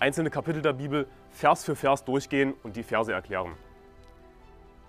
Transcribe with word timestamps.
einzelne 0.00 0.30
Kapitel 0.30 0.62
der 0.62 0.72
Bibel 0.72 1.06
Vers 1.30 1.64
für 1.64 1.76
Vers 1.76 2.04
durchgehen 2.04 2.54
und 2.62 2.76
die 2.76 2.82
Verse 2.82 3.12
erklären. 3.12 3.52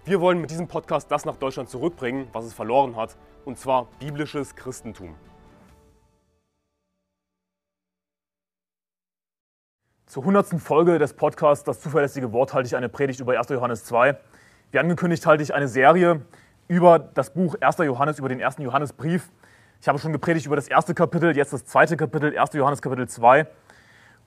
Wir 0.06 0.20
wollen 0.20 0.42
mit 0.42 0.50
diesem 0.50 0.68
Podcast 0.68 1.12
das 1.12 1.26
nach 1.26 1.36
Deutschland 1.36 1.70
zurückbringen, 1.70 2.28
was 2.32 2.46
es 2.46 2.54
verloren 2.54 2.96
hat, 2.96 3.18
und 3.46 3.58
zwar 3.58 3.88
biblisches 4.00 4.56
Christentum. 4.56 5.16
Zur 10.08 10.24
100. 10.24 10.60
Folge 10.60 10.98
des 10.98 11.14
Podcasts 11.14 11.64
Das 11.64 11.80
zuverlässige 11.80 12.34
Wort 12.34 12.54
halte 12.54 12.68
ich 12.68 12.76
eine 12.76 12.90
Predigt 12.90 13.20
über 13.20 13.38
1. 13.38 13.50
Johannes 13.50 13.86
2. 13.86 14.18
Wie 14.72 14.80
angekündigt 14.80 15.26
halte 15.26 15.44
ich 15.44 15.54
eine 15.54 15.68
Serie 15.68 16.26
über 16.68 17.00
das 17.00 17.34
Buch 17.34 17.56
1. 17.60 17.78
Johannes, 17.80 18.18
über 18.18 18.30
den 18.30 18.40
ersten 18.40 18.62
Johannesbrief. 18.62 19.30
Ich 19.82 19.88
habe 19.88 20.00
schon 20.00 20.14
gepredigt 20.14 20.46
über 20.46 20.56
das 20.56 20.68
erste 20.68 20.94
Kapitel, 20.94 21.36
jetzt 21.36 21.54
das 21.54 21.66
zweite 21.66 21.98
Kapitel, 21.98 22.38
1. 22.38 22.54
Johannes 22.54 22.82
Kapitel 22.82 23.08
2. 23.08 23.48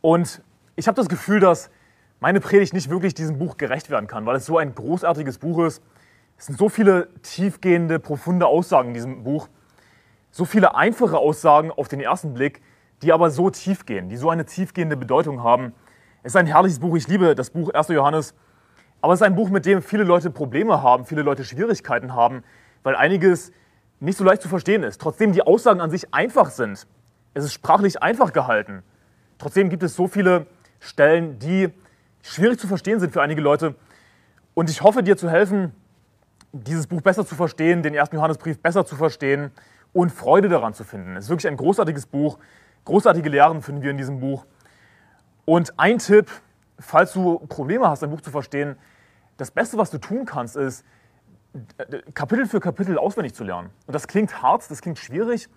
Und 0.01 0.42
ich 0.77 0.88
habe 0.88 0.96
das 0.96 1.09
Gefühl, 1.09 1.41
dass 1.41 1.70
meine 2.20 2.41
Predigt 2.41 2.73
nicht 2.74 2.91
wirklich 2.91 3.14
diesem 3.14 3.38
Buch 3.38 3.56
gerecht 3.56 3.91
werden 3.91 4.06
kann, 4.06 4.27
weil 4.27 4.37
es 4.37 4.46
so 4.46 4.59
ein 4.59 4.74
großartiges 4.74 5.38
Buch 5.38 5.64
ist. 5.64 5.83
Es 6.37 6.47
sind 6.47 6.58
so 6.58 6.69
viele 6.69 7.08
tiefgehende, 7.22 7.98
profunde 7.98 8.47
Aussagen 8.47 8.89
in 8.89 8.94
diesem 8.94 9.25
Buch, 9.25 9.48
so 10.31 10.44
viele 10.44 10.75
einfache 10.75 11.16
Aussagen 11.16 11.70
auf 11.70 11.86
den 11.86 12.00
ersten 12.00 12.34
Blick, 12.34 12.61
die 13.03 13.12
aber 13.12 13.31
so 13.31 13.50
tief 13.50 13.86
gehen, 13.86 14.08
die 14.08 14.16
so 14.16 14.31
eine 14.31 14.47
tiefgehende 14.47 14.97
Bedeutung 14.97 15.44
haben. 15.44 15.72
Es 16.22 16.33
ist 16.33 16.36
ein 16.36 16.47
herrliches 16.47 16.81
Buch, 16.81 16.97
ich 16.97 17.06
liebe 17.06 17.34
das 17.34 17.50
Buch 17.50 17.70
1. 17.72 17.88
Johannes, 17.88 18.34
aber 19.00 19.12
es 19.12 19.20
ist 19.20 19.27
ein 19.27 19.36
Buch, 19.36 19.50
mit 19.50 19.66
dem 19.66 19.83
viele 19.83 20.03
Leute 20.03 20.31
Probleme 20.31 20.83
haben, 20.83 21.05
viele 21.05 21.22
Leute 21.22 21.44
Schwierigkeiten 21.44 22.14
haben, 22.14 22.42
weil 22.83 22.97
einiges 22.97 23.53
nicht 24.00 24.19
so 24.19 24.25
leicht 24.25 24.42
zu 24.42 24.48
verstehen 24.48 24.83
ist. 24.83 25.00
Trotzdem 25.00 25.33
die 25.33 25.42
Aussagen 25.42 25.81
an 25.81 25.91
sich 25.91 26.12
einfach 26.12 26.50
sind. 26.50 26.86
Es 27.34 27.44
ist 27.44 27.53
sprachlich 27.53 28.03
einfach 28.03 28.33
gehalten. 28.33 28.83
Trotzdem 29.38 29.69
gibt 29.69 29.83
es 29.83 29.94
so 29.94 30.09
viele 30.09 30.47
Stellen, 30.85 31.39
die 31.39 31.73
schwierig 32.23 32.59
zu 32.59 32.67
verstehen 32.67 33.01
sind 33.01 33.13
für 33.13 33.23
einige 33.23 33.41
Leute. 33.41 33.75
Und 34.55 34.71
ich 34.71 34.83
hoffe, 34.83 35.03
dir 35.03 35.17
zu 35.17 35.31
helfen, 35.31 35.73
dieses 36.53 36.87
Buch 36.87 37.01
besser 37.01 37.27
zu 37.27 37.35
verstehen, 37.35 37.83
den 37.83 37.95
ersten 37.95 38.17
Johannesbrief 38.17 38.61
besser 38.61 38.85
zu 38.85 38.95
verstehen 38.95 39.51
und 39.93 40.12
Freude 40.12 40.49
daran 40.49 40.75
zu 40.75 40.85
finden. 40.85 41.17
Es 41.17 41.25
ist 41.25 41.31
wirklich 41.31 41.49
ein 41.49 41.57
großartiges 41.57 42.07
Buch. 42.07 42.39
Großartige 42.85 43.29
Lehren 43.29 43.62
finden 43.62 43.83
wir 43.83 43.91
in 43.91 43.97
diesem 43.97 44.21
Buch. 44.21 44.45
Und 45.47 45.73
ein 45.79 45.99
Tipp, 45.99 46.31
falls 46.79 47.12
du 47.12 47.39
Probleme 47.49 47.89
hast, 47.89 48.03
ein 48.05 48.11
Buch 48.11 48.21
zu 48.21 48.31
verstehen, 48.31 48.77
das 49.37 49.51
Beste, 49.51 49.79
was 49.79 49.91
du 49.91 49.99
tun 49.99 50.27
kannst, 50.27 50.57
ist, 50.57 50.85
Kapitel 52.15 52.47
für 52.47 52.61
Kapitel 52.61 52.99
auswendig 52.99 53.35
zu 53.35 53.45
lernen. 53.45 53.71
Und 53.87 53.95
das 53.95 54.07
klingt 54.07 54.43
hart, 54.43 54.71
das 54.71 54.81
klingt 54.81 54.99
schwierig, 54.99 55.49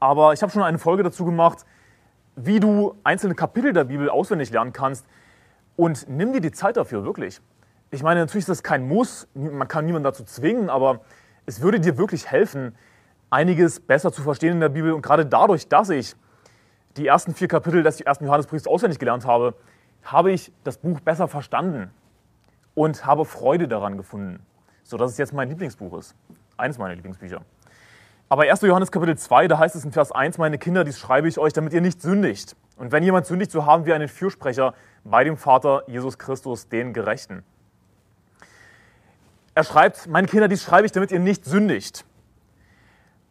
aber 0.00 0.32
ich 0.32 0.42
habe 0.42 0.52
schon 0.52 0.62
eine 0.62 0.78
Folge 0.78 1.02
dazu 1.02 1.24
gemacht, 1.24 1.64
wie 2.36 2.60
du 2.60 2.94
einzelne 3.04 3.34
Kapitel 3.34 3.72
der 3.72 3.84
Bibel 3.84 4.08
auswendig 4.08 4.50
lernen 4.50 4.72
kannst. 4.72 5.06
Und 5.76 6.08
nimm 6.08 6.32
dir 6.32 6.40
die 6.40 6.52
Zeit 6.52 6.76
dafür, 6.76 7.04
wirklich. 7.04 7.40
Ich 7.90 8.02
meine, 8.02 8.20
natürlich 8.20 8.42
ist 8.42 8.48
das 8.48 8.62
kein 8.62 8.88
Muss, 8.88 9.28
man 9.34 9.68
kann 9.68 9.86
niemanden 9.86 10.04
dazu 10.04 10.24
zwingen, 10.24 10.68
aber 10.68 11.00
es 11.46 11.60
würde 11.60 11.80
dir 11.80 11.96
wirklich 11.98 12.30
helfen, 12.30 12.74
einiges 13.30 13.80
besser 13.80 14.12
zu 14.12 14.22
verstehen 14.22 14.52
in 14.54 14.60
der 14.60 14.68
Bibel. 14.68 14.92
Und 14.92 15.02
gerade 15.02 15.26
dadurch, 15.26 15.68
dass 15.68 15.90
ich 15.90 16.14
die 16.96 17.06
ersten 17.06 17.34
vier 17.34 17.48
Kapitel 17.48 17.82
des 17.82 18.00
ersten 18.00 18.24
Johannesbriefs 18.24 18.66
auswendig 18.66 18.98
gelernt 18.98 19.26
habe, 19.26 19.54
habe 20.04 20.32
ich 20.32 20.52
das 20.64 20.78
Buch 20.78 21.00
besser 21.00 21.28
verstanden 21.28 21.90
und 22.74 23.06
habe 23.06 23.24
Freude 23.24 23.68
daran 23.68 23.96
gefunden, 23.96 24.44
sodass 24.82 25.12
es 25.12 25.18
jetzt 25.18 25.32
mein 25.32 25.48
Lieblingsbuch 25.48 25.98
ist. 25.98 26.14
Eines 26.56 26.78
meiner 26.78 26.94
Lieblingsbücher. 26.94 27.42
Aber 28.34 28.50
1. 28.50 28.62
Johannes 28.62 28.90
Kapitel 28.90 29.16
2, 29.16 29.46
da 29.46 29.60
heißt 29.60 29.76
es 29.76 29.84
in 29.84 29.92
Vers 29.92 30.10
1, 30.10 30.38
meine 30.38 30.58
Kinder, 30.58 30.82
dies 30.82 30.98
schreibe 30.98 31.28
ich 31.28 31.38
euch, 31.38 31.52
damit 31.52 31.72
ihr 31.72 31.80
nicht 31.80 32.02
sündigt. 32.02 32.56
Und 32.76 32.90
wenn 32.90 33.04
jemand 33.04 33.26
sündigt, 33.26 33.52
so 33.52 33.64
haben 33.64 33.86
wir 33.86 33.94
einen 33.94 34.08
Fürsprecher 34.08 34.74
bei 35.04 35.22
dem 35.22 35.36
Vater 35.36 35.84
Jesus 35.86 36.18
Christus, 36.18 36.68
den 36.68 36.92
Gerechten. 36.92 37.44
Er 39.54 39.62
schreibt, 39.62 40.08
meine 40.08 40.26
Kinder, 40.26 40.48
dies 40.48 40.64
schreibe 40.64 40.84
ich, 40.84 40.90
damit 40.90 41.12
ihr 41.12 41.20
nicht 41.20 41.44
sündigt. 41.44 42.04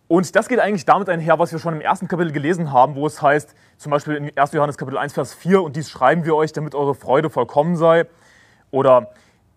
Und 0.08 0.38
das 0.38 0.48
geht 0.48 0.62
eigentlich 0.62 0.86
damit 0.86 1.10
einher, 1.10 1.38
was 1.38 1.52
wir 1.52 1.60
schon 1.60 1.74
im 1.74 1.82
ersten 1.82 2.08
Kapitel 2.08 2.32
gelesen 2.32 2.72
haben, 2.72 2.96
wo 2.96 3.06
es 3.06 3.22
heißt, 3.22 3.56
zum 3.76 3.90
Beispiel 3.90 4.16
in 4.16 4.38
1. 4.38 4.54
Johannes 4.54 4.78
Kapitel 4.78 4.98
1, 4.98 5.12
Vers 5.12 5.34
4, 5.34 5.64
und 5.64 5.76
dies 5.76 5.90
schreiben 5.90 6.24
wir 6.24 6.34
euch, 6.34 6.54
damit 6.54 6.76
eure 6.76 6.96
Freude 6.96 7.30
vollkommen 7.30 7.76
sei. 7.76 8.06
Oder 8.72 9.12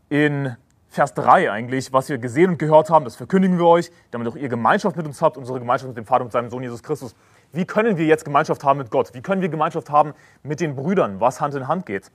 in 0.08 0.56
Vers 0.96 1.12
3 1.12 1.52
eigentlich, 1.52 1.92
was 1.92 2.08
wir 2.08 2.16
gesehen 2.16 2.52
und 2.52 2.58
gehört 2.58 2.88
haben, 2.88 3.04
das 3.04 3.16
verkündigen 3.16 3.58
wir 3.58 3.66
euch, 3.66 3.90
damit 4.12 4.28
auch 4.28 4.34
ihr 4.34 4.48
Gemeinschaft 4.48 4.96
mit 4.96 5.04
uns 5.04 5.20
habt, 5.20 5.36
unsere 5.36 5.58
Gemeinschaft 5.58 5.88
mit 5.88 5.98
dem 5.98 6.06
Vater 6.06 6.24
und 6.24 6.32
seinem 6.32 6.48
Sohn 6.48 6.62
Jesus 6.62 6.82
Christus. 6.82 7.14
Wie 7.52 7.66
können 7.66 7.98
wir 7.98 8.06
jetzt 8.06 8.24
Gemeinschaft 8.24 8.64
haben 8.64 8.78
mit 8.78 8.90
Gott? 8.90 9.12
Wie 9.12 9.20
können 9.20 9.42
wir 9.42 9.50
Gemeinschaft 9.50 9.90
haben 9.90 10.14
mit 10.42 10.58
den 10.58 10.74
Brüdern, 10.74 11.20
was 11.20 11.42
Hand 11.42 11.54
in 11.54 11.68
Hand 11.68 11.84
geht? 11.84 12.10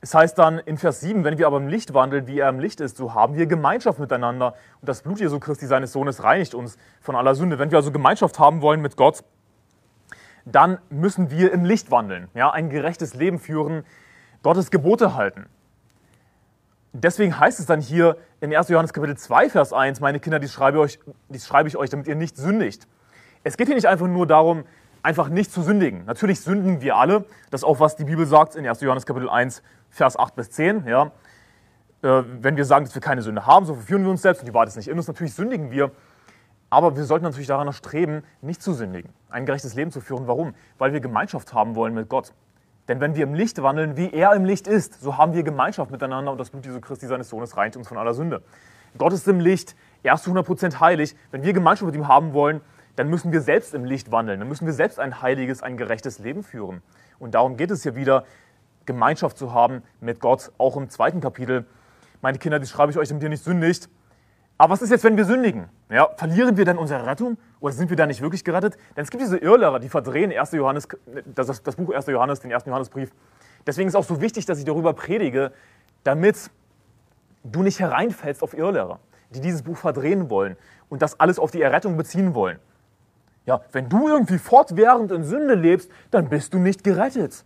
Es 0.00 0.12
heißt 0.12 0.36
dann 0.36 0.58
in 0.58 0.76
Vers 0.76 1.02
7, 1.02 1.22
wenn 1.22 1.38
wir 1.38 1.46
aber 1.46 1.58
im 1.58 1.68
Licht 1.68 1.94
wandeln, 1.94 2.26
wie 2.26 2.40
er 2.40 2.48
im 2.48 2.58
Licht 2.58 2.80
ist, 2.80 2.96
so 2.96 3.14
haben 3.14 3.36
wir 3.36 3.46
Gemeinschaft 3.46 4.00
miteinander 4.00 4.54
und 4.80 4.88
das 4.88 5.02
Blut 5.02 5.20
Jesu 5.20 5.38
Christi, 5.38 5.66
seines 5.66 5.92
Sohnes, 5.92 6.24
reinigt 6.24 6.56
uns 6.56 6.76
von 7.00 7.14
aller 7.14 7.36
Sünde. 7.36 7.60
Wenn 7.60 7.70
wir 7.70 7.78
also 7.78 7.92
Gemeinschaft 7.92 8.40
haben 8.40 8.60
wollen 8.60 8.80
mit 8.80 8.96
Gott, 8.96 9.22
dann 10.44 10.78
müssen 10.90 11.30
wir 11.30 11.52
im 11.52 11.64
Licht 11.64 11.92
wandeln, 11.92 12.26
ja, 12.34 12.50
ein 12.50 12.70
gerechtes 12.70 13.14
Leben 13.14 13.38
führen, 13.38 13.84
Gottes 14.42 14.72
Gebote 14.72 15.14
halten. 15.14 15.46
Deswegen 16.96 17.40
heißt 17.40 17.58
es 17.58 17.66
dann 17.66 17.80
hier 17.80 18.16
in 18.40 18.54
1. 18.54 18.68
Johannes 18.68 18.92
Kapitel 18.92 19.16
2, 19.16 19.50
Vers 19.50 19.72
1, 19.72 19.98
meine 19.98 20.20
Kinder, 20.20 20.38
dies 20.38 20.52
schreibe, 20.52 20.78
euch, 20.78 21.00
dies 21.28 21.44
schreibe 21.44 21.68
ich 21.68 21.76
euch, 21.76 21.90
damit 21.90 22.06
ihr 22.06 22.14
nicht 22.14 22.36
sündigt. 22.36 22.86
Es 23.42 23.56
geht 23.56 23.66
hier 23.66 23.74
nicht 23.74 23.88
einfach 23.88 24.06
nur 24.06 24.28
darum, 24.28 24.62
einfach 25.02 25.28
nicht 25.28 25.50
zu 25.50 25.62
sündigen. 25.62 26.04
Natürlich 26.04 26.40
sündigen 26.40 26.82
wir 26.82 26.96
alle. 26.96 27.24
Das 27.50 27.62
ist 27.62 27.64
auch, 27.64 27.80
was 27.80 27.96
die 27.96 28.04
Bibel 28.04 28.26
sagt 28.26 28.54
in 28.54 28.64
1. 28.64 28.80
Johannes 28.80 29.06
Kapitel 29.06 29.28
1, 29.28 29.64
Vers 29.90 30.16
8 30.16 30.36
bis 30.36 30.52
10. 30.52 30.86
Ja. 30.86 31.10
Äh, 32.02 32.22
wenn 32.40 32.56
wir 32.56 32.64
sagen, 32.64 32.84
dass 32.84 32.94
wir 32.94 33.02
keine 33.02 33.22
Sünde 33.22 33.44
haben, 33.44 33.66
so 33.66 33.74
verführen 33.74 34.04
wir 34.04 34.10
uns 34.12 34.22
selbst 34.22 34.42
und 34.42 34.46
die 34.46 34.54
Wahrheit 34.54 34.68
ist 34.68 34.76
nicht 34.76 34.88
in 34.88 34.96
uns. 34.96 35.08
Natürlich 35.08 35.34
sündigen 35.34 35.72
wir. 35.72 35.90
Aber 36.70 36.96
wir 36.96 37.02
sollten 37.02 37.24
natürlich 37.24 37.48
daran 37.48 37.72
streben, 37.72 38.22
nicht 38.40 38.62
zu 38.62 38.72
sündigen, 38.72 39.12
ein 39.30 39.46
gerechtes 39.46 39.74
Leben 39.74 39.90
zu 39.90 40.00
führen. 40.00 40.28
Warum? 40.28 40.54
Weil 40.78 40.92
wir 40.92 41.00
Gemeinschaft 41.00 41.52
haben 41.54 41.74
wollen 41.74 41.92
mit 41.92 42.08
Gott. 42.08 42.32
Denn 42.88 43.00
wenn 43.00 43.14
wir 43.14 43.24
im 43.24 43.34
Licht 43.34 43.62
wandeln, 43.62 43.96
wie 43.96 44.12
er 44.12 44.34
im 44.34 44.44
Licht 44.44 44.66
ist, 44.66 45.00
so 45.00 45.16
haben 45.16 45.32
wir 45.32 45.42
Gemeinschaft 45.42 45.90
miteinander 45.90 46.30
und 46.32 46.38
das 46.38 46.50
Blut 46.50 46.66
Jesu 46.66 46.80
Christi, 46.80 47.06
seines 47.06 47.30
Sohnes, 47.30 47.56
reinigt 47.56 47.76
uns 47.76 47.88
von 47.88 47.96
aller 47.96 48.12
Sünde. 48.12 48.42
Gott 48.98 49.12
ist 49.12 49.26
im 49.26 49.40
Licht, 49.40 49.74
er 50.02 50.14
ist 50.14 50.24
zu 50.24 50.30
100% 50.30 50.80
heilig. 50.80 51.16
Wenn 51.30 51.42
wir 51.42 51.52
Gemeinschaft 51.52 51.86
mit 51.86 51.94
ihm 51.94 52.08
haben 52.08 52.34
wollen, 52.34 52.60
dann 52.96 53.08
müssen 53.08 53.32
wir 53.32 53.40
selbst 53.40 53.74
im 53.74 53.84
Licht 53.84 54.12
wandeln. 54.12 54.38
Dann 54.38 54.48
müssen 54.48 54.66
wir 54.66 54.72
selbst 54.72 55.00
ein 55.00 55.22
heiliges, 55.22 55.62
ein 55.62 55.76
gerechtes 55.76 56.18
Leben 56.18 56.42
führen. 56.42 56.82
Und 57.18 57.34
darum 57.34 57.56
geht 57.56 57.70
es 57.70 57.82
hier 57.82 57.96
wieder, 57.96 58.24
Gemeinschaft 58.86 59.38
zu 59.38 59.52
haben 59.52 59.82
mit 60.00 60.20
Gott, 60.20 60.52
auch 60.58 60.76
im 60.76 60.90
zweiten 60.90 61.20
Kapitel. 61.20 61.64
Meine 62.20 62.38
Kinder, 62.38 62.58
die 62.58 62.66
schreibe 62.66 62.92
ich 62.92 62.98
euch, 62.98 63.08
damit 63.08 63.22
ihr 63.22 63.30
nicht 63.30 63.42
sündigt. 63.42 63.88
Aber 64.56 64.72
was 64.72 64.82
ist 64.82 64.90
jetzt, 64.90 65.02
wenn 65.04 65.16
wir 65.16 65.24
sündigen? 65.24 65.68
Ja, 65.90 66.08
verlieren 66.16 66.56
wir 66.56 66.64
dann 66.64 66.78
unsere 66.78 67.06
Rettung 67.06 67.36
oder 67.60 67.72
sind 67.72 67.90
wir 67.90 67.96
dann 67.96 68.08
nicht 68.08 68.20
wirklich 68.20 68.44
gerettet? 68.44 68.76
Denn 68.96 69.02
es 69.02 69.10
gibt 69.10 69.22
diese 69.22 69.36
Irrlehrer, 69.36 69.80
die 69.80 69.88
verdrehen 69.88 70.32
1. 70.32 70.52
Johannes, 70.52 70.86
das, 71.34 71.62
das 71.62 71.76
Buch 71.76 71.92
1. 71.92 72.06
Johannes, 72.06 72.40
den 72.40 72.52
1. 72.52 72.64
Johannesbrief. 72.66 73.10
Deswegen 73.66 73.88
ist 73.88 73.94
es 73.94 73.98
auch 73.98 74.04
so 74.04 74.20
wichtig, 74.20 74.46
dass 74.46 74.58
ich 74.58 74.64
darüber 74.64 74.92
predige, 74.92 75.52
damit 76.04 76.50
du 77.42 77.62
nicht 77.62 77.80
hereinfällst 77.80 78.42
auf 78.42 78.56
Irrlehrer, 78.56 79.00
die 79.30 79.40
dieses 79.40 79.62
Buch 79.62 79.76
verdrehen 79.76 80.30
wollen 80.30 80.56
und 80.88 81.02
das 81.02 81.18
alles 81.18 81.38
auf 81.38 81.50
die 81.50 81.60
Errettung 81.60 81.96
beziehen 81.96 82.34
wollen. 82.34 82.58
Ja, 83.46 83.60
wenn 83.72 83.88
du 83.88 84.08
irgendwie 84.08 84.38
fortwährend 84.38 85.10
in 85.10 85.24
Sünde 85.24 85.54
lebst, 85.54 85.90
dann 86.10 86.28
bist 86.28 86.54
du 86.54 86.58
nicht 86.58 86.84
gerettet. 86.84 87.44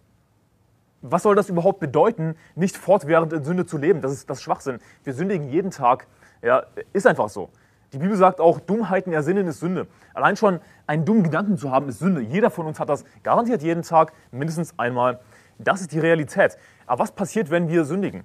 Was 1.00 1.22
soll 1.22 1.34
das 1.34 1.48
überhaupt 1.48 1.80
bedeuten, 1.80 2.36
nicht 2.54 2.76
fortwährend 2.76 3.32
in 3.32 3.44
Sünde 3.44 3.66
zu 3.66 3.78
leben? 3.78 4.00
Das 4.00 4.12
ist 4.12 4.28
das 4.28 4.42
Schwachsinn. 4.42 4.78
Wir 5.04 5.14
sündigen 5.14 5.48
jeden 5.48 5.70
Tag 5.70 6.06
ja, 6.42 6.64
ist 6.92 7.06
einfach 7.06 7.28
so. 7.28 7.50
Die 7.92 7.98
Bibel 7.98 8.16
sagt 8.16 8.40
auch, 8.40 8.60
Dummheiten 8.60 9.12
ersinnen 9.12 9.46
ist 9.46 9.60
Sünde. 9.60 9.86
Allein 10.12 10.36
schon 10.36 10.60
einen 10.86 11.04
dummen 11.04 11.22
Gedanken 11.22 11.56
zu 11.56 11.70
haben, 11.70 11.88
ist 11.88 12.00
Sünde. 12.00 12.20
Jeder 12.20 12.50
von 12.50 12.66
uns 12.66 12.78
hat 12.78 12.88
das 12.88 13.04
garantiert 13.22 13.62
jeden 13.62 13.82
Tag, 13.82 14.12
mindestens 14.30 14.78
einmal. 14.78 15.20
Das 15.58 15.80
ist 15.80 15.92
die 15.92 15.98
Realität. 15.98 16.58
Aber 16.86 17.02
was 17.02 17.12
passiert, 17.12 17.50
wenn 17.50 17.68
wir 17.68 17.84
sündigen? 17.84 18.24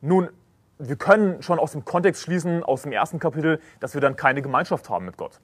Nun, 0.00 0.28
wir 0.78 0.96
können 0.96 1.42
schon 1.42 1.58
aus 1.58 1.72
dem 1.72 1.84
Kontext 1.84 2.22
schließen, 2.22 2.62
aus 2.62 2.82
dem 2.82 2.92
ersten 2.92 3.18
Kapitel, 3.18 3.60
dass 3.80 3.94
wir 3.94 4.00
dann 4.00 4.16
keine 4.16 4.42
Gemeinschaft 4.42 4.88
haben 4.88 5.06
mit 5.06 5.16
Gott. 5.16 5.40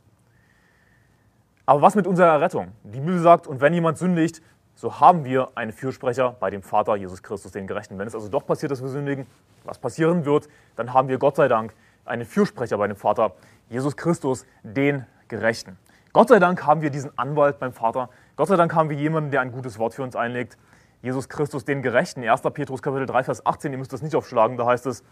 Aber 1.67 1.82
was 1.82 1.94
mit 1.94 2.06
unserer 2.06 2.29
Errettung? 2.29 2.73
Die 2.85 3.00
Bibel 3.00 3.19
sagt, 3.19 3.47
und 3.47 3.61
wenn 3.61 3.75
jemand 3.75 3.99
sündigt, 3.99 4.43
so 4.79 5.01
haben 5.01 5.25
wir 5.25 5.49
einen 5.57 5.73
Fürsprecher 5.73 6.37
bei 6.39 6.51
dem 6.51 6.63
Vater 6.63 6.95
Jesus 6.95 7.21
Christus, 7.21 7.51
den 7.51 7.67
Gerechten. 7.67 7.99
Wenn 7.99 8.07
es 8.07 8.15
also 8.15 8.29
doch 8.29 8.47
passiert, 8.47 8.71
dass 8.71 8.81
wir 8.81 8.89
sündigen, 8.89 9.27
was 9.65 9.77
passieren 9.77 10.25
wird, 10.25 10.49
dann 10.77 10.95
haben 10.95 11.09
wir 11.09 11.19
Gott 11.19 11.35
sei 11.35 11.49
Dank 11.49 11.75
einen 12.05 12.25
Fürsprecher 12.25 12.79
bei 12.79 12.87
dem 12.87 12.95
Vater 12.95 13.33
Jesus 13.69 13.97
Christus, 13.97 14.47
den 14.63 15.05
Gerechten. 15.27 15.77
Gott 16.13 16.29
sei 16.29 16.39
Dank 16.39 16.65
haben 16.65 16.81
wir 16.81 16.91
diesen 16.91 17.11
Anwalt 17.19 17.59
beim 17.59 17.73
Vater. 17.73 18.09
Gott 18.37 18.47
sei 18.47 18.55
Dank 18.55 18.73
haben 18.73 18.89
wir 18.89 18.97
jemanden, 18.97 19.33
der 19.33 19.41
ein 19.41 19.51
gutes 19.51 19.81
Wort 19.81 19.95
für 19.95 20.05
uns 20.05 20.15
einlegt. 20.15 20.57
Jesus 21.03 21.29
Christus, 21.29 21.65
den 21.65 21.83
Gerechten. 21.83 22.23
1. 22.23 22.43
Petrus 22.55 22.81
Kapitel 22.81 23.07
3, 23.07 23.25
Vers 23.25 23.45
18, 23.45 23.73
ihr 23.73 23.79
müsst 23.79 23.93
das 23.93 24.03
nicht 24.03 24.15
aufschlagen, 24.15 24.57
da 24.57 24.67
heißt 24.67 24.87
es, 24.87 25.03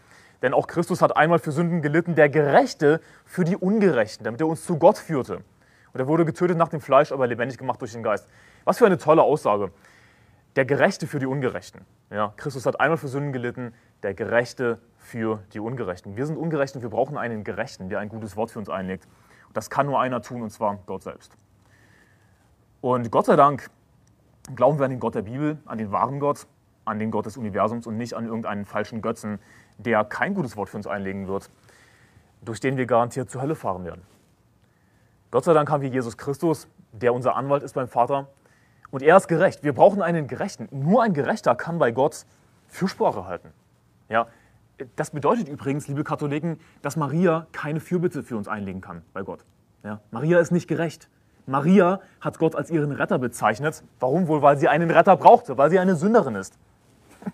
denn 0.42 0.54
auch 0.54 0.68
Christus 0.68 1.02
hat 1.02 1.16
einmal 1.16 1.40
für 1.40 1.50
Sünden 1.50 1.82
gelitten, 1.82 2.14
der 2.14 2.28
Gerechte 2.28 3.00
für 3.24 3.42
die 3.42 3.56
Ungerechten, 3.56 4.22
damit 4.22 4.40
er 4.40 4.46
uns 4.46 4.64
zu 4.64 4.78
Gott 4.78 4.96
führte. 4.96 5.40
Und 5.92 6.00
er 6.00 6.06
wurde 6.06 6.24
getötet 6.24 6.56
nach 6.56 6.68
dem 6.68 6.80
Fleisch, 6.80 7.10
aber 7.10 7.26
lebendig 7.26 7.58
gemacht 7.58 7.80
durch 7.80 7.92
den 7.92 8.04
Geist. 8.04 8.28
Was 8.66 8.78
für 8.78 8.86
eine 8.86 8.98
tolle 8.98 9.22
Aussage. 9.22 9.70
Der 10.56 10.64
Gerechte 10.64 11.06
für 11.06 11.20
die 11.20 11.26
Ungerechten. 11.26 11.82
Ja, 12.10 12.34
Christus 12.36 12.66
hat 12.66 12.80
einmal 12.80 12.96
für 12.96 13.06
Sünden 13.06 13.32
gelitten, 13.32 13.72
der 14.02 14.12
Gerechte 14.12 14.80
für 14.98 15.40
die 15.52 15.60
Ungerechten. 15.60 16.16
Wir 16.16 16.26
sind 16.26 16.36
ungerecht 16.36 16.74
und 16.74 16.82
wir 16.82 16.90
brauchen 16.90 17.16
einen 17.16 17.44
Gerechten, 17.44 17.88
der 17.88 18.00
ein 18.00 18.08
gutes 18.08 18.36
Wort 18.36 18.50
für 18.50 18.58
uns 18.58 18.68
einlegt. 18.68 19.06
Und 19.46 19.56
das 19.56 19.70
kann 19.70 19.86
nur 19.86 20.00
einer 20.00 20.20
tun, 20.20 20.42
und 20.42 20.50
zwar 20.50 20.80
Gott 20.86 21.04
selbst. 21.04 21.32
Und 22.80 23.12
Gott 23.12 23.26
sei 23.26 23.36
Dank 23.36 23.70
glauben 24.56 24.80
wir 24.80 24.86
an 24.86 24.90
den 24.90 25.00
Gott 25.00 25.14
der 25.14 25.22
Bibel, 25.22 25.58
an 25.64 25.78
den 25.78 25.92
wahren 25.92 26.18
Gott, 26.18 26.48
an 26.84 26.98
den 26.98 27.12
Gott 27.12 27.26
des 27.26 27.36
Universums 27.36 27.86
und 27.86 27.96
nicht 27.96 28.14
an 28.14 28.24
irgendeinen 28.24 28.64
falschen 28.64 29.00
Götzen, 29.00 29.38
der 29.78 30.02
kein 30.02 30.34
gutes 30.34 30.56
Wort 30.56 30.70
für 30.70 30.76
uns 30.76 30.88
einlegen 30.88 31.28
wird, 31.28 31.50
durch 32.42 32.58
den 32.58 32.76
wir 32.76 32.86
garantiert 32.86 33.30
zur 33.30 33.42
Hölle 33.42 33.54
fahren 33.54 33.84
werden. 33.84 34.02
Gott 35.30 35.44
sei 35.44 35.52
Dank 35.52 35.70
haben 35.70 35.82
wir 35.82 35.88
Jesus 35.88 36.16
Christus, 36.16 36.66
der 36.90 37.14
unser 37.14 37.36
Anwalt 37.36 37.62
ist 37.62 37.74
beim 37.74 37.86
Vater. 37.86 38.26
Und 38.90 39.02
er 39.02 39.16
ist 39.16 39.28
gerecht. 39.28 39.62
Wir 39.62 39.72
brauchen 39.72 40.02
einen 40.02 40.26
Gerechten. 40.26 40.68
Nur 40.70 41.02
ein 41.02 41.12
Gerechter 41.12 41.54
kann 41.54 41.78
bei 41.78 41.92
Gott 41.92 42.24
Fürsprache 42.68 43.26
halten. 43.26 43.52
Ja, 44.08 44.28
das 44.96 45.10
bedeutet 45.10 45.48
übrigens, 45.48 45.88
liebe 45.88 46.04
Katholiken, 46.04 46.60
dass 46.82 46.96
Maria 46.96 47.46
keine 47.52 47.80
Fürbitte 47.80 48.22
für 48.22 48.36
uns 48.36 48.48
einlegen 48.48 48.80
kann 48.80 49.02
bei 49.12 49.22
Gott. 49.22 49.44
Ja, 49.82 50.00
Maria 50.10 50.38
ist 50.38 50.52
nicht 50.52 50.68
gerecht. 50.68 51.08
Maria 51.46 52.00
hat 52.20 52.38
Gott 52.38 52.56
als 52.56 52.70
ihren 52.70 52.92
Retter 52.92 53.18
bezeichnet. 53.18 53.82
Warum 54.00 54.26
wohl? 54.26 54.42
Weil 54.42 54.58
sie 54.58 54.68
einen 54.68 54.90
Retter 54.90 55.16
brauchte, 55.16 55.56
weil 55.56 55.70
sie 55.70 55.78
eine 55.78 55.94
Sünderin 55.94 56.34
ist. 56.34 56.58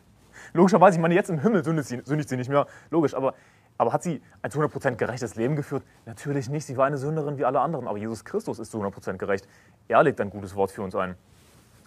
Logischerweise, 0.52 0.98
ich 0.98 1.02
meine, 1.02 1.14
jetzt 1.14 1.30
im 1.30 1.40
Himmel 1.40 1.64
sündigt 1.64 1.88
sie, 1.88 2.02
sündigt 2.04 2.28
sie 2.28 2.36
nicht 2.36 2.50
mehr, 2.50 2.66
logisch, 2.90 3.14
aber, 3.14 3.34
aber 3.78 3.92
hat 3.92 4.02
sie 4.02 4.20
ein 4.42 4.50
zu 4.50 4.60
100% 4.60 4.96
gerechtes 4.96 5.34
Leben 5.34 5.56
geführt? 5.56 5.82
Natürlich 6.04 6.50
nicht, 6.50 6.66
sie 6.66 6.76
war 6.76 6.86
eine 6.86 6.98
Sünderin 6.98 7.38
wie 7.38 7.44
alle 7.46 7.60
anderen, 7.60 7.88
aber 7.88 7.96
Jesus 7.96 8.24
Christus 8.24 8.58
ist 8.58 8.70
zu 8.70 8.82
100% 8.82 9.16
gerecht. 9.16 9.48
Er 9.88 10.02
legt 10.02 10.20
ein 10.20 10.28
gutes 10.28 10.54
Wort 10.54 10.70
für 10.70 10.82
uns 10.82 10.94
ein, 10.94 11.16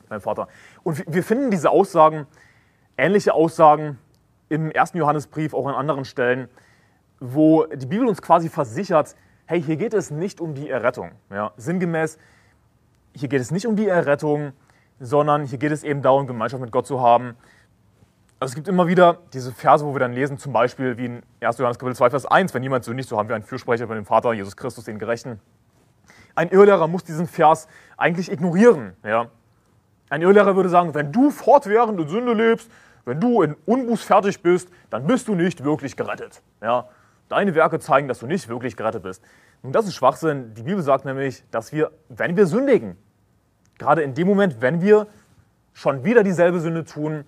mein 0.09 0.21
Vater. 0.21 0.47
Und 0.83 1.03
wir 1.07 1.23
finden 1.23 1.51
diese 1.51 1.69
Aussagen, 1.69 2.27
ähnliche 2.97 3.33
Aussagen 3.33 3.97
im 4.49 4.71
ersten 4.71 4.97
Johannesbrief, 4.97 5.53
auch 5.53 5.67
an 5.67 5.75
anderen 5.75 6.05
Stellen, 6.05 6.49
wo 7.19 7.65
die 7.65 7.85
Bibel 7.85 8.07
uns 8.07 8.21
quasi 8.21 8.49
versichert, 8.49 9.15
hey, 9.45 9.61
hier 9.61 9.77
geht 9.77 9.93
es 9.93 10.11
nicht 10.11 10.41
um 10.41 10.53
die 10.53 10.69
Errettung. 10.69 11.11
Ja, 11.29 11.51
sinngemäß, 11.57 12.17
hier 13.13 13.29
geht 13.29 13.41
es 13.41 13.51
nicht 13.51 13.67
um 13.67 13.75
die 13.75 13.87
Errettung, 13.87 14.53
sondern 14.99 15.45
hier 15.45 15.57
geht 15.57 15.71
es 15.71 15.83
eben 15.83 16.01
darum, 16.01 16.27
Gemeinschaft 16.27 16.61
mit 16.61 16.71
Gott 16.71 16.87
zu 16.87 17.01
haben. 17.01 17.35
Also 18.39 18.51
es 18.51 18.55
gibt 18.55 18.67
immer 18.67 18.87
wieder 18.87 19.19
diese 19.33 19.51
Verse, 19.51 19.85
wo 19.85 19.93
wir 19.93 19.99
dann 19.99 20.13
lesen, 20.13 20.37
zum 20.37 20.51
Beispiel 20.51 20.97
wie 20.97 21.05
in 21.05 21.23
1. 21.39 21.57
Johannes 21.57 21.79
Kapitel 21.79 21.95
2, 21.95 22.09
Vers 22.09 22.25
1, 22.25 22.53
wenn 22.53 22.63
jemand 22.63 22.83
sündigt, 22.83 23.07
so 23.07 23.17
haben 23.17 23.29
wir 23.29 23.35
einen 23.35 23.45
Fürsprecher 23.45 23.87
bei 23.87 23.95
dem 23.95 24.05
Vater, 24.05 24.33
Jesus 24.33 24.57
Christus, 24.57 24.83
den 24.83 24.99
Gerechten. 24.99 25.39
Ein 26.35 26.49
Irrlehrer 26.49 26.87
muss 26.87 27.05
diesen 27.05 27.27
Vers 27.27 27.67
eigentlich 27.95 28.29
ignorieren. 28.29 28.93
Ja? 29.03 29.29
Ein 30.09 30.21
Irrlehrer 30.21 30.55
würde 30.55 30.69
sagen, 30.69 30.93
wenn 30.93 31.11
du 31.11 31.31
fortwährend 31.31 31.99
in 31.99 32.07
Sünde 32.07 32.33
lebst, 32.33 32.69
wenn 33.05 33.19
du 33.19 33.41
in 33.41 33.55
Unbuß 33.65 34.03
fertig 34.03 34.41
bist, 34.41 34.69
dann 34.89 35.07
bist 35.07 35.27
du 35.27 35.35
nicht 35.35 35.63
wirklich 35.63 35.95
gerettet. 35.95 36.41
Ja? 36.61 36.89
Deine 37.29 37.55
Werke 37.55 37.79
zeigen, 37.79 38.07
dass 38.07 38.19
du 38.19 38.27
nicht 38.27 38.47
wirklich 38.49 38.75
gerettet 38.75 39.03
bist. 39.03 39.23
Nun, 39.63 39.71
das 39.71 39.87
ist 39.87 39.95
Schwachsinn. 39.95 40.53
Die 40.53 40.63
Bibel 40.63 40.83
sagt 40.83 41.05
nämlich, 41.05 41.43
dass 41.49 41.71
wir, 41.71 41.91
wenn 42.09 42.35
wir 42.37 42.45
sündigen, 42.45 42.97
gerade 43.77 44.03
in 44.03 44.13
dem 44.13 44.27
Moment, 44.27 44.61
wenn 44.61 44.81
wir 44.81 45.07
schon 45.73 46.03
wieder 46.03 46.23
dieselbe 46.23 46.59
Sünde 46.59 46.83
tun, 46.83 47.25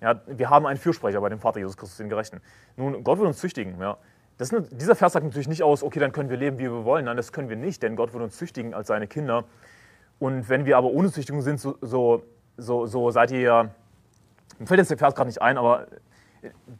ja, 0.00 0.20
wir 0.26 0.50
haben 0.50 0.66
einen 0.66 0.78
Fürsprecher 0.78 1.20
bei 1.20 1.30
dem 1.30 1.40
Vater 1.40 1.58
Jesus 1.58 1.76
Christus, 1.76 1.96
den 1.96 2.10
Gerechten. 2.10 2.40
Nun, 2.76 3.02
Gott 3.02 3.18
wird 3.18 3.26
uns 3.26 3.38
züchtigen. 3.38 3.80
Ja. 3.80 3.96
Das, 4.38 4.54
dieser 4.70 4.94
Vers 4.94 5.14
sagt 5.14 5.24
natürlich 5.24 5.48
nicht 5.48 5.62
aus, 5.62 5.82
okay, 5.82 5.98
dann 5.98 6.12
können 6.12 6.28
wir 6.28 6.36
leben, 6.36 6.58
wie 6.58 6.64
wir 6.64 6.84
wollen. 6.84 7.06
Nein, 7.06 7.16
das 7.16 7.32
können 7.32 7.48
wir 7.48 7.56
nicht, 7.56 7.82
denn 7.82 7.96
Gott 7.96 8.12
wird 8.12 8.22
uns 8.22 8.36
züchtigen 8.36 8.74
als 8.74 8.88
seine 8.88 9.06
Kinder. 9.06 9.44
Und 10.18 10.48
wenn 10.48 10.64
wir 10.64 10.76
aber 10.78 10.88
ohne 10.88 11.10
Züchtigung 11.10 11.42
sind, 11.42 11.60
so, 11.60 11.76
so, 11.80 12.22
so, 12.56 12.86
so 12.86 13.10
seid 13.10 13.30
ihr 13.30 13.70
mir 14.58 14.66
fällt 14.66 14.78
jetzt 14.78 14.90
der 14.90 14.98
Vers 14.98 15.14
gerade 15.14 15.28
nicht 15.28 15.42
ein, 15.42 15.58
aber 15.58 15.86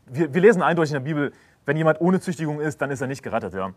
wir, 0.06 0.32
wir 0.32 0.40
lesen 0.40 0.62
eindeutig 0.62 0.92
in 0.92 1.02
der 1.02 1.10
Bibel, 1.10 1.32
wenn 1.64 1.76
jemand 1.76 2.00
ohne 2.00 2.20
Züchtigung 2.20 2.60
ist, 2.60 2.80
dann 2.80 2.90
ist 2.90 3.00
er 3.00 3.06
nicht 3.06 3.22
gerettet. 3.22 3.54
Ja. 3.54 3.72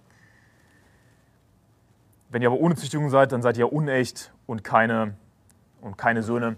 Wenn 2.29 2.41
ihr 2.41 2.49
aber 2.49 2.59
ohne 2.59 2.75
Züchtigung 2.75 3.09
seid, 3.09 3.31
dann 3.31 3.41
seid 3.41 3.57
ihr 3.57 3.73
unecht 3.73 4.31
und 4.45 4.63
keine, 4.63 5.15
und 5.81 5.97
keine 5.97 6.21
Söhne. 6.21 6.57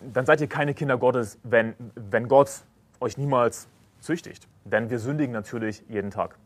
Dann 0.00 0.26
seid 0.26 0.40
ihr 0.40 0.46
keine 0.46 0.74
Kinder 0.74 0.98
Gottes, 0.98 1.38
wenn, 1.42 1.74
wenn 1.94 2.28
Gott 2.28 2.64
euch 3.00 3.18
niemals 3.18 3.68
züchtigt. 4.00 4.46
Denn 4.64 4.90
wir 4.90 4.98
sündigen 4.98 5.32
natürlich 5.32 5.82
jeden 5.88 6.10
Tag. 6.10 6.36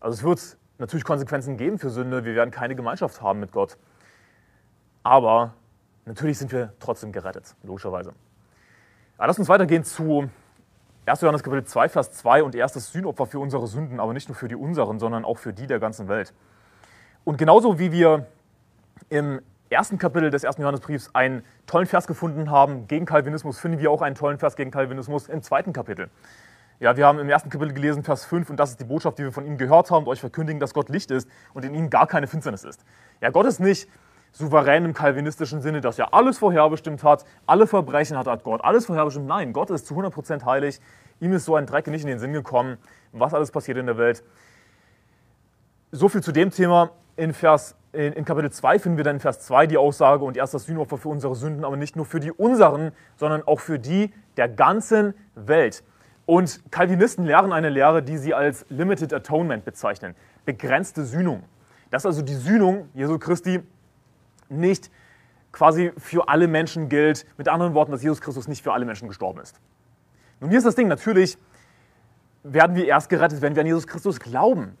Also 0.00 0.16
es 0.16 0.22
wird 0.22 0.58
natürlich 0.78 1.04
Konsequenzen 1.04 1.56
geben 1.56 1.78
für 1.78 1.90
Sünde. 1.90 2.24
Wir 2.24 2.34
werden 2.34 2.50
keine 2.50 2.74
Gemeinschaft 2.74 3.22
haben 3.22 3.40
mit 3.40 3.52
Gott. 3.52 3.78
Aber 5.02 5.54
natürlich 6.04 6.38
sind 6.38 6.52
wir 6.52 6.72
trotzdem 6.80 7.12
gerettet, 7.12 7.54
logischerweise. 7.62 8.12
Aber 9.16 9.26
lass 9.26 9.38
uns 9.38 9.48
weitergehen 9.48 9.84
zu 9.84 10.30
1. 11.06 11.20
Johannes 11.22 11.42
Kapitel 11.42 11.64
2, 11.64 11.88
Vers 11.88 12.12
2 12.12 12.42
und 12.42 12.54
erstes 12.54 12.92
Sühnopfer 12.92 13.26
für 13.26 13.38
unsere 13.38 13.66
Sünden, 13.66 13.98
aber 13.98 14.12
nicht 14.12 14.28
nur 14.28 14.36
für 14.36 14.48
die 14.48 14.56
unseren, 14.56 14.98
sondern 14.98 15.24
auch 15.24 15.38
für 15.38 15.52
die 15.52 15.66
der 15.66 15.80
ganzen 15.80 16.08
Welt. 16.08 16.34
Und 17.24 17.38
genauso 17.38 17.78
wie 17.78 17.92
wir 17.92 18.26
im 19.08 19.40
ersten 19.70 19.98
Kapitel 19.98 20.30
des 20.30 20.44
ersten 20.44 20.62
Johannesbriefs 20.62 21.14
einen 21.14 21.44
tollen 21.66 21.86
Vers 21.86 22.06
gefunden 22.06 22.50
haben 22.50 22.86
gegen 22.88 23.06
Calvinismus, 23.06 23.58
finden 23.58 23.78
wir 23.78 23.90
auch 23.90 24.02
einen 24.02 24.14
tollen 24.14 24.38
Vers 24.38 24.56
gegen 24.56 24.70
Calvinismus 24.70 25.28
im 25.28 25.42
zweiten 25.42 25.72
Kapitel. 25.72 26.10
Ja, 26.80 26.96
wir 26.96 27.06
haben 27.06 27.18
im 27.18 27.28
ersten 27.28 27.50
Kapitel 27.50 27.72
gelesen, 27.72 28.04
Vers 28.04 28.24
5, 28.24 28.50
und 28.50 28.56
das 28.56 28.70
ist 28.70 28.80
die 28.80 28.84
Botschaft, 28.84 29.18
die 29.18 29.24
wir 29.24 29.32
von 29.32 29.44
ihm 29.44 29.58
gehört 29.58 29.90
haben 29.90 30.04
und 30.04 30.08
euch 30.08 30.20
verkündigen, 30.20 30.60
dass 30.60 30.74
Gott 30.74 30.90
Licht 30.90 31.10
ist 31.10 31.28
und 31.54 31.64
in 31.64 31.74
ihm 31.74 31.90
gar 31.90 32.06
keine 32.06 32.28
Finsternis 32.28 32.64
ist. 32.64 32.84
Ja, 33.20 33.30
Gott 33.30 33.46
ist 33.46 33.58
nicht 33.58 33.88
souverän 34.38 34.84
im 34.84 34.94
kalvinistischen 34.94 35.60
Sinne, 35.60 35.80
dass 35.80 35.98
er 35.98 36.14
alles 36.14 36.38
vorherbestimmt 36.38 37.02
hat, 37.02 37.24
alle 37.46 37.66
Verbrechen 37.66 38.16
hat, 38.16 38.28
hat 38.28 38.44
Gott, 38.44 38.62
alles 38.62 38.86
vorherbestimmt. 38.86 39.26
Nein, 39.26 39.52
Gott 39.52 39.70
ist 39.70 39.86
zu 39.86 39.94
100% 39.94 40.44
heilig. 40.44 40.80
Ihm 41.20 41.32
ist 41.32 41.44
so 41.44 41.56
ein 41.56 41.66
Dreck 41.66 41.88
nicht 41.88 42.02
in 42.02 42.08
den 42.08 42.20
Sinn 42.20 42.32
gekommen, 42.32 42.78
was 43.12 43.34
alles 43.34 43.50
passiert 43.50 43.78
in 43.78 43.86
der 43.86 43.98
Welt. 43.98 44.22
So 45.90 46.08
viel 46.08 46.22
zu 46.22 46.30
dem 46.30 46.50
Thema. 46.50 46.90
In, 47.16 47.34
Vers, 47.34 47.74
in, 47.92 48.12
in 48.12 48.24
Kapitel 48.24 48.52
2 48.52 48.78
finden 48.78 48.96
wir 48.96 49.02
dann 49.02 49.16
in 49.16 49.20
Vers 49.20 49.40
2 49.40 49.66
die 49.66 49.76
Aussage 49.76 50.24
und 50.24 50.36
erst 50.36 50.54
das 50.54 50.66
Sühnopfer 50.66 50.98
für 50.98 51.08
unsere 51.08 51.34
Sünden, 51.34 51.64
aber 51.64 51.76
nicht 51.76 51.96
nur 51.96 52.06
für 52.06 52.20
die 52.20 52.30
unseren, 52.30 52.92
sondern 53.16 53.42
auch 53.42 53.58
für 53.58 53.80
die 53.80 54.14
der 54.36 54.48
ganzen 54.48 55.14
Welt. 55.34 55.82
Und 56.26 56.70
Calvinisten 56.70 57.24
lehren 57.24 57.52
eine 57.52 57.70
Lehre, 57.70 58.04
die 58.04 58.18
sie 58.18 58.34
als 58.34 58.66
Limited 58.68 59.12
Atonement 59.12 59.64
bezeichnen, 59.64 60.14
begrenzte 60.44 61.04
Sühnung. 61.04 61.42
Das 61.90 62.02
ist 62.02 62.06
also 62.06 62.22
die 62.22 62.34
Sühnung 62.34 62.88
Jesu 62.94 63.18
Christi 63.18 63.62
nicht 64.48 64.90
quasi 65.52 65.92
für 65.96 66.28
alle 66.28 66.48
Menschen 66.48 66.88
gilt. 66.88 67.26
Mit 67.36 67.48
anderen 67.48 67.74
Worten, 67.74 67.92
dass 67.92 68.02
Jesus 68.02 68.20
Christus 68.20 68.48
nicht 68.48 68.62
für 68.62 68.72
alle 68.72 68.84
Menschen 68.84 69.08
gestorben 69.08 69.40
ist. 69.40 69.60
Nun, 70.40 70.50
hier 70.50 70.58
ist 70.58 70.66
das 70.66 70.74
Ding, 70.74 70.88
natürlich 70.88 71.36
werden 72.44 72.76
wir 72.76 72.86
erst 72.86 73.08
gerettet, 73.08 73.42
wenn 73.42 73.54
wir 73.56 73.62
an 73.62 73.66
Jesus 73.66 73.86
Christus 73.86 74.20
glauben. 74.20 74.76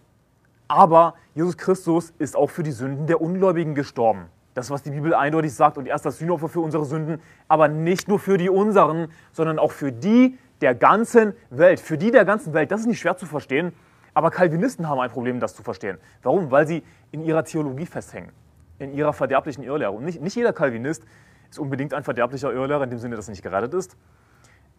Aber 0.68 1.14
Jesus 1.34 1.56
Christus 1.56 2.12
ist 2.18 2.36
auch 2.36 2.50
für 2.50 2.62
die 2.62 2.72
Sünden 2.72 3.06
der 3.06 3.20
Ungläubigen 3.20 3.74
gestorben. 3.74 4.26
Das, 4.54 4.70
was 4.70 4.82
die 4.82 4.90
Bibel 4.90 5.14
eindeutig 5.14 5.54
sagt, 5.54 5.78
und 5.78 5.86
erst 5.86 6.04
das 6.04 6.18
Sühnopfer 6.18 6.48
für 6.48 6.60
unsere 6.60 6.84
Sünden, 6.84 7.20
aber 7.48 7.68
nicht 7.68 8.08
nur 8.08 8.18
für 8.18 8.38
die 8.38 8.50
unseren, 8.50 9.08
sondern 9.32 9.58
auch 9.58 9.72
für 9.72 9.92
die 9.92 10.38
der 10.60 10.74
ganzen 10.74 11.32
Welt. 11.50 11.80
Für 11.80 11.96
die 11.96 12.10
der 12.10 12.24
ganzen 12.24 12.52
Welt, 12.52 12.70
das 12.70 12.80
ist 12.80 12.86
nicht 12.86 12.98
schwer 12.98 13.16
zu 13.16 13.26
verstehen, 13.26 13.72
aber 14.14 14.30
Calvinisten 14.30 14.88
haben 14.88 15.00
ein 15.00 15.10
Problem, 15.10 15.40
das 15.40 15.54
zu 15.54 15.62
verstehen. 15.62 15.98
Warum? 16.22 16.50
Weil 16.50 16.66
sie 16.66 16.82
in 17.12 17.22
ihrer 17.22 17.44
Theologie 17.44 17.86
festhängen 17.86 18.32
in 18.78 18.92
ihrer 18.92 19.12
verderblichen 19.12 19.64
Irrlehre. 19.64 19.92
Und 19.92 20.04
nicht, 20.04 20.20
nicht 20.20 20.36
jeder 20.36 20.52
Calvinist 20.52 21.04
ist 21.50 21.58
unbedingt 21.58 21.94
ein 21.94 22.04
verderblicher 22.04 22.52
Irrlehrer, 22.52 22.84
in 22.84 22.90
dem 22.90 22.98
Sinne, 22.98 23.16
dass 23.16 23.28
er 23.28 23.32
nicht 23.32 23.42
gerettet 23.42 23.74
ist. 23.74 23.96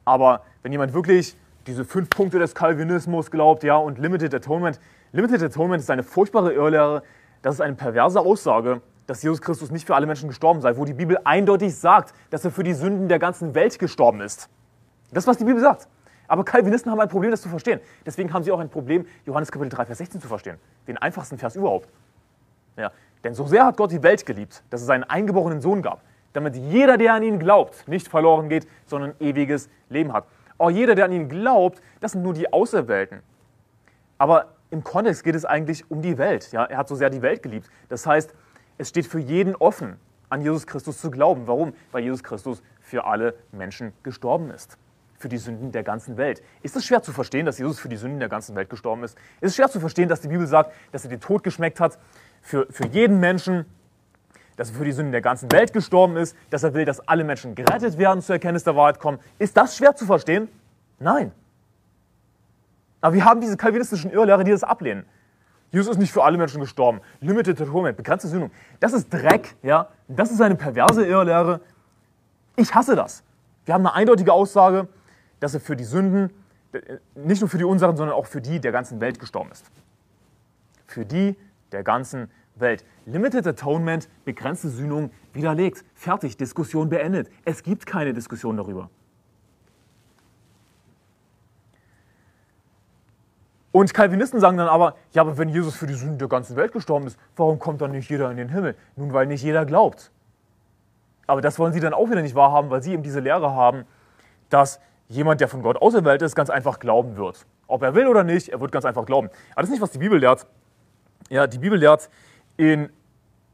Aber 0.06 0.44
wenn 0.64 0.72
jemand 0.72 0.94
wirklich 0.94 1.36
diese 1.68 1.86
fünf 1.86 2.10
Punkte 2.10 2.40
des 2.40 2.56
Calvinismus 2.56 3.32
glaubt, 3.32 3.64
ja, 3.64 3.76
und 3.76 4.00
Limited 4.00 4.34
Atonement, 4.34 4.80
Limited 5.12 5.44
Atonement 5.44 5.82
ist 5.82 5.90
eine 5.90 6.04
furchtbare 6.04 6.54
Irrlehre, 6.54 7.04
das 7.42 7.56
ist 7.56 7.62
eine 7.62 7.76
perverse 7.76 8.20
Aussage, 8.20 8.82
dass 9.08 9.24
Jesus 9.24 9.42
Christus 9.42 9.72
nicht 9.72 9.88
für 9.88 9.96
alle 9.96 10.06
Menschen 10.06 10.30
gestorben 10.30 10.62
sei, 10.62 10.78
wo 10.78 10.86
die 10.86 10.94
Bibel 10.94 11.18
eindeutig 11.24 11.76
sagt, 11.76 12.14
dass 12.30 12.46
er 12.46 12.52
für 12.52 12.64
die 12.64 12.74
Sünden 12.74 13.08
der 13.08 13.20
ganzen 13.20 13.56
Welt 13.56 13.80
gestorben 13.80 14.22
ist. 14.22 14.50
Das 15.12 15.26
was 15.26 15.38
die 15.38 15.46
Bibel 15.46 15.62
sagt. 15.62 15.88
Aber 16.28 16.46
Calvinisten 16.46 16.92
haben 16.92 17.00
ein 17.00 17.10
Problem, 17.10 17.32
das 17.32 17.42
zu 17.42 17.50
verstehen. 17.50 17.80
Deswegen 18.06 18.32
haben 18.32 18.44
sie 18.44 18.52
auch 18.52 18.60
ein 18.60 18.70
Problem, 18.70 19.08
Johannes 19.26 19.52
Kapitel 19.52 19.70
3, 19.70 19.88
Vers 19.88 19.98
16 19.98 20.22
zu 20.22 20.28
verstehen. 20.28 20.58
Den 20.88 20.98
einfachsten 21.00 21.40
Vers 21.40 21.56
überhaupt. 21.56 21.90
Ja, 22.80 22.92
denn 23.26 23.34
so 23.34 23.46
sehr 23.46 23.66
hat 23.66 23.78
Gott 23.78 23.92
die 23.92 24.02
Welt 24.02 24.26
geliebt, 24.26 24.64
dass 24.70 24.80
es 24.82 24.88
seinen 24.88 25.04
eingeborenen 25.04 25.60
Sohn 25.60 25.82
gab, 25.82 26.02
damit 26.32 26.56
jeder, 26.56 26.98
der 26.98 27.14
an 27.14 27.24
ihn 27.24 27.38
glaubt, 27.38 27.88
nicht 27.88 28.08
verloren 28.08 28.48
geht, 28.48 28.68
sondern 28.86 29.14
ewiges 29.20 29.70
Leben 29.90 30.14
hat. 30.14 30.26
Auch 30.58 30.70
jeder, 30.70 30.96
der 30.96 31.06
an 31.06 31.12
ihn 31.12 31.28
glaubt, 31.28 31.82
das 32.00 32.14
sind 32.14 32.24
nur 32.24 32.34
die 32.34 32.52
Auserwählten. 32.52 33.22
Aber 34.18 34.54
im 34.70 34.84
Kontext 34.84 35.24
geht 35.24 35.36
es 35.36 35.46
eigentlich 35.46 35.90
um 35.92 36.02
die 36.02 36.18
Welt. 36.18 36.52
Ja? 36.52 36.66
Er 36.66 36.78
hat 36.78 36.88
so 36.88 36.96
sehr 36.96 37.10
die 37.10 37.22
Welt 37.22 37.44
geliebt. 37.44 37.70
Das 37.90 38.06
heißt, 38.06 38.34
es 38.78 38.90
steht 38.90 39.08
für 39.08 39.20
jeden 39.20 39.56
offen, 39.56 39.98
an 40.30 40.42
Jesus 40.42 40.68
Christus 40.68 41.00
zu 41.00 41.12
glauben. 41.12 41.48
Warum? 41.48 41.74
Weil 41.92 42.04
Jesus 42.04 42.24
Christus 42.24 42.62
für 42.80 43.06
alle 43.06 43.36
Menschen 43.52 43.94
gestorben 44.04 44.52
ist. 44.52 44.78
Für 45.18 45.28
die 45.28 45.38
Sünden 45.38 45.72
der 45.72 45.84
ganzen 45.84 46.18
Welt. 46.18 46.42
Ist 46.62 46.76
es 46.76 46.86
schwer 46.86 47.02
zu 47.02 47.12
verstehen, 47.12 47.46
dass 47.46 47.58
Jesus 47.58 47.80
für 47.80 47.90
die 47.90 47.98
Sünden 47.98 48.20
der 48.20 48.30
ganzen 48.30 48.56
Welt 48.56 48.70
gestorben 48.70 49.04
ist? 49.04 49.18
Ist 49.42 49.50
es 49.50 49.56
schwer 49.56 49.70
zu 49.70 49.80
verstehen, 49.80 50.08
dass 50.08 50.22
die 50.22 50.30
Bibel 50.30 50.48
sagt, 50.48 50.72
dass 50.92 51.04
er 51.04 51.10
den 51.10 51.20
Tod 51.20 51.44
geschmeckt 51.44 51.80
hat 51.80 51.98
für, 52.42 52.68
für 52.70 52.88
jeden 52.88 53.20
Menschen, 53.20 53.66
dass 54.56 54.72
er 54.72 54.76
für 54.76 54.86
die 54.86 54.92
Sünden 54.92 55.12
der 55.12 55.22
ganzen 55.22 55.52
Welt 55.52 55.72
gestorben 55.72 56.18
ist, 56.18 56.36
dass 56.50 56.64
er 56.64 56.74
will, 56.74 56.86
dass 56.86 57.00
alle 57.08 57.24
Menschen 57.24 57.56
gerettet 57.56 57.98
werden, 57.98 58.22
zur 58.22 58.36
Erkenntnis 58.36 58.64
der 58.64 58.76
Wahrheit 58.76 59.00
kommen? 59.00 59.20
Ist 59.38 59.56
das 59.56 59.78
schwer 59.78 59.96
zu 59.96 60.06
verstehen? 60.06 60.50
Nein. 61.00 61.32
Aber 63.02 63.14
wir 63.14 63.24
haben 63.24 63.40
diese 63.42 63.56
kalvinistischen 63.56 64.12
Irrlehrer, 64.12 64.44
die 64.44 64.52
das 64.52 64.64
ablehnen. 64.64 65.06
Jesus 65.72 65.92
ist 65.92 65.98
nicht 66.00 66.12
für 66.12 66.24
alle 66.24 66.38
Menschen 66.38 66.60
gestorben. 66.60 67.00
Limited 67.22 67.62
Atonement, 67.62 67.96
begrenzte 67.96 68.28
Sündung. 68.28 68.52
Das 68.80 68.94
ist 68.94 69.14
Dreck, 69.14 69.56
ja. 69.62 69.88
Das 70.08 70.32
ist 70.32 70.42
eine 70.42 70.56
perverse 70.56 71.06
Irrlehre. 71.06 71.62
Ich 72.56 72.74
hasse 72.74 72.96
das. 72.96 73.24
Wir 73.66 73.76
haben 73.76 73.86
eine 73.86 73.94
eindeutige 73.94 74.34
Aussage, 74.34 74.88
dass 75.40 75.54
er 75.54 75.60
für 75.60 75.76
die 75.76 75.84
Sünden, 75.84 76.32
nicht 77.16 77.40
nur 77.40 77.50
für 77.50 77.58
die 77.58 77.64
unseren, 77.64 77.96
sondern 77.96 78.16
auch 78.16 78.26
für 78.26 78.42
die 78.42 78.60
der 78.60 78.72
ganzen 78.72 79.00
Welt 79.00 79.20
gestorben 79.20 79.52
ist. 79.52 79.66
Für 80.88 81.06
die 81.06 81.36
der 81.72 81.84
ganzen 81.84 82.30
Welt. 82.56 82.86
Limited 83.06 83.48
Atonement, 83.48 84.10
begrenzte 84.26 84.70
Sühnung 84.70 85.12
widerlegt. 85.34 85.86
Fertig, 85.94 86.38
Diskussion 86.38 86.90
beendet. 86.90 87.30
Es 87.46 87.64
gibt 87.64 87.86
keine 87.86 88.14
Diskussion 88.14 88.58
darüber. 88.58 88.90
Und 93.72 93.94
Calvinisten 93.94 94.40
sagen 94.40 94.58
dann 94.58 94.68
aber, 94.68 94.96
ja, 95.12 95.22
aber 95.22 95.38
wenn 95.38 95.50
Jesus 95.50 95.76
für 95.76 95.86
die 95.86 95.94
Sünden 95.94 96.18
der 96.18 96.28
ganzen 96.28 96.56
Welt 96.56 96.72
gestorben 96.72 97.06
ist, 97.06 97.20
warum 97.36 97.60
kommt 97.60 97.82
dann 97.82 97.92
nicht 97.92 98.10
jeder 98.10 98.32
in 98.32 98.38
den 98.38 98.50
Himmel? 98.50 98.76
Nun, 98.96 99.14
weil 99.14 99.28
nicht 99.28 99.44
jeder 99.44 99.66
glaubt. 99.66 100.12
Aber 101.28 101.42
das 101.42 101.60
wollen 101.60 101.74
sie 101.74 101.80
dann 101.80 101.94
auch 101.94 102.10
wieder 102.10 102.24
nicht 102.24 102.34
wahrhaben, 102.34 102.72
weil 102.72 102.82
sie 102.82 102.94
eben 102.94 103.04
diese 103.04 103.20
Lehre 103.20 103.54
haben, 103.54 103.86
dass 104.50 104.80
jemand, 105.08 105.42
der 105.42 105.48
von 105.48 105.62
Gott 105.62 105.78
auserwählt 105.78 106.24
ist, 106.24 106.36
ganz 106.36 106.50
einfach 106.50 106.80
glauben 106.80 107.18
wird. 107.18 107.46
Ob 107.68 107.84
er 107.84 107.94
will 107.94 108.08
oder 108.08 108.24
nicht, 108.24 108.50
er 108.50 108.60
wird 108.60 108.72
ganz 108.72 108.86
einfach 108.86 109.06
glauben. 109.06 109.30
Aber 109.52 109.62
das 109.62 109.66
ist 109.66 109.74
nicht, 109.74 109.82
was 109.82 109.92
die 109.92 110.00
Bibel 110.00 110.20
lehrt. 110.20 110.48
Ja, 111.32 111.46
die 111.46 111.60
Bibel 111.60 111.78
lehrt 111.78 112.10
in 112.58 112.90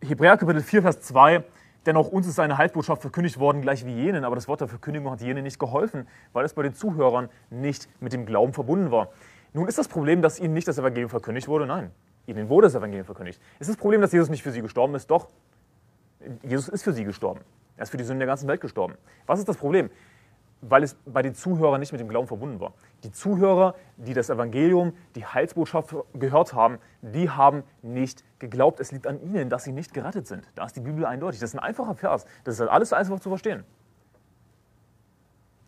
Hebräer 0.01 0.38
Kapitel 0.38 0.62
4, 0.62 0.82
Vers 0.82 1.01
2, 1.01 1.44
denn 1.86 1.98
auch 1.98 2.08
uns 2.08 2.25
ist 2.25 2.39
eine 2.39 2.58
Heilsbotschaft 2.58 3.01
verkündigt 3.01 3.38
worden, 3.38 3.62
gleich 3.62 3.86
wie 3.86 3.91
jenen, 3.91 4.24
aber 4.24 4.36
das 4.36 4.48
Wort 4.48 4.62
der 4.62 4.70
Verkündigung 4.70 5.12
hat 5.12 5.20
jenen 5.20 5.44
nicht 5.44 5.60
geholfen, 5.60 6.08
weil 6.32 6.46
es 6.46 6.53
bei 6.53 6.63
den 6.63 6.74
Zuhörern 6.74 7.27
nicht 7.50 7.89
mit 8.00 8.13
dem 8.13 8.25
Glauben 8.25 8.53
verbunden 8.53 8.91
war. 8.91 9.10
Nun 9.51 9.67
ist 9.67 9.77
das 9.77 9.89
Problem, 9.89 10.22
dass 10.22 10.39
ihnen 10.39 10.53
nicht 10.53 10.70
das 10.70 10.77
Evangelium 10.77 11.10
verkündigt 11.10 11.50
wurde? 11.50 11.67
Nein, 11.67 11.91
ihnen 12.27 12.48
wurde 12.48 12.67
das 12.67 12.75
Evangelium 12.75 13.05
verkündigt. 13.05 13.41
Ist 13.60 13.70
das 13.70 13.75
Problem, 13.75 14.00
dass 14.00 14.13
Jesus 14.13 14.29
nicht 14.29 14.41
für 14.41 14.51
sie 14.51 14.62
gestorben 14.62 14.96
ist? 14.96 15.12
Doch, 15.12 15.27
Jesus 16.44 16.70
ist 16.70 16.82
für 16.82 16.94
sie 16.94 17.03
gestorben. 17.03 17.41
Er 17.75 17.84
ist 17.84 17.89
für 17.89 17.98
die 17.98 18.05
Sünden 18.05 18.20
der 18.20 18.27
ganzen 18.27 18.48
Welt 18.48 18.62
gestorben. 18.62 18.94
Was 19.25 19.39
ist 19.39 19.50
das 19.50 19.58
Problem? 19.58 19.89
Weil 20.62 20.83
es 20.83 20.95
bei 21.05 21.21
den 21.21 21.35
Zuhörern 21.35 21.79
nicht 21.79 21.91
mit 21.91 22.01
dem 22.01 22.07
Glauben 22.07 22.27
verbunden 22.27 22.59
war. 22.59 22.74
Die 23.03 23.12
Zuhörer, 23.12 23.75
die 23.97 24.13
das 24.13 24.29
Evangelium, 24.29 24.93
die 25.15 25.25
Heilsbotschaft 25.25 25.95
gehört 26.13 26.53
haben, 26.53 26.79
die 27.01 27.29
haben 27.29 27.63
nicht 27.81 28.24
geglaubt. 28.39 28.79
Es 28.79 28.91
liegt 28.91 29.05
an 29.05 29.21
ihnen, 29.21 29.50
dass 29.50 29.63
sie 29.63 29.71
nicht 29.71 29.93
gerettet 29.93 30.27
sind. 30.27 30.47
Da 30.55 30.65
ist 30.65 30.75
die 30.75 30.81
Bibel 30.81 31.05
eindeutig. 31.05 31.39
Das 31.39 31.51
ist 31.51 31.55
ein 31.55 31.63
einfacher 31.63 31.95
Vers. 31.95 32.25
Das 32.43 32.55
ist 32.55 32.62
halt 32.62 32.71
alles 32.71 32.93
einfach 32.93 33.19
zu 33.19 33.29
verstehen. 33.29 33.63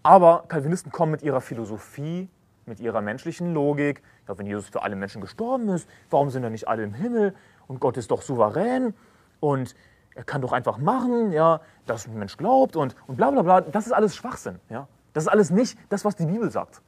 Aber 0.03 0.45
Calvinisten 0.47 0.91
kommen 0.91 1.11
mit 1.11 1.21
ihrer 1.21 1.41
Philosophie 1.41 2.29
mit 2.67 2.79
ihrer 2.79 3.01
menschlichen 3.01 3.53
Logik, 3.53 4.03
ja, 4.27 4.37
wenn 4.37 4.45
Jesus 4.45 4.69
für 4.69 4.83
alle 4.83 4.95
Menschen 4.95 5.21
gestorben 5.21 5.69
ist, 5.69 5.89
warum 6.09 6.29
sind 6.29 6.43
dann 6.43 6.51
nicht 6.51 6.67
alle 6.67 6.83
im 6.83 6.93
Himmel? 6.93 7.33
Und 7.67 7.79
Gott 7.79 7.97
ist 7.97 8.11
doch 8.11 8.21
souverän 8.21 8.93
und 9.39 9.75
er 10.17 10.23
kann 10.23 10.41
doch 10.41 10.51
einfach 10.51 10.79
machen, 10.79 11.31
ja, 11.31 11.61
dass 11.85 12.07
ein 12.07 12.17
Mensch 12.17 12.37
glaubt 12.37 12.75
und, 12.75 12.95
und 13.05 13.17
bla 13.17 13.29
bla 13.29 13.43
bla. 13.43 13.61
Das 13.61 13.85
ist 13.85 13.91
alles 13.91 14.15
Schwachsinn. 14.15 14.59
Ja? 14.67 14.87
Das 15.13 15.25
ist 15.25 15.27
alles 15.27 15.51
nicht 15.51 15.77
das, 15.89 16.03
was 16.05 16.15
die 16.15 16.25
Bibel 16.25 16.49
sagt. 16.49 16.81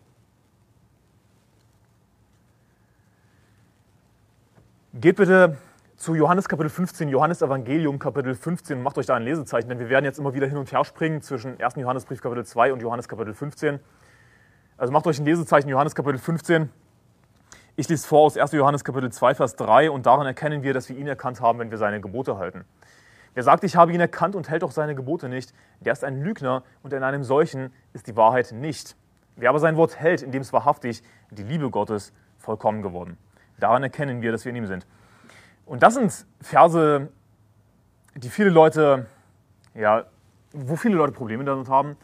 Geht 4.93 5.17
bitte 5.17 5.57
zu 5.95 6.15
Johannes 6.15 6.49
Kapitel 6.49 6.69
15, 6.69 7.07
Johannes 7.09 7.43
Evangelium 7.43 7.99
Kapitel 7.99 8.33
15 8.33 8.77
und 8.77 8.83
macht 8.83 8.97
euch 8.97 9.05
da 9.05 9.13
ein 9.13 9.23
Lesezeichen, 9.23 9.69
denn 9.69 9.77
wir 9.77 9.89
werden 9.89 10.05
jetzt 10.05 10.17
immer 10.17 10.33
wieder 10.33 10.47
hin 10.47 10.57
und 10.57 10.71
her 10.71 10.83
springen 10.83 11.21
zwischen 11.21 11.61
1. 11.61 11.75
Johannesbrief 11.75 12.21
Kapitel 12.21 12.45
2 12.45 12.73
und 12.73 12.81
Johannes 12.81 13.07
Kapitel 13.07 13.35
15. 13.35 13.79
Also 14.75 14.91
macht 14.91 15.05
euch 15.05 15.19
ein 15.19 15.25
Lesezeichen, 15.25 15.69
Johannes 15.69 15.93
Kapitel 15.93 16.17
15. 16.17 16.71
Ich 17.75 17.87
lese 17.87 18.07
vor 18.07 18.21
aus 18.21 18.37
1. 18.37 18.53
Johannes 18.53 18.83
Kapitel 18.83 19.11
2, 19.11 19.35
Vers 19.35 19.55
3 19.55 19.91
und 19.91 20.07
daran 20.07 20.25
erkennen 20.25 20.63
wir, 20.63 20.73
dass 20.73 20.89
wir 20.89 20.97
ihn 20.97 21.05
erkannt 21.05 21.41
haben, 21.41 21.59
wenn 21.59 21.69
wir 21.69 21.77
seine 21.77 22.01
Gebote 22.01 22.39
halten. 22.39 22.65
Wer 23.33 23.43
sagt, 23.43 23.63
ich 23.63 23.75
habe 23.75 23.93
ihn 23.93 23.99
erkannt 23.99 24.35
und 24.35 24.49
hält 24.49 24.63
auch 24.63 24.71
seine 24.71 24.95
Gebote 24.95 25.29
nicht, 25.29 25.53
der 25.79 25.93
ist 25.93 26.03
ein 26.03 26.21
Lügner 26.21 26.63
und 26.83 26.93
in 26.93 27.03
einem 27.03 27.23
solchen 27.23 27.71
ist 27.93 28.07
die 28.07 28.15
Wahrheit 28.15 28.51
nicht. 28.51 28.95
Wer 29.35 29.49
aber 29.49 29.59
sein 29.59 29.77
Wort 29.77 29.99
hält, 29.99 30.21
in 30.21 30.31
dem 30.31 30.41
es 30.41 30.51
wahrhaftig 30.51 31.03
die 31.31 31.43
Liebe 31.43 31.69
Gottes 31.69 32.13
vollkommen 32.37 32.81
geworden. 32.81 33.17
Daran 33.59 33.83
erkennen 33.83 34.21
wir, 34.21 34.31
dass 34.31 34.45
wir 34.45 34.49
in 34.49 34.57
ihm 34.57 34.65
sind. 34.65 34.85
Und 35.65 35.83
das 35.83 35.93
sind 35.93 36.25
Verse, 36.41 37.09
die 38.15 38.29
viele 38.29 38.49
Leute, 38.49 39.05
ja, 39.75 40.05
wo 40.51 40.75
viele 40.75 40.95
Leute 40.95 41.13
Probleme 41.13 41.43
damit 41.43 41.69
haben, 41.69 41.95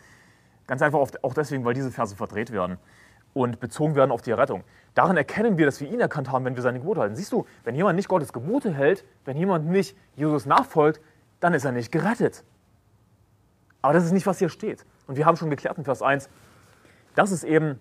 Ganz 0.67 0.82
einfach 0.82 1.00
auch 1.22 1.34
deswegen, 1.34 1.63
weil 1.63 1.74
diese 1.74 1.91
Verse 1.91 2.15
verdreht 2.15 2.51
werden 2.51 2.77
und 3.34 3.60
bezogen 3.60 3.96
werden 3.96 4.12
auf 4.12 4.22
die 4.22 4.32
Errettung. 4.32 4.63
Daran 4.96 5.15
erkennen 5.17 5.58
wir, 5.58 5.65
dass 5.65 5.79
wir 5.79 5.91
ihn 5.91 6.00
erkannt 6.00 6.32
haben, 6.32 6.46
wenn 6.46 6.55
wir 6.55 6.63
seine 6.63 6.79
Gebote 6.79 7.01
halten. 7.01 7.15
Siehst 7.15 7.32
du, 7.32 7.46
wenn 7.63 7.75
jemand 7.75 7.98
nicht 7.98 8.08
Gottes 8.08 8.34
Gebote 8.34 8.74
hält, 8.74 9.05
wenn 9.25 9.38
jemand 9.38 9.67
nicht 9.67 9.96
Jesus 10.15 10.46
nachfolgt, 10.46 11.01
dann 11.45 11.53
ist 11.53 11.63
er 11.63 11.71
nicht 11.71 11.91
gerettet. 11.91 12.43
Aber 13.81 13.93
das 13.93 14.03
ist 14.03 14.11
nicht, 14.11 14.25
was 14.25 14.39
hier 14.39 14.49
steht. 14.49 14.83
Und 15.05 15.15
wir 15.15 15.25
haben 15.25 15.37
schon 15.37 15.51
geklärt 15.51 15.77
in 15.77 15.83
Vers 15.83 16.01
1, 16.01 16.27
dass 17.13 17.31
es 17.31 17.43
eben 17.43 17.79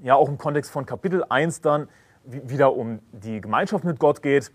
ja 0.00 0.14
auch 0.14 0.28
im 0.28 0.38
Kontext 0.38 0.70
von 0.70 0.86
Kapitel 0.86 1.24
1 1.28 1.60
dann 1.60 1.88
wieder 2.24 2.74
um 2.74 3.00
die 3.12 3.40
Gemeinschaft 3.40 3.84
mit 3.84 3.98
Gott 3.98 4.22
geht 4.22 4.52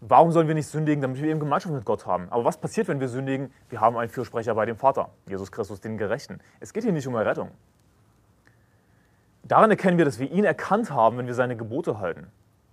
Warum 0.00 0.30
sollen 0.30 0.46
wir 0.46 0.54
nicht 0.54 0.68
sündigen, 0.68 1.00
damit 1.00 1.20
wir 1.22 1.28
eben 1.28 1.40
Gemeinschaft 1.40 1.74
mit 1.74 1.84
Gott 1.86 2.06
haben? 2.06 2.28
Aber 2.30 2.44
was 2.44 2.58
passiert, 2.58 2.86
wenn 2.88 3.00
wir 3.00 3.08
sündigen? 3.08 3.50
Wir 3.70 3.80
haben 3.80 3.96
einen 3.96 4.10
Fürsprecher 4.10 4.54
bei 4.54 4.66
dem 4.66 4.76
Vater, 4.76 5.08
Jesus 5.26 5.50
Christus, 5.50 5.80
den 5.80 5.96
Gerechten. 5.96 6.38
Es 6.60 6.74
geht 6.74 6.84
hier 6.84 6.92
nicht 6.92 7.06
um 7.06 7.14
Errettung. 7.14 7.50
Daran 9.42 9.70
erkennen 9.70 9.96
wir, 9.96 10.04
dass 10.04 10.18
wir 10.18 10.30
ihn 10.30 10.44
erkannt 10.44 10.90
haben, 10.90 11.16
wenn 11.16 11.26
wir 11.26 11.34
seine 11.34 11.56
Gebote 11.56 11.98
halten. 11.98 12.26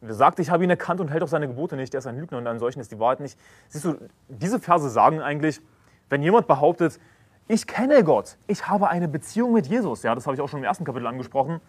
Wer 0.05 0.13
sagt, 0.13 0.39
ich 0.39 0.49
habe 0.49 0.63
ihn 0.63 0.69
erkannt 0.69 0.99
und 0.99 1.09
hält 1.09 1.23
auch 1.23 1.27
seine 1.27 1.47
Gebote 1.47 1.75
nicht, 1.75 1.93
der 1.93 1.99
ist 1.99 2.07
ein 2.07 2.17
Lügner 2.17 2.37
und 2.37 2.47
an 2.47 2.59
solchen 2.59 2.79
ist 2.79 2.91
die 2.91 2.99
Wahrheit 2.99 3.19
nicht. 3.19 3.39
Siehst 3.69 3.85
du, 3.85 3.97
diese 4.27 4.59
Verse 4.59 4.89
sagen 4.89 5.21
eigentlich, 5.21 5.61
wenn 6.09 6.21
jemand 6.21 6.47
behauptet, 6.47 6.99
ich 7.47 7.67
kenne 7.67 8.03
Gott, 8.03 8.37
ich 8.47 8.67
habe 8.67 8.89
eine 8.89 9.07
Beziehung 9.07 9.53
mit 9.53 9.67
Jesus, 9.67 10.03
ja, 10.03 10.13
das 10.13 10.25
habe 10.25 10.35
ich 10.35 10.41
auch 10.41 10.49
schon 10.49 10.59
im 10.59 10.65
ersten 10.65 10.83
Kapitel 10.83 11.07
angesprochen. 11.07 11.61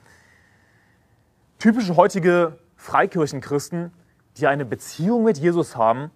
Typische 1.58 1.96
heutige 1.96 2.58
Freikirchenchristen 2.76 3.92
die 4.36 4.46
eine 4.46 4.64
Beziehung 4.64 5.24
mit 5.24 5.38
Jesus 5.38 5.76
haben, 5.76 6.10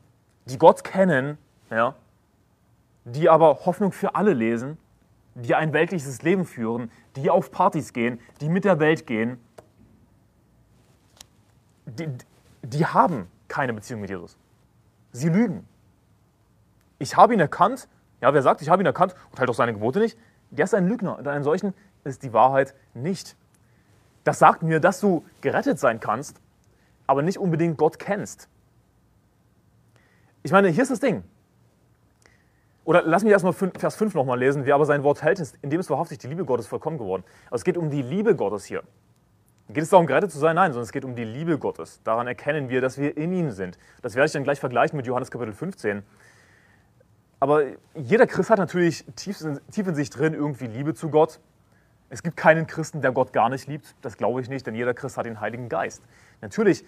die 0.47 0.59
Gott 0.59 0.85
kennen, 0.85 1.39
ja, 1.71 1.95
die 3.05 3.29
aber 3.29 3.65
Hoffnung 3.65 3.93
für 3.93 4.15
alle 4.15 4.35
lesen, 4.35 4.77
die 5.35 5.55
ein 5.55 5.73
weltliches 5.73 6.23
Leben 6.23 6.45
führen, 6.45 6.91
die 7.17 7.31
auf 7.31 7.51
Partys 7.51 7.93
gehen, 7.93 8.21
die 8.41 8.49
mit 8.49 8.65
der 8.65 8.81
Welt 8.81 9.07
gehen, 9.07 9.39
die, 11.89 12.09
die 12.63 12.87
haben 12.87 13.29
keine 13.49 13.73
Beziehung 13.73 14.01
mit 14.01 14.11
Jesus. 14.11 14.37
Sie 15.13 15.29
lügen. 15.29 15.67
Ich 16.99 17.17
habe 17.17 17.35
ihn 17.35 17.41
erkannt, 17.41 17.89
ja, 18.21 18.33
wer 18.35 18.43
sagt, 18.43 18.63
ich 18.63 18.69
habe 18.69 18.83
ihn 18.83 18.87
erkannt 18.87 19.15
und 19.31 19.39
hält 19.39 19.49
auch 19.49 19.55
seine 19.55 19.73
Gebote 19.73 20.01
nicht, 20.01 20.19
der 20.51 20.65
ist 20.65 20.75
ein 20.75 20.89
Lügner. 20.89 21.19
Und 21.19 21.29
einen 21.29 21.45
solchen 21.45 21.75
ist 22.05 22.23
die 22.23 22.33
Wahrheit 22.33 22.75
nicht. 22.95 23.37
Das 24.25 24.39
sagt 24.39 24.63
mir, 24.63 24.81
dass 24.81 25.01
du 25.01 25.25
gerettet 25.41 25.79
sein 25.79 26.01
kannst, 26.01 26.41
aber 27.07 27.23
nicht 27.23 27.39
unbedingt 27.39 27.79
Gott 27.79 27.99
kennst. 27.99 28.49
Ich 30.43 30.53
meine, 30.53 30.69
hier 30.69 30.83
ist 30.83 30.91
das 30.91 31.01
Ding. 31.01 31.25
Oder 32.85 33.03
lass 33.03 33.23
mich 33.23 33.33
erstmal 33.33 33.53
Vers 33.53 33.97
5 33.97 34.15
nochmal 34.15 34.39
lesen. 34.39 34.65
Wer 34.65 34.75
aber 34.75 34.87
sein 34.87 35.03
Wort 35.03 35.23
hält, 35.23 35.41
ist, 35.41 35.59
in 35.61 35.69
dem 35.69 35.79
ist 35.79 35.91
wahrhaftig 35.91 36.19
die 36.19 36.27
Liebe 36.27 36.45
Gottes 36.45 36.67
vollkommen 36.67 36.97
geworden. 36.97 37.23
Also 37.47 37.57
es 37.57 37.65
geht 37.65 37.77
um 37.77 37.91
die 37.91 38.03
Liebe 38.03 38.35
Gottes 38.35 38.65
hier. 38.65 38.83
Geht 39.71 39.83
es 39.83 39.91
darum, 39.91 40.07
gerettet 40.07 40.33
zu 40.33 40.39
sein? 40.39 40.57
Nein, 40.57 40.73
sondern 40.73 40.85
es 40.85 40.93
geht 40.93 41.05
um 41.05 41.15
die 41.15 41.25
Liebe 41.25 41.59
Gottes. 41.59 42.01
Daran 42.03 42.27
erkennen 42.27 42.71
wir, 42.71 42.81
dass 42.81 42.97
wir 42.97 43.15
in 43.19 43.35
ihm 43.35 43.51
sind. 43.51 43.79
Das 44.01 44.15
werde 44.15 44.27
ich 44.27 44.33
dann 44.33 44.43
gleich 44.43 44.61
vergleichen 44.61 44.97
mit 44.97 45.07
Johannes 45.07 45.31
Kapitel 45.31 45.53
15. 45.53 46.03
Aber 47.39 47.65
jeder 47.95 48.27
Christ 48.27 48.49
hat 48.49 48.59
natürlich 48.59 49.05
tief, 49.15 49.45
tief 49.71 49.87
in 49.87 49.95
sich 49.95 50.09
drin 50.09 50.33
irgendwie 50.33 50.67
Liebe 50.67 50.95
zu 50.95 51.11
Gott. 51.11 51.39
Es 52.09 52.23
gibt 52.23 52.39
keinen 52.39 52.67
Christen, 52.67 53.03
der 53.03 53.13
Gott 53.13 53.35
gar 53.35 53.51
nicht 53.51 53.69
liebt. 53.69 53.95
Das 54.01 54.17
glaube 54.17 54.41
ich 54.41 54.49
nicht, 54.49 54.67
denn 54.67 54.75
jeder 54.75 54.95
Christ 54.95 55.19
hat 55.19 55.27
den 55.27 55.39
Heiligen 55.41 55.69
Geist. 55.69 56.03
Natürlich, 56.41 56.83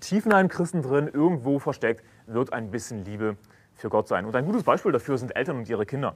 tief 0.00 0.26
in 0.26 0.34
einem 0.34 0.50
Christen 0.50 0.82
drin, 0.82 1.08
irgendwo 1.08 1.58
versteckt, 1.58 2.04
wird 2.26 2.52
ein 2.52 2.70
bisschen 2.70 3.02
Liebe 3.06 3.38
für 3.74 3.88
Gott 3.88 4.08
sein. 4.08 4.26
Und 4.26 4.36
ein 4.36 4.44
gutes 4.44 4.62
Beispiel 4.62 4.92
dafür 4.92 5.16
sind 5.16 5.34
Eltern 5.34 5.56
und 5.56 5.68
ihre 5.70 5.86
Kinder. 5.86 6.14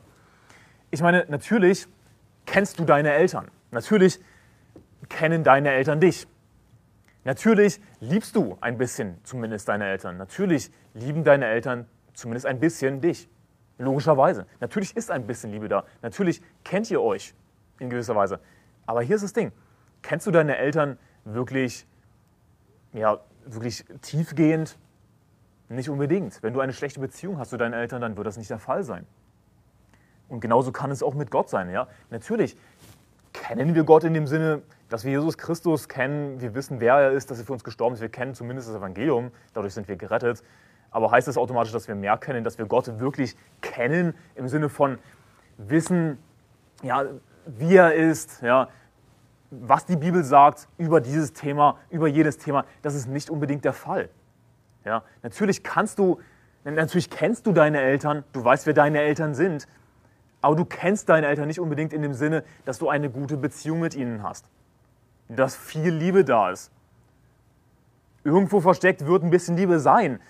Ich 0.90 1.00
meine, 1.00 1.24
natürlich 1.28 1.86
kennst 2.44 2.78
du 2.78 2.84
deine 2.84 3.12
Eltern. 3.12 3.50
Natürlich 3.70 4.20
kennen 5.10 5.44
deine 5.44 5.70
Eltern 5.72 6.00
dich. 6.00 6.26
Natürlich 7.24 7.80
liebst 8.00 8.34
du 8.34 8.56
ein 8.62 8.78
bisschen 8.78 9.18
zumindest 9.24 9.68
deine 9.68 9.86
Eltern. 9.86 10.16
Natürlich 10.16 10.70
lieben 10.94 11.22
deine 11.22 11.46
Eltern 11.46 11.86
zumindest 12.14 12.46
ein 12.46 12.58
bisschen 12.60 13.02
dich. 13.02 13.28
Logischerweise. 13.76 14.46
Natürlich 14.60 14.96
ist 14.96 15.10
ein 15.10 15.26
bisschen 15.26 15.50
Liebe 15.50 15.68
da. 15.68 15.84
Natürlich 16.00 16.40
kennt 16.64 16.90
ihr 16.90 17.02
euch 17.02 17.34
in 17.78 17.90
gewisser 17.90 18.16
Weise. 18.16 18.40
Aber 18.86 19.02
hier 19.02 19.16
ist 19.16 19.22
das 19.22 19.32
Ding. 19.34 19.52
Kennst 20.02 20.26
du 20.26 20.30
deine 20.30 20.56
Eltern 20.56 20.98
wirklich, 21.24 21.86
ja, 22.92 23.20
wirklich 23.44 23.84
tiefgehend? 24.00 24.78
Nicht 25.68 25.88
unbedingt. 25.88 26.42
Wenn 26.42 26.52
du 26.52 26.60
eine 26.60 26.72
schlechte 26.72 27.00
Beziehung 27.00 27.38
hast 27.38 27.50
zu 27.50 27.56
deinen 27.56 27.74
Eltern, 27.74 28.00
dann 28.00 28.16
wird 28.16 28.26
das 28.26 28.36
nicht 28.36 28.50
der 28.50 28.58
Fall 28.58 28.82
sein. 28.82 29.06
Und 30.28 30.40
genauso 30.40 30.72
kann 30.72 30.90
es 30.90 31.02
auch 31.02 31.14
mit 31.14 31.30
Gott 31.30 31.48
sein. 31.48 31.70
Ja? 31.70 31.88
Natürlich 32.10 32.56
kennen 33.32 33.74
wir 33.74 33.84
Gott 33.84 34.04
in 34.04 34.14
dem 34.14 34.26
Sinne, 34.26 34.62
dass 34.90 35.04
wir 35.04 35.12
Jesus 35.12 35.38
Christus 35.38 35.88
kennen, 35.88 36.40
wir 36.40 36.54
wissen, 36.54 36.80
wer 36.80 36.94
er 36.94 37.12
ist, 37.12 37.30
dass 37.30 37.38
er 37.38 37.44
für 37.44 37.52
uns 37.52 37.64
gestorben 37.64 37.94
ist, 37.94 38.02
wir 38.02 38.08
kennen 38.08 38.34
zumindest 38.34 38.68
das 38.68 38.76
Evangelium, 38.76 39.30
dadurch 39.54 39.72
sind 39.72 39.88
wir 39.88 39.96
gerettet. 39.96 40.42
Aber 40.90 41.12
heißt 41.12 41.28
das 41.28 41.38
automatisch, 41.38 41.72
dass 41.72 41.86
wir 41.86 41.94
mehr 41.94 42.18
kennen, 42.18 42.42
dass 42.42 42.58
wir 42.58 42.66
Gott 42.66 42.98
wirklich 42.98 43.36
kennen 43.60 44.14
im 44.34 44.48
Sinne 44.48 44.68
von 44.68 44.98
wissen, 45.56 46.18
ja, 46.82 47.04
wie 47.46 47.76
er 47.76 47.94
ist, 47.94 48.42
ja, 48.42 48.68
was 49.52 49.86
die 49.86 49.96
Bibel 49.96 50.24
sagt 50.24 50.68
über 50.76 51.00
dieses 51.00 51.32
Thema, 51.32 51.78
über 51.90 52.08
jedes 52.08 52.38
Thema, 52.38 52.64
das 52.82 52.96
ist 52.96 53.06
nicht 53.06 53.30
unbedingt 53.30 53.64
der 53.64 53.72
Fall. 53.72 54.08
Ja, 54.84 55.04
natürlich 55.22 55.62
kannst 55.62 56.00
du, 56.00 56.18
natürlich 56.64 57.10
kennst 57.10 57.46
du 57.46 57.52
deine 57.52 57.80
Eltern, 57.80 58.24
du 58.32 58.44
weißt, 58.44 58.66
wer 58.66 58.74
deine 58.74 59.00
Eltern 59.00 59.34
sind, 59.34 59.68
aber 60.40 60.56
du 60.56 60.64
kennst 60.64 61.08
deine 61.08 61.28
Eltern 61.28 61.46
nicht 61.46 61.60
unbedingt 61.60 61.92
in 61.92 62.02
dem 62.02 62.14
Sinne, 62.14 62.42
dass 62.64 62.78
du 62.78 62.88
eine 62.88 63.08
gute 63.08 63.36
Beziehung 63.36 63.78
mit 63.78 63.94
ihnen 63.94 64.24
hast. 64.24 64.46
Dass 65.36 65.56
viel 65.56 65.90
Liebe 65.90 66.24
da 66.24 66.50
ist. 66.50 66.70
Irgendwo 68.24 68.60
versteckt 68.60 69.06
wird 69.06 69.22
ein 69.22 69.30
bisschen 69.30 69.56
Liebe 69.56 69.78
sein. 69.78 70.20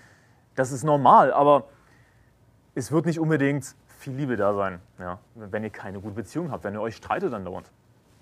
Das 0.54 0.72
ist 0.72 0.84
normal, 0.84 1.32
aber 1.32 1.64
es 2.74 2.92
wird 2.92 3.06
nicht 3.06 3.18
unbedingt 3.18 3.74
viel 3.98 4.14
Liebe 4.14 4.36
da 4.36 4.54
sein, 4.54 4.80
ja, 4.98 5.18
wenn 5.34 5.62
ihr 5.62 5.70
keine 5.70 6.00
gute 6.00 6.14
Beziehung 6.14 6.50
habt, 6.50 6.64
wenn 6.64 6.74
ihr 6.74 6.80
euch 6.80 6.96
streitet 6.96 7.32
dann 7.32 7.44
dauernd. 7.44 7.70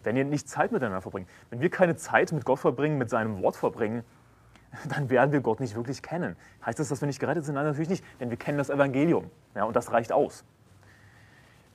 Wenn 0.02 0.16
ihr 0.16 0.24
nicht 0.24 0.48
Zeit 0.48 0.72
miteinander 0.72 1.00
verbringt. 1.00 1.28
Wenn 1.50 1.60
wir 1.60 1.70
keine 1.70 1.96
Zeit 1.96 2.32
mit 2.32 2.44
Gott 2.44 2.58
verbringen, 2.58 2.98
mit 2.98 3.10
seinem 3.10 3.42
Wort 3.42 3.56
verbringen, 3.56 4.04
dann 4.88 5.10
werden 5.10 5.32
wir 5.32 5.40
Gott 5.40 5.60
nicht 5.60 5.74
wirklich 5.74 6.02
kennen. 6.02 6.36
Heißt 6.64 6.78
das, 6.78 6.88
dass 6.88 7.00
wir 7.00 7.06
nicht 7.06 7.20
gerettet 7.20 7.44
sind? 7.44 7.54
Nein, 7.54 7.64
natürlich 7.64 7.88
nicht, 7.88 8.04
denn 8.20 8.30
wir 8.30 8.36
kennen 8.36 8.58
das 8.58 8.70
Evangelium. 8.70 9.30
Ja, 9.54 9.64
und 9.64 9.74
das 9.74 9.92
reicht 9.92 10.12
aus. 10.12 10.44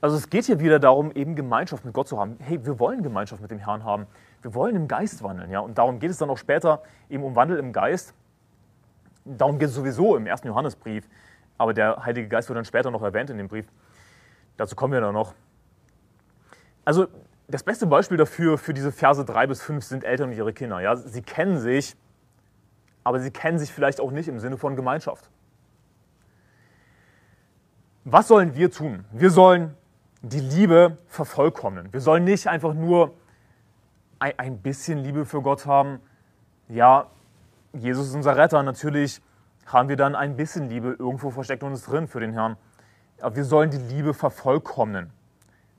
Also 0.04 0.18
es 0.18 0.30
geht 0.30 0.44
hier 0.44 0.60
wieder 0.60 0.80
darum, 0.80 1.14
eben 1.14 1.34
Gemeinschaft 1.34 1.86
mit 1.86 1.94
Gott 1.94 2.10
zu 2.10 2.20
haben. 2.20 2.36
Hey, 2.42 2.66
wir 2.66 2.78
wollen 2.78 3.04
Gemeinschaft 3.04 3.42
mit 3.42 3.52
dem 3.52 3.60
Herrn 3.60 3.86
haben. 3.86 4.06
Wir 4.42 4.54
wollen 4.54 4.76
im 4.76 4.90
Geist 4.90 5.24
wandeln. 5.24 5.50
Ja? 5.50 5.62
Und 5.62 5.78
darum 5.78 6.00
geht 6.00 6.12
es 6.12 6.18
dann 6.18 6.30
auch 6.30 6.38
später 6.38 6.84
eben 7.10 7.24
um 7.24 7.38
Wandel 7.38 7.58
im 7.58 7.72
Geist. 7.72 8.14
Darum 9.24 9.60
geht 9.60 9.70
es 9.70 9.76
sowieso 9.76 10.18
im 10.18 10.28
ersten 10.28 10.50
Johannesbrief. 10.50 11.08
Aber 11.58 11.74
der 11.74 12.04
Heilige 12.04 12.28
Geist 12.28 12.50
wird 12.50 12.58
dann 12.58 12.66
später 12.66 12.92
noch 12.92 13.02
erwähnt 13.02 13.30
in 13.30 13.38
dem 13.38 13.48
Brief. 13.48 13.66
Dazu 14.58 14.76
kommen 14.76 14.92
wir 14.92 15.00
dann 15.00 15.14
noch. 15.14 15.36
Also 16.84 17.08
das 17.48 17.64
beste 17.64 17.88
Beispiel 17.88 18.18
dafür, 18.18 18.58
für 18.58 18.74
diese 18.74 18.92
Verse 18.92 19.24
3 19.24 19.48
bis 19.48 19.62
5, 19.62 19.86
sind 19.86 20.04
Eltern 20.04 20.32
und 20.32 20.36
ihre 20.36 20.52
Kinder. 20.52 20.82
Ja? 20.82 20.98
Sie 20.98 21.22
kennen 21.22 21.60
sich, 21.60 21.96
aber 23.06 23.22
sie 23.22 23.32
kennen 23.32 23.58
sich 23.58 23.72
vielleicht 23.72 24.02
auch 24.02 24.12
nicht 24.12 24.28
im 24.28 24.42
Sinne 24.42 24.58
von 24.58 24.76
Gemeinschaft. 24.76 25.30
Was 28.04 28.28
sollen 28.28 28.54
wir 28.54 28.70
tun? 28.70 29.06
Wir 29.14 29.30
sollen 29.30 29.78
die 30.24 30.40
Liebe 30.40 30.98
vervollkommnen. 31.08 31.92
Wir 31.92 32.00
sollen 32.00 32.24
nicht 32.24 32.48
einfach 32.48 32.74
nur 32.74 33.14
ein 34.20 34.60
bisschen 34.60 35.00
Liebe 35.00 35.26
für 35.26 35.42
Gott 35.42 35.66
haben. 35.66 36.00
Ja, 36.70 37.08
Jesus 37.74 38.08
ist 38.08 38.16
unser 38.16 38.38
Retter. 38.38 38.64
Natürlich 38.64 39.22
haben 39.66 39.90
wir 39.90 39.98
dann 39.98 40.16
ein 40.16 40.38
bisschen 40.38 40.70
Liebe 40.70 40.96
irgendwo 40.98 41.30
versteckt 41.30 41.62
uns 41.62 41.84
drin 41.84 42.08
für 42.08 42.22
den 42.22 42.32
Herrn. 42.32 42.56
Aber 43.20 43.36
wir 43.36 43.44
sollen 43.44 43.70
die 43.70 43.78
Liebe 43.78 44.14
vervollkommnen. 44.14 45.12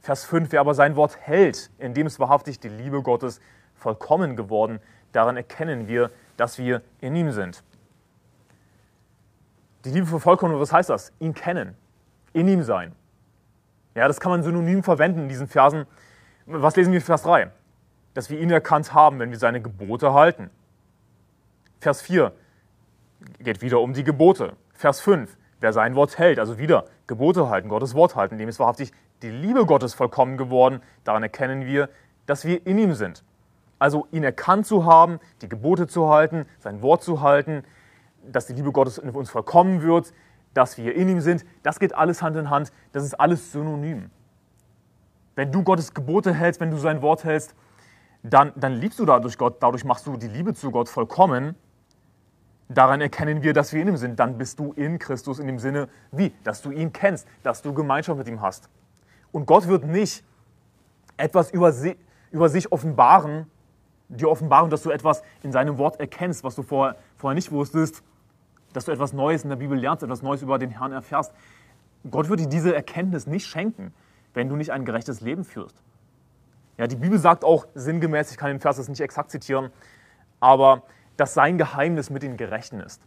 Vers 0.03 0.27
5, 0.27 0.53
wer 0.53 0.61
aber 0.61 0.75
sein 0.75 0.95
Wort 0.95 1.16
hält, 1.23 1.71
in 1.79 1.95
dem 1.95 2.07
ist 2.07 2.21
wahrhaftig 2.21 2.61
die 2.61 2.68
Liebe 2.68 3.01
Gottes 3.01 3.40
vollkommen 3.75 4.37
geworden. 4.37 4.79
Daran 5.12 5.38
erkennen 5.38 5.88
wir, 5.88 6.11
dass 6.37 6.59
wir 6.59 6.83
in 7.01 7.16
ihm 7.16 7.33
sind. 7.33 7.64
Die 9.87 9.90
Liebe 9.90 10.07
vervollkommnen, 10.07 10.61
was 10.61 10.73
heißt 10.73 10.90
das? 10.90 11.12
Ihn 11.18 11.33
kennen, 11.33 11.75
in 12.35 12.47
ihm 12.47 12.62
sein. 12.62 12.95
Ja, 13.94 14.09
das 14.09 14.20
kann 14.20 14.30
man 14.30 14.42
synonym 14.42 14.83
verwenden 14.83 15.20
in 15.20 15.28
diesen 15.28 15.46
Versen. 15.46 15.87
Was 16.46 16.76
lesen 16.76 16.92
wir 16.92 16.98
in 16.98 17.04
Vers 17.04 17.22
3? 17.22 17.50
Dass 18.12 18.28
wir 18.28 18.40
ihn 18.40 18.50
erkannt 18.50 18.92
haben, 18.92 19.18
wenn 19.18 19.30
wir 19.30 19.38
seine 19.38 19.62
Gebote 19.62 20.12
halten. 20.12 20.50
Vers 21.80 22.02
4 22.02 22.33
geht 23.38 23.62
wieder 23.62 23.80
um 23.80 23.92
die 23.92 24.04
Gebote. 24.04 24.54
Vers 24.72 25.00
5, 25.00 25.37
wer 25.61 25.72
sein 25.72 25.94
Wort 25.94 26.18
hält, 26.18 26.38
also 26.38 26.59
wieder 26.59 26.87
Gebote 27.07 27.48
halten, 27.48 27.68
Gottes 27.68 27.94
Wort 27.94 28.16
halten, 28.16 28.38
dem 28.38 28.48
ist 28.48 28.59
wahrhaftig 28.59 28.92
die 29.22 29.30
Liebe 29.30 29.64
Gottes 29.64 29.94
vollkommen 29.94 30.37
geworden. 30.37 30.83
Daran 31.04 31.22
erkennen 31.22 31.66
wir, 31.66 31.88
dass 32.26 32.44
wir 32.44 32.66
in 32.66 32.78
ihm 32.78 32.94
sind. 32.94 33.22
Also 33.78 34.07
ihn 34.11 34.24
erkannt 34.24 34.66
zu 34.66 34.85
haben, 34.85 35.20
die 35.42 35.48
Gebote 35.48 35.87
zu 35.87 36.09
halten, 36.09 36.46
sein 36.59 36.83
Wort 36.83 37.02
zu 37.02 37.20
halten, 37.20 37.64
dass 38.26 38.46
die 38.46 38.54
Liebe 38.54 38.72
Gottes 38.72 38.98
in 38.98 39.11
uns 39.11 39.30
vollkommen 39.30 39.83
wird, 39.83 40.12
dass 40.55 40.79
wir 40.79 40.95
in 40.95 41.09
ihm 41.09 41.21
sind, 41.21 41.45
das 41.62 41.79
geht 41.79 41.95
alles 41.95 42.23
Hand 42.23 42.37
in 42.37 42.49
Hand, 42.49 42.73
das 42.93 43.05
ist 43.05 43.14
alles 43.14 43.53
synonym. 43.53 44.11
Wenn 45.35 45.51
du 45.51 45.62
Gottes 45.62 45.93
Gebote 45.93 46.33
hältst, 46.33 46.61
wenn 46.61 46.71
du 46.71 46.77
sein 46.79 47.03
Wort 47.03 47.25
hältst, 47.25 47.55
dann, 48.23 48.53
dann 48.57 48.73
liebst 48.75 48.99
du 48.99 49.05
dadurch 49.05 49.37
Gott, 49.37 49.57
dadurch 49.61 49.85
machst 49.85 50.07
du 50.07 50.17
die 50.17 50.29
Liebe 50.29 50.55
zu 50.55 50.71
Gott 50.71 50.88
vollkommen. 50.88 51.57
Daran 52.69 53.01
erkennen 53.01 53.43
wir, 53.43 53.53
dass 53.53 53.73
wir 53.73 53.83
in 53.83 53.88
ihm 53.88 53.97
sind. 53.97 54.19
Dann 54.19 54.38
bist 54.38 54.59
du 54.59 54.73
in 54.73 54.99
Christus 54.99 55.38
in 55.38 55.47
dem 55.47 55.59
Sinne, 55.59 55.88
wie? 56.12 56.33
Dass 56.45 56.62
du 56.62 56.71
ihn 56.71 56.93
kennst, 56.93 57.27
dass 57.43 57.61
du 57.61 57.75
Gemeinschaft 57.75 58.17
mit 58.17 58.29
ihm 58.29 58.40
hast. 58.40 58.71
Und 59.33 59.47
Gott 59.47 59.69
wird 59.69 59.85
nicht 59.85 60.25
etwas 61.17 61.51
über, 61.51 61.73
sie, 61.73 61.97
über 62.31 62.49
sich 62.49 62.73
offenbaren, 62.73 63.51
dir 64.09 64.31
offenbaren, 64.31 64.71
dass 64.71 64.83
du 64.83 64.90
etwas 64.90 65.23
in 65.43 65.53
seinem 65.53 65.77
Wort 65.77 66.01
erkennst, 66.01 66.45
was 66.45 66.55
du 66.55 66.62
vorher, 66.62 66.97
vorher 67.17 67.35
nicht 67.35 67.53
wusstest, 67.53 68.03
dass 68.75 68.85
du 68.85 68.93
etwas 68.93 69.15
Neues 69.15 69.45
in 69.45 69.49
der 69.49 69.57
Bibel 69.57 69.79
lernst, 69.79 70.03
etwas 70.03 70.21
Neues 70.21 70.43
über 70.43 70.59
den 70.59 70.71
Herrn 70.71 70.93
erfährst. 70.93 71.33
Gott 72.11 72.29
wird 72.29 72.41
dir 72.41 72.49
diese 72.49 72.75
Erkenntnis 72.75 73.27
nicht 73.27 73.47
schenken, 73.47 73.95
wenn 74.35 74.51
du 74.51 74.57
nicht 74.57 74.73
ein 74.73 74.85
gerechtes 74.85 75.23
Leben 75.23 75.45
führst. 75.45 75.83
Ja, 76.77 76.87
die 76.87 76.97
Bibel 76.97 77.19
sagt 77.19 77.45
auch 77.45 77.67
sinngemäß, 77.75 78.33
ich 78.33 78.37
kann 78.37 78.51
den 78.51 78.61
Vers 78.61 78.79
jetzt 78.79 78.89
nicht 78.89 79.01
exakt 79.01 79.31
zitieren, 79.31 79.71
aber 80.41 80.83
dass 81.17 81.33
sein 81.33 81.57
Geheimnis 81.57 82.11
mit 82.11 82.23
den 82.25 82.37
Gerechten 82.37 82.81
ist. 82.81 83.01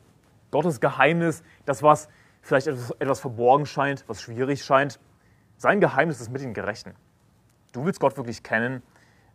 Gottes 0.52 0.80
Geheimnis, 0.80 1.44
das 1.66 1.84
was 1.84 2.08
vielleicht 2.42 2.68
etwas, 2.68 2.92
etwas 2.92 3.20
verborgen 3.20 3.66
scheint, 3.66 4.06
was 4.08 4.22
schwierig 4.22 4.64
scheint, 4.64 5.00
sein 5.58 5.82
Geheimnis 5.82 6.22
ist 6.22 6.32
mit 6.32 6.42
den 6.42 6.54
Gerechten. 6.54 6.94
Du 7.74 7.84
willst 7.84 8.00
Gott 8.00 8.16
wirklich 8.16 8.42
kennen, 8.42 8.82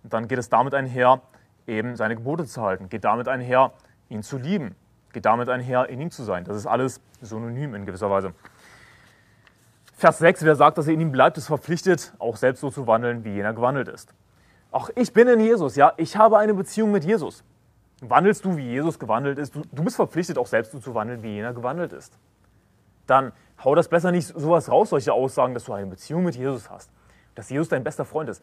dann 0.03 0.29
geht 0.29 0.38
es 0.38 0.49
damit 0.49 0.73
einher, 0.73 1.21
eben 1.66 1.97
seine 1.97 2.16
Gebote 2.16 2.47
zu 2.47 2.62
halten, 2.62 2.88
geht 2.88 3.05
damit 3.05 3.29
einher, 3.29 3.73
ihn 4.09 4.23
zu 4.23 4.38
lieben, 4.38 4.75
geht 5.12 5.25
damit 5.25 5.48
einher, 5.48 5.88
in 5.88 6.01
ihm 6.01 6.11
zu 6.11 6.22
sein. 6.22 6.44
Das 6.44 6.57
ist 6.57 6.66
alles 6.66 7.01
synonym 7.20 7.75
in 7.75 7.87
gewisser 7.87 8.11
Weise. 8.11 8.35
Vers 9.96 10.18
6, 10.18 10.44
wer 10.44 10.57
sagt, 10.57 10.79
dass 10.79 10.88
er 10.88 10.94
in 10.94 11.01
ihm 11.01 11.12
bleibt, 11.12 11.38
ist 11.38 11.46
verpflichtet, 11.46 12.12
auch 12.18 12.37
selbst 12.37 12.61
so 12.61 12.70
zu 12.70 12.87
wandeln, 12.87 13.25
wie 13.25 13.35
jener 13.35 13.53
gewandelt 13.53 13.88
ist. 13.88 14.12
Auch 14.72 14.90
ich 14.96 15.12
bin 15.12 15.29
in 15.29 15.38
Jesus, 15.38 15.77
ja, 15.77 15.92
ich 15.96 16.16
habe 16.16 16.38
eine 16.38 16.55
Beziehung 16.55 16.90
mit 16.90 17.05
Jesus. 17.05 17.44
Wandelst 18.01 18.44
du, 18.44 18.57
wie 18.57 18.68
Jesus 18.68 18.98
gewandelt 18.98 19.38
ist, 19.38 19.55
du, 19.55 19.62
du 19.70 19.85
bist 19.85 19.96
verpflichtet, 19.96 20.38
auch 20.38 20.46
selbst 20.46 20.72
so 20.72 20.81
zu 20.81 20.94
wandeln, 20.94 21.22
wie 21.22 21.29
jener 21.29 21.53
gewandelt 21.53 21.92
ist. 21.92 22.18
Dann 23.07 23.33
hau 23.62 23.75
das 23.75 23.88
besser 23.88 24.11
nicht 24.11 24.27
sowas 24.27 24.70
raus, 24.70 24.90
solche 24.90 25.12
Aussagen, 25.12 25.55
dass 25.55 25.64
du 25.64 25.72
eine 25.72 25.87
Beziehung 25.87 26.25
mit 26.25 26.35
Jesus 26.35 26.68
hast, 26.68 26.90
dass 27.35 27.51
Jesus 27.51 27.68
dein 27.68 27.85
bester 27.85 28.05
Freund 28.05 28.29
ist. 28.29 28.42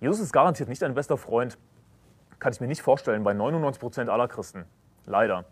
Jesus 0.00 0.20
ist 0.20 0.32
garantiert 0.32 0.68
nicht 0.68 0.82
dein 0.82 0.94
bester 0.94 1.16
Freund, 1.16 1.56
kann 2.38 2.52
ich 2.52 2.60
mir 2.60 2.66
nicht 2.66 2.82
vorstellen, 2.82 3.24
bei 3.24 3.32
99 3.32 3.80
Prozent 3.80 4.10
aller 4.10 4.28
Christen. 4.28 4.66
Leider. 5.06 5.44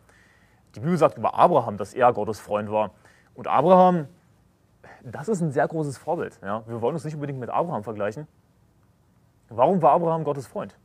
Die 0.75 0.81
Bibel 0.81 0.97
sagt 0.97 1.17
über 1.17 1.35
Abraham, 1.35 1.77
dass 1.77 1.95
er 1.95 2.13
Gottes 2.13 2.41
Freund 2.41 2.71
war. 2.71 2.91
Und 3.35 3.47
Abraham, 3.47 4.09
das 5.03 5.29
ist 5.29 5.41
ein 5.41 5.53
sehr 5.53 5.67
großes 5.67 5.97
Vorbild. 5.97 6.39
Ja? 6.43 6.67
Wir 6.67 6.81
wollen 6.83 6.95
uns 6.95 7.05
nicht 7.05 7.15
unbedingt 7.15 7.39
mit 7.39 7.51
Abraham 7.51 7.85
vergleichen. 7.85 8.27
Warum 9.49 9.81
war 9.83 9.93
Abraham 9.93 10.25
Gottes 10.25 10.47
Freund? 10.47 10.77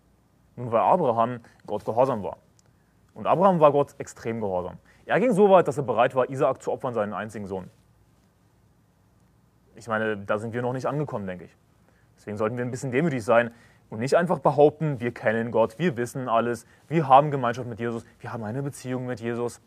Nun, 0.56 0.72
weil 0.72 0.82
Abraham 0.82 1.40
Gott 1.66 1.86
gehorsam 1.86 2.24
war. 2.24 2.38
Und 3.14 3.26
Abraham 3.26 3.60
war 3.60 3.72
Gott 3.72 3.96
extrem 3.98 4.40
gehorsam. 4.42 4.78
Er 5.06 5.20
ging 5.20 5.32
so 5.34 5.50
weit, 5.50 5.68
dass 5.68 5.78
er 5.78 5.84
bereit 5.84 6.14
war, 6.14 6.30
Isaak 6.30 6.62
zu 6.62 6.72
opfern, 6.72 6.94
seinen 6.94 7.14
einzigen 7.14 7.48
Sohn. 7.48 7.70
Ich 9.76 9.88
meine, 9.88 10.18
da 10.18 10.38
sind 10.38 10.54
wir 10.54 10.62
noch 10.62 10.74
nicht 10.74 10.86
angekommen, 10.86 11.26
denke 11.26 11.46
ich. 11.46 11.58
Deswegen 12.18 12.38
sollten 12.38 12.58
wir 12.58 12.66
ein 12.66 12.72
bisschen 12.72 12.92
demütig 12.92 13.24
sein 13.24 13.52
und 13.90 14.00
nicht 14.00 14.16
einfach 14.16 14.40
behaupten, 14.40 15.00
wir 15.00 15.14
kennen 15.14 15.52
Gott, 15.52 15.80
wir 15.80 15.98
wissen 15.98 16.30
alles, 16.30 16.66
wir 16.88 17.08
haben 17.08 17.32
Gemeinschaft 17.32 17.68
mit 17.68 17.80
Jesus, 17.80 18.06
wir 18.20 18.32
haben 18.32 18.44
eine 18.44 18.62
Beziehung 18.62 19.06
mit 19.06 19.20
Jesus. 19.20 19.62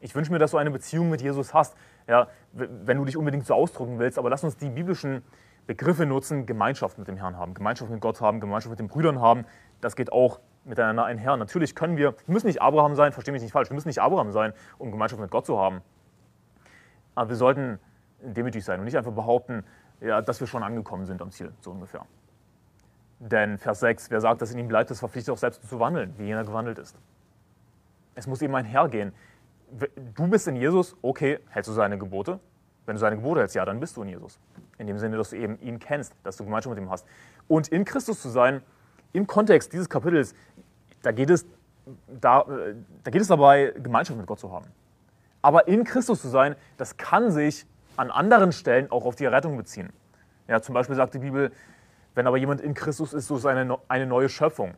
Ich 0.00 0.14
wünsche 0.14 0.32
mir, 0.32 0.38
dass 0.38 0.52
du 0.52 0.56
eine 0.56 0.70
Beziehung 0.70 1.10
mit 1.10 1.20
Jesus 1.20 1.54
hast, 1.54 1.76
ja, 2.08 2.28
wenn 2.52 2.96
du 2.96 3.04
dich 3.04 3.16
unbedingt 3.16 3.46
so 3.46 3.54
ausdrücken 3.54 3.98
willst. 3.98 4.18
Aber 4.18 4.30
lass 4.30 4.42
uns 4.42 4.56
die 4.56 4.70
biblischen 4.70 5.22
Begriffe 5.66 6.06
nutzen, 6.06 6.46
Gemeinschaft 6.46 6.98
mit 6.98 7.06
dem 7.06 7.16
Herrn 7.16 7.36
haben, 7.36 7.54
Gemeinschaft 7.54 7.90
mit 7.90 8.00
Gott 8.00 8.20
haben, 8.20 8.40
Gemeinschaft 8.40 8.70
mit 8.70 8.78
den 8.78 8.88
Brüdern 8.88 9.20
haben. 9.20 9.44
Das 9.80 9.94
geht 9.94 10.10
auch 10.10 10.40
miteinander 10.64 11.04
einher. 11.04 11.36
Natürlich 11.36 11.74
können 11.74 11.96
wir, 11.96 12.14
wir 12.26 12.32
müssen 12.32 12.46
nicht 12.46 12.62
Abraham 12.62 12.94
sein, 12.94 13.12
verstehe 13.12 13.32
mich 13.32 13.42
nicht 13.42 13.52
falsch, 13.52 13.70
wir 13.70 13.74
müssen 13.74 13.88
nicht 13.88 14.00
Abraham 14.00 14.32
sein, 14.32 14.52
um 14.78 14.90
Gemeinschaft 14.90 15.20
mit 15.20 15.30
Gott 15.30 15.46
zu 15.46 15.58
haben. 15.58 15.82
Aber 17.14 17.28
wir 17.28 17.36
sollten 17.36 17.78
demütig 18.22 18.64
sein 18.64 18.80
und 18.80 18.86
nicht 18.86 18.96
einfach 18.96 19.12
behaupten, 19.12 19.64
ja, 20.00 20.22
dass 20.22 20.40
wir 20.40 20.46
schon 20.46 20.62
angekommen 20.62 21.06
sind 21.06 21.20
am 21.20 21.30
Ziel, 21.30 21.52
so 21.60 21.70
ungefähr. 21.70 22.06
Denn 23.20 23.58
Vers 23.58 23.80
6, 23.80 24.10
wer 24.10 24.20
sagt, 24.22 24.40
dass 24.40 24.50
in 24.50 24.58
ihm 24.58 24.68
bleibt, 24.68 24.90
ist 24.90 25.00
verpflichtet 25.00 25.32
auch 25.34 25.38
selbst 25.38 25.68
zu 25.68 25.78
wandeln, 25.78 26.14
wie 26.16 26.24
jener 26.24 26.42
gewandelt 26.42 26.78
ist. 26.78 26.96
Es 28.14 28.26
muss 28.26 28.40
eben 28.40 28.54
einhergehen. 28.54 29.12
Du 30.14 30.26
bist 30.26 30.48
in 30.48 30.56
Jesus, 30.56 30.96
okay, 31.02 31.38
hältst 31.50 31.68
du 31.68 31.74
seine 31.74 31.98
Gebote? 31.98 32.40
Wenn 32.86 32.96
du 32.96 33.00
seine 33.00 33.16
Gebote 33.16 33.40
hältst, 33.40 33.54
ja, 33.54 33.64
dann 33.66 33.78
bist 33.78 33.96
du 33.96 34.02
in 34.02 34.08
Jesus. 34.08 34.40
In 34.78 34.86
dem 34.86 34.98
Sinne, 34.98 35.18
dass 35.18 35.30
du 35.30 35.36
eben 35.36 35.60
ihn 35.60 35.78
kennst, 35.78 36.14
dass 36.22 36.38
du 36.38 36.44
Gemeinschaft 36.44 36.74
mit 36.74 36.82
ihm 36.82 36.90
hast. 36.90 37.06
Und 37.46 37.68
in 37.68 37.84
Christus 37.84 38.22
zu 38.22 38.30
sein, 38.30 38.62
im 39.12 39.26
Kontext 39.26 39.72
dieses 39.74 39.90
Kapitels, 39.90 40.34
da 41.02 41.12
geht 41.12 41.28
es, 41.28 41.44
da, 42.08 42.46
da 43.04 43.10
geht 43.10 43.20
es 43.20 43.28
dabei, 43.28 43.74
Gemeinschaft 43.76 44.18
mit 44.18 44.26
Gott 44.26 44.40
zu 44.40 44.50
haben. 44.50 44.66
Aber 45.42 45.68
in 45.68 45.84
Christus 45.84 46.22
zu 46.22 46.28
sein, 46.28 46.56
das 46.78 46.96
kann 46.96 47.30
sich 47.30 47.66
an 47.96 48.10
anderen 48.10 48.52
Stellen 48.52 48.90
auch 48.90 49.04
auf 49.04 49.14
die 49.14 49.24
Errettung 49.24 49.58
beziehen. 49.58 49.92
Ja, 50.48 50.62
zum 50.62 50.74
Beispiel 50.74 50.96
sagt 50.96 51.14
die 51.14 51.18
Bibel, 51.18 51.52
wenn 52.20 52.26
aber 52.26 52.36
jemand 52.36 52.60
in 52.60 52.74
Christus 52.74 53.14
ist, 53.14 53.28
so 53.28 53.38
ist 53.38 53.46
eine, 53.46 53.78
eine 53.88 54.04
neue 54.04 54.28
Schöpfung. 54.28 54.74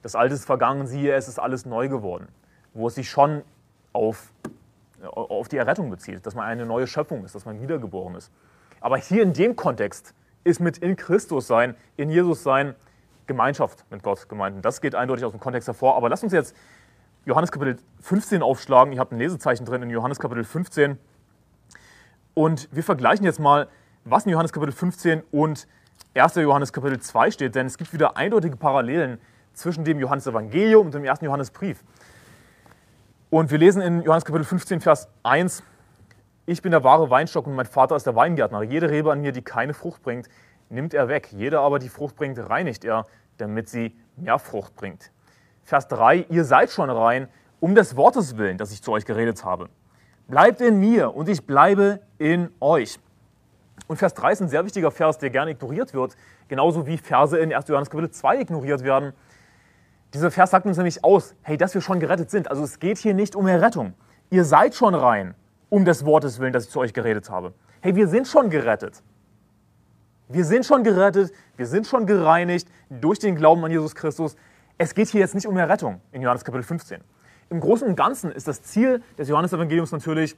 Das 0.00 0.14
Alte 0.14 0.34
ist 0.34 0.46
vergangen, 0.46 0.86
siehe, 0.86 1.12
es 1.12 1.28
ist 1.28 1.38
alles 1.38 1.66
neu 1.66 1.90
geworden. 1.90 2.28
Wo 2.72 2.88
es 2.88 2.94
sich 2.94 3.10
schon 3.10 3.42
auf, 3.92 4.32
auf 5.02 5.48
die 5.48 5.58
Errettung 5.58 5.90
bezieht, 5.90 6.24
dass 6.24 6.34
man 6.34 6.46
eine 6.46 6.64
neue 6.64 6.86
Schöpfung 6.86 7.22
ist, 7.22 7.34
dass 7.34 7.44
man 7.44 7.60
wiedergeboren 7.60 8.14
ist. 8.14 8.32
Aber 8.80 8.96
hier 8.96 9.22
in 9.22 9.34
dem 9.34 9.56
Kontext 9.56 10.14
ist 10.42 10.58
mit 10.58 10.78
in 10.78 10.96
Christus 10.96 11.46
sein, 11.46 11.74
in 11.98 12.08
Jesus 12.08 12.42
sein, 12.42 12.74
Gemeinschaft 13.26 13.84
mit 13.90 14.02
Gott 14.02 14.26
gemeint. 14.30 14.56
Und 14.56 14.64
das 14.64 14.80
geht 14.80 14.94
eindeutig 14.94 15.26
aus 15.26 15.32
dem 15.32 15.40
Kontext 15.40 15.68
hervor. 15.68 15.96
Aber 15.96 16.08
lasst 16.08 16.24
uns 16.24 16.32
jetzt 16.32 16.56
Johannes 17.26 17.52
Kapitel 17.52 17.76
15 18.00 18.42
aufschlagen. 18.42 18.90
Ich 18.94 18.98
habe 18.98 19.14
ein 19.14 19.18
Lesezeichen 19.18 19.66
drin 19.66 19.82
in 19.82 19.90
Johannes 19.90 20.18
Kapitel 20.18 20.44
15. 20.44 20.98
Und 22.32 22.70
wir 22.72 22.82
vergleichen 22.82 23.26
jetzt 23.26 23.38
mal, 23.38 23.68
was 24.06 24.24
in 24.24 24.32
Johannes 24.32 24.54
Kapitel 24.54 24.72
15 24.72 25.24
und 25.30 25.68
1. 26.14 26.36
Johannes 26.36 26.72
Kapitel 26.72 27.00
2 27.00 27.30
steht, 27.30 27.54
denn 27.54 27.66
es 27.66 27.76
gibt 27.76 27.92
wieder 27.92 28.16
eindeutige 28.16 28.56
Parallelen 28.56 29.18
zwischen 29.52 29.84
dem 29.84 29.98
Johannes 29.98 30.26
Evangelium 30.26 30.86
und 30.86 30.94
dem 30.94 31.08
1. 31.08 31.20
Johannesbrief. 31.22 31.82
Und 33.30 33.50
wir 33.50 33.58
lesen 33.58 33.82
in 33.82 34.02
Johannes 34.02 34.24
Kapitel 34.24 34.44
15, 34.44 34.80
Vers 34.80 35.08
1, 35.24 35.62
ich 36.46 36.60
bin 36.60 36.72
der 36.72 36.84
wahre 36.84 37.08
Weinstock 37.08 37.46
und 37.46 37.54
mein 37.54 37.66
Vater 37.66 37.96
ist 37.96 38.06
der 38.06 38.14
Weingärtner. 38.14 38.62
Jede 38.62 38.90
Rebe 38.90 39.10
an 39.10 39.22
mir, 39.22 39.32
die 39.32 39.42
keine 39.42 39.72
Frucht 39.72 40.02
bringt, 40.02 40.28
nimmt 40.68 40.92
er 40.92 41.08
weg. 41.08 41.32
Jede 41.32 41.60
aber, 41.60 41.78
die 41.78 41.88
Frucht 41.88 42.16
bringt, 42.16 42.38
reinigt 42.38 42.84
er, 42.84 43.06
damit 43.38 43.68
sie 43.68 43.96
mehr 44.16 44.38
Frucht 44.38 44.76
bringt. 44.76 45.10
Vers 45.62 45.88
3, 45.88 46.26
ihr 46.28 46.44
seid 46.44 46.70
schon 46.70 46.90
rein, 46.90 47.28
um 47.60 47.74
des 47.74 47.96
Wortes 47.96 48.36
willen, 48.36 48.58
das 48.58 48.72
ich 48.72 48.82
zu 48.82 48.92
euch 48.92 49.06
geredet 49.06 49.44
habe. 49.44 49.70
Bleibt 50.28 50.60
in 50.60 50.78
mir 50.78 51.14
und 51.14 51.28
ich 51.28 51.46
bleibe 51.46 52.00
in 52.18 52.50
euch. 52.60 52.98
Und 53.86 53.96
Vers 53.98 54.14
3 54.14 54.32
ist 54.32 54.40
ein 54.40 54.48
sehr 54.48 54.64
wichtiger 54.64 54.90
Vers, 54.90 55.18
der 55.18 55.30
gerne 55.30 55.50
ignoriert 55.50 55.92
wird, 55.92 56.16
genauso 56.48 56.86
wie 56.86 56.96
Verse 56.96 57.36
in 57.38 57.52
1. 57.52 57.68
Johannes 57.68 57.90
Kapitel 57.90 58.10
2 58.10 58.40
ignoriert 58.40 58.82
werden. 58.82 59.12
Dieser 60.14 60.30
Vers 60.30 60.50
sagt 60.50 60.64
uns 60.64 60.76
nämlich 60.76 61.04
aus, 61.04 61.34
hey, 61.42 61.56
dass 61.56 61.74
wir 61.74 61.80
schon 61.80 62.00
gerettet 62.00 62.30
sind. 62.30 62.48
Also 62.48 62.62
es 62.62 62.78
geht 62.78 62.98
hier 62.98 63.14
nicht 63.14 63.36
um 63.36 63.46
Errettung. 63.46 63.94
Ihr 64.30 64.44
seid 64.44 64.74
schon 64.74 64.94
rein, 64.94 65.34
um 65.68 65.84
des 65.84 66.04
Wortes 66.06 66.38
willen, 66.38 66.52
das 66.52 66.64
ich 66.64 66.70
zu 66.70 66.80
euch 66.80 66.94
geredet 66.94 67.28
habe. 67.28 67.52
Hey, 67.80 67.94
wir 67.94 68.08
sind 68.08 68.26
schon 68.26 68.48
gerettet. 68.48 69.02
Wir 70.28 70.46
sind 70.46 70.64
schon 70.64 70.84
gerettet, 70.84 71.32
wir 71.56 71.66
sind 71.66 71.86
schon 71.86 72.06
gereinigt 72.06 72.68
durch 72.88 73.18
den 73.18 73.36
Glauben 73.36 73.62
an 73.64 73.70
Jesus 73.70 73.94
Christus. 73.94 74.36
Es 74.78 74.94
geht 74.94 75.08
hier 75.08 75.20
jetzt 75.20 75.34
nicht 75.34 75.46
um 75.46 75.56
Errettung 75.58 76.00
in 76.12 76.22
Johannes 76.22 76.44
Kapitel 76.44 76.62
15. 76.62 77.02
Im 77.50 77.60
Großen 77.60 77.86
und 77.86 77.94
Ganzen 77.94 78.32
ist 78.32 78.48
das 78.48 78.62
Ziel 78.62 79.02
des 79.18 79.28
Johannesevangeliums 79.28 79.92
natürlich, 79.92 80.34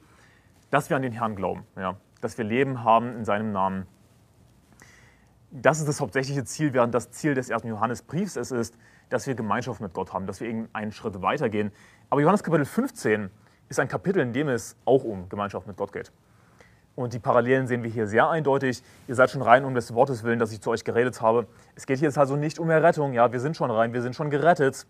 dass 0.69 0.89
wir 0.89 0.97
an 0.97 1.03
den 1.03 1.13
Herrn 1.13 1.37
glauben. 1.37 1.63
Ja 1.77 1.95
dass 2.19 2.37
wir 2.37 2.45
Leben 2.45 2.83
haben 2.83 3.15
in 3.15 3.25
seinem 3.25 3.51
Namen. 3.51 3.85
Das 5.51 5.79
ist 5.79 5.87
das 5.87 6.01
hauptsächliche 6.01 6.43
Ziel, 6.43 6.73
während 6.73 6.93
das 6.93 7.11
Ziel 7.11 7.33
des 7.33 7.49
ersten 7.49 7.69
Johannesbriefs 7.69 8.35
es 8.35 8.51
ist, 8.51 8.77
dass 9.09 9.27
wir 9.27 9.35
Gemeinschaft 9.35 9.79
mit 9.79 9.93
Gott 9.93 10.13
haben, 10.13 10.27
dass 10.27 10.41
wir 10.41 10.67
einen 10.73 10.91
Schritt 10.91 11.21
weitergehen. 11.21 11.71
Aber 12.09 12.21
Johannes 12.21 12.43
Kapitel 12.43 12.65
15 12.65 13.29
ist 13.69 13.79
ein 13.79 13.87
Kapitel, 13.87 14.21
in 14.21 14.33
dem 14.33 14.49
es 14.49 14.75
auch 14.85 15.03
um 15.03 15.29
Gemeinschaft 15.29 15.67
mit 15.67 15.77
Gott 15.77 15.93
geht. 15.93 16.11
Und 16.95 17.13
die 17.13 17.19
Parallelen 17.19 17.67
sehen 17.67 17.83
wir 17.83 17.91
hier 17.91 18.07
sehr 18.07 18.27
eindeutig. 18.27 18.81
Ihr 19.07 19.13
seid 19.15 19.29
schon 19.29 19.43
rein 19.43 19.65
um 19.65 19.75
des 19.75 19.93
Wortes 19.93 20.23
willen, 20.23 20.39
dass 20.39 20.51
ich 20.51 20.61
zu 20.61 20.71
euch 20.71 20.83
geredet 20.83 21.21
habe. 21.21 21.45
Es 21.75 21.85
geht 21.85 21.99
hier 21.99 22.07
jetzt 22.07 22.17
also 22.17 22.35
nicht 22.35 22.57
um 22.57 22.69
Errettung. 22.71 23.13
Ja, 23.13 23.31
wir 23.31 23.39
sind 23.39 23.55
schon 23.55 23.69
rein, 23.69 23.93
wir 23.93 24.01
sind 24.01 24.15
schon 24.15 24.31
gerettet. 24.31 24.87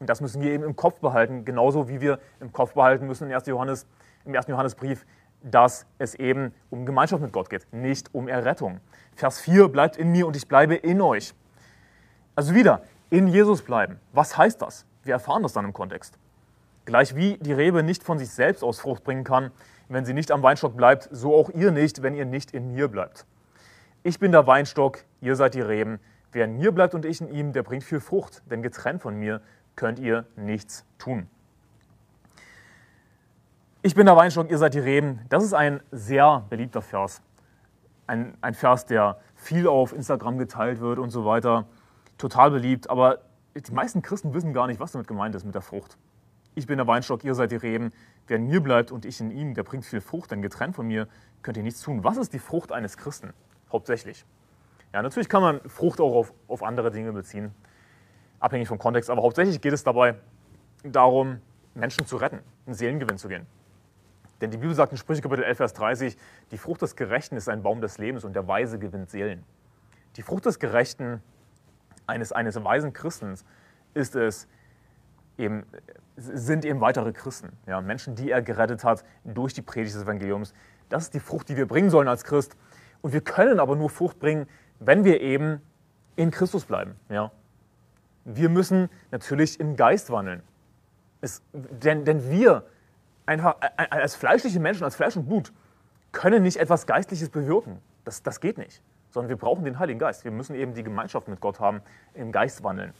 Und 0.00 0.10
das 0.10 0.20
müssen 0.20 0.42
wir 0.42 0.50
eben 0.50 0.64
im 0.64 0.76
Kopf 0.76 0.98
behalten, 1.00 1.44
genauso 1.44 1.88
wie 1.88 2.00
wir 2.00 2.18
im 2.40 2.52
Kopf 2.52 2.74
behalten 2.74 3.06
müssen 3.06 3.30
im 3.30 3.34
1. 3.34 3.46
Johannes, 3.46 3.86
im 4.24 4.34
1. 4.34 4.48
Johannesbrief, 4.48 5.06
dass 5.42 5.86
es 5.98 6.14
eben 6.14 6.52
um 6.70 6.86
Gemeinschaft 6.86 7.22
mit 7.22 7.32
Gott 7.32 7.50
geht, 7.50 7.72
nicht 7.72 8.14
um 8.14 8.28
Errettung. 8.28 8.80
Vers 9.14 9.40
4, 9.40 9.68
bleibt 9.68 9.96
in 9.96 10.10
mir 10.10 10.26
und 10.26 10.36
ich 10.36 10.48
bleibe 10.48 10.74
in 10.74 11.00
euch. 11.00 11.34
Also 12.34 12.54
wieder, 12.54 12.82
in 13.10 13.28
Jesus 13.28 13.62
bleiben. 13.62 14.00
Was 14.12 14.36
heißt 14.36 14.60
das? 14.60 14.84
Wir 15.02 15.14
erfahren 15.14 15.42
das 15.42 15.52
dann 15.52 15.64
im 15.64 15.72
Kontext. 15.72 16.18
Gleich 16.84 17.16
wie 17.16 17.38
die 17.38 17.52
Rebe 17.52 17.82
nicht 17.82 18.02
von 18.02 18.18
sich 18.18 18.30
selbst 18.30 18.62
aus 18.62 18.80
Frucht 18.80 19.04
bringen 19.04 19.24
kann, 19.24 19.50
wenn 19.88 20.04
sie 20.04 20.12
nicht 20.12 20.30
am 20.30 20.42
Weinstock 20.42 20.76
bleibt, 20.76 21.08
so 21.12 21.34
auch 21.34 21.50
ihr 21.50 21.70
nicht, 21.70 22.02
wenn 22.02 22.14
ihr 22.14 22.24
nicht 22.24 22.52
in 22.52 22.74
mir 22.74 22.88
bleibt. 22.88 23.26
Ich 24.02 24.18
bin 24.18 24.32
der 24.32 24.46
Weinstock, 24.46 25.04
ihr 25.20 25.36
seid 25.36 25.54
die 25.54 25.60
Reben. 25.60 25.98
Wer 26.32 26.44
in 26.44 26.58
mir 26.58 26.72
bleibt 26.72 26.94
und 26.94 27.04
ich 27.04 27.20
in 27.20 27.28
ihm, 27.28 27.52
der 27.52 27.62
bringt 27.62 27.84
viel 27.84 28.00
Frucht, 28.00 28.42
denn 28.50 28.62
getrennt 28.62 29.02
von 29.02 29.16
mir 29.16 29.40
könnt 29.74 29.98
ihr 29.98 30.26
nichts 30.36 30.84
tun. 30.98 31.28
Ich 33.86 33.94
bin 33.94 34.06
der 34.06 34.16
Weinstock, 34.16 34.50
ihr 34.50 34.58
seid 34.58 34.74
die 34.74 34.80
Reben. 34.80 35.20
Das 35.28 35.44
ist 35.44 35.52
ein 35.54 35.80
sehr 35.92 36.44
beliebter 36.50 36.82
Vers. 36.82 37.22
Ein, 38.08 38.36
ein 38.40 38.54
Vers, 38.54 38.84
der 38.84 39.20
viel 39.36 39.68
auf 39.68 39.92
Instagram 39.92 40.38
geteilt 40.38 40.80
wird 40.80 40.98
und 40.98 41.10
so 41.10 41.24
weiter. 41.24 41.66
Total 42.18 42.50
beliebt, 42.50 42.90
aber 42.90 43.20
die 43.54 43.72
meisten 43.72 44.02
Christen 44.02 44.34
wissen 44.34 44.52
gar 44.52 44.66
nicht, 44.66 44.80
was 44.80 44.90
damit 44.90 45.06
gemeint 45.06 45.36
ist 45.36 45.44
mit 45.44 45.54
der 45.54 45.62
Frucht. 45.62 45.98
Ich 46.56 46.66
bin 46.66 46.78
der 46.78 46.88
Weinstock, 46.88 47.22
ihr 47.22 47.36
seid 47.36 47.52
die 47.52 47.56
Reben. 47.56 47.92
Wer 48.26 48.38
in 48.38 48.48
mir 48.48 48.60
bleibt 48.60 48.90
und 48.90 49.04
ich 49.04 49.20
in 49.20 49.30
ihm, 49.30 49.54
der 49.54 49.62
bringt 49.62 49.84
viel 49.84 50.00
Frucht, 50.00 50.32
denn 50.32 50.42
getrennt 50.42 50.74
von 50.74 50.88
mir 50.88 51.06
könnt 51.42 51.56
ihr 51.56 51.62
nichts 51.62 51.80
tun. 51.80 52.02
Was 52.02 52.16
ist 52.16 52.32
die 52.32 52.40
Frucht 52.40 52.72
eines 52.72 52.96
Christen? 52.96 53.34
Hauptsächlich. 53.70 54.26
Ja, 54.92 55.00
natürlich 55.00 55.28
kann 55.28 55.42
man 55.42 55.60
Frucht 55.60 56.00
auch 56.00 56.12
auf, 56.12 56.34
auf 56.48 56.64
andere 56.64 56.90
Dinge 56.90 57.12
beziehen, 57.12 57.54
abhängig 58.40 58.66
vom 58.66 58.80
Kontext, 58.80 59.10
aber 59.10 59.22
hauptsächlich 59.22 59.60
geht 59.60 59.74
es 59.74 59.84
dabei 59.84 60.16
darum, 60.82 61.38
Menschen 61.74 62.04
zu 62.04 62.16
retten, 62.16 62.40
einen 62.66 62.74
Seelengewinn 62.74 63.16
zu 63.16 63.28
gehen. 63.28 63.46
Denn 64.40 64.50
die 64.50 64.58
Bibel 64.58 64.74
sagt 64.74 64.92
in 64.92 64.98
Sprüche 64.98 65.22
Kapitel 65.22 65.44
11, 65.44 65.56
Vers 65.56 65.72
30, 65.74 66.16
die 66.50 66.58
Frucht 66.58 66.82
des 66.82 66.96
Gerechten 66.96 67.36
ist 67.36 67.48
ein 67.48 67.62
Baum 67.62 67.80
des 67.80 67.98
Lebens 67.98 68.24
und 68.24 68.34
der 68.34 68.46
Weise 68.46 68.78
gewinnt 68.78 69.10
Seelen. 69.10 69.44
Die 70.16 70.22
Frucht 70.22 70.46
des 70.46 70.58
Gerechten, 70.58 71.22
eines, 72.06 72.32
eines 72.32 72.62
weisen 72.62 72.92
Christens, 72.92 73.44
ist 73.94 74.14
es, 74.14 74.46
eben, 75.38 75.64
sind 76.16 76.64
eben 76.64 76.80
weitere 76.80 77.12
Christen. 77.12 77.50
Ja, 77.66 77.80
Menschen, 77.80 78.14
die 78.14 78.30
er 78.30 78.42
gerettet 78.42 78.84
hat 78.84 79.04
durch 79.24 79.54
die 79.54 79.62
Predigt 79.62 79.94
des 79.94 80.02
Evangeliums. 80.02 80.52
Das 80.88 81.04
ist 81.04 81.14
die 81.14 81.20
Frucht, 81.20 81.48
die 81.48 81.56
wir 81.56 81.66
bringen 81.66 81.90
sollen 81.90 82.08
als 82.08 82.24
Christ. 82.24 82.56
Und 83.00 83.12
wir 83.12 83.22
können 83.22 83.58
aber 83.58 83.76
nur 83.76 83.90
Frucht 83.90 84.18
bringen, 84.18 84.46
wenn 84.78 85.04
wir 85.04 85.20
eben 85.20 85.60
in 86.16 86.30
Christus 86.30 86.64
bleiben. 86.64 86.96
Ja. 87.08 87.30
Wir 88.24 88.48
müssen 88.48 88.88
natürlich 89.10 89.60
im 89.60 89.76
Geist 89.76 90.10
wandeln. 90.10 90.42
Es, 91.20 91.42
denn, 91.52 92.04
denn 92.04 92.30
wir 92.30 92.66
einfach 93.26 93.56
als 93.90 94.14
fleischliche 94.14 94.60
Menschen, 94.60 94.84
als 94.84 94.96
Fleisch 94.96 95.16
und 95.16 95.26
Blut, 95.26 95.52
können 96.12 96.42
nicht 96.42 96.56
etwas 96.56 96.86
Geistliches 96.86 97.28
bewirken. 97.28 97.78
Das, 98.04 98.22
das 98.22 98.40
geht 98.40 98.58
nicht. 98.58 98.80
Sondern 99.10 99.28
wir 99.28 99.36
brauchen 99.36 99.64
den 99.64 99.78
Heiligen 99.78 99.98
Geist. 99.98 100.24
Wir 100.24 100.30
müssen 100.30 100.54
eben 100.54 100.74
die 100.74 100.82
Gemeinschaft 100.82 101.28
mit 101.28 101.40
Gott 101.40 101.60
haben, 101.60 101.82
im 102.14 102.32
Geist 102.32 102.62
wandeln. 102.62 102.92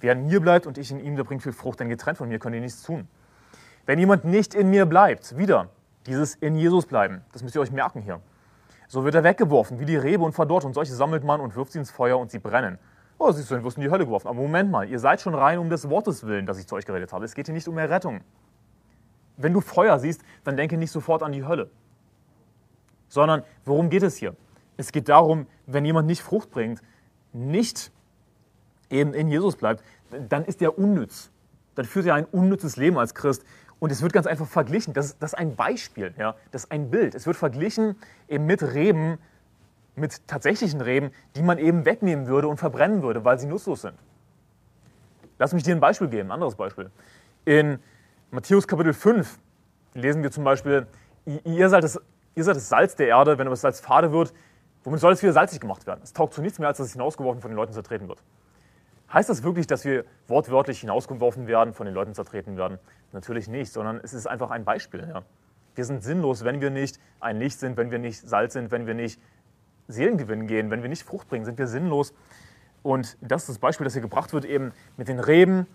Wer 0.00 0.12
in 0.12 0.26
mir 0.26 0.40
bleibt 0.40 0.66
und 0.66 0.78
ich 0.78 0.90
in 0.90 1.00
ihm, 1.00 1.16
der 1.16 1.24
bringt 1.24 1.42
viel 1.42 1.52
Frucht, 1.52 1.80
denn 1.80 1.88
getrennt 1.88 2.18
von 2.18 2.28
mir 2.28 2.38
könnt 2.38 2.54
ihr 2.54 2.60
nichts 2.60 2.82
tun. 2.82 3.08
Wenn 3.86 3.98
jemand 3.98 4.24
nicht 4.24 4.54
in 4.54 4.68
mir 4.68 4.84
bleibt, 4.84 5.38
wieder 5.38 5.68
dieses 6.06 6.34
in 6.34 6.56
Jesus 6.56 6.86
bleiben, 6.86 7.22
das 7.32 7.42
müsst 7.42 7.54
ihr 7.54 7.60
euch 7.60 7.70
merken 7.70 8.02
hier. 8.02 8.20
So 8.88 9.04
wird 9.04 9.14
er 9.14 9.24
weggeworfen, 9.24 9.80
wie 9.80 9.84
die 9.84 9.96
Rebe 9.96 10.24
und 10.24 10.32
verdorrt, 10.32 10.64
und 10.64 10.74
solche 10.74 10.92
sammelt 10.92 11.24
man 11.24 11.40
und 11.40 11.56
wirft 11.56 11.72
sie 11.72 11.78
ins 11.78 11.90
Feuer 11.90 12.18
und 12.18 12.30
sie 12.30 12.38
brennen. 12.38 12.78
Oh, 13.18 13.32
siehst 13.32 13.50
du, 13.50 13.54
dann 13.54 13.64
wirst 13.64 13.76
du 13.76 13.80
in 13.80 13.86
die 13.86 13.90
Hölle 13.90 14.04
geworfen. 14.04 14.28
Aber 14.28 14.38
Moment 14.40 14.70
mal, 14.70 14.88
ihr 14.88 14.98
seid 14.98 15.20
schon 15.20 15.34
rein 15.34 15.58
um 15.58 15.70
des 15.70 15.88
Wortes 15.88 16.26
willen, 16.26 16.46
das 16.46 16.58
ich 16.58 16.66
zu 16.66 16.74
euch 16.74 16.84
geredet 16.84 17.12
habe. 17.12 17.24
Es 17.24 17.34
geht 17.34 17.46
hier 17.46 17.54
nicht 17.54 17.66
um 17.66 17.78
Errettung. 17.78 18.20
Wenn 19.36 19.52
du 19.52 19.60
Feuer 19.60 19.98
siehst, 19.98 20.22
dann 20.44 20.56
denke 20.56 20.76
nicht 20.76 20.90
sofort 20.90 21.22
an 21.22 21.32
die 21.32 21.44
Hölle. 21.44 21.70
Sondern 23.08 23.42
worum 23.64 23.90
geht 23.90 24.02
es 24.02 24.16
hier? 24.16 24.34
Es 24.76 24.92
geht 24.92 25.08
darum, 25.08 25.46
wenn 25.66 25.84
jemand 25.84 26.06
nicht 26.06 26.22
Frucht 26.22 26.50
bringt, 26.50 26.82
nicht 27.32 27.92
eben 28.90 29.14
in 29.14 29.28
Jesus 29.28 29.56
bleibt, 29.56 29.82
dann 30.28 30.44
ist 30.44 30.62
er 30.62 30.78
unnütz. 30.78 31.30
Dann 31.74 31.84
führt 31.84 32.06
er 32.06 32.14
ein 32.14 32.24
unnützes 32.24 32.76
Leben 32.76 32.98
als 32.98 33.14
Christ. 33.14 33.44
Und 33.78 33.92
es 33.92 34.00
wird 34.00 34.12
ganz 34.12 34.26
einfach 34.26 34.46
verglichen. 34.46 34.94
Das, 34.94 35.18
das 35.18 35.32
ist 35.32 35.38
ein 35.38 35.54
Beispiel, 35.54 36.14
ja? 36.18 36.34
das 36.50 36.64
ist 36.64 36.72
ein 36.72 36.90
Bild. 36.90 37.14
Es 37.14 37.26
wird 37.26 37.36
verglichen 37.36 37.96
eben 38.28 38.46
mit 38.46 38.62
Reben, 38.62 39.18
mit 39.94 40.26
tatsächlichen 40.26 40.80
Reben, 40.80 41.10
die 41.36 41.42
man 41.42 41.58
eben 41.58 41.84
wegnehmen 41.84 42.26
würde 42.26 42.48
und 42.48 42.56
verbrennen 42.56 43.02
würde, 43.02 43.24
weil 43.24 43.38
sie 43.38 43.46
nutzlos 43.46 43.82
sind. 43.82 43.94
Lass 45.38 45.52
mich 45.52 45.62
dir 45.62 45.74
ein 45.74 45.80
Beispiel 45.80 46.08
geben, 46.08 46.28
ein 46.28 46.32
anderes 46.32 46.54
Beispiel. 46.54 46.90
In 47.44 47.78
Matthäus 48.32 48.66
Kapitel 48.66 48.92
5 48.92 49.38
lesen 49.94 50.22
wir 50.24 50.32
zum 50.32 50.42
Beispiel, 50.42 50.88
ihr 51.44 51.68
seid 51.68 51.84
das, 51.84 52.00
ihr 52.34 52.42
seid 52.42 52.56
das 52.56 52.68
Salz 52.68 52.96
der 52.96 53.06
Erde, 53.06 53.38
wenn 53.38 53.46
aber 53.46 53.52
das 53.52 53.60
Salz 53.60 53.78
fade 53.78 54.10
wird, 54.10 54.34
womit 54.82 54.98
soll 54.98 55.12
es 55.12 55.22
wieder 55.22 55.32
salzig 55.32 55.60
gemacht 55.60 55.86
werden? 55.86 56.00
Es 56.02 56.12
taugt 56.12 56.34
zu 56.34 56.42
nichts 56.42 56.58
mehr, 56.58 56.66
als 56.66 56.78
dass 56.78 56.88
es 56.88 56.94
hinausgeworfen 56.94 57.40
von 57.40 57.52
den 57.52 57.56
Leuten 57.56 57.72
zertreten 57.72 58.08
wird. 58.08 58.20
Heißt 59.12 59.28
das 59.28 59.44
wirklich, 59.44 59.68
dass 59.68 59.84
wir 59.84 60.04
wortwörtlich 60.26 60.80
hinausgeworfen 60.80 61.46
werden, 61.46 61.72
von 61.72 61.86
den 61.86 61.94
Leuten 61.94 62.14
zertreten 62.14 62.56
werden? 62.56 62.80
Natürlich 63.12 63.46
nicht, 63.46 63.72
sondern 63.72 64.00
es 64.02 64.12
ist 64.12 64.26
einfach 64.26 64.50
ein 64.50 64.64
Beispiel. 64.64 65.06
Ja. 65.08 65.22
Wir 65.76 65.84
sind 65.84 66.02
sinnlos, 66.02 66.42
wenn 66.42 66.60
wir 66.60 66.70
nicht 66.70 66.98
ein 67.20 67.38
Licht 67.38 67.60
sind, 67.60 67.76
wenn 67.76 67.92
wir 67.92 68.00
nicht 68.00 68.28
Salz 68.28 68.54
sind, 68.54 68.72
wenn 68.72 68.88
wir 68.88 68.94
nicht 68.94 69.20
Seelengewinn 69.86 70.48
gehen, 70.48 70.72
wenn 70.72 70.82
wir 70.82 70.88
nicht 70.88 71.04
Frucht 71.04 71.28
bringen, 71.28 71.44
sind 71.44 71.58
wir 71.58 71.68
sinnlos. 71.68 72.12
Und 72.82 73.16
das 73.20 73.42
ist 73.42 73.50
das 73.50 73.58
Beispiel, 73.60 73.84
das 73.84 73.92
hier 73.92 74.02
gebracht 74.02 74.32
wird, 74.32 74.44
eben 74.44 74.72
mit 74.96 75.06
den 75.06 75.20
Reben, 75.20 75.68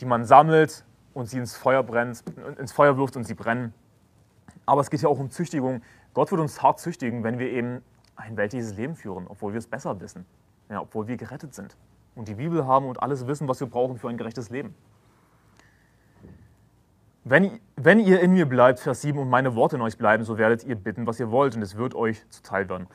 die 0.00 0.04
man 0.06 0.24
sammelt 0.24 0.84
und 1.16 1.26
sie 1.26 1.38
ins 1.38 1.56
Feuer 1.56 1.82
brennt, 1.82 2.22
ins 2.58 2.72
Feuer 2.72 2.98
wirft 2.98 3.16
und 3.16 3.24
sie 3.24 3.34
brennen. 3.34 3.72
Aber 4.66 4.82
es 4.82 4.90
geht 4.90 5.00
ja 5.00 5.08
auch 5.08 5.18
um 5.18 5.30
Züchtigung. 5.30 5.82
Gott 6.12 6.30
wird 6.30 6.40
uns 6.40 6.62
hart 6.62 6.78
züchtigen, 6.78 7.24
wenn 7.24 7.38
wir 7.38 7.50
eben 7.50 7.82
ein 8.16 8.36
weltliches 8.36 8.76
Leben 8.76 8.96
führen, 8.96 9.26
obwohl 9.26 9.52
wir 9.54 9.58
es 9.58 9.66
besser 9.66 9.98
wissen, 10.00 10.26
ja, 10.68 10.82
obwohl 10.82 11.08
wir 11.08 11.16
gerettet 11.16 11.54
sind 11.54 11.74
und 12.14 12.28
die 12.28 12.34
Bibel 12.34 12.66
haben 12.66 12.86
und 12.86 13.02
alles 13.02 13.26
wissen, 13.26 13.48
was 13.48 13.60
wir 13.60 13.66
brauchen 13.66 13.96
für 13.96 14.08
ein 14.08 14.18
gerechtes 14.18 14.50
Leben. 14.50 14.74
Wenn, 17.24 17.60
wenn 17.76 17.98
ihr 17.98 18.20
in 18.20 18.32
mir 18.32 18.46
bleibt, 18.46 18.78
Vers 18.78 19.00
7, 19.00 19.18
und 19.18 19.30
meine 19.30 19.54
Worte 19.54 19.76
in 19.76 19.82
euch 19.82 19.96
bleiben, 19.96 20.22
so 20.22 20.36
werdet 20.36 20.64
ihr 20.64 20.76
bitten, 20.76 21.06
was 21.06 21.18
ihr 21.18 21.30
wollt, 21.30 21.56
und 21.56 21.62
es 21.62 21.76
wird 21.76 21.94
euch 21.94 22.24
zuteil 22.28 22.68
werden. 22.68 22.86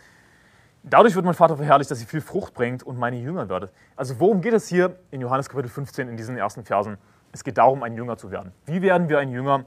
Dadurch 0.84 1.16
wird 1.16 1.26
mein 1.26 1.34
Vater 1.34 1.58
verherrlicht, 1.58 1.92
dass 1.92 2.02
ihr 2.02 2.08
viel 2.08 2.22
Frucht 2.22 2.54
bringt 2.54 2.82
und 2.84 2.98
meine 2.98 3.18
Jünger 3.18 3.50
werdet. 3.50 3.74
Also 3.96 4.20
worum 4.20 4.42
geht 4.42 4.54
es 4.54 4.68
hier 4.68 5.00
in 5.10 5.22
Johannes 5.22 5.50
Kapitel 5.50 5.70
15 5.70 6.08
in 6.08 6.18
diesen 6.18 6.38
ersten 6.38 6.64
Versen? 6.64 6.98
Es 7.32 7.44
geht 7.44 7.58
darum, 7.58 7.84
ein 7.84 7.96
Jünger 7.96 8.18
zu 8.18 8.32
werden. 8.32 8.52
Wie 8.66 8.82
werden 8.82 9.10
wir 9.10 9.20
ein 9.20 9.30
Jünger? 9.30 9.66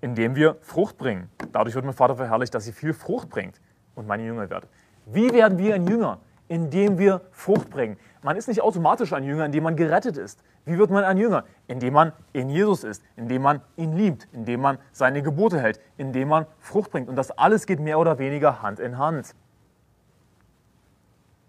Indem 0.00 0.36
wir 0.36 0.56
Frucht 0.60 0.96
bringen. 0.98 1.28
Dadurch 1.52 1.74
wird 1.74 1.84
mein 1.84 1.94
Vater 1.94 2.16
verherrlicht, 2.16 2.54
dass 2.54 2.66
ihr 2.66 2.72
viel 2.72 2.92
Frucht 2.92 3.28
bringt 3.28 3.60
und 3.94 4.06
meine 4.06 4.24
Jünger 4.24 4.48
werdet. 4.50 4.70
Wie 5.06 5.32
werden 5.32 5.58
wir 5.58 5.74
ein 5.74 5.86
Jünger? 5.86 6.20
Indem 6.48 6.98
wir 6.98 7.20
Frucht 7.30 7.68
bringen. 7.68 7.98
Man 8.22 8.36
ist 8.36 8.48
nicht 8.48 8.62
automatisch 8.62 9.12
ein 9.12 9.24
Jünger, 9.24 9.44
indem 9.44 9.64
man 9.64 9.76
gerettet 9.76 10.16
ist. 10.16 10.42
Wie 10.64 10.78
wird 10.78 10.90
man 10.90 11.04
ein 11.04 11.18
Jünger? 11.18 11.44
Indem 11.66 11.94
man 11.94 12.12
in 12.32 12.48
Jesus 12.48 12.84
ist, 12.84 13.02
indem 13.16 13.42
man 13.42 13.60
ihn 13.76 13.96
liebt, 13.96 14.28
indem 14.32 14.60
man 14.60 14.78
seine 14.92 15.22
Gebote 15.22 15.60
hält, 15.60 15.80
indem 15.96 16.28
man 16.28 16.46
Frucht 16.58 16.90
bringt. 16.90 17.08
Und 17.08 17.16
das 17.16 17.30
alles 17.32 17.66
geht 17.66 17.80
mehr 17.80 17.98
oder 17.98 18.18
weniger 18.18 18.62
Hand 18.62 18.80
in 18.80 18.98
Hand. 18.98 19.34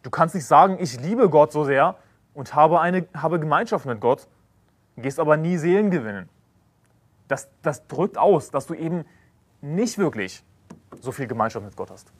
Du 0.03 0.09
kannst 0.09 0.35
nicht 0.35 0.45
sagen, 0.45 0.77
ich 0.79 0.99
liebe 0.99 1.29
Gott 1.29 1.51
so 1.51 1.63
sehr 1.63 1.95
und 2.33 2.55
habe, 2.55 2.79
eine, 2.79 3.07
habe 3.13 3.39
Gemeinschaft 3.39 3.85
mit 3.85 3.99
Gott, 3.99 4.27
gehst 4.99 5.19
aber 5.19 5.37
nie 5.37 5.57
Seelen 5.57 5.91
gewinnen. 5.91 6.29
Das, 7.27 7.49
das 7.61 7.85
drückt 7.87 8.17
aus, 8.17 8.51
dass 8.51 8.65
du 8.67 8.73
eben 8.73 9.05
nicht 9.61 9.97
wirklich 9.97 10.43
so 11.01 11.11
viel 11.11 11.27
Gemeinschaft 11.27 11.65
mit 11.65 11.75
Gott 11.75 11.91
hast. 11.91 12.11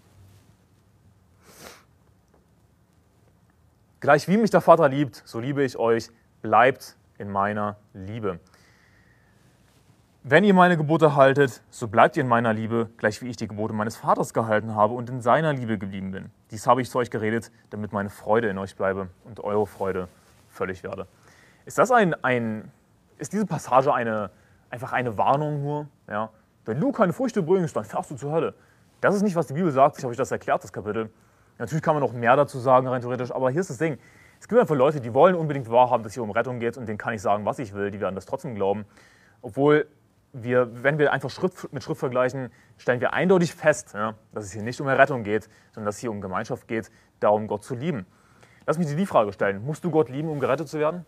Gleich 4.00 4.28
wie 4.28 4.38
mich 4.38 4.50
der 4.50 4.62
Vater 4.62 4.88
liebt, 4.88 5.24
so 5.26 5.40
liebe 5.40 5.64
ich 5.64 5.78
euch, 5.78 6.10
bleibt 6.42 6.96
in 7.18 7.30
meiner 7.30 7.76
Liebe. 7.94 8.40
Wenn 10.24 10.44
ihr 10.44 10.54
meine 10.54 10.78
Gebote 10.78 11.16
haltet, 11.16 11.62
so 11.70 11.88
bleibt 11.88 12.16
ihr 12.16 12.22
in 12.22 12.30
meiner 12.30 12.54
Liebe, 12.54 12.90
gleich 12.98 13.22
wie 13.22 13.30
ich 13.30 13.38
die 13.38 13.48
Gebote 13.48 13.74
meines 13.74 13.98
Vaters 13.98 14.34
gehalten 14.34 14.76
habe 14.76 14.94
und 14.94 15.10
in 15.10 15.22
seiner 15.22 15.54
Liebe 15.54 15.78
geblieben 15.78 16.12
bin. 16.12 16.30
Dies 16.52 16.68
habe 16.68 16.82
ich 16.82 16.90
zu 16.90 16.98
euch 17.00 17.10
geredet, 17.10 17.52
damit 17.72 17.94
meine 17.94 18.10
Freude 18.10 18.50
in 18.50 18.58
euch 18.58 18.76
bleibe 18.76 19.10
und 19.26 19.40
eure 19.42 19.66
Freude 19.66 20.08
völlig 20.50 20.84
werde. 20.84 21.08
Ist 21.70 21.78
das 21.78 21.92
ein, 21.92 22.16
ein 22.24 22.72
ist 23.20 23.32
diese 23.32 23.46
Passage 23.46 23.94
eine, 23.94 24.32
einfach 24.72 24.92
eine 24.92 25.20
Warnung 25.20 25.62
nur? 25.62 25.88
Ja? 26.10 26.32
Wenn 26.66 26.80
du 26.80 26.92
keine 26.92 27.14
Früchte 27.14 27.44
bringst, 27.44 27.76
dann 27.76 27.86
fährst 27.86 28.10
du 28.10 28.16
zur 28.16 28.32
Hölle. 28.32 28.56
Das 29.02 29.14
ist 29.14 29.22
nicht, 29.22 29.36
was 29.36 29.46
die 29.46 29.54
Bibel 29.54 29.72
sagt. 29.72 30.00
Ich 30.00 30.04
habe 30.04 30.10
euch 30.10 30.18
das 30.18 30.32
erklärt, 30.32 30.64
das 30.64 30.74
Kapitel. 30.74 31.12
Natürlich 31.60 31.84
kann 31.84 31.94
man 31.94 32.02
noch 32.02 32.12
mehr 32.12 32.36
dazu 32.36 32.58
sagen, 32.58 32.88
rein 32.88 33.02
theoretisch, 33.02 33.32
aber 33.32 33.52
hier 33.52 33.62
ist 33.62 33.70
das 33.70 33.78
Ding. 33.78 34.00
Es 34.40 34.48
gibt 34.48 34.60
einfach 34.60 34.76
Leute, 34.76 35.00
die 35.00 35.14
wollen 35.14 35.36
unbedingt 35.36 35.70
wahrhaben, 35.70 36.02
dass 36.02 36.14
es 36.14 36.14
hier 36.16 36.24
um 36.24 36.32
Rettung 36.32 36.60
geht 36.60 36.76
und 36.76 36.88
denen 36.88 36.98
kann 36.98 37.14
ich 37.14 37.22
sagen, 37.22 37.46
was 37.46 37.60
ich 37.60 37.72
will. 37.76 37.92
Die 37.92 38.00
werden 38.00 38.16
das 38.16 38.26
trotzdem 38.26 38.56
glauben. 38.56 38.86
Obwohl 39.44 39.86
wir, 40.34 40.84
wenn 40.84 40.98
wir 40.98 41.14
einfach 41.14 41.30
Schritt 41.30 41.72
mit 41.72 41.84
Schritt 41.84 42.00
vergleichen, 42.00 42.52
stellen 42.80 43.00
wir 43.00 43.14
eindeutig 43.14 43.54
fest, 43.54 43.94
ja, 43.94 44.16
dass 44.32 44.46
es 44.46 44.54
hier 44.54 44.64
nicht 44.64 44.82
um 44.82 44.88
Errettung 44.88 45.22
geht, 45.22 45.48
sondern 45.74 45.86
dass 45.86 45.98
es 45.98 46.02
hier 46.02 46.10
um 46.10 46.20
Gemeinschaft 46.20 46.68
geht, 46.68 46.90
darum 47.20 47.46
Gott 47.46 47.64
zu 47.64 47.76
lieben. 47.76 48.08
Lass 48.66 48.80
mich 48.80 48.88
dir 48.88 48.96
die 48.96 49.06
Frage 49.06 49.32
stellen: 49.34 49.64
Musst 49.64 49.84
du 49.84 49.92
Gott 49.92 50.10
lieben, 50.10 50.30
um 50.30 50.40
gerettet 50.40 50.68
zu 50.68 50.80
werden? 50.80 51.06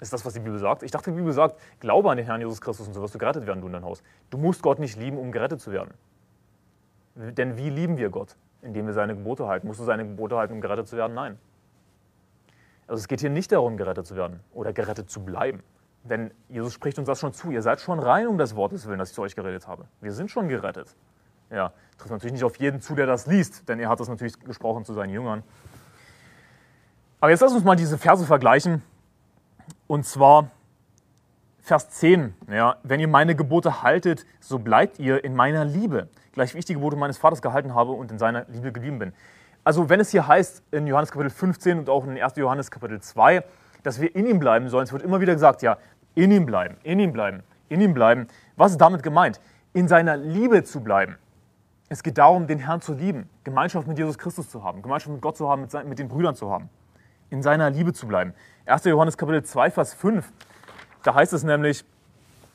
Ist 0.00 0.12
das, 0.12 0.24
was 0.24 0.34
die 0.34 0.40
Bibel 0.40 0.58
sagt? 0.58 0.82
Ich 0.82 0.90
dachte, 0.90 1.10
die 1.10 1.16
Bibel 1.16 1.32
sagt, 1.32 1.58
glaube 1.80 2.10
an 2.10 2.18
den 2.18 2.26
Herrn 2.26 2.40
Jesus 2.40 2.60
Christus 2.60 2.86
und 2.86 2.94
so 2.94 3.00
wirst 3.00 3.14
du 3.14 3.18
gerettet 3.18 3.46
werden, 3.46 3.60
du 3.60 3.66
in 3.66 3.72
dein 3.72 3.84
Haus. 3.84 4.02
Du 4.30 4.36
musst 4.36 4.62
Gott 4.62 4.78
nicht 4.78 4.96
lieben, 4.98 5.16
um 5.16 5.32
gerettet 5.32 5.60
zu 5.60 5.72
werden. 5.72 5.94
Denn 7.14 7.56
wie 7.56 7.70
lieben 7.70 7.96
wir 7.96 8.10
Gott? 8.10 8.36
Indem 8.60 8.86
wir 8.86 8.92
seine 8.92 9.14
Gebote 9.14 9.46
halten. 9.46 9.66
Musst 9.66 9.80
du 9.80 9.84
seine 9.84 10.04
Gebote 10.04 10.36
halten, 10.36 10.52
um 10.52 10.60
gerettet 10.60 10.86
zu 10.86 10.96
werden? 10.96 11.14
Nein. 11.14 11.38
Also 12.86 13.00
es 13.00 13.08
geht 13.08 13.20
hier 13.20 13.30
nicht 13.30 13.50
darum, 13.52 13.76
gerettet 13.78 14.06
zu 14.06 14.16
werden 14.16 14.40
oder 14.52 14.72
gerettet 14.72 15.10
zu 15.10 15.24
bleiben. 15.24 15.62
Denn 16.04 16.30
Jesus 16.48 16.72
spricht 16.72 16.98
uns 16.98 17.06
das 17.06 17.18
schon 17.18 17.32
zu. 17.32 17.50
Ihr 17.50 17.62
seid 17.62 17.80
schon 17.80 17.98
rein 17.98 18.28
um 18.28 18.38
das 18.38 18.54
Wortes 18.54 18.86
willen, 18.86 18.98
das 18.98 19.10
ich 19.10 19.14
zu 19.14 19.22
euch 19.22 19.34
geredet 19.34 19.66
habe. 19.66 19.86
Wir 20.00 20.12
sind 20.12 20.30
schon 20.30 20.48
gerettet. 20.48 20.94
Ja, 21.50 21.72
trifft 21.96 22.10
natürlich 22.10 22.34
nicht 22.34 22.44
auf 22.44 22.56
jeden 22.56 22.80
zu, 22.80 22.94
der 22.94 23.06
das 23.06 23.26
liest, 23.26 23.68
denn 23.68 23.80
er 23.80 23.88
hat 23.88 24.00
das 24.00 24.08
natürlich 24.08 24.38
gesprochen 24.40 24.84
zu 24.84 24.92
seinen 24.92 25.10
Jüngern. 25.10 25.42
Aber 27.20 27.30
jetzt 27.30 27.40
lass 27.40 27.52
uns 27.52 27.64
mal 27.64 27.76
diese 27.76 27.98
Verse 27.98 28.24
vergleichen. 28.24 28.82
Und 29.86 30.04
zwar 30.04 30.50
Vers 31.60 31.90
10. 31.90 32.34
Ja, 32.48 32.76
wenn 32.84 33.00
ihr 33.00 33.08
meine 33.08 33.34
Gebote 33.34 33.82
haltet, 33.82 34.24
so 34.40 34.58
bleibt 34.58 34.98
ihr 34.98 35.24
in 35.24 35.34
meiner 35.34 35.64
Liebe, 35.64 36.08
gleich 36.32 36.54
wie 36.54 36.58
ich 36.58 36.64
die 36.64 36.74
Gebote 36.74 36.96
meines 36.96 37.18
Vaters 37.18 37.42
gehalten 37.42 37.74
habe 37.74 37.92
und 37.92 38.10
in 38.12 38.18
seiner 38.18 38.46
Liebe 38.48 38.70
geblieben 38.70 39.00
bin. 39.00 39.12
Also 39.64 39.88
wenn 39.88 39.98
es 39.98 40.10
hier 40.10 40.28
heißt 40.28 40.62
in 40.70 40.86
Johannes 40.86 41.10
Kapitel 41.10 41.30
15 41.30 41.80
und 41.80 41.88
auch 41.88 42.06
in 42.06 42.16
1. 42.22 42.36
Johannes 42.36 42.70
Kapitel 42.70 43.00
2, 43.00 43.42
dass 43.82 44.00
wir 44.00 44.14
in 44.14 44.26
ihm 44.26 44.38
bleiben 44.38 44.68
sollen, 44.68 44.84
es 44.84 44.92
wird 44.92 45.02
immer 45.02 45.20
wieder 45.20 45.32
gesagt, 45.32 45.62
ja, 45.62 45.78
in 46.14 46.30
ihm 46.30 46.46
bleiben, 46.46 46.76
in 46.84 47.00
ihm 47.00 47.12
bleiben, 47.12 47.42
in 47.68 47.80
ihm 47.80 47.94
bleiben. 47.94 48.28
Was 48.56 48.72
ist 48.72 48.80
damit 48.80 49.02
gemeint? 49.02 49.40
In 49.72 49.88
seiner 49.88 50.16
Liebe 50.16 50.62
zu 50.62 50.84
bleiben. 50.84 51.16
Es 51.88 52.04
geht 52.04 52.16
darum, 52.18 52.46
den 52.46 52.60
Herrn 52.60 52.80
zu 52.80 52.94
lieben, 52.94 53.28
Gemeinschaft 53.42 53.88
mit 53.88 53.98
Jesus 53.98 54.18
Christus 54.18 54.50
zu 54.50 54.62
haben, 54.62 54.82
Gemeinschaft 54.82 55.12
mit 55.12 55.20
Gott 55.20 55.36
zu 55.36 55.48
haben, 55.48 55.62
mit, 55.62 55.72
seinen, 55.72 55.88
mit 55.88 55.98
den 55.98 56.06
Brüdern 56.06 56.36
zu 56.36 56.50
haben. 56.50 56.68
In 57.30 57.42
seiner 57.42 57.70
Liebe 57.70 57.92
zu 57.92 58.06
bleiben. 58.06 58.34
1. 58.66 58.84
Johannes 58.84 59.16
Kapitel 59.16 59.44
2, 59.44 59.70
Vers 59.70 59.94
5. 59.94 60.28
Da 61.04 61.14
heißt 61.14 61.32
es 61.32 61.44
nämlich, 61.44 61.84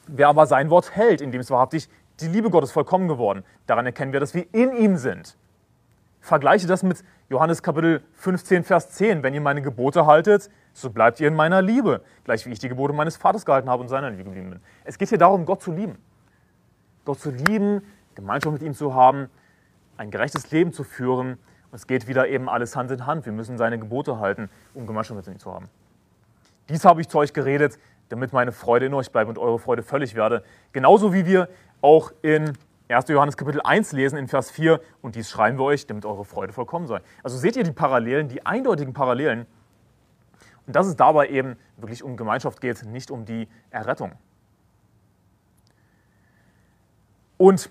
wer 0.08 0.28
aber 0.28 0.46
sein 0.46 0.70
Wort 0.70 0.94
hält, 0.94 1.22
in 1.22 1.32
dem 1.32 1.40
es 1.40 1.50
wahrhaftig 1.50 1.88
die 2.20 2.28
Liebe 2.28 2.50
Gottes 2.50 2.74
vollkommen 2.74 3.08
geworden. 3.08 3.46
Daran 3.66 3.86
erkennen 3.86 4.12
wir, 4.12 4.20
dass 4.20 4.34
wir 4.34 4.46
in 4.54 4.76
ihm 4.76 4.98
sind. 4.98 5.38
Vergleiche 6.20 6.68
das 6.68 6.84
mit 6.84 7.06
Johannes 7.30 7.64
Kapitel 7.64 8.04
15, 8.16 8.66
Vers 8.66 8.90
10. 8.92 9.24
Wenn 9.24 9.34
ihr 9.34 9.40
meine 9.40 9.62
Gebote 9.62 10.06
haltet, 10.06 10.50
so 10.74 10.90
bleibt 10.90 11.22
ihr 11.22 11.30
in 11.30 11.34
meiner 11.34 11.62
Liebe, 11.62 12.02
gleich 12.26 12.46
wie 12.46 12.52
ich 12.52 12.60
die 12.60 12.68
Gebote 12.68 12.92
meines 12.94 13.16
Vaters 13.16 13.46
gehalten 13.46 13.70
habe 13.70 13.82
und 13.82 13.88
seiner 13.88 14.10
Liebe 14.10 14.26
geblieben 14.26 14.50
bin. 14.50 14.60
Es 14.84 14.98
geht 14.98 15.08
hier 15.08 15.18
darum, 15.18 15.46
Gott 15.46 15.62
zu 15.62 15.72
lieben. 15.72 15.98
Gott 17.06 17.22
zu 17.22 17.32
lieben, 17.32 17.84
Gemeinschaft 18.16 18.52
mit 18.52 18.64
ihm 18.64 18.74
zu 18.74 18.94
haben, 18.94 19.30
ein 19.96 20.12
gerechtes 20.12 20.52
Leben 20.52 20.74
zu 20.74 20.84
führen. 20.84 21.38
Und 21.72 21.76
es 21.76 21.88
geht 21.88 22.10
wieder 22.10 22.28
eben 22.28 22.50
alles 22.50 22.76
Hand 22.76 22.92
in 22.92 23.06
Hand. 23.06 23.26
Wir 23.26 23.32
müssen 23.32 23.58
seine 23.58 23.80
Gebote 23.80 24.20
halten, 24.20 24.50
um 24.74 24.86
Gemeinschaft 24.86 25.16
mit 25.16 25.34
ihm 25.34 25.40
zu 25.40 25.54
haben. 25.54 25.70
Dies 26.70 26.86
habe 26.86 27.02
ich 27.02 27.10
zu 27.10 27.18
euch 27.18 27.34
geredet, 27.34 27.80
damit 28.10 28.34
meine 28.34 28.52
Freude 28.52 28.86
in 28.88 28.94
euch 28.94 29.12
bleibt 29.12 29.30
und 29.30 29.38
eure 29.38 29.60
Freude 29.60 29.84
völlig 29.84 30.16
werde. 30.16 30.44
Genauso 30.72 31.14
wie 31.14 31.26
wir 31.26 31.50
auch 31.82 32.12
in 32.22 32.58
1. 32.90 33.08
Johannes 33.08 33.38
Kapitel 33.38 33.62
1 33.64 33.94
lesen 33.94 34.18
in 34.18 34.28
Vers 34.28 34.52
4, 34.52 34.82
und 35.02 35.16
dies 35.16 35.30
schreiben 35.30 35.58
wir 35.58 35.64
euch, 35.64 35.88
damit 35.88 36.06
eure 36.06 36.26
Freude 36.26 36.52
vollkommen 36.52 36.88
sei. 36.88 37.00
Also 37.24 37.38
seht 37.38 37.56
ihr 37.56 37.64
die 37.64 37.72
Parallelen, 37.72 38.28
die 38.28 38.46
eindeutigen 38.46 38.94
Parallelen 38.94 39.46
und 40.68 40.76
dass 40.76 40.88
es 40.88 40.96
dabei 40.96 41.30
eben 41.30 41.58
wirklich 41.78 42.04
um 42.04 42.18
Gemeinschaft 42.18 42.62
geht, 42.62 42.84
nicht 42.86 43.12
um 43.12 43.26
die 43.26 43.48
Errettung. 43.70 44.12
Und 47.38 47.70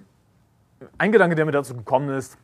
ein 0.98 1.12
Gedanke, 1.12 1.36
der 1.36 1.44
mir 1.44 1.52
dazu 1.52 1.76
gekommen 1.76 2.10
ist, 2.10 2.38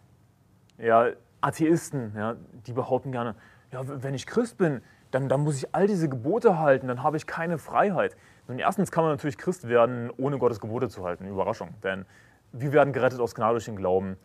ja, 0.79 1.09
Atheisten, 1.41 2.13
ja, 2.15 2.37
die 2.67 2.73
behaupten 2.73 3.11
gerne, 3.11 3.35
ja, 3.73 3.83
wenn 4.03 4.15
ich 4.15 4.27
Christ 4.27 4.59
bin, 4.59 4.83
dann, 5.17 5.31
dann 5.31 5.41
muss 5.41 5.57
ich 5.57 5.75
all 5.75 5.87
diese 5.87 6.11
Gebote 6.11 6.59
halten, 6.59 6.89
dann 6.89 7.03
habe 7.03 7.17
ich 7.17 7.27
keine 7.27 7.57
Freiheit. 7.57 8.15
Nun, 8.49 8.59
erstens 8.59 8.91
kann 8.91 9.03
man 9.03 9.15
natürlich 9.15 9.39
Christ 9.39 9.67
werden, 9.67 10.11
ohne 10.19 10.37
Gottes 10.37 10.61
Gebote 10.61 10.91
zu 10.91 11.05
halten. 11.05 11.27
Überraschung. 11.27 11.71
Denn 11.83 12.05
wir 12.53 12.73
werden 12.73 12.93
gerettet 12.93 13.19
aus 13.21 13.35
Gnade 13.35 13.55
durch 13.55 13.65
den 13.65 13.77
Glauben, 13.77 14.19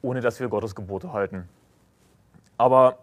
ohne 0.00 0.22
dass 0.22 0.40
wir 0.40 0.48
Gottes 0.48 0.74
Gebote 0.74 1.12
halten. 1.12 1.50
Aber 2.56 3.00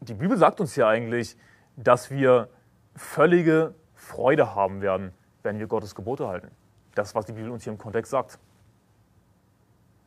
die 0.00 0.14
Bibel 0.14 0.36
sagt 0.36 0.60
uns 0.60 0.74
ja 0.74 0.88
eigentlich, 0.88 1.36
dass 1.76 2.10
wir 2.10 2.48
völlige 2.96 3.74
Freude 3.94 4.56
haben 4.56 4.80
werden, 4.80 5.12
wenn 5.44 5.60
wir 5.60 5.68
Gottes 5.68 5.94
Gebote 5.94 6.26
halten. 6.26 6.50
Das, 6.96 7.14
was 7.14 7.26
die 7.26 7.32
Bibel 7.32 7.50
uns 7.50 7.62
hier 7.62 7.72
im 7.72 7.78
Kontext 7.78 8.10
sagt. 8.10 8.40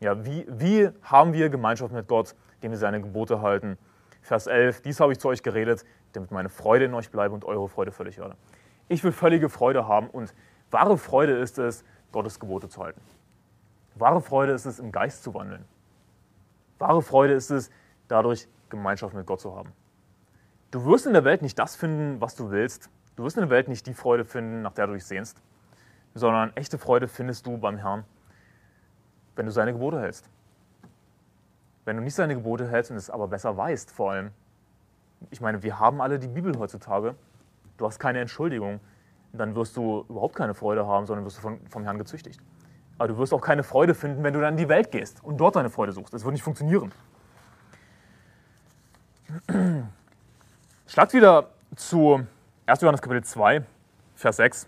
Ja, 0.02 0.26
wie, 0.26 0.46
wie 0.50 0.90
haben 1.04 1.32
wir 1.32 1.50
Gemeinschaft 1.50 1.94
mit 1.94 2.10
Gott, 2.10 2.36
indem 2.56 2.72
wir 2.72 2.78
seine 2.78 3.00
Gebote 3.02 3.42
halten? 3.42 3.78
Vers 4.22 4.48
11, 4.48 4.82
dies 4.82 5.00
habe 5.00 5.14
ich 5.14 5.20
zu 5.20 5.30
euch 5.30 5.42
geredet, 5.42 5.86
damit 6.14 6.32
meine 6.32 6.50
Freude 6.50 6.86
in 6.86 6.94
euch 6.94 7.12
bleibe 7.12 7.34
und 7.34 7.46
eure 7.46 7.70
Freude 7.70 7.92
völlig 7.92 8.18
werde. 8.18 8.36
Ich 8.88 9.04
will 9.04 9.12
völlige 9.12 9.50
Freude 9.50 9.88
haben 9.88 10.10
und 10.10 10.34
wahre 10.72 10.98
Freude 10.98 11.38
ist 11.38 11.60
es, 11.60 11.84
Gottes 12.12 12.40
Gebote 12.40 12.70
zu 12.70 12.84
halten. 12.84 13.02
Wahre 13.96 14.22
Freude 14.22 14.54
ist 14.54 14.66
es, 14.66 14.80
im 14.80 14.92
Geist 14.92 15.24
zu 15.24 15.34
wandeln. 15.34 15.66
Wahre 16.80 17.02
Freude 17.02 17.34
ist 17.34 17.52
es, 17.52 17.70
dadurch 18.08 18.48
Gemeinschaft 18.70 19.14
mit 19.14 19.26
Gott 19.26 19.42
zu 19.42 19.56
haben. 19.56 19.72
Du 20.72 20.86
wirst 20.86 21.06
in 21.06 21.14
der 21.14 21.24
Welt 21.24 21.42
nicht 21.42 21.58
das 21.58 21.76
finden, 21.76 22.22
was 22.22 22.36
du 22.36 22.52
willst. 22.52 22.90
Du 23.16 23.24
wirst 23.24 23.38
in 23.38 23.42
der 23.42 23.50
Welt 23.50 23.68
nicht 23.68 23.86
die 23.88 23.94
Freude 23.94 24.24
finden, 24.24 24.62
nach 24.62 24.74
der 24.74 24.88
du 24.88 24.94
dich 24.94 25.06
sehnst, 25.06 25.42
sondern 26.14 26.56
echte 26.56 26.78
Freude 26.78 27.08
findest 27.08 27.46
du 27.46 27.58
beim 27.58 27.78
Herrn, 27.78 28.06
wenn 29.36 29.46
du 29.46 29.52
seine 29.52 29.74
Gebote 29.74 30.00
hältst. 30.00 30.30
Wenn 31.86 31.98
du 31.98 32.04
nicht 32.04 32.16
seine 32.16 32.36
Gebote 32.36 32.68
hältst 32.68 32.92
und 32.92 32.98
es 32.98 33.10
aber 33.10 33.28
besser 33.28 33.58
weißt, 33.58 33.92
vor 33.92 34.12
allem. 34.12 34.32
Ich 35.32 35.42
meine, 35.42 35.64
wir 35.64 35.80
haben 35.80 36.02
alle 36.02 36.20
die 36.20 36.28
Bibel 36.28 36.58
heutzutage. 36.58 37.16
Du 37.78 37.86
hast 37.86 38.00
keine 38.00 38.20
Entschuldigung. 38.20 38.80
Dann 39.34 39.56
wirst 39.56 39.78
du 39.78 40.06
überhaupt 40.10 40.36
keine 40.36 40.54
Freude 40.54 40.88
haben, 40.88 41.06
sondern 41.06 41.26
wirst 41.26 41.38
du 41.38 41.42
vom, 41.42 41.60
vom 41.68 41.84
Herrn 41.84 41.98
gezüchtigt. 41.98 42.40
Aber 42.98 43.08
du 43.10 43.18
wirst 43.18 43.34
auch 43.34 43.42
keine 43.42 43.64
Freude 43.64 43.94
finden, 43.94 44.24
wenn 44.24 44.34
du 44.34 44.42
dann 44.42 44.54
in 44.54 44.58
die 44.58 44.70
Welt 44.70 44.92
gehst 44.92 45.24
und 45.24 45.38
dort 45.38 45.56
deine 45.56 45.70
Freude 45.70 45.92
suchst. 45.92 46.14
Das 46.14 46.24
wird 46.24 46.34
nicht 46.34 46.44
funktionieren. 46.44 46.92
Schlagt 50.88 51.14
wieder 51.14 51.50
zu 51.76 52.26
1. 52.66 52.82
Johannes 52.82 53.02
Kapitel 53.02 53.24
2, 53.24 53.64
Vers 54.16 54.36
6. 54.38 54.68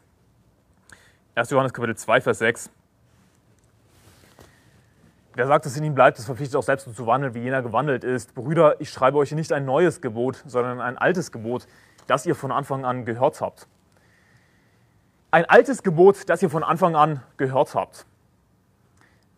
1. 1.35 1.49
Johannes 1.49 1.73
Kapitel 1.73 1.95
2, 1.95 2.21
Vers 2.21 2.37
6. 2.39 2.69
Wer 5.33 5.47
sagt, 5.47 5.65
dass 5.65 5.77
in 5.77 5.83
ihm 5.85 5.95
bleibt, 5.95 6.19
ist 6.19 6.25
verpflichtet 6.25 6.57
auch 6.57 6.63
selbst 6.63 6.93
zu 6.93 7.07
wandeln, 7.07 7.33
wie 7.33 7.39
jener 7.39 7.61
gewandelt 7.61 8.03
ist. 8.03 8.35
Brüder, 8.35 8.81
ich 8.81 8.89
schreibe 8.89 9.17
euch 9.17 9.31
nicht 9.31 9.53
ein 9.53 9.63
neues 9.63 10.01
Gebot, 10.01 10.43
sondern 10.45 10.81
ein 10.81 10.97
altes 10.97 11.31
Gebot, 11.31 11.67
das 12.07 12.25
ihr 12.25 12.35
von 12.35 12.51
Anfang 12.51 12.83
an 12.83 13.05
gehört 13.05 13.39
habt. 13.39 13.67
Ein 15.31 15.45
altes 15.45 15.83
Gebot, 15.83 16.29
das 16.29 16.41
ihr 16.43 16.49
von 16.49 16.63
Anfang 16.63 16.95
an 16.95 17.23
gehört 17.37 17.73
habt. 17.75 18.05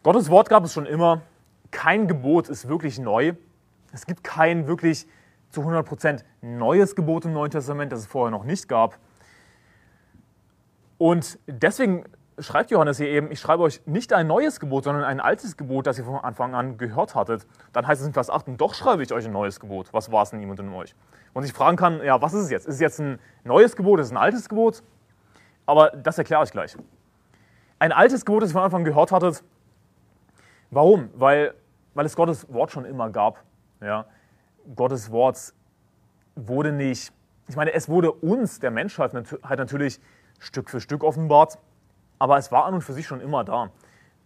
Gottes 0.02 0.32
Wort 0.32 0.50
gab 0.50 0.64
es 0.64 0.74
schon 0.74 0.88
immer. 0.88 1.22
Kein 1.70 2.08
Gebot 2.08 2.50
ist 2.50 2.68
wirklich 2.68 2.98
neu. 2.98 3.34
Es 3.92 4.08
gibt 4.08 4.24
kein 4.24 4.66
wirklich 4.66 5.06
zu 5.52 5.62
100% 5.62 6.24
neues 6.42 6.96
Gebot 6.96 7.26
im 7.26 7.34
Neuen 7.34 7.52
Testament, 7.52 7.92
das 7.92 8.00
es 8.00 8.08
vorher 8.08 8.32
noch 8.32 8.44
nicht 8.44 8.68
gab. 8.68 8.98
Und 10.98 11.38
deswegen 11.46 12.06
schreibt 12.39 12.72
Johannes 12.72 12.98
hier 12.98 13.08
eben, 13.08 13.32
ich 13.32 13.39
schreibe 13.39 13.63
euch 13.63 13.82
nicht 13.86 14.13
ein 14.13 14.28
neues 14.28 14.60
Gebot, 14.60 14.86
sondern 14.86 15.04
ein 15.04 15.19
altes 15.19 15.58
Gebot, 15.58 15.88
das 15.88 15.98
ihr 15.98 16.06
von 16.06 16.15
Anfang 16.15 16.56
an 16.56 16.78
gehört 16.78 17.15
hattet. 17.15 17.46
Dann 17.72 17.88
heißt 17.88 18.02
es 18.02 18.08
in 18.08 18.13
Vers 18.13 18.30
8, 18.30 18.48
und 18.48 18.62
doch 18.62 18.74
schreibe 18.74 19.04
ich 19.04 19.13
euch 19.13 19.26
ein 19.26 19.32
neues 19.32 19.60
Gebot. 19.60 19.93
Was 19.93 20.12
war 20.12 20.24
es 20.24 20.34
ihm 20.34 20.50
und 20.50 20.60
in 20.60 20.74
euch? 20.74 20.96
Und 21.34 21.43
sich 21.43 21.54
fragen 21.54 21.78
kann, 21.78 22.04
ja, 22.04 22.22
was 22.22 22.34
ist 22.34 22.46
es 22.46 22.50
jetzt? 22.52 22.67
Ist 22.67 22.76
es 22.76 22.82
jetzt 22.82 23.00
ein 23.00 23.19
neues 23.43 23.76
Gebot, 23.76 24.00
ist 24.00 24.08
es 24.08 24.12
ein 24.12 24.17
altes 24.17 24.50
Gebot? 24.50 24.84
Aber 25.65 25.89
das 25.91 26.17
erkläre 26.17 26.43
ich 26.43 26.52
gleich. 26.52 26.76
Ein 27.80 27.91
altes 27.91 28.26
Gebot, 28.26 28.43
das 28.43 28.50
ihr 28.50 28.54
von 28.54 28.63
Anfang 28.63 28.82
an 28.82 28.86
gehört 28.86 29.12
hattet. 29.12 29.43
Warum? 30.72 31.10
Weil, 31.15 31.54
weil 31.93 32.06
es 32.06 32.15
Gottes 32.15 32.52
Wort 32.52 32.72
schon 32.72 32.86
immer 32.86 33.10
gab. 33.10 33.43
Ja? 33.82 34.06
Gottes 34.76 35.12
Wort 35.12 35.54
wurde 36.36 36.72
nicht, 36.72 37.13
ich 37.48 37.56
meine, 37.56 37.74
es 37.74 37.89
wurde 37.89 38.12
uns, 38.12 38.60
der 38.60 38.72
Menschheit, 38.72 39.13
halt 39.13 39.60
natürlich 39.60 40.00
Stück 40.39 40.69
für 40.69 40.82
Stück 40.82 41.04
offenbart, 41.04 41.60
aber 42.24 42.38
es 42.38 42.54
war 42.54 42.64
an 42.64 42.76
und 42.76 42.82
für 42.84 42.94
sich 42.94 43.06
schon 43.06 43.20
immer 43.20 43.44
da. 43.44 43.70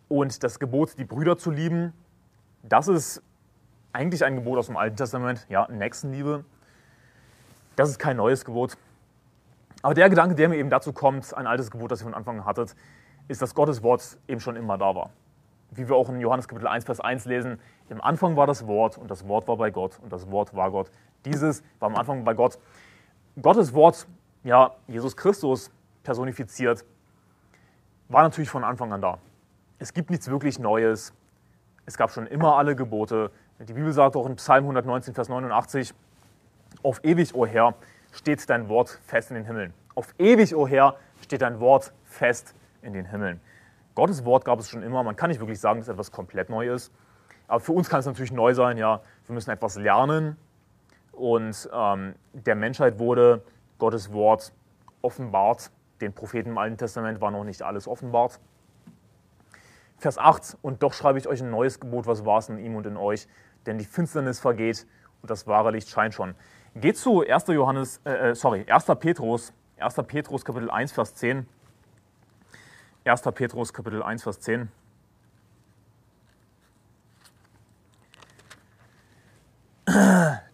Und 0.08 0.44
das 0.44 0.60
Gebot, 0.60 1.00
die 1.00 1.04
Brüder 1.04 1.36
zu 1.36 1.50
lieben, 1.50 1.94
das 2.62 2.88
ist 2.88 3.24
eigentlich 3.92 4.24
ein 4.24 4.36
Gebot 4.36 4.60
aus 4.60 4.68
dem 4.68 4.78
Alten 4.78 4.98
Testament, 4.98 5.48
ja, 5.50 5.68
Nächstenliebe. 5.68 6.46
Das 7.76 7.90
ist 7.90 7.98
kein 7.98 8.18
neues 8.18 8.46
Gebot. 8.46 8.78
Aber 9.82 9.96
der 9.96 10.12
Gedanke, 10.12 10.36
der 10.36 10.48
mir 10.48 10.58
eben 10.58 10.70
dazu 10.70 10.94
kommt, 10.94 11.36
ein 11.36 11.48
altes 11.48 11.72
Gebot, 11.72 11.90
das 11.90 12.02
ihr 12.02 12.04
von 12.04 12.14
Anfang 12.14 12.42
an 12.42 12.46
hattet, 12.46 12.76
ist, 13.30 13.42
dass 13.42 13.56
Gottes 13.56 13.82
Wort 13.82 14.20
eben 14.28 14.42
schon 14.42 14.56
immer 14.58 14.78
da 14.78 14.94
war 14.94 15.10
wie 15.72 15.90
wir 15.90 15.96
auch 15.96 16.08
in 16.08 16.22
Johannes 16.22 16.48
Kapitel 16.48 16.68
1, 16.68 16.86
Vers 16.86 17.02
1 17.02 17.26
lesen, 17.26 17.60
im 17.90 18.00
Anfang 18.00 18.38
war 18.38 18.48
das 18.48 18.68
Wort 18.68 18.98
und 18.98 19.12
das 19.12 19.28
Wort 19.28 19.50
war 19.50 19.58
bei 19.58 19.70
Gott 19.70 20.00
und 20.02 20.14
das 20.14 20.32
Wort 20.32 20.56
war 20.56 20.72
Gott. 20.72 20.90
Dieses 21.26 21.62
war 21.80 21.90
am 21.90 21.96
Anfang 21.98 22.24
bei 22.24 22.34
Gott. 22.34 22.58
Gottes 23.42 23.74
Wort, 23.74 24.08
ja, 24.46 24.76
Jesus 24.88 25.18
Christus 25.18 25.70
personifiziert, 26.04 26.86
war 28.10 28.24
natürlich 28.24 28.50
von 28.50 28.63
Anfang 28.63 28.93
an 28.93 29.02
da. 29.02 29.17
Es 29.80 29.93
gibt 29.93 30.10
nichts 30.10 30.30
wirklich 30.30 30.60
Neues. 30.60 31.13
Es 31.86 31.98
gab 31.98 32.12
schon 32.12 32.28
immer 32.28 32.58
alle 32.58 32.76
Gebote. 32.76 33.32
Die 33.60 33.74
Bibel 33.74 33.91
sagt 33.91 34.15
auch 34.15 34.26
in 34.26 34.36
Psalm 34.36 34.63
119, 34.65 35.13
Vers 35.13 35.30
89, 35.30 35.93
auf 36.84 37.04
ewig, 37.04 37.34
o 37.34 37.46
Herr, 37.46 37.74
steht 38.12 38.50
dein 38.50 38.70
Wort 38.70 39.00
fest 39.06 39.32
in 39.32 39.36
den 39.36 39.46
Himmeln. 39.46 39.74
Auf 39.96 40.13
ewig, 40.17 40.56
o 40.56 40.67
Herr, 40.67 40.96
steht 41.22 41.41
dein 41.41 41.60
Wort 41.60 41.93
fest 42.04 42.56
in 42.82 42.93
den 42.93 43.06
Himmeln. 43.06 43.39
Gottes 43.96 44.26
Wort 44.26 44.46
gab 44.46 44.60
es 44.60 44.70
schon 44.70 44.84
immer. 44.84 45.02
Man 45.04 45.15
kann 45.15 45.30
nicht 45.30 45.39
wirklich 45.39 45.60
sagen, 45.60 45.80
dass 45.80 45.88
etwas 45.88 46.12
komplett 46.12 46.50
neu 46.50 46.72
ist. 46.72 46.91
Aber 47.48 47.60
für 47.60 47.72
uns 47.72 47.89
kann 47.89 48.00
es 48.00 48.06
natürlich 48.06 48.32
neu 48.32 48.54
sein. 48.54 48.78
Ja, 48.78 49.02
wir 49.26 49.34
müssen 49.34 49.50
etwas 49.50 49.76
lernen. 49.76 50.38
Und 51.13 51.67
ähm, 51.74 52.13
der 52.34 52.56
Menschheit 52.56 53.00
wurde 53.00 53.41
Gottes 53.80 54.13
Wort 54.13 54.54
offenbart. 55.02 55.72
Den 56.02 56.14
Propheten 56.14 56.50
im 56.50 56.58
Alten 56.58 56.78
Testament 56.78 57.22
war 57.22 57.32
noch 57.32 57.44
nicht 57.44 57.62
alles 57.62 57.88
offenbart. 57.88 58.40
Vers 59.98 60.18
8, 60.18 60.58
und 60.62 60.84
doch 60.84 60.94
schreibe 60.94 61.18
ich 61.18 61.28
euch 61.28 61.42
ein 61.42 61.50
neues 61.50 61.80
Gebot, 61.80 62.06
was 62.06 62.24
war 62.24 62.38
es 62.38 62.50
in 62.50 62.60
ihm 62.60 62.76
und 62.76 62.86
in 62.86 62.98
euch, 62.98 63.28
denn 63.66 63.80
die 63.80 63.86
Finsternis 63.86 64.40
vergeht 64.40 64.86
und 65.22 65.32
das 65.32 65.48
wahre 65.48 65.72
Licht 65.72 65.90
scheint 65.90 66.14
schon. 66.14 66.36
Geht 66.76 66.98
zu 66.98 67.22
1. 67.28 67.48
Johannes, 67.48 68.00
äh, 68.06 68.30
äh 68.30 68.36
sorry, 68.36 68.66
1. 68.70 68.86
Petrus, 69.00 69.54
1. 69.80 69.96
Petrus 70.08 70.46
Kapitel 70.46 70.70
1, 70.70 70.92
Vers 70.92 71.16
10. 71.16 71.48
1. 73.06 73.22
Petrus 73.34 73.74
Kapitel 73.74 74.04
1, 74.04 74.22
Vers 74.22 74.40
10. 74.42 74.70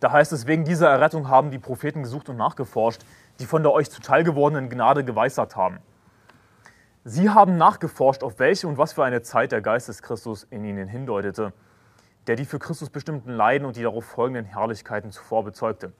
Da 0.04 0.12
heißt 0.12 0.34
es, 0.34 0.48
wegen 0.48 0.66
dieser 0.66 0.90
Errettung 0.90 1.30
haben 1.30 1.50
die 1.50 1.60
Propheten 1.60 2.04
gesucht 2.04 2.28
und 2.28 2.36
nachgeforscht, 2.36 3.06
die 3.40 3.46
von 3.46 3.64
der 3.64 3.72
euch 3.72 3.90
zuteil 3.90 4.26
gewordenen 4.26 4.70
Gnade 4.70 5.06
geweissagt 5.06 5.56
haben. 5.56 5.78
Sie 7.06 7.30
haben 7.30 7.56
nachgeforscht, 7.56 8.22
auf 8.22 8.38
welche 8.38 8.68
und 8.68 8.78
was 8.78 8.92
für 8.92 9.06
eine 9.06 9.22
Zeit 9.22 9.54
der 9.54 9.62
Geist 9.62 9.88
des 9.88 10.02
Christus 10.02 10.46
in 10.50 10.66
ihnen 10.66 10.90
hindeutete, 10.90 11.54
der 12.28 12.36
die 12.36 12.44
für 12.44 12.60
Christus 12.60 12.90
bestimmten 12.90 13.32
Leiden 13.32 13.66
und 13.66 13.78
die 13.78 13.84
darauf 13.84 14.04
folgenden 14.04 14.44
Herrlichkeiten 14.44 15.10
zuvor 15.10 15.46
bezeugte. 15.46 15.94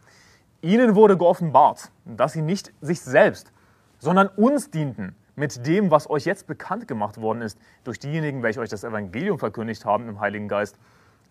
Ihnen 0.62 0.96
wurde 0.96 1.18
geoffenbart, 1.18 1.90
dass 2.04 2.34
sie 2.34 2.42
nicht 2.42 2.74
sich 2.82 3.00
selbst, 3.00 3.54
sondern 4.00 4.28
uns 4.28 4.70
dienten 4.70 5.16
mit 5.38 5.66
dem, 5.66 5.92
was 5.92 6.10
euch 6.10 6.26
jetzt 6.26 6.46
bekannt 6.46 6.90
gemacht 6.90 7.22
worden 7.22 7.42
ist, 7.42 7.58
durch 7.86 8.00
diejenigen, 8.00 8.44
welche 8.44 8.60
euch 8.60 8.70
das 8.70 8.84
Evangelium 8.84 9.40
verkündigt 9.40 9.86
haben 9.86 10.10
im 10.10 10.20
Heiligen 10.20 10.50
Geist, 10.50 10.78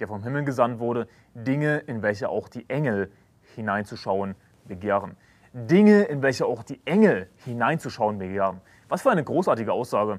der 0.03 0.09
vom 0.09 0.25
Himmel 0.25 0.45
gesandt 0.45 0.81
wurde, 0.81 1.07
Dinge, 1.35 1.79
in 1.79 2.03
welche 2.03 2.29
auch 2.29 2.49
die 2.49 2.69
Engel 2.69 3.13
hineinzuschauen 3.55 4.35
begehren. 4.67 5.17
Dinge, 5.53 6.03
in 6.03 6.23
welche 6.23 6.45
auch 6.45 6.65
die 6.65 6.81
Engel 6.85 7.29
hineinzuschauen 7.37 8.19
begehren. 8.19 8.61
Was 8.89 9.03
für 9.03 9.13
eine 9.13 9.23
großartige 9.23 9.73
Aussage. 9.73 10.19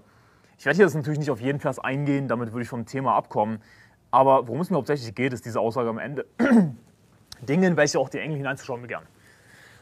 Ich 0.57 0.65
werde 0.65 0.79
jetzt 0.79 0.95
natürlich 0.95 1.19
nicht 1.19 1.31
auf 1.31 1.41
jeden 1.41 1.59
Vers 1.59 1.79
eingehen, 1.79 2.29
damit 2.29 2.53
würde 2.53 2.63
ich 2.63 2.69
vom 2.69 2.85
Thema 2.85 3.15
abkommen. 3.15 3.61
Aber 4.09 4.47
worum 4.47 4.61
es 4.61 4.69
mir 4.69 4.77
hauptsächlich 4.77 5.13
geht, 5.15 5.33
ist 5.33 5.45
diese 5.45 5.59
Aussage 5.59 5.89
am 5.89 5.97
Ende. 5.97 6.25
Dinge, 7.41 7.67
in 7.67 7.75
welche 7.75 7.99
auch 7.99 8.07
die 8.07 8.19
Engel 8.19 8.37
hineinzuschauen 8.37 8.83
begehren. 8.83 9.05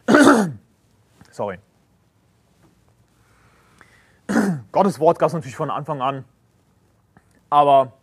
Sorry. 1.29 1.59
Gottes 4.71 4.99
Wort 4.99 5.19
gab 5.19 5.27
es 5.27 5.33
natürlich 5.33 5.55
von 5.55 5.69
Anfang 5.69 6.01
an, 6.01 6.25
aber 7.51 7.93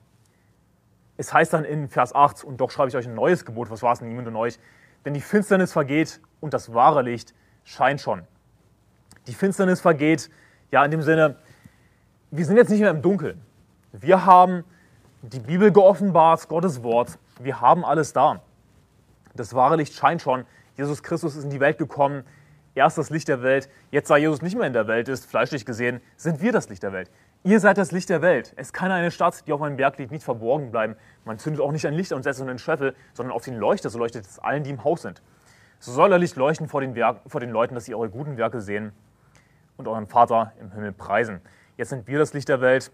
es 1.18 1.34
heißt 1.34 1.52
dann 1.52 1.64
in 1.64 1.88
Vers 1.88 2.14
8, 2.14 2.44
und 2.44 2.58
doch 2.58 2.70
schreibe 2.70 2.88
ich 2.88 2.96
euch 2.96 3.06
ein 3.06 3.14
neues 3.14 3.44
Gebot, 3.44 3.70
was 3.70 3.82
war 3.82 3.92
es 3.92 4.00
in 4.00 4.10
ihm 4.10 4.18
und 4.18 4.36
euch? 4.36 4.58
Denn 5.04 5.14
die 5.14 5.20
Finsternis 5.20 5.72
vergeht 5.72 6.20
und 6.40 6.54
das 6.54 6.72
wahre 6.72 7.02
Licht 7.02 7.34
scheint 7.64 8.00
schon. 8.00 8.22
Die 9.26 9.34
Finsternis 9.34 9.80
vergeht, 9.80 10.30
ja, 10.70 10.84
in 10.84 10.90
dem 10.90 11.02
Sinne, 11.02 11.36
wir 12.30 12.44
sind 12.44 12.56
jetzt 12.56 12.70
nicht 12.70 12.80
mehr 12.80 12.90
im 12.90 13.02
Dunkeln. 13.02 13.40
Wir 13.92 14.24
haben 14.24 14.64
die 15.22 15.40
Bibel 15.40 15.72
geoffenbart, 15.72 16.48
Gottes 16.48 16.82
Wort, 16.82 17.18
wir 17.40 17.60
haben 17.60 17.84
alles 17.84 18.12
da. 18.12 18.40
Das 19.34 19.54
wahre 19.54 19.76
Licht 19.76 19.94
scheint 19.94 20.22
schon. 20.22 20.44
Jesus 20.76 21.02
Christus 21.02 21.34
ist 21.34 21.44
in 21.44 21.50
die 21.50 21.60
Welt 21.60 21.78
gekommen, 21.78 22.22
er 22.76 22.86
ist 22.86 22.96
das 22.96 23.10
Licht 23.10 23.26
der 23.26 23.42
Welt. 23.42 23.68
Jetzt, 23.90 24.08
da 24.08 24.16
Jesus 24.16 24.40
nicht 24.40 24.56
mehr 24.56 24.68
in 24.68 24.72
der 24.72 24.86
Welt 24.86 25.08
ist, 25.08 25.26
fleischlich 25.26 25.64
gesehen, 25.64 26.00
sind 26.16 26.40
wir 26.40 26.52
das 26.52 26.68
Licht 26.68 26.84
der 26.84 26.92
Welt. 26.92 27.10
Ihr 27.44 27.60
seid 27.60 27.78
das 27.78 27.92
Licht 27.92 28.08
der 28.08 28.20
Welt. 28.20 28.52
Es 28.56 28.72
kann 28.72 28.90
eine 28.90 29.10
Stadt, 29.10 29.46
die 29.46 29.52
auf 29.52 29.62
einem 29.62 29.76
Berg 29.76 29.96
liegt, 29.98 30.10
nicht 30.10 30.24
verborgen 30.24 30.70
bleiben. 30.70 30.96
Man 31.24 31.38
zündet 31.38 31.62
auch 31.62 31.70
nicht 31.70 31.86
ein 31.86 31.94
Licht 31.94 32.12
und 32.12 32.22
setzt 32.24 32.38
es 32.38 32.42
in 32.42 32.48
den 32.48 32.58
Scheffel, 32.58 32.94
sondern 33.14 33.34
auf 33.34 33.44
den 33.44 33.56
Leuchter, 33.56 33.90
so 33.90 33.98
leuchtet 33.98 34.26
es 34.26 34.38
allen, 34.38 34.64
die 34.64 34.70
im 34.70 34.82
Haus 34.84 35.02
sind. 35.02 35.22
So 35.78 35.92
soll 35.92 36.10
er 36.10 36.18
Licht 36.18 36.36
leuchten 36.36 36.68
vor 36.68 36.80
den, 36.80 36.94
Werk, 36.96 37.20
vor 37.26 37.40
den 37.40 37.50
Leuten, 37.50 37.74
dass 37.74 37.84
sie 37.84 37.94
eure 37.94 38.10
guten 38.10 38.36
Werke 38.36 38.60
sehen 38.60 38.92
und 39.76 39.86
euren 39.86 40.08
Vater 40.08 40.52
im 40.60 40.72
Himmel 40.72 40.92
preisen. 40.92 41.40
jetzt 41.76 41.90
sind 41.90 42.08
wir 42.08 42.18
das 42.18 42.34
Licht 42.34 42.48
der 42.48 42.60
Welt. 42.60 42.90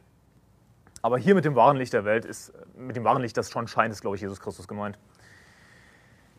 Aber 1.01 1.19
hier 1.19 1.35
mit 1.35 1.45
dem 1.45 1.55
wahren 1.55 1.77
Licht 1.77 1.93
der 1.93 2.05
Welt 2.05 2.25
ist, 2.25 2.53
mit 2.77 2.97
dem 2.97 3.05
wahren 3.05 3.21
Licht, 3.23 3.37
das 3.37 3.51
schon 3.51 3.67
scheint, 3.69 3.93
ist, 3.93 4.01
glaube 4.01 4.17
ich, 4.17 4.23
Jesus 4.23 4.41
Christus 4.41 4.69
gemeint. 4.69 4.99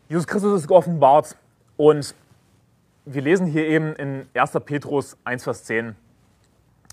Jesus 0.08 0.26
Christus 0.26 0.60
ist 0.60 0.68
geoffenbart 0.68 1.36
und 1.76 2.14
wir 3.04 3.22
lesen 3.22 3.46
hier 3.46 3.66
eben 3.66 3.94
in 3.94 4.28
1. 4.34 4.52
Petrus 4.64 5.16
1, 5.24 5.44
Vers 5.44 5.64
10, 5.64 5.94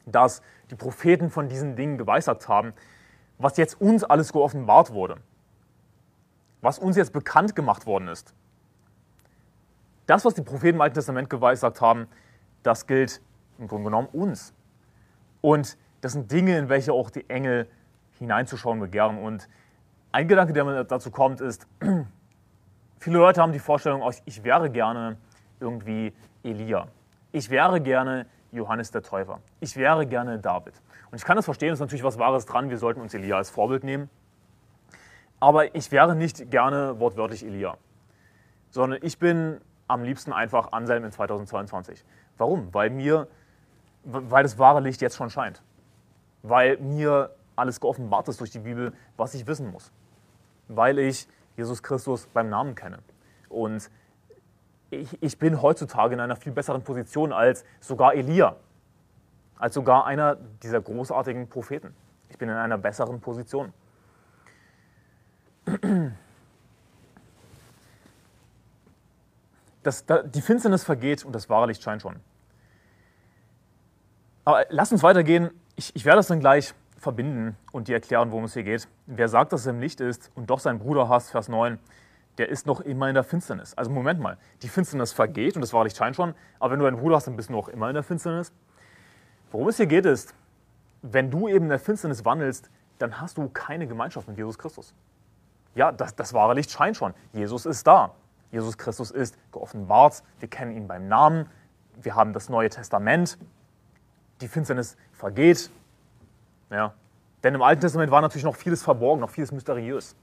dass 0.05 0.41
die 0.74 0.78
Propheten 0.78 1.30
von 1.30 1.49
diesen 1.49 1.76
Dingen 1.76 1.99
geweissagt 1.99 2.47
haben, 2.47 2.74
was 3.38 3.57
jetzt 3.57 3.80
uns 3.80 4.03
alles 4.03 4.34
geoffenbart 4.34 4.91
wurde, 4.91 5.17
was 6.61 6.80
uns 6.80 6.97
jetzt 6.97 7.13
bekannt 7.13 7.55
gemacht 7.55 7.86
worden 7.86 8.07
ist. 8.07 8.34
Das, 10.07 10.26
was 10.26 10.34
die 10.34 10.41
Propheten 10.41 10.76
im 10.76 10.82
Alten 10.82 10.95
Testament 10.95 11.30
geweissagt 11.30 11.80
haben, 11.80 12.07
das 12.63 12.88
gilt 12.88 13.21
im 13.59 13.67
Grunde 13.67 13.86
genommen 13.86 14.07
uns. 14.11 14.53
Und 15.41 15.78
das 16.01 16.13
sind 16.13 16.32
Dinge, 16.32 16.57
in 16.57 16.69
welche 16.69 16.91
auch 16.91 17.11
die 17.11 17.30
Engel 17.30 17.67
hineinzuschauen 18.17 18.80
begehren. 18.80 19.19
Und 19.19 19.47
ein 20.11 20.28
Gedanke, 20.28 20.53
der 20.53 20.65
mir 20.65 20.84
dazu 20.86 21.11
kommt, 21.11 21.39
ist, 21.39 21.67
viele 22.99 23.17
Leute 23.17 23.41
haben 23.41 23.51
die 23.51 23.59
Vorstellung, 23.59 24.01
oh, 24.01 24.11
ich 24.26 24.43
wäre 24.43 24.71
gerne 24.71 25.17
irgendwie 25.59 26.13
Elia. 26.41 26.88
Ich 27.32 27.49
wäre 27.49 27.80
gerne 27.80 28.26
Johannes 28.54 28.91
der 28.91 29.01
Täufer. 29.01 29.39
Ich 29.60 29.76
wäre 29.76 30.06
gerne 30.06 30.39
David. 30.39 30.74
Und 31.12 31.18
ich 31.18 31.26
kann 31.26 31.36
das 31.36 31.45
verstehen, 31.45 31.70
es 31.70 31.76
ist 31.76 31.82
natürlich 31.82 32.04
was 32.04 32.20
Wahres 32.20 32.45
dran, 32.45 32.70
wir 32.70 32.78
sollten 32.78 33.01
uns 33.01 33.14
Elia 33.14 33.38
als 33.38 33.49
Vorbild 33.49 33.84
nehmen. 33.84 34.10
Aber 35.39 35.76
ich 35.76 35.91
wäre 35.91 36.16
nicht 36.16 36.49
gerne 36.51 36.99
wortwörtlich 36.99 37.45
Elia, 37.45 37.76
sondern 38.70 38.99
ich 39.04 39.20
bin 39.20 39.60
am 39.88 40.04
liebsten 40.04 40.32
einfach 40.32 40.72
Anselm 40.72 41.04
in 41.04 41.12
2022. 41.12 42.06
Warum? 42.38 42.74
Weil 42.74 42.89
mir, 42.89 43.28
weil 44.04 44.43
das 44.43 44.58
wahre 44.58 44.80
Licht 44.80 45.01
jetzt 45.01 45.18
schon 45.18 45.30
scheint. 45.30 45.62
Weil 46.43 46.78
mir 46.78 47.32
alles 47.56 47.80
geoffenbart 47.80 48.28
ist 48.28 48.39
durch 48.39 48.51
die 48.51 48.60
Bibel, 48.60 48.93
was 49.18 49.34
ich 49.34 49.45
wissen 49.47 49.72
muss. 49.72 49.91
Weil 50.68 50.97
ich 50.99 51.28
Jesus 51.58 51.84
Christus 51.84 52.28
beim 52.28 52.49
Namen 52.49 52.76
kenne. 52.76 52.99
Und 53.49 53.89
ich, 55.02 55.22
ich 55.22 55.38
bin 55.38 55.62
heutzutage 55.62 56.14
in 56.14 56.20
einer 56.20 56.36
viel 56.36 56.52
besseren 56.52 56.84
Position 56.84 57.34
als 57.34 57.66
sogar 57.80 58.14
Elia, 58.14 58.56
als 59.58 59.74
sogar 59.74 60.06
einer 60.06 60.36
dieser 60.62 60.82
großartigen 60.82 61.48
Propheten. 61.48 61.94
Ich 62.30 62.38
bin 62.38 62.50
in 62.50 62.56
einer 62.56 62.78
besseren 62.78 63.20
Position. 63.22 63.74
Das, 69.84 70.06
da, 70.06 70.24
die 70.24 70.41
Finsternis 70.41 70.84
vergeht 70.84 71.26
und 71.26 71.34
das 71.34 71.50
wahre 71.50 71.68
Licht 71.68 71.84
scheint 71.84 72.02
schon. 72.02 72.16
Aber 74.46 74.66
lass 74.70 74.91
uns 74.91 75.04
weitergehen. 75.04 75.52
Ich, 75.76 75.96
ich 75.96 76.06
werde 76.06 76.18
das 76.18 76.28
dann 76.28 76.39
gleich 76.39 76.74
verbinden 76.98 77.58
und 77.72 77.88
dir 77.88 77.96
erklären, 77.96 78.32
worum 78.32 78.46
es 78.46 78.54
hier 78.54 78.64
geht. 78.64 78.88
Wer 79.06 79.28
sagt, 79.28 79.52
dass 79.54 79.66
er 79.66 79.74
im 79.74 79.80
Licht 79.80 80.00
ist 80.00 80.32
und 80.36 80.50
doch 80.50 80.60
seinen 80.60 80.80
Bruder 80.80 81.10
hasst, 81.10 81.32
Vers 81.32 81.50
9, 81.50 81.78
der 82.38 82.49
ist 82.49 82.65
noch 82.65 82.81
immer 82.81 83.07
in 83.09 83.15
der 83.15 83.23
Finsternis. 83.23 83.73
Also 83.75 83.91
Moment 83.91 84.19
mal, 84.19 84.38
die 84.61 84.67
Finsternis 84.67 85.13
vergeht 85.13 85.55
und 85.55 85.61
das 85.61 85.73
wahre 85.73 85.86
Licht 85.86 85.97
scheint 85.97 86.15
schon, 86.15 86.34
aber 86.59 86.71
wenn 86.73 86.79
du 86.79 86.86
einen 86.86 86.97
Bruder 86.97 87.17
hast, 87.17 87.27
dann 87.27 87.36
bist 87.36 87.49
du 87.49 87.53
noch 87.53 87.69
immer 87.69 87.89
in 87.89 87.93
der 87.93 88.03
Finsternis. 88.03 88.51
Worum 89.51 89.67
es 89.67 89.77
hier 89.77 89.86
geht 89.86 90.05
ist, 90.05 90.34
wenn 91.03 91.29
du 91.29 91.47
eben 91.47 91.65
in 91.65 91.69
der 91.69 91.79
Finsternis 91.79 92.25
wandelst, 92.25 92.69
dann 92.97 93.19
hast 93.19 93.38
du 93.38 93.49
keine 93.49 93.88
Gemeinschaft 93.88 94.27
mit 94.27 94.38
Jesus 94.38 94.57
Christus. 94.57 94.93
Ja, 95.75 95.91
das, 95.91 96.15
das 96.15 96.34
wahre 96.34 96.53
Licht 96.53 96.71
scheint 96.71 96.97
schon. 96.97 97.13
Jesus 97.34 97.65
ist 97.65 97.86
da. 97.86 98.13
Jesus 98.51 98.77
Christus 98.77 99.11
ist 99.11 99.38
geoffenbart. 99.51 100.23
Wir 100.39 100.47
kennen 100.47 100.71
ihn 100.71 100.88
beim 100.88 101.07
Namen. 101.07 101.49
Wir 102.01 102.15
haben 102.15 102.34
das 102.34 102.49
Neue 102.49 102.69
Testament. 102.69 103.38
Die 104.41 104.47
Finsternis 104.47 104.95
vergeht. 105.11 105.69
Ja. 106.69 106.93
Denn 107.43 107.55
im 107.55 107.61
Alten 107.61 107.81
Testament 107.81 108.11
war 108.11 108.21
natürlich 108.21 108.45
noch 108.45 108.55
vieles 108.55 108.84
verborgen, 108.84 109.21
noch 109.21 109.29
vieles 109.29 109.51
mysteriös. 109.51 110.15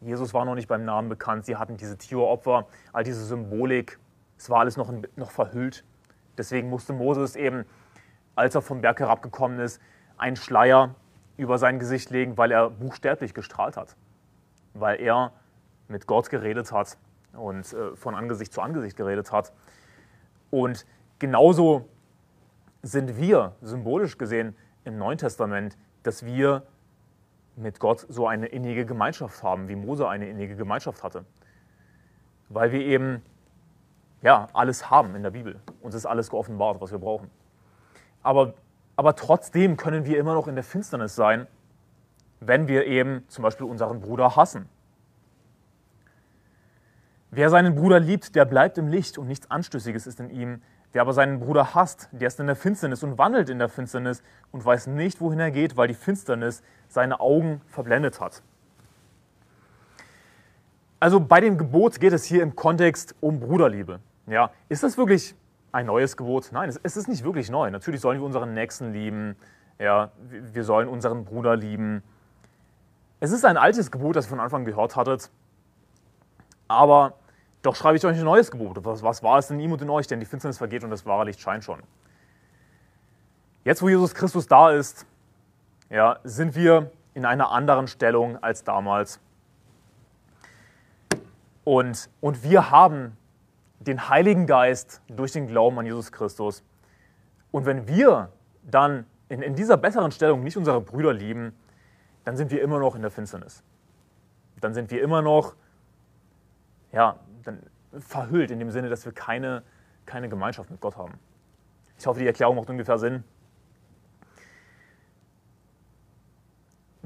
Jesus 0.00 0.32
war 0.32 0.44
noch 0.44 0.54
nicht 0.54 0.68
beim 0.68 0.84
Namen 0.84 1.08
bekannt. 1.08 1.44
Sie 1.44 1.56
hatten 1.56 1.76
diese 1.76 1.98
Tieropfer, 1.98 2.66
all 2.92 3.04
diese 3.04 3.24
Symbolik. 3.24 3.98
Es 4.36 4.48
war 4.48 4.60
alles 4.60 4.76
noch, 4.76 4.92
noch 5.16 5.30
verhüllt. 5.30 5.84
Deswegen 6.36 6.70
musste 6.70 6.92
Moses 6.92 7.34
eben, 7.34 7.64
als 8.36 8.54
er 8.54 8.62
vom 8.62 8.80
Berg 8.80 9.00
herabgekommen 9.00 9.58
ist, 9.58 9.80
einen 10.16 10.36
Schleier 10.36 10.94
über 11.36 11.58
sein 11.58 11.78
Gesicht 11.78 12.10
legen, 12.10 12.36
weil 12.36 12.52
er 12.52 12.70
buchstäblich 12.70 13.34
gestrahlt 13.34 13.76
hat. 13.76 13.96
Weil 14.74 15.00
er 15.00 15.32
mit 15.88 16.06
Gott 16.06 16.30
geredet 16.30 16.70
hat 16.70 16.96
und 17.32 17.72
äh, 17.72 17.96
von 17.96 18.14
Angesicht 18.14 18.52
zu 18.52 18.60
Angesicht 18.60 18.96
geredet 18.96 19.32
hat. 19.32 19.52
Und 20.50 20.86
genauso 21.18 21.88
sind 22.82 23.16
wir 23.16 23.52
symbolisch 23.62 24.18
gesehen 24.18 24.54
im 24.84 24.98
Neuen 24.98 25.18
Testament, 25.18 25.76
dass 26.02 26.24
wir 26.24 26.62
mit 27.58 27.80
Gott 27.80 28.06
so 28.08 28.26
eine 28.26 28.46
innige 28.46 28.86
Gemeinschaft 28.86 29.42
haben, 29.42 29.68
wie 29.68 29.76
Mose 29.76 30.08
eine 30.08 30.28
innige 30.28 30.56
Gemeinschaft 30.56 31.02
hatte. 31.02 31.24
Weil 32.48 32.72
wir 32.72 32.80
eben 32.80 33.22
ja, 34.22 34.48
alles 34.52 34.90
haben 34.90 35.14
in 35.14 35.22
der 35.22 35.30
Bibel. 35.30 35.60
Uns 35.80 35.94
ist 35.94 36.06
alles 36.06 36.30
geoffenbart, 36.30 36.80
was 36.80 36.90
wir 36.90 36.98
brauchen. 36.98 37.30
Aber, 38.22 38.54
aber 38.96 39.14
trotzdem 39.14 39.76
können 39.76 40.06
wir 40.06 40.18
immer 40.18 40.34
noch 40.34 40.48
in 40.48 40.54
der 40.54 40.64
Finsternis 40.64 41.14
sein, 41.14 41.46
wenn 42.40 42.68
wir 42.68 42.86
eben 42.86 43.24
zum 43.28 43.42
Beispiel 43.42 43.66
unseren 43.66 44.00
Bruder 44.00 44.36
hassen. 44.36 44.68
Wer 47.30 47.50
seinen 47.50 47.74
Bruder 47.74 48.00
liebt, 48.00 48.34
der 48.34 48.44
bleibt 48.44 48.78
im 48.78 48.88
Licht 48.88 49.18
und 49.18 49.28
nichts 49.28 49.50
Anstößiges 49.50 50.06
ist 50.06 50.18
in 50.18 50.30
ihm. 50.30 50.62
Wer 50.92 51.02
aber 51.02 51.12
seinen 51.12 51.40
Bruder 51.40 51.74
hasst, 51.74 52.08
der 52.12 52.28
ist 52.28 52.40
in 52.40 52.46
der 52.46 52.56
Finsternis 52.56 53.02
und 53.02 53.18
wandelt 53.18 53.50
in 53.50 53.58
der 53.58 53.68
Finsternis 53.68 54.22
und 54.50 54.64
weiß 54.64 54.86
nicht, 54.86 55.20
wohin 55.20 55.38
er 55.38 55.50
geht, 55.50 55.76
weil 55.76 55.88
die 55.88 55.94
Finsternis 55.94 56.62
seine 56.88 57.20
Augen 57.20 57.60
verblendet 57.68 58.20
hat. 58.20 58.42
Also 61.00 61.20
bei 61.20 61.40
dem 61.40 61.58
Gebot 61.58 62.00
geht 62.00 62.12
es 62.12 62.24
hier 62.24 62.42
im 62.42 62.56
Kontext 62.56 63.14
um 63.20 63.38
Bruderliebe. 63.38 64.00
Ja, 64.26 64.50
ist 64.68 64.82
das 64.82 64.98
wirklich 64.98 65.34
ein 65.70 65.86
neues 65.86 66.16
Gebot? 66.16 66.50
Nein, 66.52 66.68
es 66.68 66.96
ist 66.96 67.08
nicht 67.08 67.24
wirklich 67.24 67.50
neu. 67.50 67.70
Natürlich 67.70 68.00
sollen 68.00 68.18
wir 68.18 68.26
unseren 68.26 68.52
Nächsten 68.52 68.92
lieben. 68.92 69.36
Ja, 69.78 70.10
wir 70.28 70.64
sollen 70.64 70.88
unseren 70.88 71.24
Bruder 71.24 71.54
lieben. 71.54 72.02
Es 73.20 73.30
ist 73.30 73.44
ein 73.44 73.56
altes 73.56 73.90
Gebot, 73.90 74.16
das 74.16 74.26
ihr 74.26 74.30
von 74.30 74.40
Anfang 74.40 74.64
gehört 74.64 74.96
hattet. 74.96 75.30
Aber 76.66 77.14
doch 77.62 77.74
schreibe 77.74 77.96
ich 77.96 78.04
euch 78.04 78.18
ein 78.18 78.24
neues 78.24 78.50
Gebot. 78.50 78.84
Was, 78.84 79.02
was 79.02 79.22
war 79.22 79.38
es 79.38 79.50
in 79.50 79.60
ihm 79.60 79.72
und 79.72 79.82
in 79.82 79.90
euch? 79.90 80.06
Denn 80.06 80.20
die 80.20 80.26
Finsternis 80.26 80.58
vergeht 80.58 80.84
und 80.84 80.90
das 80.90 81.06
wahre 81.06 81.24
Licht 81.24 81.40
scheint 81.40 81.64
schon. 81.64 81.80
Jetzt, 83.64 83.82
wo 83.82 83.88
Jesus 83.88 84.14
Christus 84.14 84.46
da 84.46 84.70
ist, 84.70 85.06
ja, 85.90 86.18
sind 86.24 86.54
wir 86.54 86.90
in 87.14 87.24
einer 87.24 87.50
anderen 87.50 87.88
Stellung 87.88 88.42
als 88.42 88.64
damals. 88.64 89.20
Und, 91.64 92.08
und 92.20 92.42
wir 92.42 92.70
haben 92.70 93.16
den 93.80 94.08
Heiligen 94.08 94.46
Geist 94.46 95.02
durch 95.08 95.32
den 95.32 95.46
Glauben 95.46 95.78
an 95.78 95.86
Jesus 95.86 96.12
Christus. 96.12 96.62
Und 97.50 97.66
wenn 97.66 97.86
wir 97.88 98.30
dann 98.62 99.06
in, 99.28 99.42
in 99.42 99.54
dieser 99.54 99.76
besseren 99.76 100.10
Stellung 100.10 100.42
nicht 100.42 100.56
unsere 100.56 100.80
Brüder 100.80 101.12
lieben, 101.12 101.54
dann 102.24 102.36
sind 102.36 102.50
wir 102.50 102.62
immer 102.62 102.78
noch 102.78 102.94
in 102.94 103.02
der 103.02 103.10
Finsternis. 103.10 103.62
Dann 104.60 104.74
sind 104.74 104.90
wir 104.90 105.02
immer 105.02 105.22
noch 105.22 105.54
ja, 106.92 107.18
dann 107.44 107.62
verhüllt 107.98 108.50
in 108.50 108.58
dem 108.58 108.70
Sinne, 108.70 108.88
dass 108.88 109.04
wir 109.04 109.12
keine, 109.12 109.62
keine 110.06 110.28
Gemeinschaft 110.28 110.70
mit 110.70 110.80
Gott 110.80 110.96
haben. 110.96 111.14
Ich 111.98 112.06
hoffe, 112.06 112.20
die 112.20 112.26
Erklärung 112.26 112.56
macht 112.56 112.70
ungefähr 112.70 112.98
Sinn. 112.98 113.24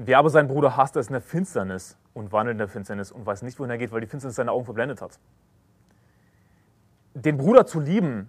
Wer 0.05 0.19
aber 0.19 0.29
seinen 0.29 0.49
Bruder 0.49 0.75
hasst, 0.75 0.97
ist 0.97 1.07
in 1.07 1.13
der 1.13 1.21
Finsternis 1.21 1.97
und 2.13 2.31
wandelt 2.33 2.55
in 2.55 2.57
der 2.57 2.67
Finsternis 2.67 3.11
und 3.11 3.25
weiß 3.25 3.41
nicht, 3.41 3.57
wohin 3.57 3.71
er 3.71 3.77
geht, 3.77 3.91
weil 3.91 4.01
die 4.01 4.07
Finsternis 4.07 4.35
seine 4.35 4.51
Augen 4.51 4.65
verblendet 4.65 5.01
hat. 5.01 5.17
Den 7.13 7.37
Bruder 7.37 7.65
zu 7.65 7.79
lieben, 7.79 8.27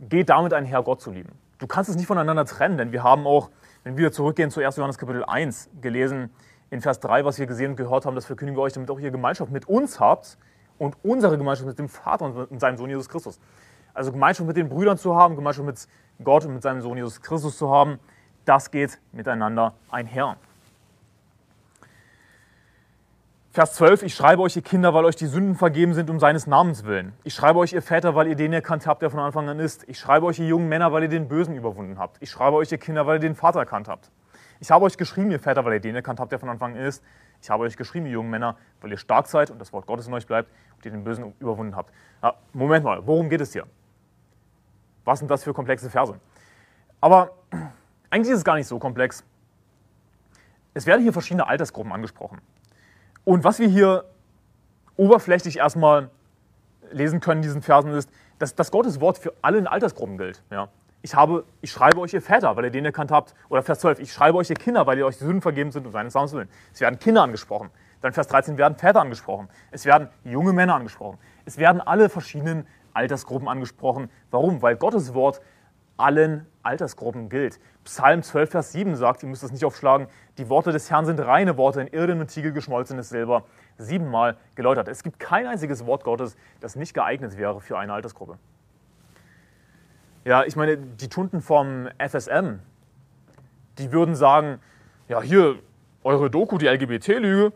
geht 0.00 0.28
damit 0.28 0.52
einher, 0.52 0.82
Gott 0.82 1.00
zu 1.00 1.10
lieben. 1.10 1.32
Du 1.58 1.66
kannst 1.66 1.90
es 1.90 1.96
nicht 1.96 2.06
voneinander 2.06 2.44
trennen, 2.44 2.78
denn 2.78 2.92
wir 2.92 3.02
haben 3.02 3.26
auch, 3.26 3.50
wenn 3.82 3.96
wir 3.96 4.12
zurückgehen 4.12 4.50
zu 4.50 4.60
1. 4.60 4.76
Johannes 4.76 4.98
Kapitel 4.98 5.24
1, 5.24 5.70
gelesen 5.80 6.30
in 6.70 6.80
Vers 6.80 7.00
3, 7.00 7.24
was 7.24 7.38
wir 7.38 7.46
gesehen 7.46 7.70
und 7.70 7.76
gehört 7.76 8.06
haben, 8.06 8.14
das 8.14 8.26
verkündigen 8.26 8.56
wir 8.56 8.62
euch, 8.62 8.74
damit 8.74 8.90
auch 8.90 9.00
ihr 9.00 9.10
Gemeinschaft 9.10 9.50
mit 9.50 9.66
uns 9.66 9.98
habt 9.98 10.38
und 10.78 10.96
unsere 11.02 11.36
Gemeinschaft 11.36 11.66
mit 11.66 11.78
dem 11.78 11.88
Vater 11.88 12.26
und 12.26 12.52
mit 12.52 12.60
seinem 12.60 12.76
Sohn 12.76 12.90
Jesus 12.90 13.08
Christus. 13.08 13.40
Also 13.92 14.12
Gemeinschaft 14.12 14.46
mit 14.46 14.56
den 14.56 14.68
Brüdern 14.68 14.98
zu 14.98 15.16
haben, 15.16 15.34
Gemeinschaft 15.34 15.66
mit 15.66 15.88
Gott 16.22 16.44
und 16.44 16.54
mit 16.54 16.62
seinem 16.62 16.80
Sohn 16.80 16.96
Jesus 16.96 17.20
Christus 17.20 17.58
zu 17.58 17.70
haben, 17.70 17.98
das 18.44 18.70
geht 18.70 19.00
miteinander 19.10 19.74
einher. 19.90 20.36
Vers 23.58 23.74
12, 23.74 24.04
ich 24.04 24.14
schreibe 24.14 24.42
euch, 24.42 24.54
ihr 24.54 24.62
Kinder, 24.62 24.94
weil 24.94 25.04
euch 25.04 25.16
die 25.16 25.26
Sünden 25.26 25.56
vergeben 25.56 25.92
sind 25.92 26.10
um 26.10 26.20
seines 26.20 26.46
Namens 26.46 26.84
willen. 26.84 27.12
Ich 27.24 27.34
schreibe 27.34 27.58
euch, 27.58 27.72
ihr 27.72 27.82
Väter, 27.82 28.14
weil 28.14 28.28
ihr 28.28 28.36
den 28.36 28.52
erkannt 28.52 28.86
habt, 28.86 29.02
der 29.02 29.10
von 29.10 29.18
Anfang 29.18 29.48
an 29.48 29.58
ist. 29.58 29.82
Ich 29.88 29.98
schreibe 29.98 30.26
euch, 30.26 30.38
ihr 30.38 30.46
jungen 30.46 30.68
Männer, 30.68 30.92
weil 30.92 31.02
ihr 31.02 31.08
den 31.08 31.26
Bösen 31.26 31.56
überwunden 31.56 31.98
habt. 31.98 32.18
Ich 32.22 32.30
schreibe 32.30 32.54
euch, 32.54 32.70
ihr 32.70 32.78
Kinder, 32.78 33.08
weil 33.08 33.16
ihr 33.16 33.20
den 33.20 33.34
Vater 33.34 33.58
erkannt 33.58 33.88
habt. 33.88 34.12
Ich 34.60 34.70
habe 34.70 34.84
euch 34.84 34.96
geschrieben, 34.96 35.32
ihr 35.32 35.40
Väter, 35.40 35.64
weil 35.64 35.72
ihr 35.72 35.80
den 35.80 35.96
erkannt 35.96 36.20
habt, 36.20 36.30
der 36.30 36.38
von 36.38 36.48
Anfang 36.48 36.76
an 36.76 36.82
ist. 36.82 37.02
Ich 37.42 37.50
habe 37.50 37.64
euch 37.64 37.76
geschrieben, 37.76 38.06
ihr 38.06 38.12
jungen 38.12 38.30
Männer, 38.30 38.56
weil 38.80 38.92
ihr 38.92 38.96
stark 38.96 39.26
seid 39.26 39.50
und 39.50 39.58
das 39.60 39.72
Wort 39.72 39.86
Gottes 39.86 40.06
in 40.06 40.14
euch 40.14 40.28
bleibt 40.28 40.48
und 40.76 40.86
ihr 40.86 40.92
den 40.92 41.02
Bösen 41.02 41.34
überwunden 41.40 41.74
habt. 41.74 41.92
Ja, 42.22 42.34
Moment 42.52 42.84
mal, 42.84 43.04
worum 43.08 43.28
geht 43.28 43.40
es 43.40 43.52
hier? 43.52 43.66
Was 45.04 45.18
sind 45.18 45.32
das 45.32 45.42
für 45.42 45.52
komplexe 45.52 45.90
Verse? 45.90 46.14
Aber 47.00 47.32
Eigentlich 48.10 48.30
ist 48.30 48.38
es 48.38 48.44
gar 48.44 48.54
nicht 48.54 48.68
so 48.68 48.78
komplex. 48.78 49.24
Es 50.74 50.86
werden 50.86 51.02
hier 51.02 51.12
verschiedene 51.12 51.48
Altersgruppen 51.48 51.92
angesprochen. 51.92 52.40
Und 53.28 53.44
was 53.44 53.58
wir 53.58 53.68
hier 53.68 54.06
oberflächlich 54.96 55.58
erstmal 55.58 56.08
lesen 56.92 57.20
können 57.20 57.40
in 57.40 57.42
diesen 57.42 57.60
Versen 57.60 57.92
ist, 57.92 58.08
dass, 58.38 58.54
dass 58.54 58.70
Gottes 58.70 59.02
Wort 59.02 59.18
für 59.18 59.34
alle 59.42 59.70
Altersgruppen 59.70 60.16
gilt. 60.16 60.42
Ja. 60.50 60.70
Ich, 61.02 61.14
habe, 61.14 61.44
ich 61.60 61.70
schreibe 61.70 62.00
euch 62.00 62.14
ihr 62.14 62.22
Väter, 62.22 62.56
weil 62.56 62.64
ihr 62.64 62.70
den 62.70 62.86
erkannt 62.86 63.10
habt. 63.10 63.34
Oder 63.50 63.62
Vers 63.62 63.80
12, 63.80 63.98
ich 63.98 64.14
schreibe 64.14 64.38
euch 64.38 64.48
ihr 64.48 64.56
Kinder, 64.56 64.86
weil 64.86 64.96
ihr 64.96 65.04
euch 65.04 65.18
die 65.18 65.24
Sünden 65.24 65.42
vergeben 65.42 65.72
sind 65.72 65.84
und 65.84 65.92
seines 65.92 66.14
Namens 66.14 66.32
willen. 66.32 66.48
Es 66.72 66.80
werden 66.80 66.98
Kinder 66.98 67.22
angesprochen. 67.22 67.68
Dann 68.00 68.14
Vers 68.14 68.28
13 68.28 68.56
werden 68.56 68.78
Väter 68.78 69.02
angesprochen. 69.02 69.50
Es 69.72 69.84
werden 69.84 70.08
junge 70.24 70.54
Männer 70.54 70.76
angesprochen. 70.76 71.18
Es 71.44 71.58
werden 71.58 71.82
alle 71.82 72.08
verschiedenen 72.08 72.66
Altersgruppen 72.94 73.46
angesprochen. 73.46 74.08
Warum? 74.30 74.62
Weil 74.62 74.76
Gottes 74.76 75.12
Wort 75.12 75.42
allen 75.98 76.46
Altersgruppen 76.62 77.28
gilt. 77.28 77.60
Psalm 77.84 78.22
12, 78.22 78.50
Vers 78.50 78.72
7 78.72 78.96
sagt, 78.96 79.22
ihr 79.22 79.28
müsst 79.28 79.42
es 79.42 79.52
nicht 79.52 79.64
aufschlagen, 79.64 80.08
die 80.36 80.48
Worte 80.48 80.72
des 80.72 80.90
Herrn 80.90 81.06
sind 81.06 81.20
reine 81.20 81.56
Worte, 81.56 81.80
in 81.80 81.88
Irden 81.88 82.20
und 82.20 82.28
Tiegel 82.28 82.52
geschmolzenes 82.52 83.08
Silber, 83.08 83.44
siebenmal 83.76 84.36
geläutert. 84.54 84.88
Es 84.88 85.02
gibt 85.02 85.18
kein 85.18 85.46
einziges 85.46 85.86
Wort 85.86 86.04
Gottes, 86.04 86.36
das 86.60 86.76
nicht 86.76 86.94
geeignet 86.94 87.36
wäre 87.36 87.60
für 87.60 87.78
eine 87.78 87.92
Altersgruppe. 87.92 88.38
Ja, 90.24 90.44
ich 90.44 90.56
meine, 90.56 90.76
die 90.76 91.08
Tunden 91.08 91.40
vom 91.40 91.88
FSM, 91.98 92.58
die 93.78 93.92
würden 93.92 94.14
sagen, 94.14 94.60
ja, 95.08 95.22
hier, 95.22 95.58
eure 96.04 96.30
Doku, 96.30 96.58
die 96.58 96.66
LGBT-Lüge, 96.66 97.52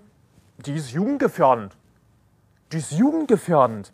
die 0.58 0.74
ist 0.74 0.92
jugendgefährdend. 0.92 1.76
Die 2.72 2.78
ist 2.78 2.92
jugendgefährdend. 2.92 3.92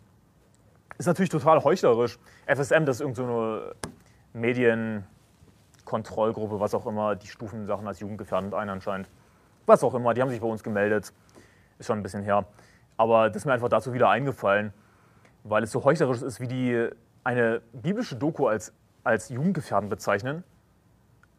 Ist 0.97 1.07
natürlich 1.07 1.29
total 1.29 1.63
heuchlerisch. 1.63 2.17
FSM, 2.45 2.85
das 2.85 2.97
ist 2.97 3.01
irgendeine 3.01 3.27
so 3.27 3.89
Medienkontrollgruppe, 4.33 6.59
was 6.59 6.73
auch 6.73 6.85
immer, 6.85 7.15
die 7.15 7.27
stufen 7.27 7.65
Sachen 7.65 7.87
als 7.87 7.99
jugendgefährdend 7.99 8.53
ein 8.53 8.69
anscheinend. 8.69 9.09
Was 9.65 9.83
auch 9.83 9.93
immer, 9.93 10.13
die 10.13 10.21
haben 10.21 10.29
sich 10.29 10.41
bei 10.41 10.47
uns 10.47 10.63
gemeldet. 10.63 11.13
Ist 11.77 11.87
schon 11.87 11.99
ein 11.99 12.03
bisschen 12.03 12.23
her. 12.23 12.45
Aber 12.97 13.29
das 13.29 13.37
ist 13.37 13.45
mir 13.45 13.53
einfach 13.53 13.69
dazu 13.69 13.93
wieder 13.93 14.09
eingefallen, 14.09 14.73
weil 15.43 15.63
es 15.63 15.71
so 15.71 15.83
heuchlerisch 15.83 16.21
ist, 16.21 16.39
wie 16.39 16.47
die 16.47 16.89
eine 17.23 17.61
biblische 17.73 18.15
Doku 18.15 18.47
als, 18.47 18.73
als 19.03 19.29
jugendgefährdend 19.29 19.89
bezeichnen. 19.89 20.43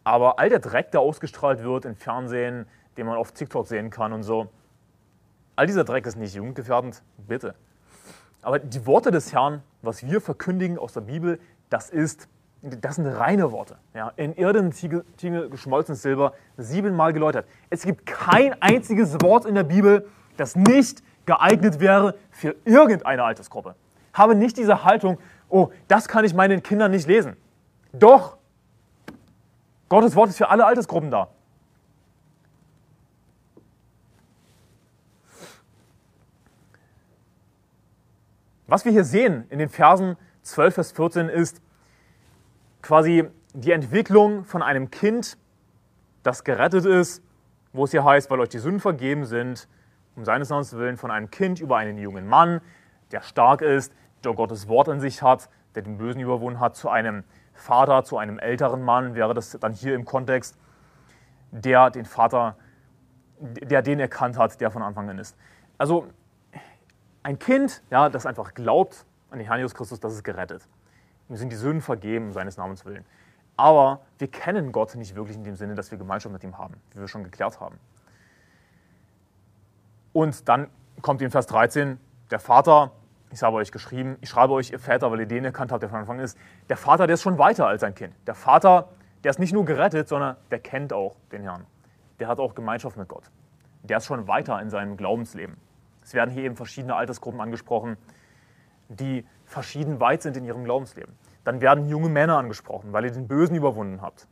Aber 0.05 0.39
all 0.39 0.49
der 0.49 0.61
Dreck, 0.61 0.93
der 0.93 1.01
ausgestrahlt 1.01 1.63
wird 1.63 1.85
im 1.85 1.97
Fernsehen, 1.97 2.67
den 2.97 3.07
man 3.07 3.17
auf 3.17 3.33
TikTok 3.33 3.67
sehen 3.67 3.91
kann 3.91 4.13
und 4.13 4.23
so, 4.23 4.49
all 5.57 5.67
dieser 5.67 5.85
Dreck 5.85 6.07
ist 6.07 6.17
nicht 6.17 6.35
jugendgefährdend, 6.35 7.03
bitte. 7.19 7.55
Aber 8.43 8.59
die 8.59 8.87
Worte 8.87 9.11
des 9.11 9.33
Herrn, 9.33 9.63
was 9.83 10.05
wir 10.05 10.21
verkündigen 10.21 10.79
aus 10.79 10.95
der 10.95 11.03
Bibel, 11.03 11.39
das 11.69 11.91
ist, 11.91 12.29
das 12.63 12.97
sind 12.97 13.07
reine 13.07 13.53
Worte. 13.53 13.79
Ja, 13.95 14.13
in 14.17 14.35
Irden, 14.35 14.71
Tiegel, 14.71 15.05
Tiegel, 15.17 15.49
geschmolzenes 15.49 16.03
Silber, 16.03 16.35
siebenmal 16.57 17.13
geläutert. 17.13 17.47
Es 17.71 17.83
gibt 17.83 18.05
kein 18.05 18.61
einziges 18.61 19.21
Wort 19.23 19.47
in 19.47 19.55
der 19.55 19.65
Bibel, 19.65 20.07
das 20.37 20.57
nicht 20.57 21.03
geeignet 21.25 21.81
wäre 21.81 22.17
für 22.31 22.57
irgendeine 22.65 23.25
Altersgruppe. 23.25 23.77
Habe 24.13 24.35
nicht 24.35 24.59
diese 24.59 24.85
Haltung, 24.85 25.19
oh, 25.49 25.71
das 25.89 26.09
kann 26.09 26.25
ich 26.25 26.35
meinen 26.35 26.63
Kindern 26.63 26.91
nicht 26.91 27.07
lesen. 27.07 27.37
Doch, 27.93 28.37
Gottes 29.89 30.15
Wort 30.15 30.29
ist 30.29 30.37
für 30.37 30.49
alle 30.49 30.67
Altersgruppen 30.67 31.11
da. 31.11 31.29
Was 38.67 38.85
wir 38.85 38.93
hier 38.93 39.05
sehen 39.05 39.47
in 39.51 39.59
den 39.59 39.69
Versen 39.69 40.17
12 40.43 40.77
bis 40.77 40.93
14 40.93 41.29
ist 41.29 41.61
quasi 42.83 43.29
die 43.55 43.73
Entwicklung 43.73 44.45
von 44.45 44.63
einem 44.63 44.91
Kind, 44.91 45.37
das 46.23 46.45
gerettet 46.45 46.85
ist, 46.85 47.23
wo 47.73 47.85
es 47.85 47.91
hier 47.91 48.05
heißt, 48.05 48.31
weil 48.31 48.41
euch 48.41 48.49
die 48.49 48.59
Sünden 48.59 48.81
vergeben 48.81 49.25
sind, 49.25 49.69
um 50.17 50.25
seines 50.25 50.51
Namens 50.51 50.73
willen, 50.77 50.97
von 50.97 51.11
einem 51.11 51.31
Kind 51.31 51.61
über 51.61 51.77
einen 51.77 51.99
jungen 51.99 52.27
Mann, 52.27 52.61
der 53.13 53.23
stark 53.23 53.63
ist, 53.63 53.93
der 54.25 54.35
Gottes 54.35 54.69
Wort 54.69 54.89
in 54.89 55.01
sich 55.01 55.23
hat, 55.23 55.49
der 55.75 55.83
den 55.83 55.99
Bösen 55.99 56.21
überwunden 56.21 56.61
hat, 56.61 56.77
zu 56.77 56.89
einem 56.89 57.25
Vater, 57.55 58.05
zu 58.05 58.19
einem 58.19 58.39
älteren 58.39 58.83
Mann, 58.83 59.15
wäre 59.15 59.35
das 59.35 59.51
dann 59.61 59.73
hier 59.73 59.95
im 59.95 60.05
Kontext, 60.05 60.57
der 61.51 61.91
den 61.91 62.05
Vater, 62.05 62.57
der 63.39 63.83
den 63.83 64.01
erkannt 64.01 64.37
hat, 64.39 64.61
der 64.61 64.71
von 64.71 64.83
Anfang 64.83 65.09
an 65.09 65.19
ist. 65.19 65.37
Also 65.79 66.07
ein 67.23 67.39
Kind, 67.39 67.83
ja, 67.91 68.09
das 68.09 68.27
einfach 68.27 68.55
glaubt 68.55 69.05
an 69.31 69.39
den 69.39 69.47
Herrn 69.47 69.59
Jesus 69.59 69.75
Christus, 69.75 70.01
das 70.01 70.15
ist 70.15 70.25
gerettet. 70.25 70.67
Wir 71.31 71.39
sind 71.39 71.51
die 71.53 71.57
Sünden 71.57 71.81
vergeben, 71.81 72.33
seines 72.33 72.57
Namens 72.57 72.85
willen. 72.85 73.05
Aber 73.57 74.01
wir 74.19 74.29
kennen 74.29 74.73
Gott 74.73 74.97
nicht 74.97 75.15
wirklich 75.15 75.37
in 75.37 75.45
dem 75.45 75.55
Sinne, 75.55 75.77
dass 75.77 75.91
wir 75.91 75.97
Gemeinschaft 75.99 76.33
mit 76.33 76.43
ihm 76.43 76.59
haben, 76.59 76.75
wie 76.93 77.01
wir 77.01 77.09
schon 77.09 77.23
geklärt 77.23 77.61
haben. 77.61 77.79
Und 80.13 80.49
dann 80.49 80.69
kommt 81.03 81.23
in 81.23 81.31
Vers 81.31 81.47
13, 81.47 82.01
der 82.33 82.41
Vater, 82.41 82.91
ich 83.31 83.43
habe 83.45 83.59
euch 83.59 83.71
geschrieben, 83.71 84.17
ich 84.21 84.29
schreibe 84.29 84.55
euch, 84.55 84.73
ihr 84.73 84.81
Väter, 84.81 85.13
weil 85.13 85.21
ihr 85.21 85.27
den 85.27 85.45
erkannt 85.45 85.71
habt, 85.71 85.83
der 85.83 85.89
von 85.89 86.01
Anfang 86.01 86.19
ist. 86.19 86.37
Der 86.69 86.77
Vater, 86.77 87.07
der 87.07 87.15
ist 87.15 87.23
schon 87.23 87.39
weiter 87.39 87.67
als 87.69 87.83
sein 87.83 87.95
Kind. 87.95 88.13
Der 88.27 88.35
Vater, 88.35 88.89
der 89.23 89.31
ist 89.31 89.39
nicht 89.39 89.53
nur 89.53 89.65
gerettet, 89.65 90.09
sondern 90.09 90.37
der 90.51 90.59
kennt 90.59 90.93
auch 90.93 91.15
den 91.31 91.43
Herrn. 91.43 91.65
Der 92.19 92.27
hat 92.27 92.41
auch 92.41 92.57
Gemeinschaft 92.57 92.97
mit 92.97 93.07
Gott. 93.07 93.31
Der 93.85 93.99
ist 93.99 94.07
schon 94.07 94.27
weiter 94.27 94.61
in 94.61 94.69
seinem 94.69 94.97
Glaubensleben. 94.97 95.57
Es 96.03 96.13
werden 96.13 96.31
hier 96.33 96.43
eben 96.43 96.57
verschiedene 96.57 96.97
Altersgruppen 96.97 97.41
angesprochen, 97.41 97.97
die 98.89 99.25
verschieden 99.45 100.01
weit 100.01 100.23
sind 100.23 100.37
in 100.37 100.45
ihrem 100.45 100.65
Glaubensleben. 100.65 101.15
Dann 101.45 101.61
werden 101.61 101.89
junge 101.89 102.09
Männer 102.09 102.37
angesprochen, 102.39 102.93
weil 102.93 103.05
ihr 103.05 103.13
den 103.13 103.29
Bösen 103.29 103.57
überwunden 103.57 104.03
habt. 104.03 104.29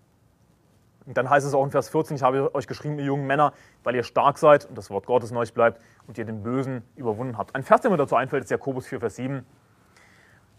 Und 1.06 1.16
dann 1.16 1.30
heißt 1.30 1.46
es 1.46 1.54
auch 1.54 1.64
in 1.64 1.70
Vers 1.70 1.88
14, 1.88 2.16
ich 2.16 2.22
habe 2.22 2.54
euch 2.54 2.66
geschrieben, 2.66 2.98
ihr 2.98 3.06
jungen 3.06 3.26
Männer, 3.26 3.54
weil 3.82 3.94
ihr 3.94 4.02
stark 4.02 4.36
seid 4.36 4.66
und 4.66 4.76
das 4.76 4.90
Wort 4.90 5.06
Gottes 5.06 5.30
in 5.30 5.38
euch 5.38 5.54
bleibt 5.54 5.80
und 6.06 6.18
ihr 6.18 6.26
den 6.26 6.42
Bösen 6.42 6.82
überwunden 6.96 7.38
habt. 7.38 7.54
Ein 7.54 7.62
Vers, 7.62 7.80
der 7.80 7.90
mir 7.90 7.96
dazu 7.96 8.14
einfällt, 8.14 8.44
ist 8.44 8.50
Jakobus 8.50 8.86
4, 8.86 9.00
Vers 9.00 9.16
7. 9.16 9.46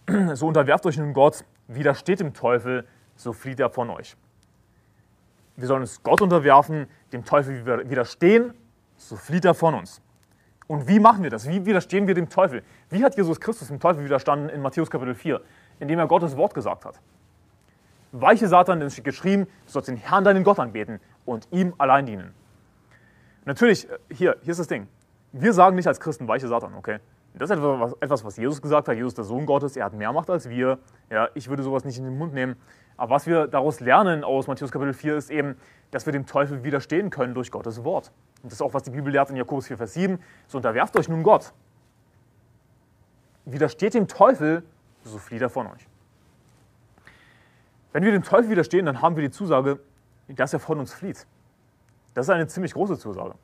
So 0.33 0.47
unterwerft 0.47 0.87
euch 0.87 0.97
nun 0.97 1.13
Gott, 1.13 1.45
widersteht 1.67 2.19
dem 2.19 2.33
Teufel, 2.33 2.87
so 3.15 3.31
flieht 3.31 3.59
er 3.59 3.69
von 3.69 3.91
euch. 3.91 4.17
Wir 5.55 5.67
sollen 5.67 5.81
uns 5.81 6.01
Gott 6.01 6.21
unterwerfen, 6.21 6.87
dem 7.13 7.25
Teufel 7.25 7.63
widerstehen, 7.87 8.55
so 8.97 9.17
flieht 9.17 9.45
er 9.45 9.53
von 9.53 9.75
uns. 9.75 10.01
Und 10.65 10.87
wie 10.87 10.99
machen 10.99 11.21
wir 11.21 11.29
das? 11.29 11.47
Wie 11.47 11.65
widerstehen 11.65 12.07
wir 12.07 12.15
dem 12.15 12.29
Teufel? 12.29 12.63
Wie 12.89 13.03
hat 13.03 13.15
Jesus 13.17 13.39
Christus 13.39 13.67
dem 13.67 13.79
Teufel 13.79 14.03
widerstanden 14.03 14.49
in 14.49 14.61
Matthäus 14.61 14.89
Kapitel 14.89 15.13
4? 15.13 15.41
Indem 15.79 15.99
er 15.99 16.07
Gottes 16.07 16.35
Wort 16.37 16.53
gesagt 16.53 16.85
hat. 16.85 16.99
Weiche 18.11 18.47
Satan, 18.47 18.79
denn 18.79 18.87
es 18.87 18.93
steht 18.93 19.05
geschrieben, 19.05 19.45
du 19.45 19.71
sollst 19.71 19.87
den 19.87 19.97
Herrn, 19.97 20.23
deinen 20.23 20.43
Gott 20.43 20.59
anbeten 20.59 20.99
und 21.25 21.47
ihm 21.51 21.73
allein 21.77 22.05
dienen. 22.05 22.33
Natürlich, 23.45 23.89
äh, 23.89 23.97
hier, 24.11 24.37
hier 24.41 24.51
ist 24.51 24.59
das 24.59 24.67
Ding. 24.67 24.87
Wir 25.31 25.53
sagen 25.53 25.75
nicht 25.75 25.87
als 25.87 25.99
Christen 25.99 26.27
weiche 26.27 26.47
Satan, 26.47 26.73
okay? 26.73 26.99
Das 27.35 27.51
ist 27.51 27.57
etwas, 28.01 28.25
was 28.25 28.37
Jesus 28.37 28.61
gesagt 28.61 28.87
hat. 28.87 28.95
Jesus, 28.95 29.13
der 29.13 29.23
Sohn 29.23 29.45
Gottes, 29.45 29.77
er 29.77 29.85
hat 29.85 29.93
mehr 29.93 30.11
Macht 30.11 30.29
als 30.29 30.49
wir. 30.49 30.79
Ja, 31.09 31.29
ich 31.35 31.47
würde 31.47 31.61
sowas 31.61 31.85
nicht 31.85 31.97
in 31.97 32.03
den 32.03 32.17
Mund 32.17 32.33
nehmen. 32.33 32.55
Aber 32.97 33.15
was 33.15 33.27
wir 33.27 33.47
daraus 33.47 33.79
lernen 33.79 34.23
aus 34.23 34.47
Matthäus 34.47 34.71
Kapitel 34.71 34.93
4 34.93 35.15
ist 35.15 35.29
eben, 35.29 35.55
dass 35.91 36.05
wir 36.05 36.11
dem 36.11 36.25
Teufel 36.25 36.63
widerstehen 36.63 37.11
können 37.11 37.33
durch 37.33 37.51
Gottes 37.51 37.83
Wort. 37.83 38.11
Und 38.41 38.51
das 38.51 38.53
ist 38.53 38.61
auch, 38.61 38.73
was 38.73 38.83
die 38.83 38.91
Bibel 38.91 39.11
lehrt 39.11 39.29
in 39.29 39.35
Jakobus 39.35 39.67
4, 39.67 39.77
Vers 39.77 39.93
7. 39.93 40.19
So 40.47 40.57
unterwerft 40.57 40.97
euch 40.97 41.07
nun 41.07 41.23
Gott. 41.23 41.53
Widersteht 43.45 43.93
dem 43.93 44.07
Teufel, 44.07 44.63
so 45.03 45.17
flieht 45.17 45.41
er 45.41 45.49
von 45.49 45.67
euch. 45.67 45.87
Wenn 47.91 48.03
wir 48.03 48.11
dem 48.11 48.23
Teufel 48.23 48.49
widerstehen, 48.49 48.85
dann 48.85 49.01
haben 49.01 49.15
wir 49.15 49.23
die 49.23 49.31
Zusage, 49.31 49.79
dass 50.27 50.53
er 50.53 50.59
von 50.59 50.79
uns 50.79 50.93
flieht. 50.93 51.25
Das 52.13 52.27
ist 52.27 52.29
eine 52.29 52.47
ziemlich 52.47 52.73
große 52.73 52.97
Zusage. 52.97 53.35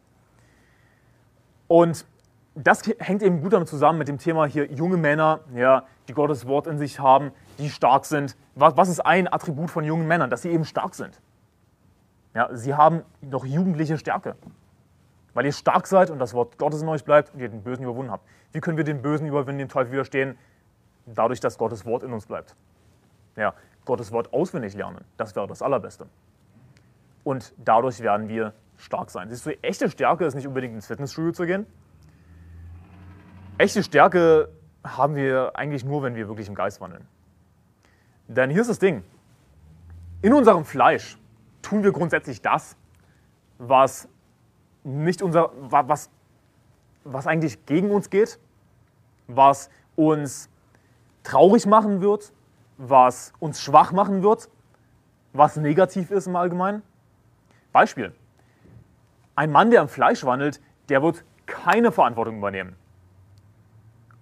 Und 1.67 2.05
das 2.53 2.83
hängt 2.99 3.21
eben 3.21 3.41
gut 3.41 3.53
damit 3.53 3.67
zusammen 3.67 3.99
mit 3.99 4.07
dem 4.07 4.17
Thema 4.17 4.45
hier 4.45 4.71
junge 4.71 4.97
Männer, 4.97 5.41
ja, 5.53 5.83
die 6.07 6.13
Gottes 6.13 6.47
Wort 6.47 6.67
in 6.67 6.77
sich 6.77 6.99
haben, 6.99 7.31
die 7.57 7.69
stark 7.69 8.05
sind. 8.05 8.37
Was, 8.55 8.77
was 8.77 8.87
ist 8.87 8.99
ein 9.01 9.31
Attribut 9.31 9.69
von 9.69 9.83
jungen 9.83 10.07
Männern? 10.07 10.29
Dass 10.29 10.43
sie 10.43 10.51
eben 10.51 10.63
stark 10.63 10.95
sind. 10.95 11.21
Ja, 12.33 12.49
sie 12.53 12.73
haben 12.75 13.03
noch 13.21 13.45
jugendliche 13.45 13.97
Stärke. 13.97 14.35
Weil 15.33 15.45
ihr 15.45 15.51
stark 15.51 15.87
seid 15.87 16.09
und 16.09 16.19
das 16.19 16.33
Wort 16.33 16.57
Gottes 16.57 16.81
in 16.81 16.87
euch 16.87 17.03
bleibt 17.03 17.33
und 17.33 17.41
ihr 17.41 17.49
den 17.49 17.61
Bösen 17.61 17.83
überwunden 17.83 18.11
habt. 18.11 18.25
Wie 18.53 18.61
können 18.61 18.77
wir 18.77 18.85
den 18.85 19.01
Bösen 19.01 19.27
überwinden, 19.27 19.59
dem 19.59 19.69
Teufel 19.69 19.91
widerstehen? 19.91 20.37
Dadurch, 21.05 21.39
dass 21.39 21.57
Gottes 21.57 21.85
Wort 21.85 22.03
in 22.03 22.13
uns 22.13 22.25
bleibt. 22.25 22.55
Ja, 23.35 23.53
Gottes 23.85 24.11
Wort 24.11 24.33
auswendig 24.33 24.73
lernen, 24.73 25.03
das 25.17 25.35
wäre 25.35 25.47
das 25.47 25.61
Allerbeste. 25.61 26.07
Und 27.23 27.53
dadurch 27.57 27.99
werden 28.01 28.27
wir 28.27 28.53
stark 28.77 29.09
sein. 29.09 29.29
Siehst 29.29 29.45
du, 29.45 29.63
echte 29.63 29.89
Stärke 29.89 30.25
ist 30.25 30.35
nicht 30.35 30.47
unbedingt 30.47 30.73
ins 30.73 30.87
Fitnessstudio 30.87 31.31
zu 31.31 31.45
gehen. 31.45 31.65
Echte 33.57 33.83
Stärke 33.83 34.49
haben 34.83 35.15
wir 35.15 35.55
eigentlich 35.55 35.83
nur, 35.83 36.03
wenn 36.03 36.15
wir 36.15 36.27
wirklich 36.27 36.47
im 36.47 36.55
Geist 36.55 36.81
wandeln. 36.81 37.07
Denn 38.27 38.49
hier 38.49 38.61
ist 38.61 38.69
das 38.69 38.79
Ding. 38.79 39.03
In 40.21 40.33
unserem 40.33 40.65
Fleisch 40.65 41.17
tun 41.61 41.83
wir 41.83 41.91
grundsätzlich 41.91 42.41
das, 42.41 42.75
was 43.57 44.07
nicht 44.83 45.21
unser, 45.21 45.51
was, 45.55 46.09
was 47.03 47.27
eigentlich 47.27 47.65
gegen 47.65 47.91
uns 47.91 48.09
geht, 48.09 48.39
was 49.27 49.69
uns 49.95 50.49
traurig 51.25 51.65
machen 51.65 52.01
wird, 52.01 52.31
was 52.77 53.33
uns 53.39 53.61
schwach 53.61 53.91
machen 53.91 54.23
wird, 54.23 54.49
was 55.33 55.57
negativ 55.57 56.11
ist 56.11 56.27
im 56.27 56.35
Allgemeinen. 56.35 56.81
Beispiel. 57.73 58.13
Ein 59.35 59.51
Mann, 59.51 59.69
der 59.69 59.81
im 59.81 59.89
Fleisch 59.89 60.23
wandelt, 60.23 60.61
der 60.87 61.01
wird 61.01 61.25
keine 61.45 61.91
Verantwortung 61.91 62.37
übernehmen. 62.37 62.75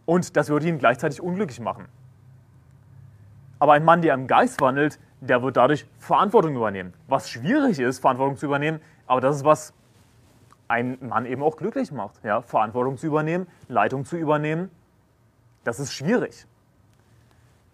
Und 0.05 0.35
das 0.35 0.49
würde 0.49 0.67
ihn 0.67 0.79
gleichzeitig 0.79 1.21
unglücklich 1.21 1.59
machen. 1.59 1.87
Aber 3.59 3.73
ein 3.73 3.85
Mann, 3.85 4.01
der 4.01 4.13
im 4.15 4.27
Geist 4.27 4.59
wandelt, 4.59 4.99
der 5.21 5.41
wird 5.41 5.55
dadurch 5.55 5.87
Verantwortung 5.99 6.55
übernehmen. 6.55 6.93
Was 7.07 7.29
schwierig 7.29 7.79
ist, 7.79 7.99
Verantwortung 7.99 8.37
zu 8.37 8.47
übernehmen, 8.47 8.81
aber 9.07 9.21
das 9.21 9.37
ist, 9.37 9.45
was 9.45 9.73
ein 10.67 10.97
Mann 11.01 11.25
eben 11.25 11.43
auch 11.43 11.55
glücklich 11.55 11.91
macht. 11.91 12.23
Ja? 12.23 12.41
Verantwortung 12.41 12.97
zu 12.97 13.07
übernehmen, 13.07 13.47
Leitung 13.67 14.05
zu 14.05 14.17
übernehmen, 14.17 14.69
das 15.63 15.79
ist 15.79 15.93
schwierig. 15.93 16.45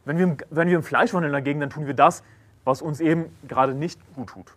Wenn 0.10 0.18
wir, 0.18 0.38
wenn 0.50 0.68
wir 0.68 0.76
im 0.76 0.82
Fleisch 0.82 1.14
wandeln 1.14 1.34
dagegen, 1.34 1.60
dann 1.60 1.70
tun 1.70 1.86
wir 1.86 1.94
das, 1.94 2.24
was 2.64 2.82
uns 2.82 3.00
eben 3.00 3.26
gerade 3.48 3.76
nicht 3.76 4.02
gut 4.16 4.30
tut. 4.30 4.56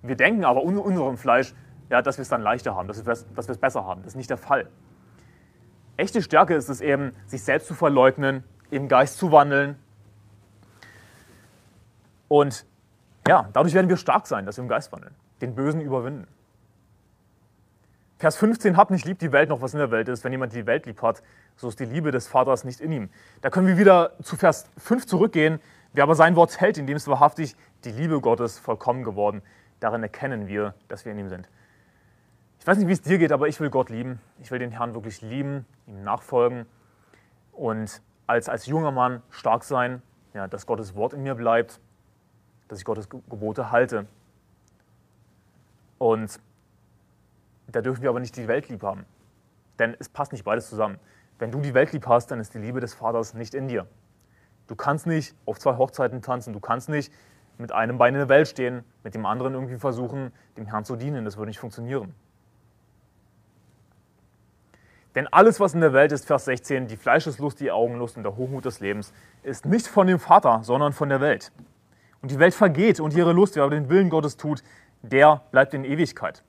Wir 0.00 0.16
denken 0.16 0.46
aber 0.46 0.62
in 0.62 0.78
unserem 0.78 1.18
Fleisch, 1.18 1.54
ja, 1.90 2.00
dass 2.00 2.16
wir 2.16 2.22
es 2.22 2.30
dann 2.30 2.40
leichter 2.40 2.74
haben, 2.74 2.88
dass 2.88 3.04
wir, 3.04 3.12
es, 3.12 3.26
dass 3.34 3.46
wir 3.46 3.52
es 3.52 3.58
besser 3.58 3.84
haben. 3.84 4.00
Das 4.04 4.12
ist 4.12 4.16
nicht 4.16 4.30
der 4.30 4.38
Fall. 4.38 4.70
Echte 5.98 6.22
Stärke 6.22 6.54
ist 6.54 6.70
es 6.70 6.80
eben, 6.80 7.12
sich 7.26 7.42
selbst 7.42 7.68
zu 7.68 7.74
verleugnen, 7.74 8.42
im 8.70 8.88
Geist 8.88 9.18
zu 9.18 9.32
wandeln. 9.32 9.76
Und 12.28 12.64
ja, 13.28 13.50
dadurch 13.52 13.74
werden 13.74 13.90
wir 13.90 13.98
stark 13.98 14.26
sein, 14.26 14.46
dass 14.46 14.56
wir 14.56 14.62
im 14.62 14.68
Geist 14.70 14.92
wandeln, 14.92 15.14
den 15.42 15.54
Bösen 15.54 15.82
überwinden. 15.82 16.26
Vers 18.18 18.36
15, 18.36 18.76
habt 18.76 18.90
nicht 18.90 19.04
lieb 19.04 19.18
die 19.18 19.32
Welt 19.32 19.50
noch, 19.50 19.60
was 19.60 19.74
in 19.74 19.78
der 19.78 19.90
Welt 19.90 20.08
ist. 20.08 20.24
Wenn 20.24 20.32
jemand 20.32 20.54
die 20.54 20.66
Welt 20.66 20.86
lieb 20.86 21.02
hat, 21.02 21.22
so 21.56 21.68
ist 21.68 21.78
die 21.78 21.84
Liebe 21.84 22.10
des 22.10 22.28
Vaters 22.28 22.64
nicht 22.64 22.80
in 22.80 22.92
ihm. 22.92 23.10
Da 23.42 23.50
können 23.50 23.66
wir 23.66 23.76
wieder 23.76 24.12
zu 24.22 24.36
Vers 24.36 24.66
5 24.78 25.06
zurückgehen. 25.06 25.60
Wer 25.92 26.04
aber 26.04 26.14
sein 26.14 26.34
Wort 26.36 26.60
hält, 26.60 26.78
in 26.78 26.86
dem 26.86 26.96
ist 26.96 27.08
wahrhaftig 27.08 27.56
die 27.84 27.92
Liebe 27.92 28.20
Gottes 28.20 28.58
vollkommen 28.58 29.04
geworden. 29.04 29.42
Darin 29.80 30.02
erkennen 30.02 30.48
wir, 30.48 30.74
dass 30.88 31.04
wir 31.04 31.12
in 31.12 31.18
ihm 31.18 31.28
sind. 31.28 31.48
Ich 32.58 32.66
weiß 32.66 32.78
nicht, 32.78 32.88
wie 32.88 32.92
es 32.92 33.02
dir 33.02 33.18
geht, 33.18 33.32
aber 33.32 33.48
ich 33.48 33.60
will 33.60 33.70
Gott 33.70 33.90
lieben. 33.90 34.18
Ich 34.40 34.50
will 34.50 34.58
den 34.58 34.70
Herrn 34.70 34.94
wirklich 34.94 35.20
lieben, 35.20 35.66
ihm 35.86 36.02
nachfolgen 36.02 36.66
und 37.52 38.02
als, 38.26 38.48
als 38.48 38.66
junger 38.66 38.90
Mann 38.90 39.22
stark 39.30 39.64
sein, 39.64 40.02
ja, 40.34 40.46
dass 40.46 40.66
Gottes 40.66 40.94
Wort 40.94 41.12
in 41.12 41.22
mir 41.22 41.34
bleibt, 41.34 41.80
dass 42.68 42.78
ich 42.78 42.84
Gottes 42.84 43.08
Gebote 43.08 43.70
halte. 43.70 44.06
Und 45.98 46.38
da 47.72 47.80
dürfen 47.80 48.02
wir 48.02 48.10
aber 48.10 48.20
nicht 48.20 48.36
die 48.36 48.48
Welt 48.48 48.68
lieb 48.68 48.82
haben. 48.82 49.04
Denn 49.78 49.96
es 49.98 50.08
passt 50.08 50.32
nicht 50.32 50.44
beides 50.44 50.68
zusammen. 50.68 50.98
Wenn 51.38 51.50
du 51.50 51.60
die 51.60 51.74
Welt 51.74 51.92
lieb 51.92 52.06
hast, 52.06 52.30
dann 52.30 52.40
ist 52.40 52.54
die 52.54 52.58
Liebe 52.58 52.80
des 52.80 52.94
Vaters 52.94 53.34
nicht 53.34 53.54
in 53.54 53.68
dir. 53.68 53.86
Du 54.66 54.74
kannst 54.74 55.06
nicht 55.06 55.34
auf 55.44 55.58
zwei 55.58 55.76
Hochzeiten 55.76 56.22
tanzen, 56.22 56.52
du 56.52 56.60
kannst 56.60 56.88
nicht 56.88 57.12
mit 57.58 57.72
einem 57.72 57.98
Bein 57.98 58.14
in 58.14 58.20
der 58.20 58.28
Welt 58.28 58.48
stehen, 58.48 58.84
mit 59.02 59.14
dem 59.14 59.26
anderen 59.26 59.54
irgendwie 59.54 59.76
versuchen, 59.76 60.32
dem 60.56 60.66
Herrn 60.66 60.84
zu 60.84 60.96
dienen. 60.96 61.24
Das 61.24 61.36
würde 61.36 61.48
nicht 61.48 61.58
funktionieren. 61.58 62.14
Denn 65.14 65.26
alles, 65.28 65.60
was 65.60 65.72
in 65.72 65.80
der 65.80 65.94
Welt 65.94 66.12
ist, 66.12 66.26
Vers 66.26 66.44
16, 66.44 66.88
die 66.88 66.96
Fleischeslust, 66.96 67.58
die 67.60 67.70
Augenlust 67.70 68.18
und 68.18 68.22
der 68.22 68.36
Hochmut 68.36 68.66
des 68.66 68.80
Lebens, 68.80 69.14
ist 69.42 69.64
nicht 69.64 69.86
von 69.86 70.06
dem 70.06 70.18
Vater, 70.18 70.60
sondern 70.62 70.92
von 70.92 71.08
der 71.08 71.22
Welt. 71.22 71.52
Und 72.20 72.30
die 72.30 72.38
Welt 72.38 72.54
vergeht 72.54 73.00
und 73.00 73.14
ihre 73.14 73.32
Lust, 73.32 73.56
wer 73.56 73.62
aber 73.62 73.74
den 73.74 73.88
Willen 73.88 74.10
Gottes 74.10 74.36
tut, 74.36 74.62
der 75.00 75.42
bleibt 75.52 75.72
in 75.72 75.84
Ewigkeit. 75.84 76.42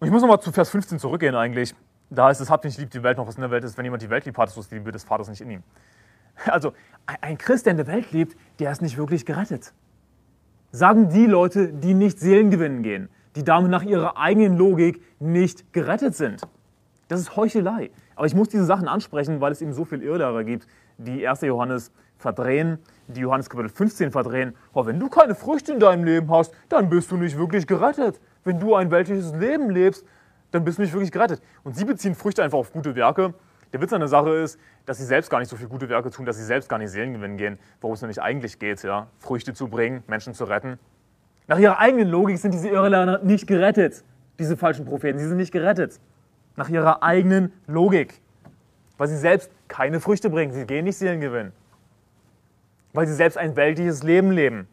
Und 0.00 0.06
ich 0.06 0.12
muss 0.12 0.22
nochmal 0.22 0.40
zu 0.40 0.50
Vers 0.50 0.70
15 0.70 0.98
zurückgehen 0.98 1.34
eigentlich. 1.34 1.74
Da 2.08 2.26
heißt 2.26 2.40
es, 2.40 2.48
habt 2.48 2.64
nicht 2.64 2.78
lieb 2.78 2.90
die 2.90 3.02
Welt 3.02 3.18
noch, 3.18 3.26
was 3.26 3.34
in 3.34 3.42
der 3.42 3.50
Welt 3.50 3.64
ist. 3.64 3.76
Wenn 3.76 3.84
jemand 3.84 4.02
die 4.02 4.08
Welt 4.08 4.24
liebt 4.24 4.38
hat, 4.38 4.56
ist 4.56 4.70
die 4.70 4.76
Liebe 4.76 4.92
des 4.92 5.04
Vaters 5.04 5.28
nicht 5.28 5.40
in 5.42 5.50
ihm. 5.50 5.62
Also 6.46 6.72
ein 7.20 7.36
Christ, 7.36 7.66
der 7.66 7.72
in 7.72 7.76
der 7.76 7.86
Welt 7.86 8.10
lebt, 8.12 8.34
der 8.60 8.72
ist 8.72 8.80
nicht 8.80 8.96
wirklich 8.96 9.26
gerettet. 9.26 9.74
Sagen 10.72 11.10
die 11.10 11.26
Leute, 11.26 11.68
die 11.70 11.92
nicht 11.92 12.18
Seelen 12.18 12.50
gewinnen 12.50 12.82
gehen, 12.82 13.10
die 13.36 13.44
damit 13.44 13.70
nach 13.70 13.82
ihrer 13.82 14.16
eigenen 14.16 14.56
Logik 14.56 15.02
nicht 15.18 15.70
gerettet 15.74 16.14
sind. 16.14 16.40
Das 17.08 17.20
ist 17.20 17.36
Heuchelei. 17.36 17.90
Aber 18.16 18.26
ich 18.26 18.34
muss 18.34 18.48
diese 18.48 18.64
Sachen 18.64 18.88
ansprechen, 18.88 19.42
weil 19.42 19.52
es 19.52 19.60
eben 19.60 19.74
so 19.74 19.84
viel 19.84 20.02
Irrlehrer 20.02 20.44
gibt, 20.44 20.66
die 20.96 21.28
1. 21.28 21.42
Johannes 21.42 21.92
verdrehen, 22.16 22.78
die 23.08 23.20
Johannes 23.20 23.50
Kapitel 23.50 23.68
15 23.68 24.12
verdrehen. 24.12 24.54
Oh, 24.72 24.86
wenn 24.86 24.98
du 24.98 25.10
keine 25.10 25.34
Früchte 25.34 25.74
in 25.74 25.80
deinem 25.80 26.04
Leben 26.04 26.30
hast, 26.30 26.54
dann 26.70 26.88
bist 26.88 27.10
du 27.10 27.18
nicht 27.18 27.36
wirklich 27.36 27.66
gerettet 27.66 28.18
wenn 28.44 28.58
du 28.58 28.74
ein 28.74 28.90
weltliches 28.90 29.32
Leben 29.34 29.70
lebst, 29.70 30.04
dann 30.50 30.64
bist 30.64 30.78
du 30.78 30.82
nicht 30.82 30.92
wirklich 30.92 31.12
gerettet. 31.12 31.42
Und 31.62 31.76
sie 31.76 31.84
beziehen 31.84 32.14
Früchte 32.14 32.42
einfach 32.42 32.58
auf 32.58 32.72
gute 32.72 32.94
Werke. 32.94 33.34
Der 33.72 33.80
Witz 33.80 33.92
an 33.92 34.00
der 34.00 34.08
Sache 34.08 34.30
ist, 34.30 34.58
dass 34.84 34.98
sie 34.98 35.04
selbst 35.04 35.30
gar 35.30 35.38
nicht 35.38 35.48
so 35.48 35.56
viele 35.56 35.68
gute 35.68 35.88
Werke 35.88 36.10
tun, 36.10 36.26
dass 36.26 36.36
sie 36.36 36.44
selbst 36.44 36.68
gar 36.68 36.78
nicht 36.78 36.90
Seelen 36.90 37.12
gewinnen 37.12 37.36
gehen, 37.36 37.58
worum 37.80 37.94
es 37.94 38.00
nämlich 38.00 38.20
eigentlich 38.20 38.58
geht, 38.58 38.82
ja? 38.82 39.06
Früchte 39.18 39.54
zu 39.54 39.68
bringen, 39.68 40.02
Menschen 40.08 40.34
zu 40.34 40.44
retten. 40.44 40.78
Nach 41.46 41.58
ihrer 41.58 41.78
eigenen 41.78 42.08
Logik 42.08 42.38
sind 42.38 42.52
diese 42.52 42.68
Irrlerner 42.68 43.20
nicht 43.22 43.46
gerettet, 43.46 44.04
diese 44.38 44.56
falschen 44.56 44.86
Propheten, 44.86 45.18
sie 45.18 45.28
sind 45.28 45.36
nicht 45.36 45.52
gerettet. 45.52 46.00
Nach 46.56 46.68
ihrer 46.68 47.02
eigenen 47.02 47.52
Logik. 47.66 48.20
Weil 48.98 49.08
sie 49.08 49.16
selbst 49.16 49.50
keine 49.68 50.00
Früchte 50.00 50.30
bringen, 50.30 50.52
sie 50.52 50.66
gehen 50.66 50.84
nicht 50.84 50.96
Seelen 50.96 51.20
gewinnen. 51.20 51.52
Weil 52.92 53.06
sie 53.06 53.14
selbst 53.14 53.38
ein 53.38 53.54
weltliches 53.54 54.02
Leben 54.02 54.32
leben. 54.32 54.66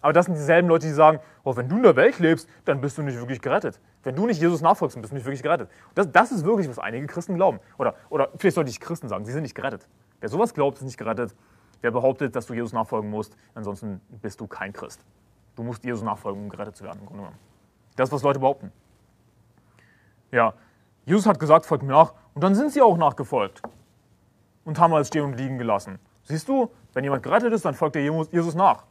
Aber 0.00 0.12
das 0.12 0.26
sind 0.26 0.36
dieselben 0.36 0.68
Leute, 0.68 0.86
die 0.86 0.92
sagen, 0.92 1.20
oh, 1.46 1.56
wenn 1.56 1.68
du 1.68 1.76
in 1.76 1.84
der 1.84 1.94
Welt 1.94 2.18
lebst, 2.18 2.48
dann 2.64 2.80
bist 2.80 2.98
du 2.98 3.02
nicht 3.02 3.16
wirklich 3.16 3.40
gerettet. 3.40 3.80
Wenn 4.02 4.16
du 4.16 4.26
nicht 4.26 4.40
Jesus 4.40 4.60
nachfolgst, 4.62 5.00
bist 5.00 5.12
du 5.12 5.14
nicht 5.14 5.24
wirklich 5.24 5.44
gerettet. 5.44 5.70
Das, 5.94 6.10
das 6.10 6.32
ist 6.32 6.44
wirklich, 6.44 6.68
was 6.68 6.80
einige 6.80 7.06
Christen 7.06 7.36
glauben. 7.36 7.60
Oder, 7.78 7.94
oder 8.10 8.30
vielleicht 8.36 8.56
sollte 8.56 8.70
ich 8.70 8.80
Christen 8.80 9.08
sagen, 9.08 9.24
sie 9.24 9.32
sind 9.32 9.42
nicht 9.42 9.54
gerettet. 9.54 9.86
Wer 10.18 10.28
sowas 10.28 10.52
glaubt, 10.52 10.78
ist 10.78 10.82
nicht 10.82 10.98
gerettet. 10.98 11.36
Wer 11.82 11.92
behauptet, 11.92 12.34
dass 12.34 12.46
du 12.46 12.54
Jesus 12.54 12.72
nachfolgen 12.72 13.08
musst, 13.10 13.36
ansonsten 13.54 14.00
bist 14.20 14.40
du 14.40 14.48
kein 14.48 14.72
Christ. 14.72 15.00
Du 15.54 15.62
musst 15.62 15.84
Jesus 15.84 16.02
nachfolgen, 16.02 16.42
um 16.42 16.48
gerettet 16.48 16.76
zu 16.76 16.82
werden, 16.82 16.98
im 16.98 17.06
Grunde 17.06 17.22
genommen. 17.22 17.38
Das 17.94 18.08
ist, 18.08 18.12
was 18.12 18.22
Leute 18.22 18.40
behaupten. 18.40 18.72
Ja, 20.32 20.52
Jesus 21.04 21.26
hat 21.26 21.38
gesagt, 21.38 21.64
folgt 21.64 21.84
mir 21.84 21.92
nach. 21.92 22.12
Und 22.34 22.42
dann 22.42 22.56
sind 22.56 22.72
sie 22.72 22.82
auch 22.82 22.96
nachgefolgt. 22.96 23.62
Und 24.64 24.80
haben 24.80 24.92
alles 24.92 25.06
stehen 25.06 25.22
und 25.22 25.34
liegen 25.34 25.58
gelassen. 25.58 26.00
Siehst 26.24 26.48
du, 26.48 26.72
wenn 26.92 27.04
jemand 27.04 27.22
gerettet 27.22 27.52
ist, 27.52 27.64
dann 27.64 27.74
folgt 27.74 27.94
er 27.94 28.02
Jesus 28.02 28.56
nach. 28.56 28.84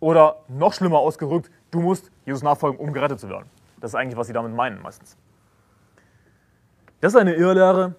Oder 0.00 0.36
noch 0.48 0.72
schlimmer 0.72 0.98
ausgerückt, 0.98 1.50
du 1.70 1.80
musst 1.80 2.10
Jesus 2.24 2.42
nachfolgen, 2.42 2.78
um 2.78 2.92
gerettet 2.92 3.20
zu 3.20 3.28
werden. 3.28 3.48
Das 3.80 3.92
ist 3.92 3.94
eigentlich, 3.94 4.16
was 4.16 4.26
sie 4.26 4.32
damit 4.32 4.54
meinen 4.54 4.80
meistens. 4.80 5.16
Das 7.00 7.14
ist 7.14 7.20
eine 7.20 7.34
Irrlehre. 7.34 7.94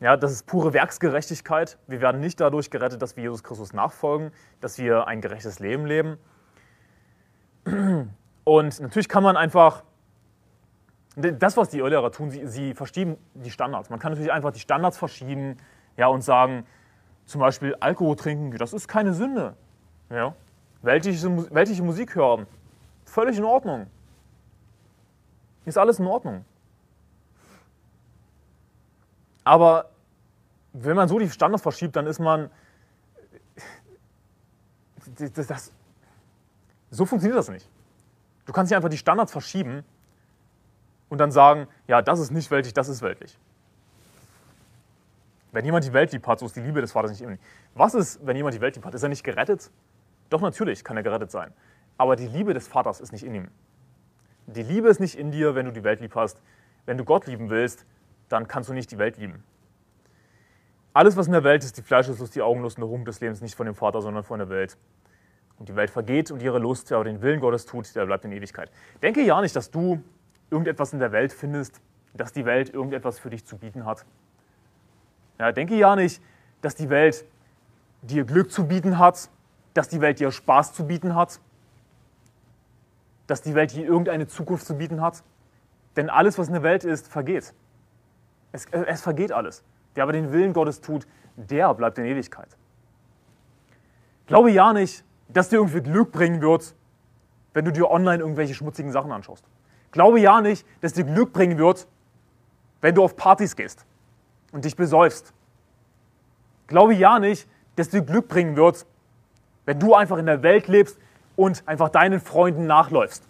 Ja, 0.00 0.16
das 0.16 0.30
ist 0.30 0.46
pure 0.46 0.74
Werksgerechtigkeit. 0.74 1.78
Wir 1.86 2.02
werden 2.02 2.20
nicht 2.20 2.38
dadurch 2.38 2.70
gerettet, 2.70 3.00
dass 3.00 3.16
wir 3.16 3.22
Jesus 3.22 3.42
Christus 3.42 3.72
nachfolgen, 3.72 4.30
dass 4.60 4.78
wir 4.78 5.06
ein 5.06 5.22
gerechtes 5.22 5.58
Leben 5.58 5.86
leben. 5.86 6.18
Und 8.44 8.80
natürlich 8.80 9.08
kann 9.08 9.22
man 9.22 9.36
einfach, 9.36 9.82
das, 11.16 11.56
was 11.56 11.70
die 11.70 11.78
Irrlehrer 11.78 12.12
tun, 12.12 12.30
sie, 12.30 12.46
sie 12.46 12.74
verschieben 12.74 13.16
die 13.34 13.50
Standards. 13.50 13.88
Man 13.88 13.98
kann 13.98 14.12
natürlich 14.12 14.30
einfach 14.30 14.52
die 14.52 14.60
Standards 14.60 14.98
verschieben 14.98 15.56
ja, 15.96 16.08
und 16.08 16.20
sagen, 16.20 16.66
zum 17.24 17.40
Beispiel 17.40 17.74
Alkohol 17.80 18.16
trinken, 18.16 18.56
das 18.56 18.74
ist 18.74 18.86
keine 18.86 19.14
Sünde. 19.14 19.56
Ja, 20.10 20.34
weltliche, 20.82 21.54
weltliche 21.54 21.82
Musik 21.82 22.14
hören. 22.14 22.46
Völlig 23.04 23.38
in 23.38 23.44
Ordnung. 23.44 23.86
Ist 25.64 25.78
alles 25.78 25.98
in 25.98 26.06
Ordnung. 26.06 26.44
Aber 29.44 29.90
wenn 30.72 30.96
man 30.96 31.08
so 31.08 31.18
die 31.18 31.30
Standards 31.30 31.62
verschiebt, 31.62 31.94
dann 31.96 32.06
ist 32.06 32.18
man. 32.18 32.50
Das, 35.34 35.46
das, 35.46 35.72
so 36.90 37.06
funktioniert 37.06 37.38
das 37.38 37.48
nicht. 37.48 37.68
Du 38.44 38.52
kannst 38.52 38.70
nicht 38.70 38.76
einfach 38.76 38.88
die 38.88 38.98
Standards 38.98 39.32
verschieben 39.32 39.84
und 41.08 41.18
dann 41.18 41.30
sagen, 41.30 41.68
ja, 41.86 42.02
das 42.02 42.20
ist 42.20 42.30
nicht 42.30 42.50
weltlich, 42.50 42.74
das 42.74 42.88
ist 42.88 43.02
weltlich. 43.02 43.38
Wenn 45.52 45.64
jemand 45.64 45.84
die 45.84 45.92
Welt 45.92 46.12
lieb 46.12 46.26
hat, 46.26 46.40
so 46.40 46.46
ist 46.46 46.56
die 46.56 46.60
Liebe 46.60 46.80
des 46.80 46.92
Vaters 46.92 47.10
nicht 47.10 47.22
immer. 47.22 47.36
Was 47.74 47.94
ist, 47.94 48.24
wenn 48.26 48.36
jemand 48.36 48.54
die 48.54 48.60
Welt 48.60 48.76
lieb 48.76 48.84
hat? 48.84 48.94
Ist 48.94 49.02
er 49.02 49.08
nicht 49.08 49.24
gerettet? 49.24 49.70
Doch 50.30 50.40
natürlich 50.40 50.84
kann 50.84 50.96
er 50.96 51.02
gerettet 51.02 51.30
sein. 51.30 51.52
Aber 51.98 52.16
die 52.16 52.26
Liebe 52.26 52.54
des 52.54 52.68
Vaters 52.68 53.00
ist 53.00 53.12
nicht 53.12 53.24
in 53.24 53.34
ihm. 53.34 53.48
Die 54.46 54.62
Liebe 54.62 54.88
ist 54.88 55.00
nicht 55.00 55.16
in 55.16 55.30
dir, 55.30 55.54
wenn 55.54 55.66
du 55.66 55.72
die 55.72 55.84
Welt 55.84 56.00
lieb 56.00 56.14
hast. 56.14 56.40
Wenn 56.84 56.98
du 56.98 57.04
Gott 57.04 57.26
lieben 57.26 57.50
willst, 57.50 57.84
dann 58.28 58.48
kannst 58.48 58.68
du 58.68 58.74
nicht 58.74 58.90
die 58.90 58.98
Welt 58.98 59.16
lieben. 59.16 59.42
Alles, 60.92 61.16
was 61.16 61.26
in 61.26 61.32
der 61.32 61.44
Welt 61.44 61.62
ist, 61.62 61.76
die 61.76 61.82
Fleischeslust, 61.82 62.34
die 62.34 62.42
Augenlust 62.42 62.78
und 62.78 62.82
der 62.82 62.88
Ruhm 62.88 63.04
des 63.04 63.20
Lebens, 63.20 63.40
nicht 63.40 63.54
von 63.54 63.66
dem 63.66 63.74
Vater, 63.74 64.00
sondern 64.00 64.24
von 64.24 64.38
der 64.38 64.48
Welt. 64.48 64.76
Und 65.58 65.68
die 65.68 65.76
Welt 65.76 65.90
vergeht 65.90 66.30
und 66.30 66.42
ihre 66.42 66.58
Lust, 66.58 66.90
wer 66.90 66.98
aber 66.98 67.04
den 67.04 67.22
Willen 67.22 67.40
Gottes 67.40 67.66
tut, 67.66 67.94
der 67.94 68.06
bleibt 68.06 68.24
in 68.24 68.32
Ewigkeit. 68.32 68.70
Denke 69.02 69.22
ja 69.22 69.40
nicht, 69.40 69.56
dass 69.56 69.70
du 69.70 70.02
irgendetwas 70.50 70.92
in 70.92 70.98
der 70.98 71.12
Welt 71.12 71.32
findest, 71.32 71.80
dass 72.14 72.32
die 72.32 72.44
Welt 72.44 72.72
irgendetwas 72.72 73.18
für 73.18 73.30
dich 73.30 73.44
zu 73.44 73.58
bieten 73.58 73.84
hat. 73.84 74.04
Ja, 75.38 75.52
denke 75.52 75.74
ja 75.74 75.96
nicht, 75.96 76.22
dass 76.62 76.74
die 76.74 76.88
Welt 76.88 77.24
dir 78.02 78.24
Glück 78.24 78.50
zu 78.50 78.66
bieten 78.66 78.98
hat, 78.98 79.28
dass 79.76 79.88
die 79.88 80.00
Welt 80.00 80.18
dir 80.20 80.32
Spaß 80.32 80.72
zu 80.72 80.86
bieten 80.86 81.14
hat, 81.14 81.40
dass 83.26 83.42
die 83.42 83.54
Welt 83.54 83.72
dir 83.72 83.84
irgendeine 83.84 84.26
Zukunft 84.26 84.66
zu 84.66 84.76
bieten 84.76 85.00
hat. 85.00 85.22
Denn 85.96 86.10
alles, 86.10 86.38
was 86.38 86.48
in 86.48 86.54
der 86.54 86.62
Welt 86.62 86.84
ist, 86.84 87.08
vergeht. 87.08 87.52
Es, 88.52 88.66
es 88.66 89.02
vergeht 89.02 89.32
alles. 89.32 89.64
Wer 89.94 90.04
aber 90.04 90.12
den 90.12 90.32
Willen 90.32 90.52
Gottes 90.52 90.80
tut, 90.80 91.06
der 91.36 91.72
bleibt 91.74 91.98
in 91.98 92.04
Ewigkeit. 92.04 92.48
Glaube 94.26 94.50
ja 94.50 94.72
nicht, 94.72 95.04
dass 95.28 95.48
dir 95.48 95.56
irgendwie 95.56 95.80
Glück 95.80 96.12
bringen 96.12 96.40
wird, 96.40 96.74
wenn 97.52 97.64
du 97.64 97.72
dir 97.72 97.90
online 97.90 98.22
irgendwelche 98.22 98.54
schmutzigen 98.54 98.92
Sachen 98.92 99.12
anschaust. 99.12 99.44
Glaube 99.90 100.20
ja 100.20 100.40
nicht, 100.40 100.66
dass 100.80 100.92
dir 100.92 101.04
Glück 101.04 101.32
bringen 101.32 101.58
wird, 101.58 101.86
wenn 102.80 102.94
du 102.94 103.02
auf 103.02 103.16
Partys 103.16 103.56
gehst 103.56 103.84
und 104.52 104.64
dich 104.64 104.76
besäufst. 104.76 105.32
Glaube 106.66 106.94
ja 106.94 107.18
nicht, 107.18 107.48
dass 107.76 107.88
dir 107.88 108.02
Glück 108.02 108.28
bringen 108.28 108.56
wird, 108.56 108.86
wenn 109.66 109.78
du 109.78 109.94
einfach 109.94 110.16
in 110.16 110.26
der 110.26 110.42
Welt 110.42 110.68
lebst 110.68 110.98
und 111.36 111.62
einfach 111.66 111.90
deinen 111.90 112.20
Freunden 112.20 112.66
nachläufst. 112.66 113.24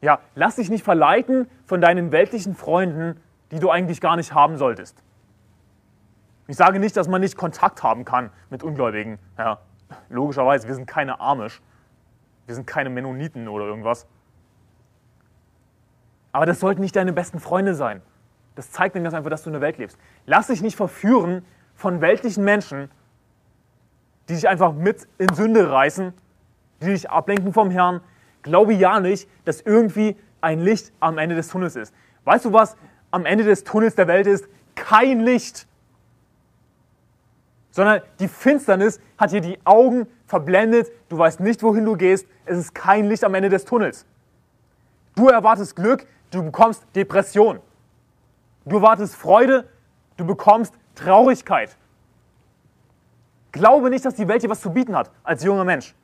Ja, 0.00 0.20
lass 0.34 0.56
dich 0.56 0.70
nicht 0.70 0.84
verleiten 0.84 1.48
von 1.66 1.80
deinen 1.80 2.12
weltlichen 2.12 2.54
Freunden, 2.54 3.20
die 3.50 3.58
du 3.58 3.70
eigentlich 3.70 4.00
gar 4.00 4.16
nicht 4.16 4.34
haben 4.34 4.56
solltest. 4.56 5.02
Ich 6.48 6.56
sage 6.56 6.78
nicht, 6.78 6.96
dass 6.96 7.08
man 7.08 7.20
nicht 7.20 7.36
Kontakt 7.36 7.82
haben 7.82 8.04
kann 8.04 8.30
mit 8.50 8.62
Ungläubigen. 8.62 9.18
Ja, 9.38 9.58
logischerweise, 10.08 10.68
wir 10.68 10.74
sind 10.74 10.86
keine 10.86 11.20
Amish. 11.20 11.60
Wir 12.46 12.54
sind 12.54 12.66
keine 12.66 12.90
Mennoniten 12.90 13.48
oder 13.48 13.64
irgendwas. 13.64 14.06
Aber 16.32 16.46
das 16.46 16.60
sollten 16.60 16.80
nicht 16.80 16.96
deine 16.96 17.12
besten 17.12 17.38
Freunde 17.38 17.74
sein. 17.74 18.02
Das 18.54 18.70
zeigt 18.70 18.94
nämlich 18.94 19.14
einfach, 19.14 19.30
dass 19.30 19.44
du 19.44 19.50
in 19.50 19.54
der 19.54 19.62
Welt 19.62 19.78
lebst. 19.78 19.98
Lass 20.26 20.48
dich 20.48 20.62
nicht 20.62 20.76
verführen 20.76 21.44
von 21.74 22.00
weltlichen 22.00 22.44
Menschen, 22.44 22.90
die 24.28 24.34
dich 24.34 24.48
einfach 24.48 24.72
mit 24.72 25.06
in 25.18 25.32
Sünde 25.34 25.70
reißen, 25.70 26.12
die 26.80 26.86
dich 26.86 27.10
ablenken 27.10 27.52
vom 27.52 27.70
Herrn. 27.70 28.00
Glaube 28.42 28.72
ja 28.74 29.00
nicht, 29.00 29.28
dass 29.44 29.60
irgendwie 29.60 30.16
ein 30.40 30.60
Licht 30.60 30.92
am 31.00 31.18
Ende 31.18 31.34
des 31.34 31.48
Tunnels 31.48 31.76
ist. 31.76 31.94
Weißt 32.24 32.44
du 32.44 32.52
was 32.52 32.76
am 33.10 33.26
Ende 33.26 33.44
des 33.44 33.64
Tunnels 33.64 33.94
der 33.94 34.08
Welt 34.08 34.26
ist? 34.26 34.48
Kein 34.74 35.20
Licht. 35.20 35.66
Sondern 37.70 38.02
die 38.18 38.28
Finsternis 38.28 39.00
hat 39.16 39.32
dir 39.32 39.40
die 39.40 39.58
Augen 39.64 40.06
verblendet. 40.26 40.90
Du 41.08 41.18
weißt 41.18 41.40
nicht, 41.40 41.62
wohin 41.62 41.84
du 41.84 41.96
gehst. 41.96 42.26
Es 42.44 42.58
ist 42.58 42.74
kein 42.74 43.06
Licht 43.06 43.24
am 43.24 43.34
Ende 43.34 43.48
des 43.48 43.64
Tunnels. 43.64 44.06
Du 45.14 45.28
erwartest 45.28 45.76
Glück, 45.76 46.06
du 46.30 46.42
bekommst 46.42 46.84
Depression. 46.94 47.60
Du 48.64 48.76
erwartest 48.76 49.14
Freude, 49.14 49.68
du 50.16 50.26
bekommst 50.26 50.74
Traurigkeit. 50.94 51.76
Glaube 53.52 53.90
nicht, 53.90 54.04
dass 54.04 54.14
die 54.14 54.26
Welt 54.26 54.42
dir 54.42 54.50
was 54.50 54.60
zu 54.60 54.70
bieten 54.70 54.96
hat 54.96 55.10
als 55.22 55.44
junger 55.44 55.64
Mensch. 55.64 55.94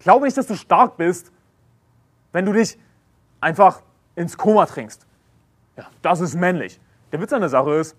Glaube 0.00 0.26
nicht, 0.26 0.36
dass 0.36 0.46
du 0.46 0.56
stark 0.56 0.96
bist, 0.96 1.32
wenn 2.32 2.44
du 2.44 2.52
dich 2.52 2.78
einfach 3.40 3.80
ins 4.16 4.36
Koma 4.36 4.66
trinkst. 4.66 5.06
Ja, 5.76 5.86
das 6.02 6.20
ist 6.20 6.34
männlich. 6.34 6.80
Der 7.12 7.20
Witz 7.20 7.32
an 7.32 7.40
der 7.40 7.48
Sache 7.48 7.74
ist, 7.74 7.96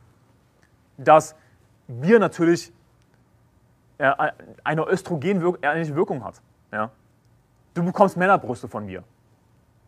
dass 0.98 1.36
Bier 1.88 2.20
natürlich 2.20 2.72
äh, 3.98 4.12
eine 4.64 4.82
östrogenähnliche 4.88 5.96
Wirkung 5.96 6.24
hat. 6.24 6.42
Ja? 6.72 6.92
Du 7.74 7.84
bekommst 7.84 8.18
Männerbrüste 8.18 8.68
von 8.68 8.88
Bier. 8.88 9.04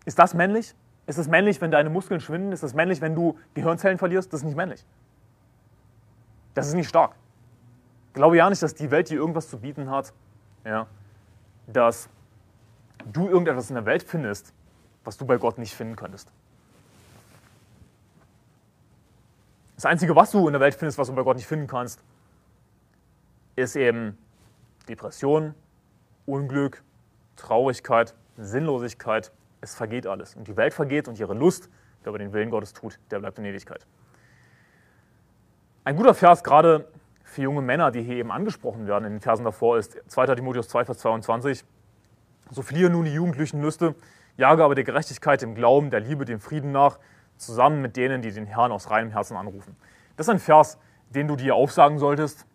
Ist 0.05 0.17
das 0.17 0.33
männlich? 0.33 0.73
Ist 1.07 1.17
es 1.17 1.27
männlich, 1.27 1.59
wenn 1.61 1.71
deine 1.71 1.89
Muskeln 1.89 2.19
schwinden? 2.21 2.51
Ist 2.51 2.63
es 2.63 2.73
männlich, 2.73 3.01
wenn 3.01 3.15
du 3.15 3.37
Gehirnzellen 3.53 3.97
verlierst? 3.97 4.31
Das 4.31 4.41
ist 4.41 4.45
nicht 4.45 4.57
männlich. 4.57 4.85
Das 6.53 6.67
ist 6.67 6.73
nicht 6.73 6.87
stark. 6.87 7.15
Ich 8.17 8.19
glaube 8.19 8.35
ja 8.35 8.49
nicht, 8.49 8.63
dass 8.63 8.73
die 8.73 8.89
Welt 8.89 9.11
dir 9.11 9.19
irgendwas 9.19 9.47
zu 9.47 9.59
bieten 9.59 9.91
hat, 9.91 10.11
ja, 10.65 10.87
dass 11.67 12.09
du 13.13 13.29
irgendetwas 13.29 13.69
in 13.69 13.75
der 13.75 13.85
Welt 13.85 14.01
findest, 14.01 14.55
was 15.03 15.17
du 15.17 15.25
bei 15.27 15.37
Gott 15.37 15.59
nicht 15.59 15.75
finden 15.75 15.95
könntest. 15.95 16.31
Das 19.75 19.85
Einzige, 19.85 20.15
was 20.15 20.31
du 20.31 20.47
in 20.47 20.53
der 20.53 20.59
Welt 20.59 20.73
findest, 20.73 20.97
was 20.97 21.09
du 21.09 21.13
bei 21.13 21.21
Gott 21.21 21.35
nicht 21.35 21.45
finden 21.45 21.67
kannst, 21.67 22.01
ist 23.55 23.75
eben 23.75 24.17
Depression, 24.89 25.53
Unglück, 26.25 26.81
Traurigkeit, 27.35 28.15
Sinnlosigkeit. 28.35 29.31
Es 29.61 29.75
vergeht 29.75 30.07
alles. 30.07 30.35
Und 30.35 30.47
die 30.47 30.57
Welt 30.57 30.73
vergeht 30.73 31.07
und 31.07 31.19
ihre 31.19 31.35
Lust, 31.35 31.69
wer 32.01 32.09
aber 32.09 32.17
den 32.17 32.33
Willen 32.33 32.49
Gottes 32.49 32.73
tut, 32.73 32.97
der 33.11 33.19
bleibt 33.19 33.37
in 33.37 33.45
Ewigkeit. 33.45 33.85
Ein 35.83 35.95
guter 35.95 36.15
Vers 36.15 36.43
gerade 36.43 36.87
für 37.27 37.41
junge 37.41 37.61
Männer, 37.61 37.91
die 37.91 38.01
hier 38.01 38.15
eben 38.15 38.31
angesprochen 38.31 38.87
werden 38.87 39.05
in 39.05 39.11
den 39.11 39.19
Versen 39.19 39.43
davor, 39.43 39.77
ist 39.77 40.01
2. 40.07 40.35
Timotheus 40.35 40.69
2, 40.69 40.85
Vers 40.85 40.99
22. 40.99 41.65
So 42.51 42.61
fliehe 42.61 42.89
nun 42.89 43.03
die 43.03 43.13
jugendlichen 43.13 43.61
Lüste, 43.61 43.95
jage 44.37 44.63
aber 44.63 44.75
der 44.75 44.85
Gerechtigkeit, 44.85 45.41
dem 45.41 45.53
Glauben, 45.53 45.89
der 45.89 45.99
Liebe, 45.99 46.23
dem 46.23 46.39
Frieden 46.39 46.71
nach, 46.71 46.99
zusammen 47.35 47.81
mit 47.81 47.97
denen, 47.97 48.21
die 48.21 48.31
den 48.31 48.45
Herrn 48.45 48.71
aus 48.71 48.89
reinem 48.89 49.11
Herzen 49.11 49.35
anrufen. 49.35 49.75
Das 50.15 50.27
ist 50.27 50.31
ein 50.31 50.39
Vers, 50.39 50.77
den 51.09 51.27
du 51.27 51.35
dir 51.35 51.55
aufsagen 51.55 51.99
solltest, 51.99 52.45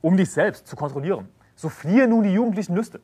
um 0.00 0.16
dich 0.16 0.30
selbst 0.30 0.68
zu 0.68 0.76
kontrollieren. 0.76 1.28
So 1.56 1.68
fliehe 1.68 2.06
nun 2.06 2.22
die 2.22 2.32
jugendlichen 2.32 2.76
Lüste. 2.76 3.00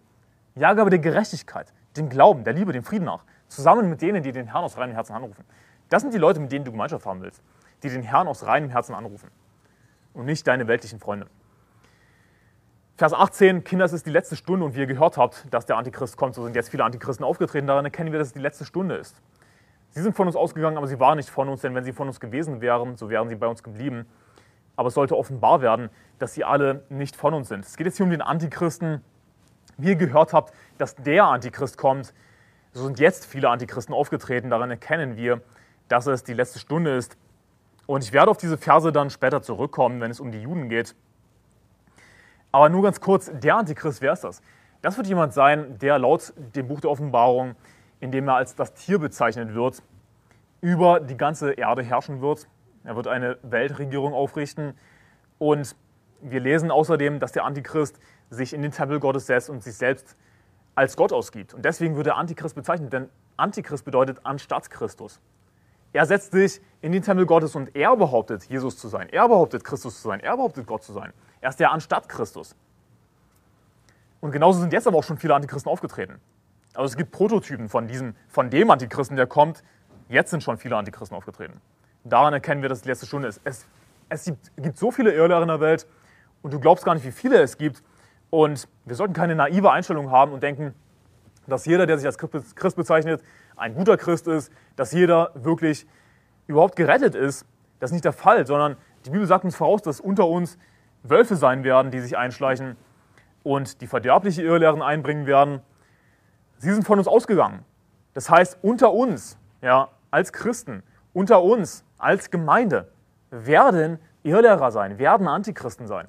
Jage 0.55 0.81
aber 0.81 0.91
der 0.91 1.01
Gerechtigkeit, 1.01 1.73
dem 1.97 2.09
Glauben, 2.09 2.45
der 2.45 2.53
Liebe, 2.53 2.73
dem 2.73 2.85
Frieden 2.85 3.07
nach, 3.07 3.25
zusammen 3.49 3.91
mit 3.91 4.03
denen, 4.03 4.23
die 4.23 4.31
den 4.31 4.47
Herrn 4.47 4.63
aus 4.63 4.77
reinem 4.77 4.95
Herzen 4.95 5.15
anrufen. 5.15 5.45
Das 5.89 6.03
sind 6.03 6.15
die 6.15 6.19
Leute, 6.19 6.39
mit 6.39 6.53
denen 6.53 6.65
du 6.65 6.71
Gemeinschaft 6.71 7.05
haben 7.07 7.23
willst, 7.23 7.43
die 7.83 7.89
den 7.89 8.03
Herrn 8.03 8.29
aus 8.29 8.47
reinem 8.47 8.71
Herzen 8.71 8.95
anrufen 8.95 9.31
und 10.15 10.25
nicht 10.25 10.47
deine 10.47 10.67
weltlichen 10.67 11.01
Freunde. 11.01 11.27
Vers 12.97 13.13
18, 13.13 13.65
Kinder, 13.65 13.85
es 13.85 13.93
ist 13.93 14.07
die 14.07 14.11
letzte 14.11 14.37
Stunde 14.37 14.65
und 14.65 14.77
wie 14.77 14.81
ihr 14.81 14.87
gehört 14.87 15.17
habt, 15.17 15.53
dass 15.53 15.67
der 15.67 15.77
Antichrist 15.77 16.17
kommt, 16.17 16.37
so 16.37 16.45
sind 16.45 16.55
jetzt 16.55 16.71
viele 16.71 16.85
Antichristen 16.85 17.27
aufgetreten. 17.27 17.67
Daran 17.67 17.85
erkennen 17.85 18.13
wir, 18.13 18.21
dass 18.21 18.29
es 18.29 18.35
die 18.35 18.41
letzte 18.41 18.65
Stunde 18.65 18.95
ist. 18.95 19.21
Sie 19.91 20.01
sind 20.01 20.15
von 20.17 20.29
uns 20.29 20.37
ausgegangen, 20.37 20.77
aber 20.77 20.87
sie 20.87 21.01
waren 21.01 21.17
nicht 21.17 21.29
von 21.29 21.49
uns, 21.49 21.61
denn 21.61 21.75
wenn 21.75 21.85
sie 21.85 21.93
von 21.93 22.07
uns 22.07 22.21
gewesen 22.21 22.61
wären, 22.61 22.97
so 22.97 23.11
wären 23.11 23.29
sie 23.29 23.35
bei 23.35 23.49
uns 23.49 23.65
geblieben. 23.65 24.07
Aber 24.77 24.89
es 24.89 24.95
sollte 24.95 25.17
offenbar 25.17 25.61
werden, 25.61 25.91
dass 26.21 26.35
sie 26.35 26.45
alle 26.45 26.85
nicht 26.89 27.17
von 27.17 27.35
uns 27.35 27.49
sind. 27.49 27.65
Es 27.65 27.77
geht 27.77 27.87
jetzt 27.87 27.97
hier 27.97 28.05
um 28.05 28.11
den 28.11 28.23
Antichristen. 28.23 29.03
Wie 29.77 29.89
ihr 29.89 29.97
gehört 29.97 30.33
habt, 30.33 30.55
dass 30.79 30.95
der 30.95 31.25
Antichrist 31.25 31.79
kommt, 31.79 32.15
so 32.73 32.85
sind 32.85 33.01
jetzt 33.01 33.27
viele 33.27 33.51
Antichristen 33.51 33.95
aufgetreten. 33.95 34.51
Daran 34.51 34.71
erkennen 34.71 35.17
wir, 35.17 35.43
dass 35.89 36.07
es 36.07 36.23
die 36.23 36.35
letzte 36.35 36.59
Stunde 36.61 36.97
ist. 36.97 37.17
Und 37.87 38.05
ich 38.05 38.13
werde 38.13 38.31
auf 38.31 38.37
diese 38.37 38.57
Verse 38.57 38.91
dann 38.93 39.11
später 39.11 39.43
zurückkommen, 39.43 40.01
wenn 40.01 40.11
es 40.11 40.21
um 40.21 40.33
die 40.33 40.41
Juden 40.41 40.69
geht. 40.69 40.95
Aber 42.53 42.69
nur 42.69 42.83
ganz 42.83 43.01
kurz, 43.01 43.31
der 43.33 43.57
Antichrist, 43.57 44.01
wer 44.01 44.13
ist 44.13 44.25
das? 44.25 44.41
Das 44.81 44.97
wird 44.97 45.07
jemand 45.07 45.33
sein, 45.33 45.79
der 45.79 45.99
laut 45.99 46.33
dem 46.55 46.69
Buch 46.69 46.81
der 46.81 46.91
Offenbarung 46.91 47.57
indem 48.05 48.29
er 48.29 48.35
als 48.35 48.55
das 48.55 48.75
Tier 48.75 48.99
bezeichnet 48.99 49.55
wird, 49.55 49.83
über 50.61 51.01
die 51.01 51.17
ganze 51.17 51.53
Erde 51.53 51.83
herrschen 51.83 52.21
wird. 52.21 52.49
Er 52.85 52.97
wird 52.97 53.07
eine 53.07 53.39
Weltregierung 53.43 54.13
aufrichten. 54.13 54.75
Und 55.39 55.75
wir 56.21 56.41
lesen 56.41 56.71
außerdem, 56.71 57.19
dass 57.19 57.33
der 57.33 57.45
Antichrist 57.45 57.99
sich 58.29 58.53
in 58.53 58.61
den 58.61 58.73
Tempel 58.73 59.01
Gottes 59.01 59.27
setzt 59.27 59.49
und 59.49 59.63
sich 59.63 59.75
selbst 59.75 60.17
als 60.75 60.97
Gott 60.97 61.15
ausgibt. 61.15 61.55
Und 61.55 61.65
deswegen 61.65 61.97
wird 61.97 62.07
der 62.07 62.17
Antichrist 62.17 62.55
bezeichnet, 62.55 62.93
denn 62.93 63.09
Antichrist 63.39 63.87
bedeutet 63.87 64.19
anstatt 64.25 64.71
Christus. 64.71 65.19
Er 65.95 66.07
setzt 66.07 66.33
sich 66.33 66.61
in 66.83 66.91
den 66.91 67.03
Tempel 67.03 67.25
Gottes 67.25 67.55
und 67.55 67.75
er 67.77 67.97
behauptet, 67.97 68.45
Jesus 68.45 68.77
zu 68.77 68.89
sein. 68.89 69.09
Er 69.11 69.29
behauptet, 69.29 69.63
Christus 69.63 70.03
zu 70.03 70.09
sein. 70.09 70.19
Er 70.19 70.37
behauptet, 70.37 70.67
Gott 70.67 70.83
zu 70.83 70.93
sein. 70.93 71.13
Er 71.41 71.51
ist 71.51 71.61
der 71.61 71.71
anstatt 71.71 72.09
Christus. 72.09 72.57
Und 74.21 74.33
genauso 74.33 74.61
sind 74.61 74.73
jetzt 74.73 74.89
aber 74.89 74.99
auch 74.99 75.05
schon 75.05 75.19
viele 75.19 75.37
Antichristen 75.37 75.71
aufgetreten. 75.71 76.19
Also 76.75 76.87
es 76.87 76.97
gibt 76.97 77.13
Prototypen 77.13 77.69
von, 77.69 77.87
diesem, 77.87 78.17
von 78.27 78.51
dem 78.51 78.73
Antichristen, 78.73 79.17
der 79.17 79.29
kommt. 79.29 79.63
Jetzt 80.09 80.31
sind 80.33 80.43
schon 80.43 80.59
viele 80.59 80.77
Antichristen 80.77 81.17
aufgetreten. 81.17 81.61
Daran 82.03 82.33
erkennen 82.33 82.61
wir, 82.61 82.69
dass 82.69 82.79
es 82.79 82.83
die 82.83 82.89
letzte 82.89 83.07
Stunde 83.07 83.29
ist. 83.29 83.41
Es, 83.45 83.65
es 84.09 84.25
gibt, 84.25 84.51
gibt 84.57 84.77
so 84.77 84.91
viele 84.91 85.15
Irrlehrer 85.15 85.43
in 85.43 85.49
der 85.49 85.61
Welt 85.61 85.87
und 86.43 86.53
du 86.53 86.59
glaubst 86.59 86.85
gar 86.85 86.95
nicht, 86.95 87.07
wie 87.07 87.13
viele 87.13 87.41
es 87.41 87.57
gibt. 87.57 87.85
Und 88.31 88.67
wir 88.85 88.97
sollten 88.97 89.15
keine 89.15 89.37
naive 89.37 89.71
Einstellung 89.71 90.11
haben 90.11 90.33
und 90.33 90.43
denken, 90.43 90.75
dass 91.47 91.67
jeder, 91.67 91.87
der 91.87 91.99
sich 91.99 92.07
als 92.07 92.19
Christ 92.19 92.77
bezeichnet, 92.77 93.23
ein 93.57 93.75
guter 93.75 93.97
Christ 93.97 94.27
ist, 94.27 94.53
dass 94.77 94.93
jeder 94.93 95.31
wirklich 95.35 95.87
überhaupt 96.47 96.77
gerettet 96.77 97.15
ist. 97.15 97.47
Das 97.81 97.91
ist 97.91 97.95
nicht 97.95 98.05
der 98.05 98.13
Fall, 98.13 98.47
sondern 98.47 98.77
die 99.05 99.11
Bibel 99.11 99.27
sagt 99.27 99.45
uns 99.45 99.57
voraus, 99.57 99.83
dass 99.83 100.01
unter 100.01 100.27
uns 100.27 100.59
Wölfe 101.03 101.37
sein 101.37 101.65
werden, 101.65 101.91
die 101.91 102.01
sich 102.01 102.17
einschleichen 102.17 102.77
und 103.43 103.81
die 103.81 103.87
verderbliche 103.87 104.43
Irrlehren 104.43 104.83
einbringen 104.83 105.27
werden. 105.27 105.61
Sie 106.59 106.73
sind 106.73 106.85
von 106.85 106.99
uns 106.99 107.07
ausgegangen. 107.07 107.65
Das 108.15 108.31
heißt, 108.31 108.59
unter 108.63 108.93
uns, 108.93 109.37
ja, 109.61 109.89
als 110.11 110.33
Christen, 110.33 110.83
unter 111.13 111.43
uns, 111.43 111.85
als 111.99 112.31
Gemeinde, 112.31 112.91
werden 113.31 113.99
Irrlehrer 114.23 114.71
sein, 114.71 114.99
werden 114.99 115.29
Antichristen 115.29 115.87
sein. 115.87 116.09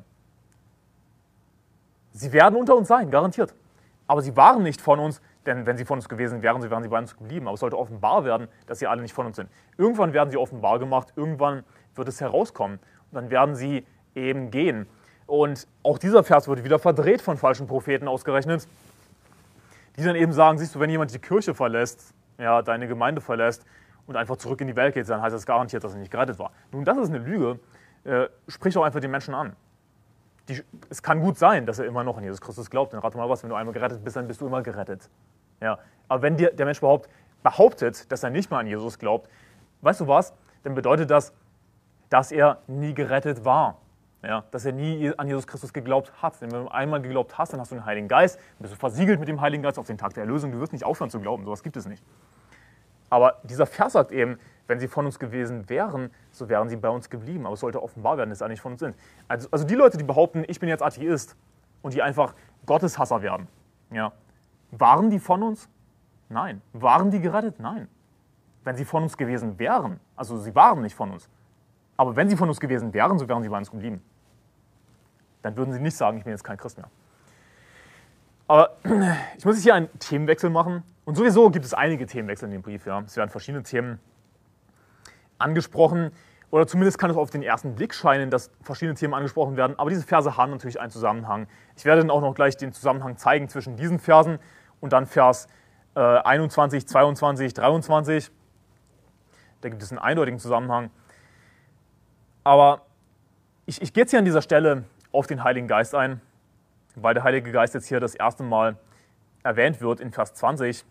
Sie 2.12 2.32
werden 2.32 2.56
unter 2.56 2.78
uns 2.78 2.88
sein, 2.88 3.12
garantiert. 3.12 3.54
Aber 4.08 4.22
sie 4.22 4.36
waren 4.36 4.64
nicht 4.64 4.82
von 4.82 5.00
uns, 5.00 5.22
denn 5.46 5.66
wenn 5.66 5.78
sie 5.78 5.86
von 5.86 5.98
uns 5.98 6.10
gewesen 6.10 6.42
wären, 6.42 6.62
sie 6.62 6.70
wären 6.70 6.84
sie 6.84 6.90
bei 6.90 6.98
uns 6.98 7.18
geblieben. 7.18 7.48
Aber 7.48 7.56
es 7.56 7.60
sollte 7.60 7.78
offenbar 7.78 8.26
werden, 8.26 8.48
dass 8.68 8.80
sie 8.80 8.88
alle 8.88 9.02
nicht 9.02 9.14
von 9.14 9.26
uns 9.26 9.36
sind. 9.36 9.50
Irgendwann 9.78 10.14
werden 10.14 10.30
sie 10.30 10.38
offenbar 10.38 10.80
gemacht, 10.80 11.14
irgendwann 11.16 11.64
wird 11.96 12.08
es 12.08 12.22
herauskommen. 12.22 12.80
Und 13.12 13.16
dann 13.16 13.30
werden 13.30 13.56
sie 13.56 13.86
eben 14.14 14.52
gehen. 14.52 14.88
Und 15.28 15.68
auch 15.84 15.98
dieser 15.98 16.24
Vers 16.24 16.48
wird 16.48 16.64
wieder 16.64 16.78
verdreht 16.80 17.22
von 17.22 17.38
falschen 17.38 17.68
Propheten 17.68 18.08
ausgerechnet 18.08 18.68
die 19.98 20.04
dann 20.04 20.16
eben 20.16 20.34
sagen, 20.34 20.58
siehst 20.58 20.76
du, 20.76 20.80
wenn 20.80 20.90
jemand 20.90 21.14
die 21.14 21.20
Kirche 21.20 21.54
verlässt, 21.54 22.14
ja, 22.38 22.62
deine 22.62 22.88
Gemeinde 22.88 23.22
verlässt 23.22 23.66
und 24.08 24.16
einfach 24.16 24.38
zurück 24.38 24.62
in 24.62 24.68
die 24.68 24.76
Welt 24.76 24.94
geht, 24.94 25.08
dann 25.10 25.22
heißt 25.22 25.34
das 25.34 25.46
garantiert, 25.46 25.84
dass 25.84 25.94
er 25.94 26.00
nicht 26.00 26.12
gerettet 26.12 26.38
war. 26.38 26.52
Nun, 26.72 26.84
das 26.84 26.98
ist 26.98 27.10
eine 27.10 27.20
Lüge. 27.20 27.60
Äh, 28.04 28.28
sprich 28.48 28.78
auch 28.78 28.84
einfach 28.84 29.00
die 29.00 29.08
Menschen 29.08 29.34
an. 29.34 29.56
Die, 30.50 30.64
es 30.90 31.02
kann 31.02 31.22
gut 31.22 31.38
sein, 31.38 31.66
dass 31.66 31.80
er 31.80 31.86
immer 31.86 32.04
noch 32.04 32.18
an 32.18 32.24
Jesus 32.24 32.42
Christus 32.42 32.70
glaubt. 32.70 32.94
Dann 32.94 33.00
rate 33.00 33.18
mal 33.18 33.30
was, 33.30 33.44
wenn 33.44 33.50
du 33.50 33.56
einmal 33.56 33.74
gerettet 33.74 34.04
bist, 34.04 34.16
dann 34.16 34.28
bist 34.28 34.42
du 34.42 34.48
immer 34.48 34.62
gerettet. 34.62 35.10
Ja. 35.62 35.80
Aber 36.08 36.22
wenn 36.22 36.38
dir 36.38 36.52
der 36.52 36.66
Mensch 36.66 36.80
überhaupt 36.80 37.10
behauptet, 37.44 38.12
dass 38.12 38.24
er 38.24 38.30
nicht 38.30 38.52
mehr 38.52 38.60
an 38.60 38.68
Jesus 38.68 39.00
glaubt, 39.00 39.30
weißt 39.82 40.02
du 40.02 40.08
was? 40.08 40.34
Dann 40.64 40.76
bedeutet 40.76 41.10
das, 41.10 41.34
dass 42.10 42.32
er 42.32 42.60
nie 42.68 42.94
gerettet 42.94 43.46
war. 43.46 43.80
Ja, 44.24 44.44
dass 44.50 44.66
er 44.66 44.72
nie 44.72 45.14
an 45.18 45.28
Jesus 45.28 45.46
Christus 45.46 45.72
geglaubt 45.72 46.12
hat. 46.20 46.42
Denn 46.42 46.52
wenn 46.52 46.64
du 46.64 46.72
einmal 46.72 47.00
geglaubt 47.00 47.38
hast, 47.38 47.54
dann 47.54 47.60
hast 47.60 47.72
du 47.72 47.76
den 47.76 47.86
Heiligen 47.86 48.08
Geist, 48.08 48.38
dann 48.38 48.64
bist 48.64 48.74
du 48.74 48.78
versiegelt 48.78 49.20
mit 49.20 49.30
dem 49.30 49.40
Heiligen 49.40 49.62
Geist 49.62 49.78
auf 49.78 49.86
den 49.86 50.00
Tag 50.00 50.16
der 50.16 50.24
Erlösung. 50.24 50.52
Du 50.52 50.60
wirst 50.60 50.74
nicht 50.74 50.84
aufhören 50.84 51.12
zu 51.12 51.20
glauben, 51.20 51.46
sowas 51.46 51.62
gibt 51.62 51.78
es 51.78 51.86
nicht. 51.86 52.04
Aber 53.16 53.38
dieser 53.44 53.66
Vers 53.66 53.94
sagt 53.94 54.12
eben, 54.12 54.38
wenn 54.68 54.82
sie 54.82 54.90
von 54.90 55.06
uns 55.06 55.20
gewesen 55.20 55.70
wären, 55.70 56.10
so 56.32 56.50
wären 56.50 56.68
sie 56.68 56.76
bei 56.76 56.90
uns 56.90 57.10
geblieben. 57.10 57.46
Aber 57.46 57.54
es 57.54 57.62
sollte 57.62 57.82
offenbar 57.82 58.18
werden, 58.18 58.30
dass 58.30 58.40
sie 58.40 58.48
nicht 58.50 58.60
von 58.60 58.74
uns 58.74 58.82
sind. 58.82 58.94
Also, 59.30 59.48
also 59.52 59.64
die 59.66 59.74
Leute, 59.74 59.98
die 59.98 60.04
behaupten, 60.04 60.44
ich 60.50 60.60
bin 60.60 60.68
jetzt 60.68 60.84
Atheist 60.84 61.38
und 61.82 61.94
die 61.94 62.02
einfach 62.02 62.34
Gotteshasser 62.66 63.22
werden, 63.22 63.48
ja, 63.90 64.12
waren 64.72 65.10
die 65.10 65.20
von 65.20 65.44
uns? 65.44 65.70
Nein. 66.28 66.62
Waren 66.74 67.10
die 67.10 67.22
gerettet? 67.22 67.58
Nein. 67.58 67.88
Wenn 68.66 68.76
sie 68.76 68.84
von 68.84 69.04
uns 69.04 69.16
gewesen 69.16 69.58
wären, 69.60 70.02
also 70.18 70.38
sie 70.38 70.54
waren 70.54 70.82
nicht 70.82 70.96
von 70.96 71.10
uns, 71.12 71.30
aber 71.96 72.18
wenn 72.18 72.30
sie 72.30 72.36
von 72.36 72.50
uns 72.50 72.60
gewesen 72.60 72.94
wären, 72.94 73.18
so 73.18 73.30
wären 73.30 73.44
sie 73.44 73.50
bei 73.50 73.58
uns 73.58 73.72
geblieben. 73.72 74.04
Dann 75.42 75.56
würden 75.56 75.72
sie 75.72 75.80
nicht 75.80 75.96
sagen, 75.96 76.18
ich 76.18 76.26
bin 76.26 76.32
jetzt 76.32 76.44
kein 76.44 76.58
Christ 76.58 76.78
mehr. 76.78 76.90
Aber 78.50 78.76
ich 79.38 79.46
muss 79.46 79.56
jetzt 79.56 79.64
hier 79.64 79.76
einen 79.76 79.88
Themenwechsel 80.00 80.50
machen. 80.50 80.84
Und 81.06 81.16
sowieso 81.16 81.50
gibt 81.52 81.66
es 81.66 81.74
einige 81.74 82.08
Themenwechsel 82.08 82.48
in 82.48 82.52
dem 82.52 82.62
Brief. 82.62 82.86
Ja. 82.86 83.02
Es 83.06 83.16
werden 83.16 83.30
verschiedene 83.30 83.64
Themen 83.64 84.00
angesprochen. 85.38 86.12
Oder 86.50 86.68
zumindest 86.68 86.98
kann 86.98 87.10
es 87.10 87.18
auf 87.18 87.30
den 87.30 87.44
ersten 87.44 87.76
Blick 87.76 87.94
scheinen, 87.94 88.30
dass 88.30 88.50
verschiedene 88.62 88.96
Themen 88.96 89.14
angesprochen 89.14 89.58
werden. 89.58 89.78
Aber 89.78 89.90
diese 89.90 90.04
Verse 90.04 90.36
haben 90.38 90.52
natürlich 90.52 90.80
einen 90.80 90.92
Zusammenhang. 90.92 91.48
Ich 91.76 91.86
werde 91.86 92.02
dann 92.02 92.10
auch 92.10 92.22
noch 92.22 92.34
gleich 92.34 92.58
den 92.58 92.74
Zusammenhang 92.74 93.18
zeigen 93.18 93.50
zwischen 93.50 93.76
diesen 93.76 94.00
Versen 94.00 94.40
und 94.80 94.94
dann 94.94 95.06
Vers 95.06 95.48
äh, 95.96 96.00
21, 96.00 96.88
22, 96.88 97.54
23. 97.54 98.32
Da 99.62 99.70
gibt 99.70 99.82
es 99.82 99.92
einen 99.92 100.00
eindeutigen 100.00 100.40
Zusammenhang. 100.40 100.90
Aber 102.44 102.82
ich, 103.66 103.82
ich 103.82 103.94
gehe 103.94 104.04
jetzt 104.04 104.12
hier 104.12 104.20
an 104.20 104.26
dieser 104.26 104.42
Stelle 104.42 104.86
auf 105.12 105.28
den 105.28 105.44
Heiligen 105.44 105.68
Geist 105.68 105.96
ein, 105.96 106.22
weil 106.96 107.14
der 107.14 107.24
Heilige 107.24 107.52
Geist 107.52 107.74
jetzt 107.74 107.88
hier 107.88 108.00
das 108.00 108.16
erste 108.16 108.44
Mal 108.44 108.78
erwähnt 109.44 109.82
wird 109.82 110.00
in 110.00 110.12
Vers 110.12 110.34
20. 110.36 110.86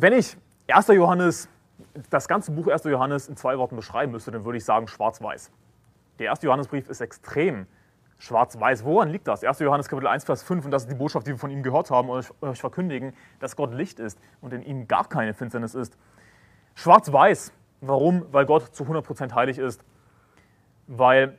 Wenn 0.00 0.12
ich 0.12 0.36
1. 0.68 0.86
Johannes, 0.88 1.48
das 2.08 2.28
ganze 2.28 2.52
Buch 2.52 2.68
1. 2.68 2.84
Johannes 2.84 3.28
in 3.28 3.36
zwei 3.36 3.58
Worten 3.58 3.74
beschreiben 3.74 4.12
müsste, 4.12 4.30
dann 4.30 4.44
würde 4.44 4.58
ich 4.58 4.64
sagen 4.64 4.86
schwarz-weiß. 4.86 5.50
Der 6.20 6.26
erste 6.26 6.46
Johannesbrief 6.46 6.88
ist 6.88 7.00
extrem 7.00 7.66
schwarz-weiß. 8.18 8.84
Woran 8.84 9.08
liegt 9.08 9.26
das? 9.26 9.42
1. 9.42 9.58
Johannes 9.58 9.88
Kapitel 9.88 10.06
1, 10.06 10.22
Vers 10.22 10.44
5, 10.44 10.66
und 10.66 10.70
das 10.70 10.84
ist 10.84 10.92
die 10.92 10.94
Botschaft, 10.94 11.26
die 11.26 11.32
wir 11.32 11.38
von 11.38 11.50
ihm 11.50 11.64
gehört 11.64 11.90
haben 11.90 12.10
und 12.10 12.32
euch 12.42 12.60
verkündigen, 12.60 13.12
dass 13.40 13.56
Gott 13.56 13.74
Licht 13.74 13.98
ist 13.98 14.20
und 14.40 14.52
in 14.52 14.62
ihm 14.62 14.86
gar 14.86 15.08
keine 15.08 15.34
Finsternis 15.34 15.74
ist. 15.74 15.98
Schwarz-weiß. 16.76 17.52
Warum? 17.80 18.24
Weil 18.30 18.46
Gott 18.46 18.72
zu 18.76 18.84
100% 18.84 19.34
heilig 19.34 19.58
ist. 19.58 19.82
Weil 20.86 21.36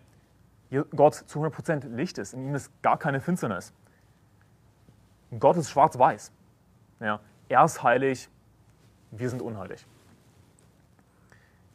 Gott 0.98 1.14
zu 1.14 1.42
100% 1.42 1.96
Licht 1.96 2.18
ist. 2.18 2.34
In 2.34 2.46
ihm 2.46 2.56
ist 2.56 2.74
gar 2.82 2.98
keine 2.98 3.22
Finsternis. 3.22 3.74
Gott 5.40 5.56
ist 5.56 5.70
schwarz-weiß. 5.70 6.34
Ja, 7.00 7.22
er 7.48 7.64
ist 7.64 7.84
heilig, 7.84 8.30
wir 9.12 9.30
sind 9.30 9.42
unheilig. 9.42 9.86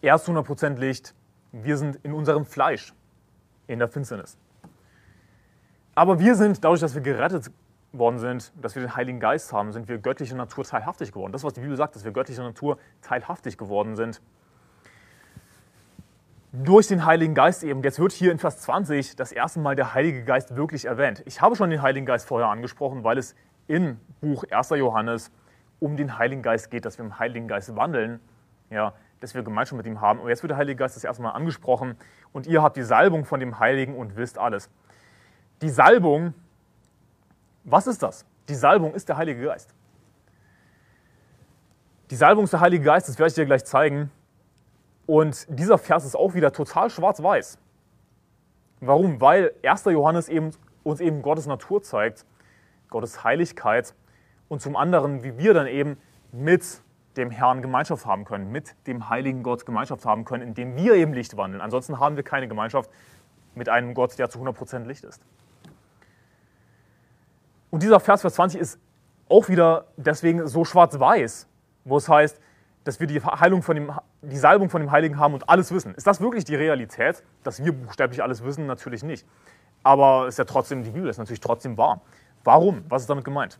Er 0.02 0.16
ist 0.16 0.28
100% 0.28 0.76
Licht, 0.78 1.14
wir 1.52 1.76
sind 1.76 1.96
in 2.02 2.12
unserem 2.12 2.44
Fleisch, 2.44 2.92
in 3.66 3.78
der 3.78 3.88
Finsternis. 3.88 4.36
Aber 5.94 6.18
wir 6.18 6.34
sind, 6.34 6.64
dadurch, 6.64 6.80
dass 6.80 6.94
wir 6.94 7.02
gerettet 7.02 7.50
worden 7.92 8.18
sind, 8.18 8.52
dass 8.60 8.74
wir 8.74 8.82
den 8.82 8.96
Heiligen 8.96 9.20
Geist 9.20 9.52
haben, 9.52 9.72
sind 9.72 9.88
wir 9.88 9.98
göttlicher 9.98 10.34
Natur 10.34 10.64
teilhaftig 10.64 11.12
geworden. 11.12 11.32
Das, 11.32 11.44
was 11.44 11.52
die 11.52 11.60
Bibel 11.60 11.76
sagt, 11.76 11.94
dass 11.94 12.04
wir 12.04 12.12
göttlicher 12.12 12.42
Natur 12.42 12.78
teilhaftig 13.00 13.56
geworden 13.56 13.94
sind. 13.94 14.20
Durch 16.52 16.86
den 16.88 17.04
Heiligen 17.04 17.34
Geist 17.34 17.64
eben. 17.64 17.82
Jetzt 17.82 17.98
wird 17.98 18.12
hier 18.12 18.30
in 18.30 18.38
Vers 18.38 18.60
20 18.60 19.16
das 19.16 19.32
erste 19.32 19.58
Mal 19.58 19.74
der 19.74 19.94
Heilige 19.94 20.24
Geist 20.24 20.54
wirklich 20.54 20.84
erwähnt. 20.84 21.22
Ich 21.26 21.40
habe 21.40 21.56
schon 21.56 21.70
den 21.70 21.82
Heiligen 21.82 22.06
Geist 22.06 22.28
vorher 22.28 22.48
angesprochen, 22.48 23.02
weil 23.04 23.18
es 23.18 23.34
in 23.66 23.98
Buch 24.20 24.44
1. 24.50 24.70
Johannes 24.70 25.32
um 25.80 25.96
den 25.96 26.18
Heiligen 26.18 26.42
Geist 26.42 26.70
geht, 26.70 26.84
dass 26.84 26.98
wir 26.98 27.04
im 27.04 27.18
Heiligen 27.18 27.48
Geist 27.48 27.74
wandeln, 27.76 28.20
ja, 28.70 28.94
dass 29.20 29.34
wir 29.34 29.42
Gemeinschaft 29.42 29.76
mit 29.76 29.86
ihm 29.86 30.00
haben. 30.00 30.20
Und 30.20 30.28
jetzt 30.28 30.42
wird 30.42 30.50
der 30.50 30.58
Heilige 30.58 30.76
Geist 30.76 30.96
das 30.96 31.04
erste 31.04 31.22
Mal 31.22 31.30
angesprochen 31.30 31.96
und 32.32 32.46
ihr 32.46 32.62
habt 32.62 32.76
die 32.76 32.82
Salbung 32.82 33.24
von 33.24 33.40
dem 33.40 33.58
Heiligen 33.58 33.96
und 33.96 34.16
wisst 34.16 34.38
alles. 34.38 34.70
Die 35.62 35.70
Salbung, 35.70 36.34
was 37.64 37.86
ist 37.86 38.02
das? 38.02 38.26
Die 38.48 38.54
Salbung 38.54 38.94
ist 38.94 39.08
der 39.08 39.16
Heilige 39.16 39.44
Geist. 39.44 39.74
Die 42.10 42.16
Salbung 42.16 42.44
ist 42.44 42.52
der 42.52 42.60
Heilige 42.60 42.84
Geist, 42.84 43.08
das 43.08 43.18
werde 43.18 43.28
ich 43.28 43.34
dir 43.34 43.46
gleich 43.46 43.64
zeigen. 43.64 44.10
Und 45.06 45.46
dieser 45.48 45.78
Vers 45.78 46.04
ist 46.04 46.14
auch 46.14 46.34
wieder 46.34 46.52
total 46.52 46.90
schwarz-weiß. 46.90 47.58
Warum? 48.80 49.20
Weil 49.20 49.52
1. 49.62 49.84
Johannes 49.86 50.28
eben, 50.28 50.50
uns 50.82 51.00
eben 51.00 51.22
Gottes 51.22 51.46
Natur 51.46 51.82
zeigt, 51.82 52.26
Gottes 52.90 53.24
Heiligkeit 53.24 53.94
und 54.48 54.60
zum 54.60 54.76
anderen, 54.76 55.22
wie 55.22 55.38
wir 55.38 55.54
dann 55.54 55.66
eben 55.66 55.96
mit 56.32 56.82
dem 57.16 57.30
Herrn 57.30 57.62
Gemeinschaft 57.62 58.06
haben 58.06 58.24
können, 58.24 58.50
mit 58.50 58.74
dem 58.86 59.08
heiligen 59.08 59.42
Gott 59.42 59.66
Gemeinschaft 59.66 60.04
haben 60.04 60.24
können, 60.24 60.42
indem 60.42 60.76
wir 60.76 60.94
eben 60.94 61.12
Licht 61.12 61.36
wandeln. 61.36 61.60
Ansonsten 61.60 62.00
haben 62.00 62.16
wir 62.16 62.24
keine 62.24 62.48
Gemeinschaft 62.48 62.90
mit 63.54 63.68
einem 63.68 63.94
Gott, 63.94 64.18
der 64.18 64.30
zu 64.30 64.40
100% 64.40 64.84
Licht 64.84 65.04
ist. 65.04 65.22
Und 67.70 67.82
dieser 67.82 68.00
Vers, 68.00 68.20
Vers 68.20 68.34
20, 68.34 68.60
ist 68.60 68.78
auch 69.28 69.48
wieder 69.48 69.86
deswegen 69.96 70.46
so 70.46 70.64
schwarz-weiß, 70.64 71.48
wo 71.84 71.96
es 71.96 72.08
heißt, 72.08 72.40
dass 72.84 73.00
wir 73.00 73.06
die 73.06 73.20
Heilung 73.20 73.62
von 73.62 73.76
dem, 73.76 73.92
die 74.22 74.36
Salbung 74.36 74.68
von 74.68 74.80
dem 74.80 74.90
Heiligen 74.90 75.18
haben 75.18 75.34
und 75.34 75.48
alles 75.48 75.72
wissen. 75.72 75.94
Ist 75.94 76.06
das 76.06 76.20
wirklich 76.20 76.44
die 76.44 76.54
Realität, 76.54 77.22
dass 77.42 77.64
wir 77.64 77.72
buchstäblich 77.72 78.22
alles 78.22 78.44
wissen? 78.44 78.66
Natürlich 78.66 79.02
nicht. 79.02 79.26
Aber 79.82 80.28
ist 80.28 80.38
ja 80.38 80.44
trotzdem, 80.44 80.82
die 80.82 80.90
Bibel 80.90 81.08
ist 81.08 81.18
natürlich 81.18 81.40
trotzdem 81.40 81.76
wahr. 81.76 82.00
Warum? 82.44 82.84
Was 82.88 83.02
ist 83.02 83.10
damit 83.10 83.24
gemeint? 83.24 83.58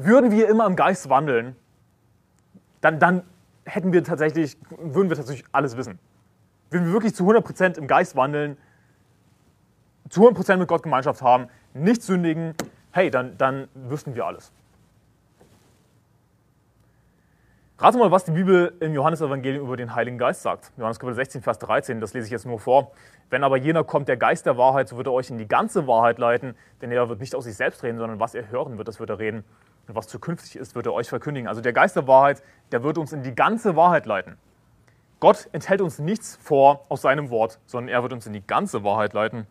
Würden 0.00 0.30
wir 0.30 0.48
immer 0.48 0.64
im 0.66 0.76
Geist 0.76 1.08
wandeln, 1.08 1.56
dann, 2.80 3.00
dann 3.00 3.22
hätten 3.64 3.92
wir 3.92 4.04
tatsächlich, 4.04 4.56
würden 4.70 5.08
wir 5.08 5.16
tatsächlich 5.16 5.44
alles 5.50 5.76
wissen. 5.76 5.98
Wenn 6.70 6.86
wir 6.86 6.92
wirklich 6.92 7.16
zu 7.16 7.28
100% 7.28 7.78
im 7.78 7.88
Geist 7.88 8.14
wandeln, 8.14 8.56
zu 10.08 10.28
100% 10.28 10.56
mit 10.56 10.68
Gott 10.68 10.84
Gemeinschaft 10.84 11.20
haben, 11.20 11.48
nicht 11.74 12.02
sündigen, 12.02 12.54
hey, 12.92 13.10
dann, 13.10 13.36
dann 13.38 13.66
wüssten 13.74 14.14
wir 14.14 14.24
alles. 14.24 14.52
Rate 17.80 17.98
mal, 17.98 18.12
was 18.12 18.24
die 18.24 18.32
Bibel 18.32 18.74
im 18.78 18.94
Johannesevangelium 18.94 19.64
über 19.64 19.76
den 19.76 19.96
Heiligen 19.96 20.18
Geist 20.18 20.42
sagt. 20.42 20.72
Johannes 20.76 21.00
Kapitel 21.00 21.16
16, 21.16 21.42
Vers 21.42 21.58
13, 21.58 22.00
das 22.00 22.14
lese 22.14 22.26
ich 22.26 22.32
jetzt 22.32 22.46
nur 22.46 22.60
vor. 22.60 22.92
Wenn 23.30 23.42
aber 23.42 23.56
jener 23.56 23.82
kommt, 23.82 24.06
der 24.06 24.16
Geist 24.16 24.46
der 24.46 24.56
Wahrheit, 24.56 24.88
so 24.88 24.96
wird 24.96 25.08
er 25.08 25.12
euch 25.12 25.30
in 25.30 25.38
die 25.38 25.48
ganze 25.48 25.88
Wahrheit 25.88 26.18
leiten, 26.18 26.56
denn 26.82 26.92
er 26.92 27.08
wird 27.08 27.18
nicht 27.18 27.34
aus 27.34 27.44
sich 27.44 27.56
selbst 27.56 27.82
reden, 27.82 27.98
sondern 27.98 28.20
was 28.20 28.34
er 28.34 28.48
hören 28.48 28.78
wird, 28.78 28.88
das 28.88 29.00
wird 29.00 29.10
er 29.10 29.18
reden. 29.18 29.44
Und 29.88 29.94
was 29.94 30.06
zukünftig 30.06 30.56
ist, 30.56 30.74
wird 30.74 30.86
er 30.86 30.92
euch 30.92 31.08
verkündigen. 31.08 31.48
Also 31.48 31.62
der 31.62 31.72
Geist 31.72 31.96
der 31.96 32.06
Wahrheit, 32.06 32.42
der 32.72 32.82
wird 32.82 32.98
uns 32.98 33.12
in 33.12 33.22
die 33.22 33.34
ganze 33.34 33.74
Wahrheit 33.74 34.04
leiten. 34.04 34.36
Gott 35.18 35.48
enthält 35.52 35.80
uns 35.80 35.98
nichts 35.98 36.36
vor 36.36 36.84
aus 36.90 37.02
seinem 37.02 37.30
Wort, 37.30 37.58
sondern 37.66 37.88
er 37.88 38.02
wird 38.02 38.12
uns 38.12 38.26
in 38.26 38.34
die 38.34 38.46
ganze 38.46 38.84
Wahrheit 38.84 39.14
leiten. 39.14 39.46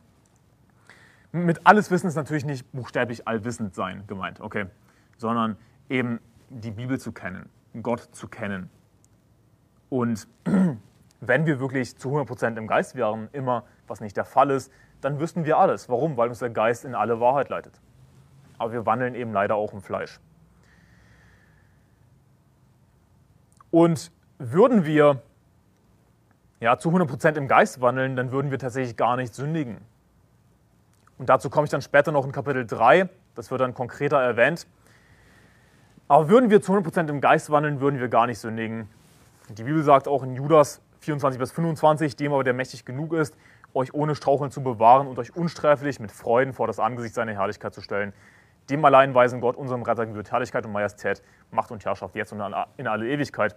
Mit 1.33 1.65
alles 1.65 1.91
Wissen 1.91 2.07
ist 2.07 2.15
natürlich 2.15 2.45
nicht 2.45 2.71
buchstäblich 2.71 3.27
allwissend 3.27 3.75
sein 3.75 4.03
gemeint, 4.07 4.39
okay, 4.39 4.67
sondern 5.17 5.57
eben 5.89 6.19
die 6.49 6.71
Bibel 6.71 6.99
zu 6.99 7.11
kennen, 7.11 7.49
Gott 7.81 8.01
zu 8.13 8.27
kennen. 8.27 8.69
Und 9.89 10.27
wenn 11.19 11.45
wir 11.45 11.59
wirklich 11.59 11.97
zu 11.97 12.09
100% 12.09 12.57
im 12.57 12.67
Geist 12.67 12.95
wären, 12.95 13.27
immer, 13.33 13.63
was 13.87 13.99
nicht 13.99 14.15
der 14.15 14.25
Fall 14.25 14.51
ist, 14.51 14.71
dann 15.01 15.19
wüssten 15.19 15.45
wir 15.45 15.57
alles. 15.57 15.89
Warum? 15.89 16.15
Weil 16.15 16.29
uns 16.29 16.39
der 16.39 16.49
Geist 16.49 16.85
in 16.85 16.95
alle 16.95 17.19
Wahrheit 17.19 17.49
leitet. 17.49 17.81
Aber 18.57 18.71
wir 18.71 18.85
wandeln 18.85 19.15
eben 19.15 19.33
leider 19.33 19.55
auch 19.55 19.73
im 19.73 19.81
Fleisch. 19.81 20.19
Und 23.77 24.11
würden 24.39 24.85
wir 24.85 25.21
ja, 26.59 26.79
zu 26.79 26.89
100% 26.89 27.35
im 27.35 27.47
Geist 27.47 27.79
wandeln, 27.79 28.15
dann 28.15 28.31
würden 28.31 28.49
wir 28.49 28.57
tatsächlich 28.57 28.97
gar 28.97 29.17
nicht 29.17 29.35
sündigen. 29.35 29.77
Und 31.19 31.29
dazu 31.29 31.51
komme 31.51 31.65
ich 31.65 31.69
dann 31.69 31.83
später 31.83 32.11
noch 32.11 32.25
in 32.25 32.31
Kapitel 32.31 32.65
3, 32.65 33.07
das 33.35 33.51
wird 33.51 33.61
dann 33.61 33.75
konkreter 33.75 34.19
erwähnt. 34.19 34.65
Aber 36.07 36.27
würden 36.27 36.49
wir 36.49 36.59
zu 36.59 36.73
100% 36.73 37.07
im 37.07 37.21
Geist 37.21 37.51
wandeln, 37.51 37.79
würden 37.79 37.99
wir 37.99 38.07
gar 38.07 38.25
nicht 38.25 38.39
sündigen. 38.39 38.89
Die 39.49 39.61
Bibel 39.61 39.83
sagt 39.83 40.07
auch 40.07 40.23
in 40.23 40.33
Judas 40.33 40.81
24 41.01 41.37
bis 41.39 41.51
25, 41.51 42.15
dem 42.15 42.33
aber 42.33 42.43
der 42.43 42.53
mächtig 42.53 42.83
genug 42.83 43.13
ist, 43.13 43.37
euch 43.75 43.93
ohne 43.93 44.15
Straucheln 44.15 44.49
zu 44.49 44.63
bewahren 44.63 45.05
und 45.05 45.19
euch 45.19 45.35
unsträflich 45.35 45.99
mit 45.99 46.11
Freuden 46.11 46.53
vor 46.53 46.65
das 46.65 46.79
Angesicht 46.79 47.13
seiner 47.13 47.33
Herrlichkeit 47.33 47.75
zu 47.75 47.83
stellen. 47.83 48.11
Dem 48.69 48.83
allein 48.83 49.13
weisen 49.13 49.39
Gott, 49.39 49.55
unserem 49.55 49.83
Retter, 49.83 50.05
gebührt 50.05 50.31
Herrlichkeit 50.31 50.65
und 50.65 50.73
Majestät, 50.73 51.21
Macht 51.51 51.71
und 51.71 51.83
Herrschaft 51.85 52.15
jetzt 52.15 52.33
und 52.33 52.41
in 52.77 52.87
alle 52.87 53.07
Ewigkeit. 53.07 53.55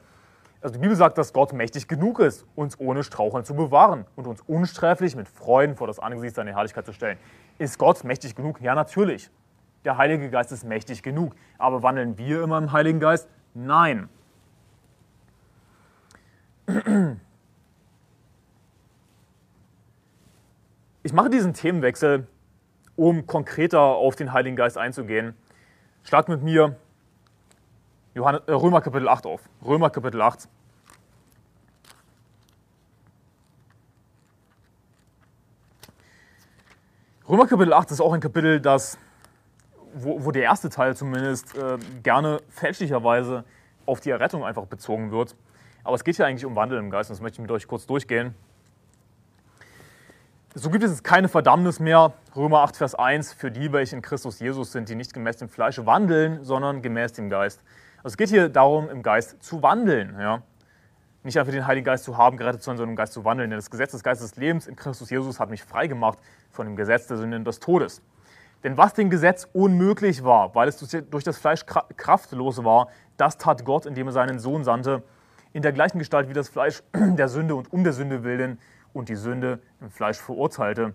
Also 0.62 0.74
die 0.74 0.80
Bibel 0.80 0.94
sagt, 0.94 1.16
dass 1.16 1.32
Gott 1.32 1.52
mächtig 1.52 1.88
genug 1.88 2.20
ist, 2.20 2.46
uns 2.54 2.78
ohne 2.78 3.02
Straucheln 3.02 3.44
zu 3.44 3.54
bewahren 3.54 4.04
und 4.14 4.26
uns 4.26 4.42
unsträflich 4.42 5.16
mit 5.16 5.26
Freuden 5.26 5.74
vor 5.74 5.86
das 5.86 5.98
Angesicht 5.98 6.34
seiner 6.34 6.54
Herrlichkeit 6.54 6.84
zu 6.84 6.92
stellen. 6.92 7.18
Ist 7.58 7.78
Gott 7.78 8.04
mächtig 8.04 8.34
genug? 8.34 8.61
Ja, 8.61 8.74
natürlich. 8.74 9.30
Der 9.84 9.96
Heilige 9.96 10.28
Geist 10.28 10.52
ist 10.52 10.64
mächtig 10.64 11.02
genug. 11.02 11.34
Aber 11.56 11.82
wandeln 11.82 12.18
wir 12.18 12.42
immer 12.42 12.58
im 12.58 12.72
Heiligen 12.72 13.00
Geist? 13.00 13.28
Nein. 13.54 14.11
Ich 21.02 21.14
mache 21.14 21.30
diesen 21.30 21.54
Themenwechsel, 21.54 22.26
um 23.01 23.26
konkreter 23.26 23.80
auf 23.80 24.14
den 24.14 24.34
Heiligen 24.34 24.57
Geist 24.57 24.76
einzugehen. 24.76 25.34
Schlag 26.03 26.28
mit 26.28 26.42
mir 26.42 26.76
Johannes, 28.14 28.42
äh, 28.46 28.53
Römer 28.53 28.82
Kapitel 28.82 29.09
8 29.09 29.24
auf. 29.24 29.40
Römer 29.64 29.88
Kapitel 29.88 30.20
8. 30.20 30.51
Römer 37.26 37.46
Kapitel 37.46 37.72
8 37.72 37.90
ist 37.90 38.03
auch 38.03 38.12
ein 38.12 38.20
Kapitel, 38.20 38.61
das, 38.61 38.98
wo, 39.94 40.22
wo 40.26 40.30
der 40.30 40.42
erste 40.42 40.68
Teil 40.68 40.94
zumindest 40.94 41.57
äh, 41.57 41.78
gerne 42.03 42.42
fälschlicherweise 42.51 43.44
auf 43.86 44.01
die 44.01 44.11
Errettung 44.11 44.44
einfach 44.44 44.66
bezogen 44.66 45.11
wird. 45.11 45.36
Aber 45.84 45.94
es 45.94 46.05
geht 46.05 46.16
hier 46.16 46.26
eigentlich 46.26 46.44
um 46.44 46.55
Wandel 46.55 46.78
im 46.78 46.90
Geist 46.90 47.09
und 47.09 47.14
das 47.14 47.22
möchte 47.22 47.36
ich 47.36 47.40
mit 47.40 47.51
euch 47.51 47.66
kurz 47.66 47.86
durchgehen. 47.86 48.34
So 50.57 50.68
gibt 50.68 50.82
es 50.82 51.05
keine 51.05 51.28
Verdammnis 51.28 51.78
mehr, 51.78 52.12
Römer 52.34 52.62
8, 52.62 52.76
Vers 52.76 52.96
1, 52.96 53.34
für 53.34 53.53
die, 53.53 53.72
welche 53.72 53.94
in 53.94 54.03
Christus 54.03 54.40
Jesus 54.40 54.72
sind, 54.72 54.88
die 54.88 54.96
nicht 54.96 55.14
gemäß 55.14 55.36
dem 55.36 55.48
Fleisch 55.48 55.78
wandeln, 55.86 56.42
sondern 56.42 56.82
gemäß 56.82 57.12
dem 57.12 57.30
Geist. 57.30 57.62
Also 57.98 58.14
es 58.14 58.16
geht 58.16 58.30
hier 58.30 58.48
darum, 58.48 58.90
im 58.90 59.05
Geist 59.05 59.40
zu 59.44 59.62
wandeln. 59.62 60.16
Ja? 60.18 60.42
Nicht 61.22 61.38
einfach 61.38 61.53
den 61.53 61.68
Heiligen 61.68 61.84
Geist 61.84 62.03
zu 62.03 62.18
haben, 62.18 62.36
gerettet 62.36 62.62
zu 62.62 62.66
sein, 62.66 62.78
sondern 62.78 62.94
im 62.94 62.96
Geist 62.96 63.12
zu 63.12 63.24
wandeln. 63.24 63.48
Denn 63.48 63.61
das 63.61 63.70
Gesetz 63.70 63.92
des 63.92 64.03
Geistes 64.03 64.30
des 64.30 64.40
Lebens 64.40 64.66
in 64.66 64.74
Christus 64.74 65.09
Jesus 65.09 65.38
hat 65.38 65.51
mich 65.51 65.62
frei 65.62 65.86
gemacht 65.86 66.18
von 66.51 66.66
dem 66.66 66.74
Gesetz 66.74 67.07
der 67.07 67.18
Sünde 67.18 67.36
und 67.36 67.46
des 67.46 67.61
Todes. 67.61 68.03
Denn 68.64 68.76
was 68.76 68.92
dem 68.94 69.09
Gesetz 69.09 69.46
unmöglich 69.53 70.24
war, 70.24 70.53
weil 70.57 70.66
es 70.66 70.78
durch 70.78 71.22
das 71.22 71.38
Fleisch 71.38 71.64
kraftlos 71.64 72.64
war, 72.64 72.88
das 73.16 73.38
tat 73.38 73.64
Gott, 73.64 73.86
indem 73.86 74.09
er 74.09 74.12
seinen 74.12 74.40
Sohn 74.40 74.64
sandte, 74.64 75.05
in 75.53 75.62
der 75.62 75.72
gleichen 75.72 76.01
Gestalt 76.01 76.28
wie 76.28 76.32
das 76.32 76.48
Fleisch 76.48 76.82
der 76.92 77.28
Sünde 77.28 77.55
und 77.55 77.72
um 77.72 77.84
der 77.84 77.92
Sünde 77.92 78.24
willen 78.24 78.59
und 78.93 79.09
die 79.09 79.16
Sünde 79.16 79.61
im 79.80 79.91
Fleisch 79.91 80.18
verurteilte, 80.18 80.95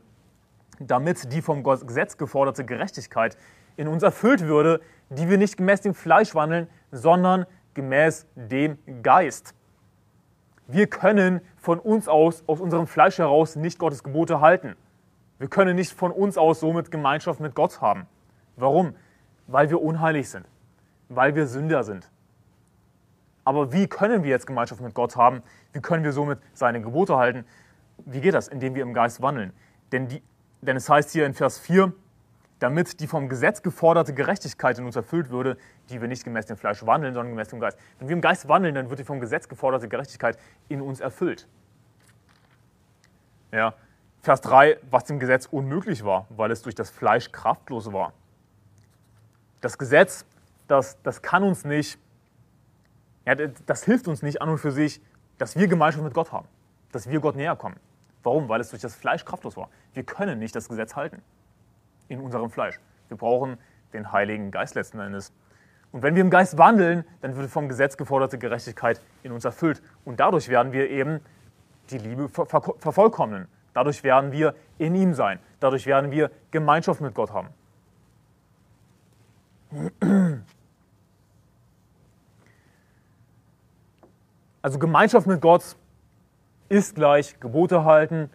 damit 0.79 1.31
die 1.31 1.41
vom 1.41 1.63
Gesetz 1.63 2.17
geforderte 2.17 2.65
Gerechtigkeit 2.65 3.37
in 3.77 3.87
uns 3.87 4.03
erfüllt 4.03 4.41
würde, 4.41 4.81
die 5.09 5.29
wir 5.29 5.37
nicht 5.37 5.57
gemäß 5.57 5.81
dem 5.81 5.93
Fleisch 5.93 6.35
wandeln, 6.35 6.67
sondern 6.91 7.45
gemäß 7.73 8.25
dem 8.35 8.77
Geist. 9.03 9.53
Wir 10.67 10.87
können 10.87 11.41
von 11.57 11.79
uns 11.79 12.07
aus, 12.07 12.43
aus 12.47 12.59
unserem 12.59 12.87
Fleisch 12.87 13.19
heraus, 13.19 13.55
nicht 13.55 13.77
Gottes 13.77 14.03
Gebote 14.03 14.41
halten. 14.41 14.75
Wir 15.37 15.47
können 15.47 15.75
nicht 15.75 15.91
von 15.91 16.11
uns 16.11 16.37
aus 16.37 16.61
somit 16.61 16.89
Gemeinschaft 16.91 17.39
mit 17.39 17.53
Gott 17.53 17.81
haben. 17.81 18.07
Warum? 18.55 18.95
Weil 19.47 19.69
wir 19.69 19.81
unheilig 19.81 20.29
sind, 20.29 20.47
weil 21.09 21.35
wir 21.35 21.45
Sünder 21.45 21.83
sind. 21.83 22.09
Aber 23.43 23.71
wie 23.71 23.87
können 23.87 24.23
wir 24.23 24.31
jetzt 24.31 24.47
Gemeinschaft 24.47 24.81
mit 24.81 24.95
Gott 24.95 25.15
haben? 25.15 25.43
Wie 25.71 25.81
können 25.81 26.03
wir 26.03 26.13
somit 26.13 26.39
seine 26.53 26.81
Gebote 26.81 27.15
halten? 27.15 27.45
Wie 28.05 28.21
geht 28.21 28.33
das? 28.33 28.47
Indem 28.47 28.75
wir 28.75 28.83
im 28.83 28.93
Geist 28.93 29.21
wandeln. 29.21 29.53
Denn, 29.91 30.07
die, 30.07 30.21
denn 30.61 30.77
es 30.77 30.89
heißt 30.89 31.11
hier 31.11 31.25
in 31.25 31.33
Vers 31.33 31.59
4, 31.59 31.93
damit 32.59 32.99
die 32.99 33.07
vom 33.07 33.29
Gesetz 33.29 33.61
geforderte 33.61 34.13
Gerechtigkeit 34.13 34.79
in 34.79 34.85
uns 34.85 34.95
erfüllt 34.95 35.29
würde, 35.29 35.57
die 35.89 36.01
wir 36.01 36.07
nicht 36.07 36.23
gemäß 36.23 36.45
dem 36.45 36.57
Fleisch 36.57 36.85
wandeln, 36.85 37.13
sondern 37.13 37.33
gemäß 37.33 37.49
dem 37.49 37.59
Geist. 37.59 37.77
Wenn 37.99 38.07
wir 38.07 38.15
im 38.15 38.21
Geist 38.21 38.47
wandeln, 38.47 38.75
dann 38.75 38.89
wird 38.89 38.99
die 38.99 39.03
vom 39.03 39.19
Gesetz 39.19 39.47
geforderte 39.47 39.87
Gerechtigkeit 39.87 40.37
in 40.69 40.81
uns 40.81 40.99
erfüllt. 40.99 41.47
Ja. 43.51 43.73
Vers 44.21 44.41
3, 44.41 44.79
was 44.89 45.03
dem 45.03 45.19
Gesetz 45.19 45.45
unmöglich 45.45 46.03
war, 46.03 46.25
weil 46.29 46.49
es 46.49 46.63
durch 46.63 46.73
das 46.73 46.89
Fleisch 46.89 47.31
kraftlos 47.31 47.93
war. 47.93 48.13
Das 49.61 49.77
Gesetz, 49.77 50.25
das, 50.67 50.99
das 51.03 51.21
kann 51.21 51.43
uns 51.43 51.63
nicht, 51.63 51.99
ja, 53.25 53.35
das 53.35 53.83
hilft 53.83 54.07
uns 54.07 54.23
nicht 54.23 54.41
an 54.41 54.49
und 54.49 54.57
für 54.57 54.71
sich, 54.71 55.01
dass 55.37 55.55
wir 55.55 55.67
Gemeinschaft 55.67 56.03
mit 56.03 56.13
Gott 56.13 56.31
haben, 56.31 56.47
dass 56.95 57.09
wir 57.09 57.19
Gott 57.19 57.35
näher 57.35 57.57
kommen. 57.57 57.75
Warum? 58.23 58.47
Weil 58.47 58.61
es 58.61 58.69
durch 58.69 58.81
das 58.81 58.95
Fleisch 58.95 59.25
kraftlos 59.25 59.57
war. 59.57 59.69
Wir 59.93 60.03
können 60.03 60.39
nicht 60.39 60.55
das 60.55 60.69
Gesetz 60.69 60.95
halten 60.95 61.21
in 62.07 62.21
unserem 62.21 62.49
Fleisch. 62.49 62.79
Wir 63.09 63.17
brauchen 63.17 63.57
den 63.91 64.13
Heiligen 64.13 64.49
Geist 64.49 64.75
letzten 64.75 64.99
Endes. 64.99 65.33
Und 65.91 66.03
wenn 66.03 66.15
wir 66.15 66.21
im 66.21 66.29
Geist 66.29 66.57
wandeln, 66.57 67.03
dann 67.21 67.35
wird 67.35 67.49
vom 67.49 67.67
Gesetz 67.67 67.97
geforderte 67.97 68.37
Gerechtigkeit 68.37 69.01
in 69.23 69.33
uns 69.33 69.43
erfüllt. 69.43 69.81
Und 70.05 70.21
dadurch 70.21 70.47
werden 70.47 70.71
wir 70.71 70.89
eben 70.89 71.19
die 71.89 71.97
Liebe 71.97 72.29
ver 72.29 72.45
ver 72.45 72.61
vervollkommnen. 72.61 73.47
Dadurch 73.73 74.03
werden 74.03 74.31
wir 74.31 74.55
in 74.77 74.95
ihm 74.95 75.13
sein. 75.13 75.39
Dadurch 75.59 75.85
werden 75.85 76.11
wir 76.11 76.31
Gemeinschaft 76.51 77.01
mit 77.01 77.13
Gott 77.13 77.31
haben. 77.33 77.49
Also 84.61 84.79
Gemeinschaft 84.79 85.27
mit 85.27 85.41
Gott 85.41 85.75
ist 86.69 86.95
gleich 86.95 87.39
Gebote 87.39 87.85
halten. 87.85 88.29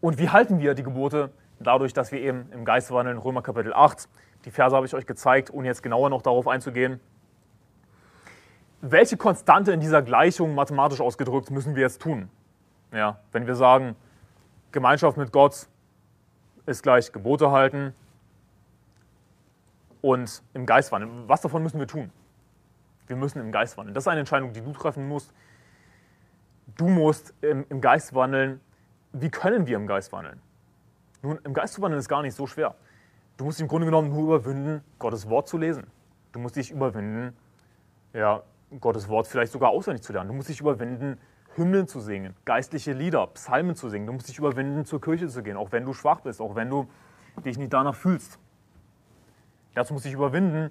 Und 0.00 0.18
wie 0.18 0.28
halten 0.28 0.58
wir 0.58 0.74
die 0.74 0.82
Gebote? 0.82 1.30
dadurch, 1.60 1.92
dass 1.92 2.12
wir 2.12 2.20
eben 2.20 2.50
im 2.52 2.64
Geist 2.64 2.90
wandeln, 2.90 3.18
Römer 3.18 3.42
Kapitel 3.42 3.72
8. 3.72 4.08
Die 4.44 4.50
Verse 4.50 4.74
habe 4.74 4.86
ich 4.86 4.94
euch 4.94 5.06
gezeigt, 5.06 5.52
ohne 5.52 5.66
jetzt 5.66 5.82
genauer 5.82 6.10
noch 6.10 6.22
darauf 6.22 6.46
einzugehen. 6.46 7.00
Welche 8.80 9.16
Konstante 9.16 9.72
in 9.72 9.80
dieser 9.80 10.02
Gleichung 10.02 10.54
mathematisch 10.54 11.00
ausgedrückt 11.00 11.50
müssen 11.50 11.74
wir 11.74 11.82
jetzt 11.82 12.02
tun? 12.02 12.28
Ja, 12.92 13.20
wenn 13.32 13.46
wir 13.46 13.56
sagen, 13.56 13.96
Gemeinschaft 14.70 15.16
mit 15.16 15.32
Gott 15.32 15.66
ist 16.66 16.82
gleich 16.82 17.12
Gebote 17.12 17.50
halten 17.50 17.94
und 20.02 20.42
im 20.52 20.66
Geist 20.66 20.92
wandeln. 20.92 21.28
Was 21.28 21.40
davon 21.40 21.62
müssen 21.62 21.80
wir 21.80 21.88
tun? 21.88 22.12
Wir 23.06 23.16
müssen 23.16 23.40
im 23.40 23.50
Geist 23.50 23.76
wandeln. 23.76 23.94
Das 23.94 24.04
ist 24.04 24.08
eine 24.08 24.20
Entscheidung, 24.20 24.52
die 24.52 24.60
du 24.60 24.72
treffen 24.72 25.08
musst. 25.08 25.32
Du 26.76 26.88
musst 26.88 27.34
im, 27.40 27.64
im 27.68 27.80
Geist 27.80 28.14
wandeln. 28.14 28.60
Wie 29.12 29.30
können 29.30 29.66
wir 29.66 29.76
im 29.76 29.86
Geist 29.86 30.12
wandeln? 30.12 30.40
Nun, 31.22 31.38
im 31.44 31.54
Geist 31.54 31.74
zu 31.74 31.82
wandeln 31.82 31.98
ist 31.98 32.08
gar 32.08 32.22
nicht 32.22 32.34
so 32.34 32.46
schwer. 32.46 32.74
Du 33.36 33.44
musst 33.44 33.58
dich 33.58 33.62
im 33.62 33.68
Grunde 33.68 33.86
genommen 33.86 34.10
nur 34.10 34.22
überwinden, 34.24 34.82
Gottes 34.98 35.28
Wort 35.28 35.48
zu 35.48 35.58
lesen. 35.58 35.86
Du 36.32 36.38
musst 36.38 36.56
dich 36.56 36.70
überwinden, 36.70 37.34
ja, 38.12 38.42
Gottes 38.80 39.08
Wort 39.08 39.26
vielleicht 39.26 39.52
sogar 39.52 39.70
auswendig 39.70 40.02
zu 40.02 40.12
lernen. 40.12 40.28
Du 40.28 40.34
musst 40.34 40.48
dich 40.48 40.60
überwinden, 40.60 41.18
Hymnen 41.54 41.88
zu 41.88 42.00
singen, 42.00 42.34
geistliche 42.44 42.92
Lieder, 42.92 43.26
Psalmen 43.28 43.74
zu 43.74 43.88
singen. 43.88 44.06
Du 44.06 44.12
musst 44.12 44.28
dich 44.28 44.38
überwinden, 44.38 44.84
zur 44.84 45.00
Kirche 45.00 45.28
zu 45.28 45.42
gehen, 45.42 45.56
auch 45.56 45.72
wenn 45.72 45.84
du 45.84 45.94
schwach 45.94 46.20
bist, 46.20 46.40
auch 46.40 46.54
wenn 46.54 46.68
du 46.68 46.86
dich 47.44 47.56
nicht 47.56 47.72
danach 47.72 47.94
fühlst. 47.94 48.38
Dazu 49.74 49.94
musst 49.94 50.04
du 50.04 50.08
dich 50.08 50.16
überwinden. 50.16 50.70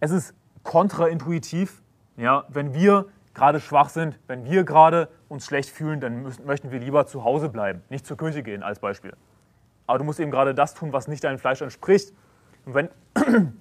Es 0.00 0.10
ist 0.10 0.34
kontraintuitiv, 0.64 1.82
ja, 2.16 2.44
wenn 2.48 2.74
wir 2.74 3.06
gerade 3.38 3.60
schwach 3.60 3.88
sind, 3.88 4.18
wenn 4.26 4.44
wir 4.44 4.64
gerade 4.64 5.08
uns 5.28 5.46
schlecht 5.46 5.70
fühlen, 5.70 6.00
dann 6.00 6.22
müssen, 6.22 6.44
möchten 6.44 6.72
wir 6.72 6.80
lieber 6.80 7.06
zu 7.06 7.22
Hause 7.22 7.48
bleiben, 7.48 7.82
nicht 7.88 8.04
zur 8.04 8.16
Kirche 8.16 8.42
gehen 8.42 8.64
als 8.64 8.80
Beispiel. 8.80 9.12
Aber 9.86 9.98
du 9.98 10.04
musst 10.04 10.18
eben 10.18 10.32
gerade 10.32 10.54
das 10.54 10.74
tun, 10.74 10.92
was 10.92 11.06
nicht 11.06 11.22
deinem 11.22 11.38
Fleisch 11.38 11.62
entspricht. 11.62 12.12
Und 12.66 12.74
wenn, 12.74 12.88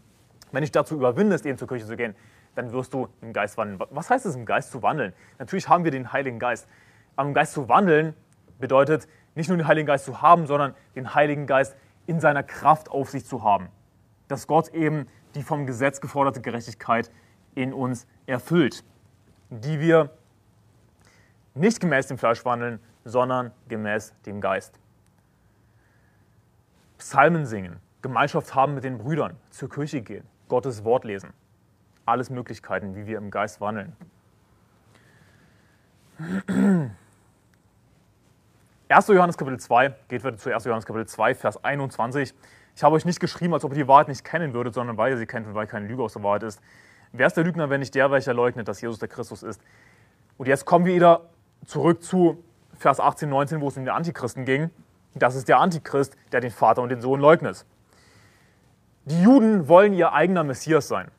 wenn 0.52 0.62
dich 0.62 0.72
dazu 0.72 0.96
überwindest, 0.96 1.46
eben 1.46 1.60
zur 1.60 1.68
Kirche 1.68 1.86
zu 1.86 1.96
gehen, 1.96 2.16
dann 2.56 2.72
wirst 2.72 2.92
du 2.92 3.08
im 3.22 3.34
Geist 3.34 3.56
wandeln. 3.58 3.80
Was 3.92 4.10
heißt 4.10 4.26
es, 4.26 4.36
im 4.36 4.48
Geist 4.48 4.72
zu 4.72 4.82
wandeln? 4.82 5.14
Natürlich 5.38 5.70
haben 5.70 5.84
wir 5.84 5.92
den 5.92 6.12
Heiligen 6.12 6.40
Geist. 6.40 6.68
Aber 7.16 7.28
im 7.28 7.36
Geist 7.36 7.54
zu 7.54 7.70
wandeln 7.70 8.16
bedeutet 8.58 9.08
nicht 9.36 9.48
nur 9.48 9.58
den 9.58 9.68
Heiligen 9.68 9.86
Geist 9.86 10.06
zu 10.06 10.24
haben, 10.24 10.48
sondern 10.48 10.74
den 10.96 11.14
Heiligen 11.14 11.46
Geist 11.46 11.76
in 12.08 12.20
seiner 12.20 12.42
Kraft 12.42 12.90
auf 12.90 13.12
sich 13.12 13.26
zu 13.26 13.44
haben. 13.44 13.70
Dass 14.28 14.48
Gott 14.48 14.70
eben 14.70 15.06
die 15.36 15.44
vom 15.44 15.68
Gesetz 15.68 16.02
geforderte 16.02 16.42
Gerechtigkeit 16.42 17.12
in 17.54 17.74
uns 17.74 18.08
erfüllt 18.26 18.84
die 19.50 19.80
wir 19.80 20.10
nicht 21.54 21.80
gemäß 21.80 22.08
dem 22.08 22.18
Fleisch 22.18 22.44
wandeln, 22.46 22.80
sondern 23.04 23.52
gemäß 23.68 24.14
dem 24.26 24.42
Geist. 24.42 24.80
Psalmen 26.98 27.46
singen, 27.46 27.80
Gemeinschaft 28.02 28.56
haben 28.56 28.74
mit 28.76 28.84
den 28.84 28.98
Brüdern, 28.98 29.38
zur 29.50 29.70
Kirche 29.70 30.02
gehen, 30.02 30.26
Gottes 30.50 30.84
Wort 30.84 31.06
lesen. 31.06 31.34
Alles 32.06 32.30
Möglichkeiten, 32.30 32.96
wie 32.96 33.06
wir 33.06 33.18
im 33.18 33.32
Geist 33.32 33.62
wandeln. 33.62 33.96
1. 38.90 39.08
Johannes 39.10 39.38
Kapitel 39.38 39.60
2, 39.60 39.96
geht 40.08 40.24
weiter 40.24 40.38
zu 40.38 40.54
1. 40.54 40.64
Johannes 40.64 40.86
Kapitel 40.86 41.06
2, 41.06 41.36
Vers 41.36 41.64
21. 41.64 42.34
Ich 42.76 42.84
habe 42.84 42.96
euch 42.96 43.04
nicht 43.04 43.20
geschrieben, 43.20 43.54
als 43.54 43.66
ob 43.66 43.72
ihr 43.72 43.84
die 43.84 43.88
Wahrheit 43.88 44.08
nicht 44.08 44.24
kennen 44.24 44.54
würdet, 44.54 44.76
sondern 44.76 44.98
weil 44.98 45.12
ihr 45.12 45.18
sie 45.18 45.26
kennt 45.26 45.46
und 45.46 45.56
weil 45.56 45.68
keine 45.68 45.88
Lüge 45.88 46.04
aus 46.04 46.14
der 46.14 46.24
Wahrheit 46.24 46.44
ist. 46.44 46.62
Wer 47.12 47.28
ist 47.28 47.38
der 47.38 47.44
Lügner, 47.44 47.70
wenn 47.70 47.80
nicht 47.80 47.96
der, 47.96 48.12
welcher 48.12 48.34
leugnet, 48.34 48.68
dass 48.68 48.82
Jesus 48.82 49.00
der 49.00 49.08
Christus 49.08 49.44
ist? 49.44 49.62
Und 50.38 50.48
jetzt 50.48 50.66
kommen 50.66 50.86
wir 50.86 50.94
wieder 50.94 51.22
zurück 51.66 52.04
zu 52.04 52.44
Vers 52.78 53.00
18, 53.00 53.30
19, 53.30 53.62
wo 53.62 53.70
es 53.70 53.78
um 53.78 53.86
den 53.86 53.94
Antichristen 53.94 54.46
ging. 54.46 54.70
Das 55.16 55.36
ist 55.36 55.48
der 55.48 55.60
Antichrist, 55.60 56.16
der 56.32 56.42
den 56.42 56.52
Vater 56.52 56.82
und 56.82 56.90
den 56.90 57.02
Sohn 57.02 57.20
leugnet. 57.20 57.66
Die 59.06 59.22
Juden 59.22 59.68
wollen 59.68 59.94
ihr 59.94 60.14
eigener 60.14 60.44
Messias 60.44 60.88
sein. 60.88 61.10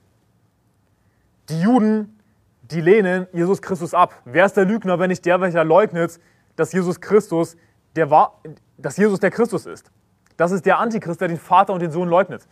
Die 1.49 1.61
Juden, 1.61 2.20
die 2.62 2.80
lehnen 2.80 3.26
Jesus 3.32 3.62
Christus 3.62 3.95
ab. 3.95 4.14
Wer 4.24 4.45
ist 4.45 4.57
der 4.57 4.66
Lügner, 4.66 4.99
wenn 4.99 5.09
nicht 5.09 5.24
der, 5.24 5.41
welcher 5.41 5.64
leugnet, 5.64 6.20
dass 6.57 6.72
Jesus 6.72 7.01
Christus 7.01 7.57
der 7.97 8.11
war, 8.11 8.41
dass 8.76 8.97
Jesus 8.99 9.18
der 9.20 9.30
Christus 9.30 9.66
ist? 9.66 9.91
Das 10.36 10.53
ist 10.53 10.66
der 10.66 10.78
Antichrist, 10.78 11.20
der 11.20 11.28
den 11.28 11.39
Vater 11.39 11.72
und 11.72 11.80
den 11.80 11.91
Sohn 11.91 12.09
leugnet. 12.09 12.47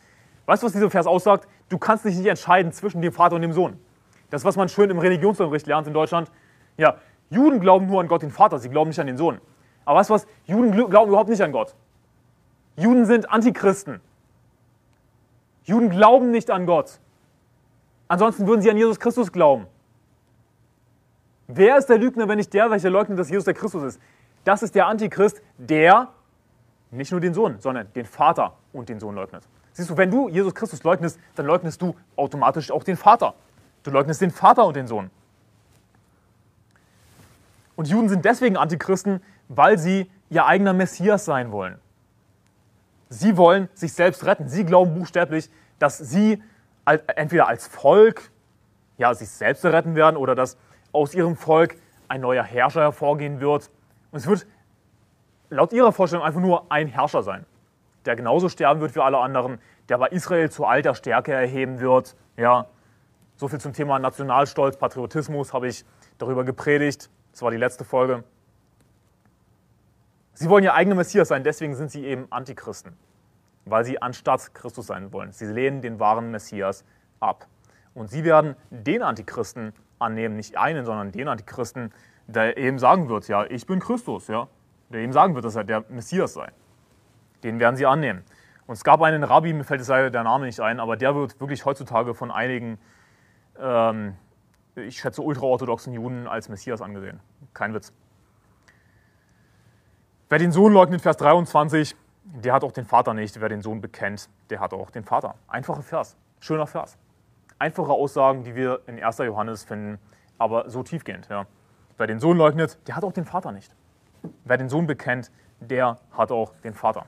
Weißt 0.46 0.62
du, 0.62 0.66
was 0.66 0.72
dieser 0.72 0.90
Vers 0.90 1.06
aussagt? 1.06 1.46
Du 1.68 1.78
kannst 1.78 2.04
dich 2.04 2.16
nicht 2.16 2.26
entscheiden 2.26 2.72
zwischen 2.72 3.02
dem 3.02 3.12
Vater 3.12 3.36
und 3.36 3.42
dem 3.42 3.52
Sohn. 3.52 3.78
Das, 4.30 4.44
was 4.44 4.56
man 4.56 4.68
schön 4.68 4.90
im 4.90 4.98
Religionsunterricht 4.98 5.66
lernt 5.66 5.86
in 5.86 5.94
Deutschland. 5.94 6.30
Ja, 6.76 6.96
Juden 7.30 7.60
glauben 7.60 7.86
nur 7.86 8.00
an 8.00 8.08
Gott 8.08 8.22
den 8.22 8.30
Vater, 8.30 8.58
sie 8.58 8.68
glauben 8.68 8.88
nicht 8.88 9.00
an 9.00 9.06
den 9.06 9.16
Sohn. 9.16 9.40
Aber 9.84 9.98
weißt 9.98 10.10
du 10.10 10.14
was? 10.14 10.26
Juden 10.44 10.72
glauben 10.72 11.08
überhaupt 11.08 11.28
nicht 11.28 11.42
an 11.42 11.52
Gott. 11.52 11.74
Juden 12.76 13.06
sind 13.06 13.30
Antichristen. 13.30 14.00
Juden 15.64 15.90
glauben 15.90 16.30
nicht 16.30 16.50
an 16.50 16.66
Gott. 16.66 17.00
Ansonsten 18.08 18.46
würden 18.46 18.62
sie 18.62 18.70
an 18.70 18.76
Jesus 18.76 19.00
Christus 19.00 19.32
glauben. 19.32 19.66
Wer 21.48 21.78
ist 21.78 21.86
der 21.86 21.98
Lügner, 21.98 22.28
wenn 22.28 22.38
nicht 22.38 22.52
der, 22.52 22.70
welcher 22.70 22.90
leugnet, 22.90 23.18
dass 23.18 23.30
Jesus 23.30 23.44
der 23.44 23.54
Christus 23.54 23.82
ist? 23.82 24.00
Das 24.44 24.62
ist 24.62 24.74
der 24.74 24.86
Antichrist, 24.86 25.42
der 25.58 26.08
nicht 26.90 27.10
nur 27.10 27.20
den 27.20 27.34
Sohn, 27.34 27.58
sondern 27.58 27.92
den 27.94 28.04
Vater 28.04 28.56
und 28.72 28.88
den 28.88 29.00
Sohn 29.00 29.14
leugnet. 29.14 29.42
Siehst 29.76 29.90
du, 29.90 29.96
wenn 29.98 30.10
du 30.10 30.30
Jesus 30.30 30.54
Christus 30.54 30.82
leugnest, 30.84 31.20
dann 31.34 31.44
leugnest 31.44 31.82
du 31.82 31.94
automatisch 32.16 32.70
auch 32.70 32.82
den 32.82 32.96
Vater. 32.96 33.34
Du 33.82 33.90
leugnest 33.90 34.22
den 34.22 34.30
Vater 34.30 34.64
und 34.64 34.74
den 34.74 34.86
Sohn. 34.86 35.10
Und 37.76 37.86
Juden 37.86 38.08
sind 38.08 38.24
deswegen 38.24 38.56
Antichristen, 38.56 39.20
weil 39.48 39.76
sie 39.76 40.10
ihr 40.30 40.46
eigener 40.46 40.72
Messias 40.72 41.26
sein 41.26 41.52
wollen. 41.52 41.78
Sie 43.10 43.36
wollen 43.36 43.68
sich 43.74 43.92
selbst 43.92 44.24
retten. 44.24 44.48
Sie 44.48 44.64
glauben 44.64 44.94
buchstäblich, 44.94 45.50
dass 45.78 45.98
sie 45.98 46.42
entweder 46.86 47.46
als 47.46 47.66
Volk 47.66 48.30
ja, 48.96 49.12
sich 49.12 49.28
selbst 49.28 49.62
retten 49.62 49.94
werden 49.94 50.16
oder 50.16 50.34
dass 50.34 50.56
aus 50.92 51.14
ihrem 51.14 51.36
Volk 51.36 51.76
ein 52.08 52.22
neuer 52.22 52.44
Herrscher 52.44 52.80
hervorgehen 52.80 53.40
wird. 53.40 53.68
Und 54.10 54.20
es 54.20 54.26
wird 54.26 54.46
laut 55.50 55.74
ihrer 55.74 55.92
Vorstellung 55.92 56.24
einfach 56.24 56.40
nur 56.40 56.72
ein 56.72 56.88
Herrscher 56.88 57.22
sein, 57.22 57.44
der 58.06 58.16
genauso 58.16 58.48
sterben 58.48 58.80
wird 58.80 58.94
wie 58.94 59.00
alle 59.00 59.18
anderen, 59.18 59.58
der 59.88 59.98
bei 59.98 60.08
Israel 60.08 60.50
zu 60.50 60.64
alter 60.64 60.94
Stärke 60.94 61.32
erheben 61.32 61.80
wird. 61.80 62.16
Ja, 62.36 62.66
so 63.36 63.48
viel 63.48 63.60
zum 63.60 63.72
Thema 63.72 63.98
Nationalstolz, 63.98 64.76
Patriotismus 64.76 65.52
habe 65.52 65.68
ich 65.68 65.84
darüber 66.18 66.44
gepredigt. 66.44 67.10
Das 67.32 67.42
war 67.42 67.50
die 67.50 67.56
letzte 67.56 67.84
Folge. 67.84 68.24
Sie 70.32 70.48
wollen 70.48 70.64
ihr 70.64 70.74
eigener 70.74 70.96
Messias 70.96 71.28
sein, 71.28 71.44
deswegen 71.44 71.74
sind 71.74 71.90
sie 71.90 72.04
eben 72.04 72.26
Antichristen, 72.30 72.96
weil 73.64 73.84
sie 73.84 74.00
anstatt 74.00 74.54
Christus 74.54 74.86
sein 74.86 75.12
wollen. 75.12 75.32
Sie 75.32 75.46
lehnen 75.46 75.80
den 75.80 75.98
wahren 75.98 76.30
Messias 76.30 76.84
ab. 77.20 77.46
Und 77.94 78.10
sie 78.10 78.24
werden 78.24 78.56
den 78.70 79.02
Antichristen 79.02 79.72
annehmen, 79.98 80.36
nicht 80.36 80.58
einen, 80.58 80.84
sondern 80.84 81.12
den 81.12 81.28
Antichristen, 81.28 81.92
der 82.26 82.56
eben 82.58 82.78
sagen 82.78 83.08
wird, 83.08 83.28
ja, 83.28 83.44
ich 83.46 83.66
bin 83.66 83.80
Christus, 83.80 84.28
ja, 84.28 84.48
der 84.90 85.00
eben 85.00 85.12
sagen 85.12 85.34
wird, 85.34 85.44
dass 85.44 85.56
er 85.56 85.64
der 85.64 85.84
Messias 85.88 86.34
sei. 86.34 86.52
Den 87.46 87.60
werden 87.60 87.76
sie 87.76 87.86
annehmen. 87.86 88.24
Und 88.66 88.72
es 88.72 88.82
gab 88.82 89.00
einen 89.02 89.22
Rabbi, 89.22 89.52
mir 89.52 89.62
fällt 89.62 89.86
leider 89.86 90.10
der 90.10 90.24
Name 90.24 90.46
nicht 90.46 90.58
ein, 90.58 90.80
aber 90.80 90.96
der 90.96 91.14
wird 91.14 91.40
wirklich 91.40 91.64
heutzutage 91.64 92.12
von 92.12 92.32
einigen, 92.32 92.76
ähm, 93.56 94.16
ich 94.74 94.98
schätze, 94.98 95.22
ultraorthodoxen 95.22 95.92
Juden 95.92 96.26
als 96.26 96.48
Messias 96.48 96.82
angesehen. 96.82 97.20
Kein 97.54 97.72
Witz. 97.72 97.92
Wer 100.28 100.40
den 100.40 100.50
Sohn 100.50 100.72
leugnet, 100.72 101.02
Vers 101.02 101.18
23, 101.18 101.94
der 102.24 102.52
hat 102.52 102.64
auch 102.64 102.72
den 102.72 102.84
Vater 102.84 103.14
nicht. 103.14 103.40
Wer 103.40 103.48
den 103.48 103.62
Sohn 103.62 103.80
bekennt, 103.80 104.28
der 104.50 104.58
hat 104.58 104.74
auch 104.74 104.90
den 104.90 105.04
Vater. 105.04 105.36
Einfacher 105.46 105.82
Vers, 105.82 106.16
schöner 106.40 106.66
Vers. 106.66 106.98
Einfache 107.60 107.92
Aussagen, 107.92 108.42
die 108.42 108.56
wir 108.56 108.80
in 108.88 109.00
1. 109.00 109.18
Johannes 109.18 109.62
finden, 109.62 110.00
aber 110.36 110.68
so 110.68 110.82
tiefgehend. 110.82 111.28
Ja. 111.28 111.46
Wer 111.96 112.08
den 112.08 112.18
Sohn 112.18 112.36
leugnet, 112.36 112.76
der 112.88 112.96
hat 112.96 113.04
auch 113.04 113.12
den 113.12 113.24
Vater 113.24 113.52
nicht. 113.52 113.72
Wer 114.44 114.56
den 114.56 114.68
Sohn 114.68 114.88
bekennt, 114.88 115.30
der 115.60 115.98
hat 116.10 116.32
auch 116.32 116.52
den 116.64 116.74
Vater. 116.74 117.06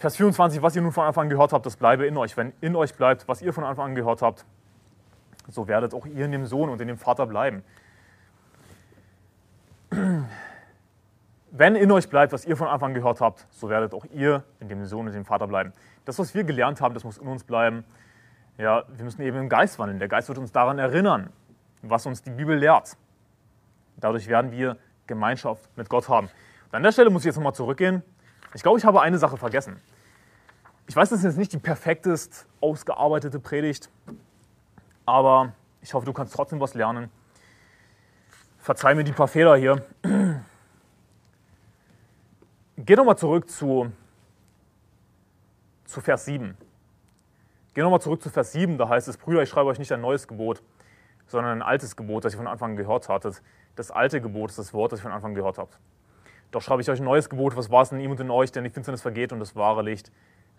Vers 0.00 0.16
24, 0.16 0.62
was 0.62 0.74
ihr 0.74 0.80
nun 0.80 0.92
von 0.92 1.04
Anfang 1.04 1.24
an 1.24 1.28
gehört 1.28 1.52
habt, 1.52 1.66
das 1.66 1.76
bleibe 1.76 2.06
in 2.06 2.16
euch. 2.16 2.34
Wenn 2.34 2.54
in 2.62 2.74
euch 2.74 2.94
bleibt, 2.94 3.28
was 3.28 3.42
ihr 3.42 3.52
von 3.52 3.64
Anfang 3.64 3.90
an 3.90 3.94
gehört 3.94 4.22
habt, 4.22 4.46
so 5.46 5.68
werdet 5.68 5.92
auch 5.92 6.06
ihr 6.06 6.24
in 6.24 6.32
dem 6.32 6.46
Sohn 6.46 6.70
und 6.70 6.80
in 6.80 6.88
dem 6.88 6.96
Vater 6.96 7.26
bleiben. 7.26 7.62
Wenn 11.50 11.76
in 11.76 11.92
euch 11.92 12.08
bleibt, 12.08 12.32
was 12.32 12.46
ihr 12.46 12.56
von 12.56 12.66
Anfang 12.66 12.92
an 12.92 12.94
gehört 12.94 13.20
habt, 13.20 13.46
so 13.50 13.68
werdet 13.68 13.92
auch 13.92 14.06
ihr 14.06 14.42
in 14.58 14.70
dem 14.70 14.86
Sohn 14.86 15.06
und 15.06 15.12
dem 15.12 15.26
Vater 15.26 15.46
bleiben. 15.46 15.74
Das, 16.06 16.18
was 16.18 16.34
wir 16.34 16.44
gelernt 16.44 16.80
haben, 16.80 16.94
das 16.94 17.04
muss 17.04 17.18
in 17.18 17.28
uns 17.28 17.44
bleiben. 17.44 17.84
Ja, 18.56 18.84
wir 18.88 19.04
müssen 19.04 19.20
eben 19.20 19.36
im 19.36 19.50
Geist 19.50 19.78
wandeln. 19.78 19.98
Der 19.98 20.08
Geist 20.08 20.28
wird 20.28 20.38
uns 20.38 20.50
daran 20.50 20.78
erinnern, 20.78 21.30
was 21.82 22.06
uns 22.06 22.22
die 22.22 22.30
Bibel 22.30 22.56
lehrt. 22.56 22.96
Dadurch 23.98 24.28
werden 24.28 24.50
wir 24.50 24.78
Gemeinschaft 25.06 25.68
mit 25.76 25.90
Gott 25.90 26.08
haben. 26.08 26.28
Und 26.68 26.74
an 26.74 26.82
der 26.82 26.92
Stelle 26.92 27.10
muss 27.10 27.20
ich 27.20 27.26
jetzt 27.26 27.36
nochmal 27.36 27.54
zurückgehen. 27.54 28.02
Ich 28.54 28.62
glaube, 28.62 28.78
ich 28.78 28.84
habe 28.86 29.02
eine 29.02 29.18
Sache 29.18 29.36
vergessen. 29.36 29.76
Ich 30.90 30.96
weiß, 30.96 31.08
das 31.10 31.20
ist 31.20 31.24
jetzt 31.24 31.38
nicht 31.38 31.52
die 31.52 31.58
perfektest 31.58 32.48
ausgearbeitete 32.60 33.38
Predigt, 33.38 33.88
aber 35.06 35.52
ich 35.82 35.94
hoffe, 35.94 36.04
du 36.04 36.12
kannst 36.12 36.34
trotzdem 36.34 36.58
was 36.58 36.74
lernen. 36.74 37.12
Verzeih 38.58 38.96
mir 38.96 39.04
die 39.04 39.12
paar 39.12 39.28
Fehler 39.28 39.54
hier. 39.54 39.86
Geh 42.76 42.96
nochmal 42.96 43.16
zurück 43.16 43.48
zu, 43.48 43.92
zu 45.84 46.00
Vers 46.00 46.24
7. 46.24 46.56
Geh 47.72 47.82
nochmal 47.82 48.00
zurück 48.00 48.20
zu 48.20 48.28
Vers 48.28 48.50
7, 48.50 48.76
da 48.76 48.88
heißt 48.88 49.06
es, 49.06 49.16
Brüder, 49.16 49.44
ich 49.44 49.48
schreibe 49.48 49.68
euch 49.68 49.78
nicht 49.78 49.92
ein 49.92 50.00
neues 50.00 50.26
Gebot, 50.26 50.60
sondern 51.28 51.58
ein 51.58 51.62
altes 51.62 51.94
Gebot, 51.94 52.24
das 52.24 52.34
ihr 52.34 52.38
von 52.38 52.48
Anfang 52.48 52.72
an 52.72 52.76
gehört 52.76 53.08
hattet. 53.08 53.40
Das 53.76 53.92
alte 53.92 54.20
Gebot 54.20 54.50
ist 54.50 54.58
das 54.58 54.74
Wort, 54.74 54.90
das 54.90 54.98
ihr 54.98 55.02
von 55.04 55.12
Anfang 55.12 55.30
an 55.30 55.34
gehört 55.36 55.56
habt. 55.56 55.78
Doch 56.50 56.62
schreibe 56.62 56.82
ich 56.82 56.90
euch 56.90 56.98
ein 56.98 57.04
neues 57.04 57.30
Gebot, 57.30 57.56
was 57.56 57.70
war 57.70 57.82
es 57.82 57.92
in 57.92 58.00
ihm 58.00 58.10
und 58.10 58.18
in 58.18 58.32
euch, 58.32 58.50
denn 58.50 58.64
die 58.64 58.70
Finsternis 58.70 59.02
vergeht 59.02 59.32
und 59.32 59.38
das 59.38 59.54
wahre 59.54 59.82
Licht 59.82 60.10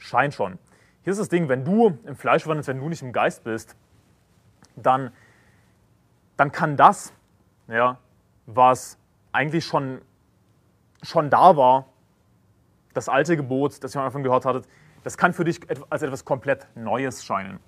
scheint 0.02 0.34
schon. 0.34 0.58
Hier 1.04 1.12
ist 1.12 1.20
das 1.20 1.30
Ding, 1.30 1.48
wenn 1.48 1.64
du 1.64 1.98
im 2.06 2.16
Fleisch 2.16 2.46
wandelst, 2.48 2.68
wenn 2.68 2.80
du 2.80 2.90
nicht 2.90 3.02
im 3.02 3.14
Geist 3.14 3.44
bist, 3.44 3.76
dann, 4.76 5.12
dann 6.38 6.52
kann 6.52 6.76
das, 6.76 7.14
ja, 7.68 7.98
was 8.46 8.98
eigentlich 9.32 9.66
schon, 9.66 10.02
schon 11.02 11.30
da 11.30 11.56
war, 11.56 11.86
das 12.94 13.10
alte 13.10 13.38
Gebot, 13.38 13.84
das 13.84 13.96
ihr 13.96 14.00
am 14.00 14.08
Anfang 14.08 14.24
gehört 14.24 14.46
hattet, 14.46 14.68
das 15.04 15.18
kann 15.18 15.34
für 15.34 15.44
dich 15.44 15.62
als 15.90 16.02
etwas 16.02 16.26
komplett 16.26 16.68
Neues 16.76 17.24
scheinen. 17.24 17.60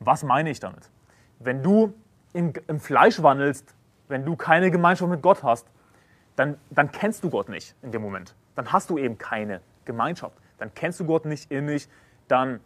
Was 0.00 0.22
meine 0.24 0.50
ich 0.50 0.60
damit? 0.60 0.90
Wenn 1.38 1.62
du 1.62 1.94
im, 2.32 2.52
im 2.66 2.80
Fleisch 2.80 3.22
wandelst, 3.22 3.74
wenn 4.08 4.24
du 4.24 4.36
keine 4.36 4.70
Gemeinschaft 4.70 5.10
mit 5.10 5.22
Gott 5.22 5.42
hast, 5.42 5.66
dann, 6.36 6.58
dann 6.70 6.90
kennst 6.90 7.24
du 7.24 7.30
Gott 7.30 7.48
nicht 7.48 7.74
in 7.82 7.92
dem 7.92 8.02
Moment. 8.02 8.34
Dann 8.56 8.72
hast 8.72 8.90
du 8.90 8.98
eben 8.98 9.16
keine 9.16 9.60
Gemeinschaft. 9.84 10.36
Dann 10.58 10.72
kennst 10.74 11.00
du 11.00 11.04
Gott 11.04 11.24
nicht 11.24 11.50
innig, 11.50 11.88
dann, 12.28 12.60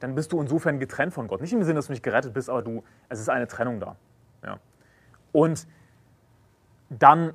dann 0.00 0.14
bist 0.14 0.32
du 0.32 0.40
insofern 0.40 0.78
getrennt 0.78 1.12
von 1.12 1.28
Gott. 1.28 1.40
Nicht 1.40 1.52
im 1.52 1.62
Sinne, 1.62 1.76
dass 1.76 1.86
du 1.86 1.92
nicht 1.92 2.02
gerettet 2.02 2.32
bist, 2.34 2.50
aber 2.50 2.62
du, 2.62 2.82
es 3.08 3.20
ist 3.20 3.28
eine 3.28 3.46
Trennung 3.46 3.80
da. 3.80 3.96
Ja. 4.44 4.58
Und 5.32 5.66
dann 6.90 7.34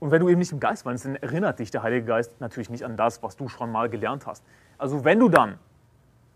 und 0.00 0.10
wenn 0.10 0.20
du 0.20 0.28
eben 0.30 0.38
nicht 0.38 0.50
im 0.50 0.60
Geist 0.60 0.86
wandelst, 0.86 1.04
dann 1.04 1.16
erinnert 1.16 1.58
dich 1.58 1.70
der 1.70 1.82
Heilige 1.82 2.06
Geist 2.06 2.40
natürlich 2.40 2.70
nicht 2.70 2.84
an 2.84 2.96
das, 2.96 3.22
was 3.22 3.36
du 3.36 3.48
schon 3.48 3.70
mal 3.70 3.90
gelernt 3.90 4.26
hast. 4.26 4.42
Also 4.78 5.04
wenn 5.04 5.18
du 5.18 5.28
dann 5.28 5.58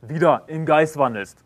wieder 0.02 0.44
im 0.48 0.66
Geist 0.66 0.98
wandelst, 0.98 1.42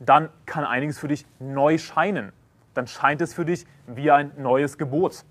dann 0.00 0.28
kann 0.44 0.64
einiges 0.64 0.98
für 0.98 1.08
dich 1.08 1.26
neu 1.38 1.78
scheinen. 1.78 2.32
Dann 2.74 2.86
scheint 2.86 3.22
es 3.22 3.32
für 3.32 3.46
dich 3.46 3.66
wie 3.86 4.10
ein 4.10 4.32
neues 4.36 4.76
Gebot. 4.76 5.24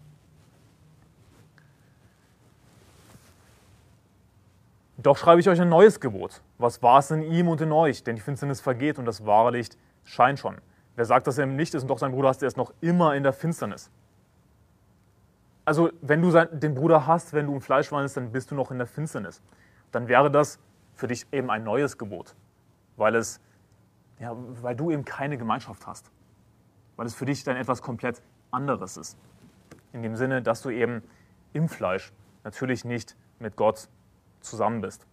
Doch 5.04 5.18
schreibe 5.18 5.42
ich 5.42 5.50
euch 5.50 5.60
ein 5.60 5.70
neues 5.70 6.00
Gebot. 6.00 6.42
Was 6.58 6.82
war 6.82 7.00
es 7.00 7.12
in 7.12 7.22
ihm 7.24 7.50
und 7.50 7.60
in 7.60 7.74
euch? 7.74 8.04
Denn 8.04 8.16
die 8.16 8.22
Finsternis 8.22 8.62
vergeht 8.62 8.98
und 8.98 9.06
das 9.06 9.26
wahre 9.26 9.52
Licht 9.52 9.78
scheint 10.06 10.40
schon. 10.40 10.58
Wer 10.96 11.06
sagt, 11.06 11.28
dass 11.28 11.38
er 11.38 11.44
im 11.44 11.58
Licht 11.58 11.74
ist 11.74 11.82
und 11.82 11.90
doch 11.90 12.00
sein 12.00 12.14
Bruder 12.14 12.30
hast, 12.30 12.42
der 12.42 12.48
ist 12.48 12.56
noch 12.56 12.74
immer 12.80 13.14
in 13.14 13.24
der 13.24 13.34
Finsternis. 13.34 13.92
Also, 15.66 15.92
wenn 16.02 16.22
du 16.22 16.32
den 16.32 16.74
Bruder 16.74 17.06
hast, 17.06 17.34
wenn 17.34 17.48
du 17.48 17.54
im 17.54 17.62
Fleisch 17.62 17.92
wandelst, 17.92 18.16
dann 18.16 18.32
bist 18.32 18.52
du 18.52 18.56
noch 18.56 18.72
in 18.72 18.78
der 18.78 18.88
Finsternis. 18.88 19.42
Dann 19.92 20.08
wäre 20.08 20.32
das 20.32 20.60
für 20.94 21.08
dich 21.08 21.26
eben 21.34 21.50
ein 21.50 21.64
neues 21.64 21.98
Gebot, 21.98 22.36
weil, 22.96 23.16
es, 23.16 23.42
ja, 24.20 24.36
weil 24.62 24.76
du 24.76 24.92
eben 24.92 25.04
keine 25.04 25.38
Gemeinschaft 25.38 25.86
hast. 25.86 26.12
Weil 26.96 27.08
es 27.08 27.16
für 27.16 27.26
dich 27.26 27.44
dann 27.44 27.58
etwas 27.58 27.82
komplett 27.82 28.22
anderes 28.52 28.98
ist. 28.98 29.18
In 29.92 30.02
dem 30.02 30.16
Sinne, 30.16 30.42
dass 30.42 30.62
du 30.62 30.70
eben 30.70 31.02
im 31.54 31.68
Fleisch 31.68 32.14
natürlich 32.44 32.86
nicht 32.86 33.18
mit 33.40 33.56
Gott 33.56 33.90
zusammen 34.44 34.82
bist. 34.82 35.06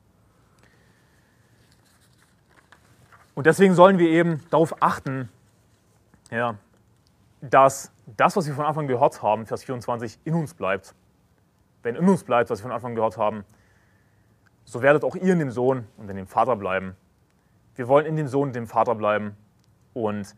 Und 3.34 3.46
deswegen 3.46 3.74
sollen 3.74 3.98
wir 3.98 4.08
eben 4.08 4.42
darauf 4.50 4.82
achten, 4.82 5.30
ja, 6.30 6.56
dass 7.40 7.92
das, 8.06 8.36
was 8.36 8.46
wir 8.46 8.54
von 8.54 8.66
Anfang 8.66 8.86
gehört 8.86 9.22
haben, 9.22 9.46
Vers 9.46 9.64
24, 9.64 10.18
in 10.24 10.34
uns 10.34 10.54
bleibt. 10.54 10.94
Wenn 11.82 11.96
in 11.96 12.08
uns 12.08 12.24
bleibt, 12.24 12.50
was 12.50 12.58
wir 12.58 12.64
von 12.64 12.72
Anfang 12.72 12.94
gehört 12.94 13.16
haben, 13.16 13.44
so 14.64 14.82
werdet 14.82 15.04
auch 15.04 15.16
ihr 15.16 15.32
in 15.32 15.38
dem 15.38 15.50
Sohn 15.50 15.86
und 15.96 16.08
in 16.10 16.16
dem 16.16 16.26
Vater 16.26 16.54
bleiben. 16.56 16.96
Wir 17.74 17.88
wollen 17.88 18.04
in 18.04 18.16
dem 18.16 18.28
Sohn 18.28 18.48
und 18.48 18.56
dem 18.56 18.66
Vater 18.66 18.94
bleiben. 18.94 19.36
Und 19.94 20.34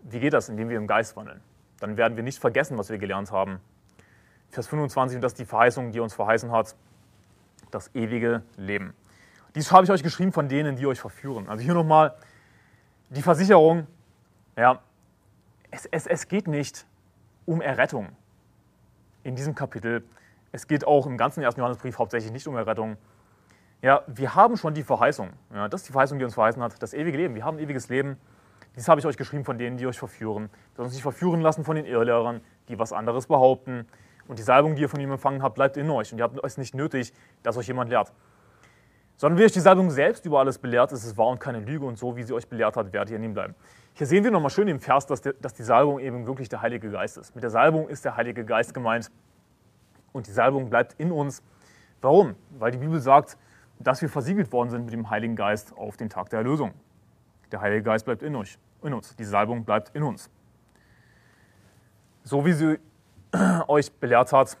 Wie 0.00 0.20
geht 0.20 0.32
das? 0.32 0.48
Indem 0.48 0.68
wir 0.68 0.76
im 0.76 0.86
Geist 0.86 1.16
wandeln. 1.16 1.40
Dann 1.80 1.96
werden 1.96 2.16
wir 2.16 2.22
nicht 2.22 2.38
vergessen, 2.38 2.78
was 2.78 2.90
wir 2.90 2.98
gelernt 2.98 3.32
haben. 3.32 3.60
Vers 4.50 4.66
25, 4.68 5.16
und 5.16 5.22
das 5.22 5.32
ist 5.32 5.38
die 5.38 5.44
Verheißung, 5.44 5.92
die 5.92 6.00
uns 6.00 6.14
verheißen 6.14 6.52
hat, 6.52 6.76
das 7.74 7.94
ewige 7.94 8.42
Leben. 8.56 8.94
Dies 9.54 9.70
habe 9.72 9.84
ich 9.84 9.90
euch 9.90 10.02
geschrieben 10.02 10.32
von 10.32 10.48
denen, 10.48 10.76
die 10.76 10.86
euch 10.86 11.00
verführen. 11.00 11.48
Also 11.48 11.62
hier 11.62 11.74
nochmal 11.74 12.14
die 13.10 13.22
Versicherung, 13.22 13.86
ja, 14.56 14.80
es, 15.70 15.86
es, 15.86 16.06
es 16.06 16.28
geht 16.28 16.46
nicht 16.46 16.86
um 17.46 17.60
Errettung 17.60 18.08
in 19.22 19.36
diesem 19.36 19.54
Kapitel. 19.54 20.04
Es 20.52 20.66
geht 20.66 20.86
auch 20.86 21.06
im 21.06 21.16
ganzen 21.16 21.42
ersten 21.42 21.60
Johannesbrief 21.60 21.98
hauptsächlich 21.98 22.32
nicht 22.32 22.46
um 22.46 22.56
Errettung. 22.56 22.96
Ja, 23.82 24.02
wir 24.06 24.34
haben 24.34 24.56
schon 24.56 24.74
die 24.74 24.82
Verheißung. 24.82 25.30
Ja, 25.52 25.68
das 25.68 25.82
ist 25.82 25.88
die 25.88 25.92
Verheißung, 25.92 26.18
die 26.18 26.24
uns 26.24 26.34
verheißen 26.34 26.62
hat, 26.62 26.80
das 26.82 26.94
ewige 26.94 27.16
Leben. 27.16 27.34
Wir 27.34 27.44
haben 27.44 27.58
ewiges 27.58 27.88
Leben. 27.88 28.16
Dies 28.76 28.88
habe 28.88 29.00
ich 29.00 29.06
euch 29.06 29.16
geschrieben 29.16 29.44
von 29.44 29.58
denen, 29.58 29.76
die 29.76 29.86
euch 29.86 29.98
verführen. 29.98 30.44
Wir 30.44 30.76
sollen 30.76 30.86
uns 30.86 30.94
nicht 30.94 31.02
verführen 31.02 31.40
lassen 31.40 31.64
von 31.64 31.76
den 31.76 31.84
Irrlehrern, 31.84 32.40
die 32.68 32.78
was 32.78 32.92
anderes 32.92 33.26
behaupten. 33.26 33.86
Und 34.26 34.38
die 34.38 34.42
Salbung, 34.42 34.74
die 34.74 34.82
ihr 34.82 34.88
von 34.88 35.00
ihm 35.00 35.12
empfangen 35.12 35.42
habt, 35.42 35.54
bleibt 35.54 35.76
in 35.76 35.90
euch. 35.90 36.12
Und 36.12 36.18
ihr 36.18 36.24
habt 36.24 36.38
es 36.42 36.56
nicht 36.56 36.74
nötig, 36.74 37.12
dass 37.42 37.56
euch 37.56 37.66
jemand 37.66 37.90
lehrt. 37.90 38.12
Sondern 39.16 39.38
wie 39.38 39.44
euch 39.44 39.52
die 39.52 39.60
Salbung 39.60 39.90
selbst 39.90 40.24
über 40.26 40.40
alles 40.40 40.58
belehrt, 40.58 40.92
ist 40.92 41.04
es 41.04 41.16
wahr 41.16 41.28
und 41.28 41.40
keine 41.40 41.60
Lüge. 41.60 41.86
Und 41.86 41.98
so, 41.98 42.16
wie 42.16 42.22
sie 42.22 42.32
euch 42.32 42.48
belehrt 42.48 42.76
hat, 42.76 42.92
werdet 42.92 43.10
ihr 43.10 43.16
in 43.16 43.24
ihm 43.24 43.34
bleiben. 43.34 43.54
Hier 43.92 44.06
sehen 44.06 44.24
wir 44.24 44.30
nochmal 44.30 44.50
schön 44.50 44.66
im 44.66 44.80
Vers, 44.80 45.06
dass, 45.06 45.20
der, 45.20 45.34
dass 45.34 45.54
die 45.54 45.62
Salbung 45.62 46.00
eben 46.00 46.26
wirklich 46.26 46.48
der 46.48 46.62
Heilige 46.62 46.90
Geist 46.90 47.16
ist. 47.16 47.34
Mit 47.34 47.44
der 47.44 47.50
Salbung 47.50 47.88
ist 47.88 48.04
der 48.04 48.16
Heilige 48.16 48.44
Geist 48.44 48.74
gemeint. 48.74 49.10
Und 50.12 50.26
die 50.26 50.32
Salbung 50.32 50.68
bleibt 50.68 50.94
in 50.98 51.12
uns. 51.12 51.42
Warum? 52.00 52.34
Weil 52.58 52.72
die 52.72 52.78
Bibel 52.78 53.00
sagt, 53.00 53.36
dass 53.78 54.02
wir 54.02 54.08
versiegelt 54.08 54.50
worden 54.52 54.70
sind 54.70 54.84
mit 54.84 54.92
dem 54.92 55.10
Heiligen 55.10 55.36
Geist 55.36 55.76
auf 55.76 55.96
den 55.96 56.08
Tag 56.08 56.30
der 56.30 56.40
Erlösung. 56.40 56.72
Der 57.52 57.60
Heilige 57.60 57.82
Geist 57.82 58.04
bleibt 58.04 58.22
in, 58.22 58.34
euch, 58.34 58.58
in 58.82 58.94
uns. 58.94 59.14
Die 59.16 59.24
Salbung 59.24 59.64
bleibt 59.64 59.94
in 59.94 60.02
uns. 60.02 60.30
So 62.24 62.44
wie 62.44 62.52
sie 62.52 62.78
euch 63.68 63.92
belehrt 63.92 64.32
hat, 64.32 64.56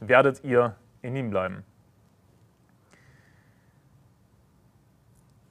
werdet 0.00 0.42
ihr 0.44 0.74
in 1.02 1.16
ihm 1.16 1.30
bleiben. 1.30 1.64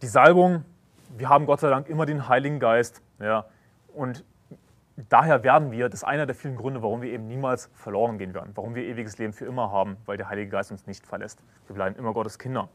Die 0.01 0.07
Salbung, 0.07 0.65
wir 1.17 1.29
haben 1.29 1.45
Gott 1.45 1.59
sei 1.59 1.69
Dank 1.69 1.87
immer 1.87 2.05
den 2.05 2.27
Heiligen 2.27 2.59
Geist. 2.59 3.01
Ja, 3.19 3.45
und 3.93 4.23
daher 5.09 5.43
werden 5.43 5.71
wir, 5.71 5.89
das 5.89 5.99
ist 5.99 6.03
einer 6.03 6.25
der 6.25 6.35
vielen 6.35 6.55
Gründe, 6.55 6.81
warum 6.81 7.01
wir 7.01 7.11
eben 7.11 7.27
niemals 7.27 7.69
verloren 7.73 8.17
gehen 8.17 8.33
werden, 8.33 8.51
warum 8.55 8.73
wir 8.73 8.83
ewiges 8.83 9.17
Leben 9.17 9.33
für 9.33 9.45
immer 9.45 9.71
haben, 9.71 9.97
weil 10.05 10.17
der 10.17 10.29
Heilige 10.29 10.49
Geist 10.49 10.71
uns 10.71 10.87
nicht 10.87 11.05
verlässt. 11.05 11.39
Wir 11.67 11.75
bleiben 11.75 11.95
immer 11.95 12.13
Gottes 12.13 12.39
Kinder. 12.39 12.69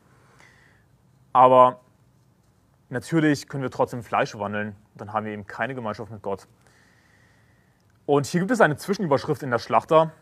Aber 1.32 1.80
natürlich 2.88 3.48
können 3.48 3.62
wir 3.62 3.70
trotzdem 3.70 4.02
Fleisch 4.02 4.38
wandeln, 4.38 4.76
dann 4.94 5.12
haben 5.12 5.26
wir 5.26 5.32
eben 5.32 5.47
keine 5.47 5.74
Gemeinschaft 5.74 6.10
mit 6.12 6.22
Gott. 6.22 6.47
Und 8.07 8.27
hier 8.27 8.41
gibt 8.41 8.53
es 8.53 8.61
eine 8.61 8.77
Zwischenüberschrift 8.77 9.43
in 9.43 9.51
der 9.51 9.59
Schlachter, 9.59 10.12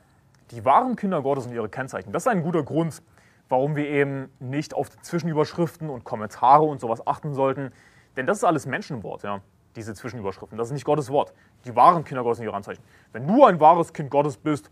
die 0.50 0.64
wahren 0.64 0.96
Kinder 0.96 1.20
Gottes 1.20 1.46
und 1.46 1.52
ihre 1.52 1.68
Kennzeichen. 1.68 2.12
Das 2.12 2.22
ist 2.22 2.28
ein 2.28 2.42
guter 2.42 2.62
Grund, 2.62 3.02
warum 3.50 3.76
wir 3.76 3.86
eben 3.86 4.30
nicht 4.40 4.72
auf 4.72 4.88
Zwischenüberschriften 5.02 5.90
und 5.90 6.02
Kommentare 6.02 6.62
und 6.62 6.80
sowas 6.80 7.06
achten 7.06 7.34
sollten. 7.34 7.72
Denn 8.16 8.26
das 8.26 8.38
ist 8.38 8.44
alles 8.44 8.64
Menschenwort, 8.64 9.22
ja, 9.22 9.42
diese 9.76 9.92
Zwischenüberschriften. 9.92 10.56
Das 10.56 10.68
ist 10.68 10.72
nicht 10.72 10.86
Gottes 10.86 11.10
Wort. 11.10 11.34
Die 11.66 11.76
wahren 11.76 12.04
Kinder 12.04 12.22
Gottes 12.22 12.38
und 12.38 12.46
ihre 12.46 12.56
Anzeichen. 12.56 12.82
Wenn 13.12 13.26
du 13.26 13.44
ein 13.44 13.60
wahres 13.60 13.92
Kind 13.92 14.08
Gottes 14.08 14.38
bist, 14.38 14.70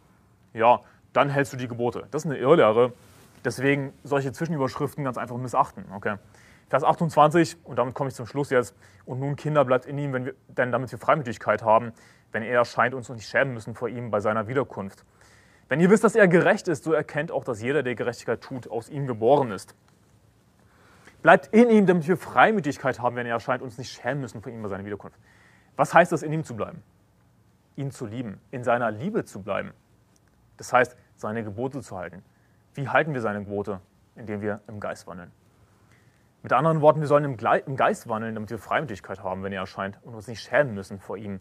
ja, 0.54 0.80
dann 1.12 1.28
hältst 1.28 1.52
du 1.52 1.58
die 1.58 1.68
Gebote. 1.68 2.06
Das 2.10 2.24
ist 2.24 2.30
eine 2.30 2.38
Irrlehre. 2.38 2.94
Deswegen 3.44 3.92
solche 4.04 4.32
Zwischenüberschriften 4.32 5.04
ganz 5.04 5.18
einfach 5.18 5.36
missachten. 5.36 5.84
Okay? 5.94 6.16
Vers 6.70 6.84
28, 6.84 7.58
und 7.64 7.78
damit 7.78 7.94
komme 7.94 8.08
ich 8.08 8.14
zum 8.14 8.24
Schluss 8.24 8.48
jetzt. 8.48 8.74
Und 9.04 9.20
nun, 9.20 9.36
Kinder, 9.36 9.66
bleibt 9.66 9.84
in 9.84 9.98
ihm, 9.98 10.14
wenn 10.14 10.24
wir, 10.24 10.34
denn 10.48 10.72
damit 10.72 10.90
wir 10.90 10.98
Freimütigkeit 10.98 11.62
haben, 11.62 11.92
wenn 12.32 12.42
er 12.42 12.54
erscheint, 12.54 12.94
uns 12.94 13.08
nicht 13.08 13.28
schämen 13.28 13.54
müssen 13.54 13.74
vor 13.74 13.88
ihm 13.88 14.10
bei 14.10 14.20
seiner 14.20 14.48
Wiederkunft. 14.48 15.04
Wenn 15.68 15.80
ihr 15.80 15.90
wisst, 15.90 16.04
dass 16.04 16.14
er 16.14 16.28
gerecht 16.28 16.68
ist, 16.68 16.84
so 16.84 16.92
erkennt 16.92 17.30
auch, 17.30 17.44
dass 17.44 17.62
jeder, 17.62 17.82
der 17.82 17.94
Gerechtigkeit 17.94 18.40
tut, 18.40 18.70
aus 18.70 18.88
ihm 18.88 19.06
geboren 19.06 19.52
ist. 19.52 19.74
Bleibt 21.22 21.46
in 21.54 21.70
ihm, 21.70 21.86
damit 21.86 22.08
wir 22.08 22.16
Freimütigkeit 22.16 23.00
haben, 23.00 23.16
wenn 23.16 23.26
er 23.26 23.34
erscheint, 23.34 23.62
uns 23.62 23.78
nicht 23.78 23.92
schämen 23.92 24.20
müssen 24.20 24.42
vor 24.42 24.52
ihm 24.52 24.62
bei 24.62 24.68
seiner 24.68 24.84
Wiederkunft. 24.84 25.16
Was 25.76 25.94
heißt 25.94 26.10
das, 26.10 26.22
in 26.22 26.32
ihm 26.32 26.44
zu 26.44 26.56
bleiben? 26.56 26.82
Ihn 27.76 27.90
zu 27.90 28.06
lieben, 28.06 28.40
in 28.50 28.64
seiner 28.64 28.90
Liebe 28.90 29.24
zu 29.24 29.40
bleiben. 29.40 29.72
Das 30.56 30.72
heißt, 30.72 30.96
seine 31.16 31.44
Gebote 31.44 31.80
zu 31.80 31.96
halten. 31.96 32.22
Wie 32.74 32.88
halten 32.88 33.14
wir 33.14 33.20
seine 33.20 33.44
Gebote? 33.44 33.80
Indem 34.16 34.40
wir 34.40 34.60
im 34.66 34.80
Geist 34.80 35.06
wandeln. 35.06 35.30
Mit 36.42 36.52
anderen 36.52 36.80
Worten, 36.80 37.00
wir 37.00 37.06
sollen 37.06 37.24
im 37.24 37.76
Geist 37.76 38.08
wandeln, 38.08 38.34
damit 38.34 38.50
wir 38.50 38.58
Freimütigkeit 38.58 39.22
haben, 39.22 39.44
wenn 39.44 39.52
er 39.52 39.60
erscheint 39.60 39.98
und 40.02 40.14
uns 40.14 40.26
nicht 40.26 40.42
schämen 40.42 40.74
müssen 40.74 40.98
vor 40.98 41.16
ihm 41.16 41.40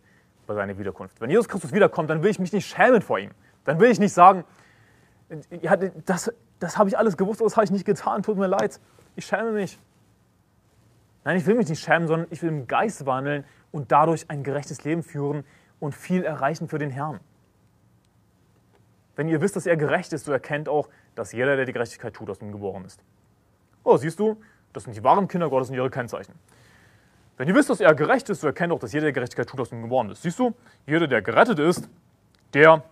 bei 0.52 0.61
seiner 0.61 0.78
Wiederkunft. 0.78 1.19
Wenn 1.22 1.30
Jesus 1.30 1.48
Christus 1.48 1.73
wiederkommt, 1.73 2.10
dann 2.10 2.23
will 2.23 2.30
ich 2.30 2.40
mich 2.40 2.52
nicht 2.53 2.68
schämen 2.68 3.02
vor 3.02 3.19
ihm. 3.19 3.32
Dann 3.64 3.80
will 3.80 3.90
ich 3.90 3.99
nicht 3.99 4.14
sagen, 4.14 4.44
ja, 5.61 5.76
das, 5.78 6.32
das 6.60 6.78
habe 6.78 6.90
ich 6.90 6.98
alles 6.98 7.18
gewusst, 7.18 7.41
das 7.41 7.56
habe 7.56 7.65
ich 7.65 7.72
nicht 7.72 7.86
getan, 7.86 8.22
tut 8.22 8.38
mir 8.38 8.48
leid, 8.48 8.80
ich 9.15 9.26
schäme 9.26 9.52
mich. 9.52 9.80
Nein, 11.23 11.38
ich 11.38 11.45
will 11.45 11.56
mich 11.56 11.69
nicht 11.69 11.84
schämen, 11.84 12.07
sondern 12.07 12.28
ich 12.32 12.41
will 12.41 12.49
im 12.49 12.68
Geist 12.68 13.06
wandeln 13.06 13.45
und 13.72 13.91
dadurch 13.91 14.30
ein 14.30 14.44
gerechtes 14.44 14.84
Leben 14.84 15.03
führen 15.03 15.45
und 15.80 15.95
viel 15.95 16.23
erreichen 16.23 16.68
für 16.68 16.80
den 16.80 16.90
Herrn. 16.90 17.19
Wenn 19.15 19.28
ihr 19.28 19.41
wisst, 19.41 19.56
dass 19.56 19.65
er 19.65 19.78
gerecht 19.78 20.14
ist, 20.14 20.26
so 20.26 20.32
erkennt 20.32 20.68
auch, 20.68 20.90
dass 21.15 21.32
jeder, 21.32 21.56
der 21.56 21.65
die 21.65 21.73
Gerechtigkeit 21.73 22.14
tut, 22.14 22.30
aus 22.30 22.41
ihm 22.41 22.52
geboren 22.52 22.86
ist. 22.86 23.03
Oh, 23.84 23.98
siehst 23.98 24.19
du, 24.19 24.41
das 24.73 24.84
sind 24.84 24.95
die 24.95 25.03
wahren 25.03 25.28
Kinder 25.28 25.49
Gottes 25.49 25.69
und 25.69 25.76
ihre 25.76 25.90
Kennzeichen. 25.90 26.34
Wenn 27.41 27.47
ihr 27.47 27.55
wisst, 27.55 27.72
dass 27.72 27.80
er 27.80 27.95
gerecht 27.95 28.30
ist, 28.30 28.41
so 28.41 28.45
erkennt 28.45 28.72
auch, 28.72 28.77
dass 28.77 28.93
jeder, 28.93 29.05
der 29.05 29.13
Gerechtigkeit 29.13 29.49
tut, 29.49 29.59
aus 29.59 29.72
ihm 29.72 29.81
geboren 29.81 30.11
ist. 30.11 30.22
Siehst 30.22 30.38
du, 30.38 30.53
jeder, 30.85 31.07
der 31.07 31.23
gerettet 31.23 31.57
ist, 31.57 31.89
der 32.53 32.84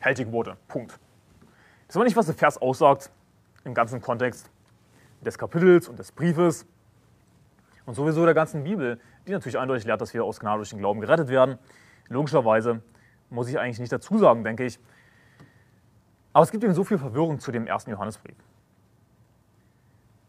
hält 0.00 0.16
die 0.16 0.24
Gebote. 0.24 0.56
Punkt. 0.66 0.92
Das 0.92 1.90
ist 1.90 1.96
aber 1.96 2.06
nicht, 2.06 2.16
was 2.16 2.24
der 2.24 2.34
Vers 2.34 2.56
aussagt 2.56 3.10
im 3.64 3.74
ganzen 3.74 4.00
Kontext 4.00 4.50
des 5.20 5.36
Kapitels 5.36 5.90
und 5.90 5.98
des 5.98 6.10
Briefes 6.10 6.64
und 7.84 7.92
sowieso 7.92 8.24
der 8.24 8.32
ganzen 8.32 8.64
Bibel, 8.64 8.98
die 9.26 9.32
natürlich 9.32 9.58
eindeutig 9.58 9.84
lehrt, 9.84 10.00
dass 10.00 10.14
wir 10.14 10.24
aus 10.24 10.40
Gnade 10.40 10.56
durch 10.56 10.70
den 10.70 10.78
Glauben 10.78 11.02
gerettet 11.02 11.28
werden. 11.28 11.58
Logischerweise 12.08 12.80
muss 13.28 13.46
ich 13.46 13.58
eigentlich 13.58 13.80
nicht 13.80 13.92
dazu 13.92 14.16
sagen, 14.16 14.42
denke 14.42 14.64
ich. 14.64 14.80
Aber 16.32 16.44
es 16.44 16.50
gibt 16.50 16.64
eben 16.64 16.72
so 16.72 16.82
viel 16.82 16.96
Verwirrung 16.96 17.40
zu 17.40 17.52
dem 17.52 17.66
ersten 17.66 17.90
Johannesbrief. 17.90 18.36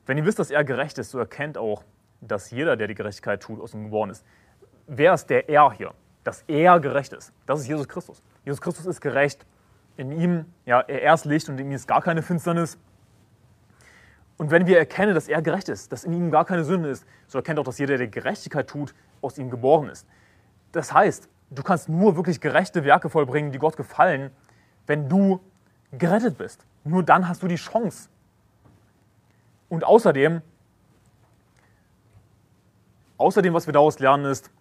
Wenn 0.05 0.17
ihr 0.17 0.25
wisst, 0.25 0.37
dass 0.37 0.51
er 0.51 0.65
gerecht 0.65 0.97
ist, 0.97 1.11
so 1.11 1.17
erkennt 1.17 1.57
auch, 1.57 1.85
dass 2.21 2.51
jeder, 2.51 2.75
der 2.75 2.87
die 2.87 2.95
Gerechtigkeit 2.95 3.41
tut, 3.41 3.61
aus 3.61 3.73
ihm 3.73 3.85
geboren 3.85 4.09
ist. 4.09 4.25
Wer 4.87 5.13
ist 5.13 5.29
der 5.29 5.49
Er 5.49 5.71
hier? 5.71 5.93
Dass 6.23 6.43
er 6.47 6.79
gerecht 6.79 7.13
ist. 7.13 7.33
Das 7.45 7.59
ist 7.59 7.67
Jesus 7.67 7.87
Christus. 7.87 8.21
Jesus 8.43 8.61
Christus 8.61 8.85
ist 8.85 9.01
gerecht. 9.01 9.45
In 9.97 10.11
ihm, 10.11 10.45
ja, 10.65 10.81
er 10.81 11.13
ist 11.13 11.25
Licht 11.25 11.49
und 11.49 11.59
in 11.59 11.67
ihm 11.67 11.73
ist 11.73 11.87
gar 11.87 12.01
keine 12.01 12.21
Finsternis. 12.21 12.77
Und 14.37 14.51
wenn 14.51 14.67
wir 14.67 14.77
erkennen, 14.77 15.15
dass 15.15 15.27
er 15.27 15.41
gerecht 15.41 15.69
ist, 15.69 15.91
dass 15.91 16.03
in 16.03 16.13
ihm 16.13 16.29
gar 16.29 16.45
keine 16.45 16.63
Sünde 16.63 16.89
ist, 16.89 17.05
so 17.27 17.39
erkennt 17.39 17.59
auch, 17.59 17.63
dass 17.63 17.79
jeder, 17.79 17.97
der 17.97 18.07
Gerechtigkeit 18.07 18.67
tut, 18.67 18.93
aus 19.21 19.37
ihm 19.37 19.49
geboren 19.49 19.89
ist. 19.89 20.07
Das 20.71 20.93
heißt, 20.93 21.27
du 21.49 21.63
kannst 21.63 21.89
nur 21.89 22.15
wirklich 22.15 22.39
gerechte 22.39 22.83
Werke 22.83 23.09
vollbringen, 23.09 23.51
die 23.51 23.57
Gott 23.57 23.77
gefallen, 23.77 24.31
wenn 24.85 25.09
du 25.09 25.39
gerettet 25.91 26.37
bist. 26.37 26.65
Nur 26.83 27.03
dann 27.03 27.27
hast 27.27 27.41
du 27.41 27.47
die 27.47 27.55
Chance. 27.55 28.09
Und 29.69 29.83
außerdem, 29.83 30.41
außerdem, 33.17 33.53
was 33.53 33.67
wir 33.67 33.73
daraus 33.73 33.99
lernen, 33.99 34.25
ist, 34.25 34.51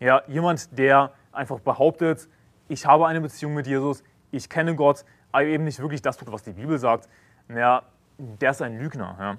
ja, 0.00 0.22
jemand, 0.26 0.78
der 0.78 1.12
einfach 1.32 1.60
behauptet, 1.60 2.28
ich 2.68 2.86
habe 2.86 3.06
eine 3.06 3.20
Beziehung 3.20 3.54
mit 3.54 3.66
Jesus, 3.66 4.02
ich 4.30 4.48
kenne 4.48 4.74
Gott, 4.74 5.04
aber 5.32 5.44
eben 5.44 5.64
nicht 5.64 5.80
wirklich 5.80 6.02
das 6.02 6.16
tut, 6.16 6.32
was 6.32 6.42
die 6.42 6.52
Bibel 6.52 6.78
sagt, 6.78 7.08
naja, 7.48 7.82
der 8.18 8.50
ist 8.50 8.62
ein 8.62 8.78
Lügner. 8.78 9.16
Ja. 9.18 9.36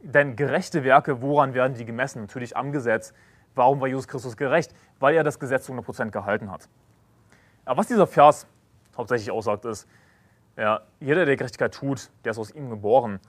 Denn 0.00 0.36
gerechte 0.36 0.84
Werke, 0.84 1.22
woran 1.22 1.54
werden 1.54 1.74
die 1.74 1.84
gemessen? 1.84 2.22
Natürlich 2.22 2.56
am 2.56 2.72
Gesetz. 2.72 3.12
Warum 3.54 3.80
war 3.80 3.88
Jesus 3.88 4.06
Christus 4.06 4.36
gerecht? 4.36 4.74
Weil 5.00 5.14
er 5.14 5.24
das 5.24 5.38
Gesetz 5.38 5.64
zu 5.64 5.72
100% 5.72 6.10
gehalten 6.10 6.50
hat. 6.50 6.68
Aber 7.64 7.78
was 7.78 7.88
dieser 7.88 8.06
Vers 8.06 8.46
hauptsächlich 8.96 9.30
aussagt, 9.30 9.64
ist, 9.64 9.88
ja, 10.56 10.80
jeder, 11.00 11.24
der 11.24 11.36
Gerechtigkeit 11.36 11.74
tut, 11.74 12.10
der 12.24 12.32
ist 12.32 12.38
aus 12.38 12.50
ihm 12.50 12.70
geboren. 12.70 13.20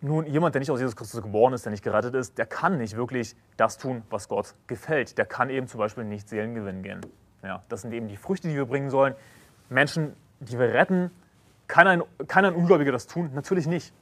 Nun, 0.00 0.26
jemand, 0.26 0.54
der 0.54 0.60
nicht 0.60 0.70
aus 0.70 0.78
Jesus 0.78 0.94
Christus 0.94 1.20
geboren 1.22 1.52
ist, 1.52 1.64
der 1.64 1.72
nicht 1.72 1.82
gerettet 1.82 2.14
ist, 2.14 2.38
der 2.38 2.46
kann 2.46 2.78
nicht 2.78 2.96
wirklich 2.96 3.34
das 3.56 3.78
tun, 3.78 4.02
was 4.10 4.28
Gott 4.28 4.54
gefällt. 4.68 5.18
Der 5.18 5.26
kann 5.26 5.50
eben 5.50 5.66
zum 5.66 5.78
Beispiel 5.78 6.04
nicht 6.04 6.28
Seelengewinn 6.28 6.82
gehen. 6.82 7.00
Ja, 7.42 7.64
das 7.68 7.82
sind 7.82 7.92
eben 7.92 8.06
die 8.06 8.16
Früchte, 8.16 8.48
die 8.48 8.54
wir 8.54 8.66
bringen 8.66 8.90
sollen. 8.90 9.14
Menschen, 9.68 10.14
die 10.38 10.58
wir 10.58 10.72
retten, 10.72 11.10
kann 11.66 11.86
ein, 11.88 12.02
kann 12.28 12.44
ein 12.44 12.54
Ungläubiger 12.54 12.92
das 12.92 13.08
tun? 13.08 13.30
Natürlich 13.34 13.66
nicht. 13.66 13.92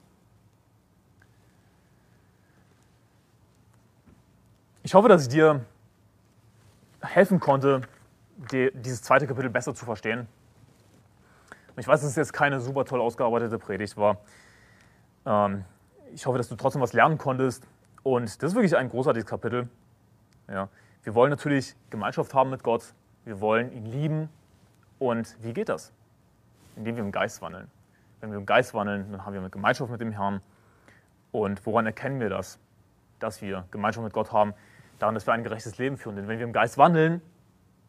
Ich 4.83 4.95
hoffe, 4.95 5.09
dass 5.09 5.23
ich 5.23 5.29
dir 5.29 5.65
helfen 7.01 7.41
konnte, 7.41 7.81
die, 8.53 8.71
dieses 8.75 9.03
zweite 9.03 9.27
Kapitel 9.27 9.51
besser 9.51 9.75
zu 9.75 9.85
verstehen. 9.85 10.29
Ich 11.79 11.89
weiß, 11.89 12.01
dass 12.01 12.11
es 12.11 12.17
jetzt 12.17 12.33
keine 12.33 12.61
super 12.61 12.85
toll 12.85 13.01
ausgearbeitete 13.01 13.59
Predigt 13.59 13.97
war. 13.97 14.19
Ähm, 15.27 15.65
ich 16.15 16.27
hoffe, 16.27 16.39
dass 16.39 16.49
du 16.49 16.57
trotzdem 16.57 16.83
was 16.83 16.93
lernen 16.93 17.19
konntest. 17.19 17.67
Und 18.03 18.43
das 18.43 18.51
ist 18.51 18.55
wirklich 18.55 18.77
ein 18.77 18.89
großartiges 18.89 19.27
Kapitel. 19.27 19.69
Ja. 20.49 20.69
Wir 21.03 21.15
wollen 21.15 21.31
natürlich 21.31 21.75
Gemeinschaft 21.91 22.35
haben 22.35 22.51
mit 22.51 22.63
Gott. 22.63 22.95
Wir 23.25 23.41
wollen 23.41 23.73
ihn 23.73 23.87
lieben. 23.87 24.29
Und 24.99 25.37
wie 25.43 25.53
geht 25.53 25.69
das? 25.69 25.93
Indem 26.77 26.97
wir 26.97 27.05
im 27.05 27.13
Geist 27.13 27.43
wandeln. 27.43 27.69
Wenn 28.21 28.31
wir 28.31 28.39
im 28.39 28.47
Geist 28.47 28.75
wandeln, 28.75 29.11
dann 29.13 29.25
haben 29.25 29.33
wir 29.33 29.41
eine 29.41 29.51
Gemeinschaft 29.51 29.91
mit 29.91 30.01
dem 30.01 30.13
Herrn. 30.13 30.41
Und 31.33 31.65
woran 31.67 31.87
erkennen 31.87 32.21
wir 32.21 32.31
das? 32.31 32.59
Dass 33.19 33.43
wir 33.43 33.65
Gemeinschaft 33.71 34.05
mit 34.05 34.13
Gott 34.13 34.33
haben? 34.33 34.55
Daran, 34.99 35.15
dass 35.15 35.27
wir 35.27 35.35
ein 35.35 35.45
gerechtes 35.45 35.79
Leben 35.79 35.97
führen. 35.97 36.17
Denn 36.17 36.29
wenn 36.29 36.39
wir 36.39 36.47
im 36.47 36.53
Geist 36.53 36.79
wandeln, 36.79 37.21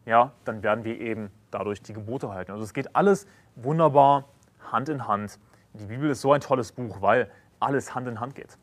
ja, 0.05 0.31
dann 0.45 0.63
werden 0.63 0.83
wir 0.83 0.99
eben 0.99 1.31
dadurch 1.51 1.81
die 1.81 1.93
Gebote 1.93 2.29
halten. 2.29 2.51
Also 2.51 2.63
es 2.63 2.73
geht 2.73 2.95
alles 2.95 3.27
wunderbar 3.55 4.25
Hand 4.71 4.89
in 4.89 5.07
Hand. 5.07 5.39
Die 5.73 5.85
Bibel 5.85 6.09
ist 6.09 6.21
so 6.21 6.33
ein 6.33 6.41
tolles 6.41 6.71
Buch, 6.71 7.01
weil 7.01 7.29
alles 7.59 7.95
Hand 7.95 8.07
in 8.07 8.19
Hand 8.19 8.35
geht. 8.35 8.57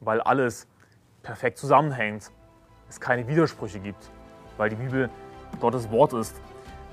Weil 0.00 0.20
alles 0.20 0.66
perfekt 1.22 1.58
zusammenhängt, 1.58 2.30
es 2.88 3.00
keine 3.00 3.26
Widersprüche 3.28 3.78
gibt, 3.78 4.10
weil 4.56 4.70
die 4.70 4.76
Bibel 4.76 5.10
Gottes 5.60 5.90
Wort 5.90 6.12
ist. 6.12 6.40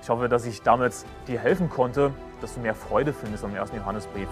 Ich 0.02 0.10
hoffe, 0.10 0.30
dass 0.30 0.46
ich 0.46 0.62
damit 0.62 0.94
dir 1.28 1.40
helfen 1.40 1.70
konnte, 1.70 2.14
dass 2.42 2.54
du 2.54 2.60
mehr 2.60 2.76
Freude 2.76 3.14
findest 3.14 3.44
am 3.44 3.56
ersten 3.56 3.78
Johannesbrief. 3.78 4.30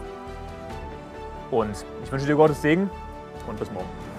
Und 1.52 1.86
ich 2.03 2.11
wünsche 2.11 2.26
dir 2.26 2.36
Gottes 2.36 2.61
Segen 2.61 2.90
und 3.48 3.60
bis 3.60 3.72
morgen. 3.72 4.15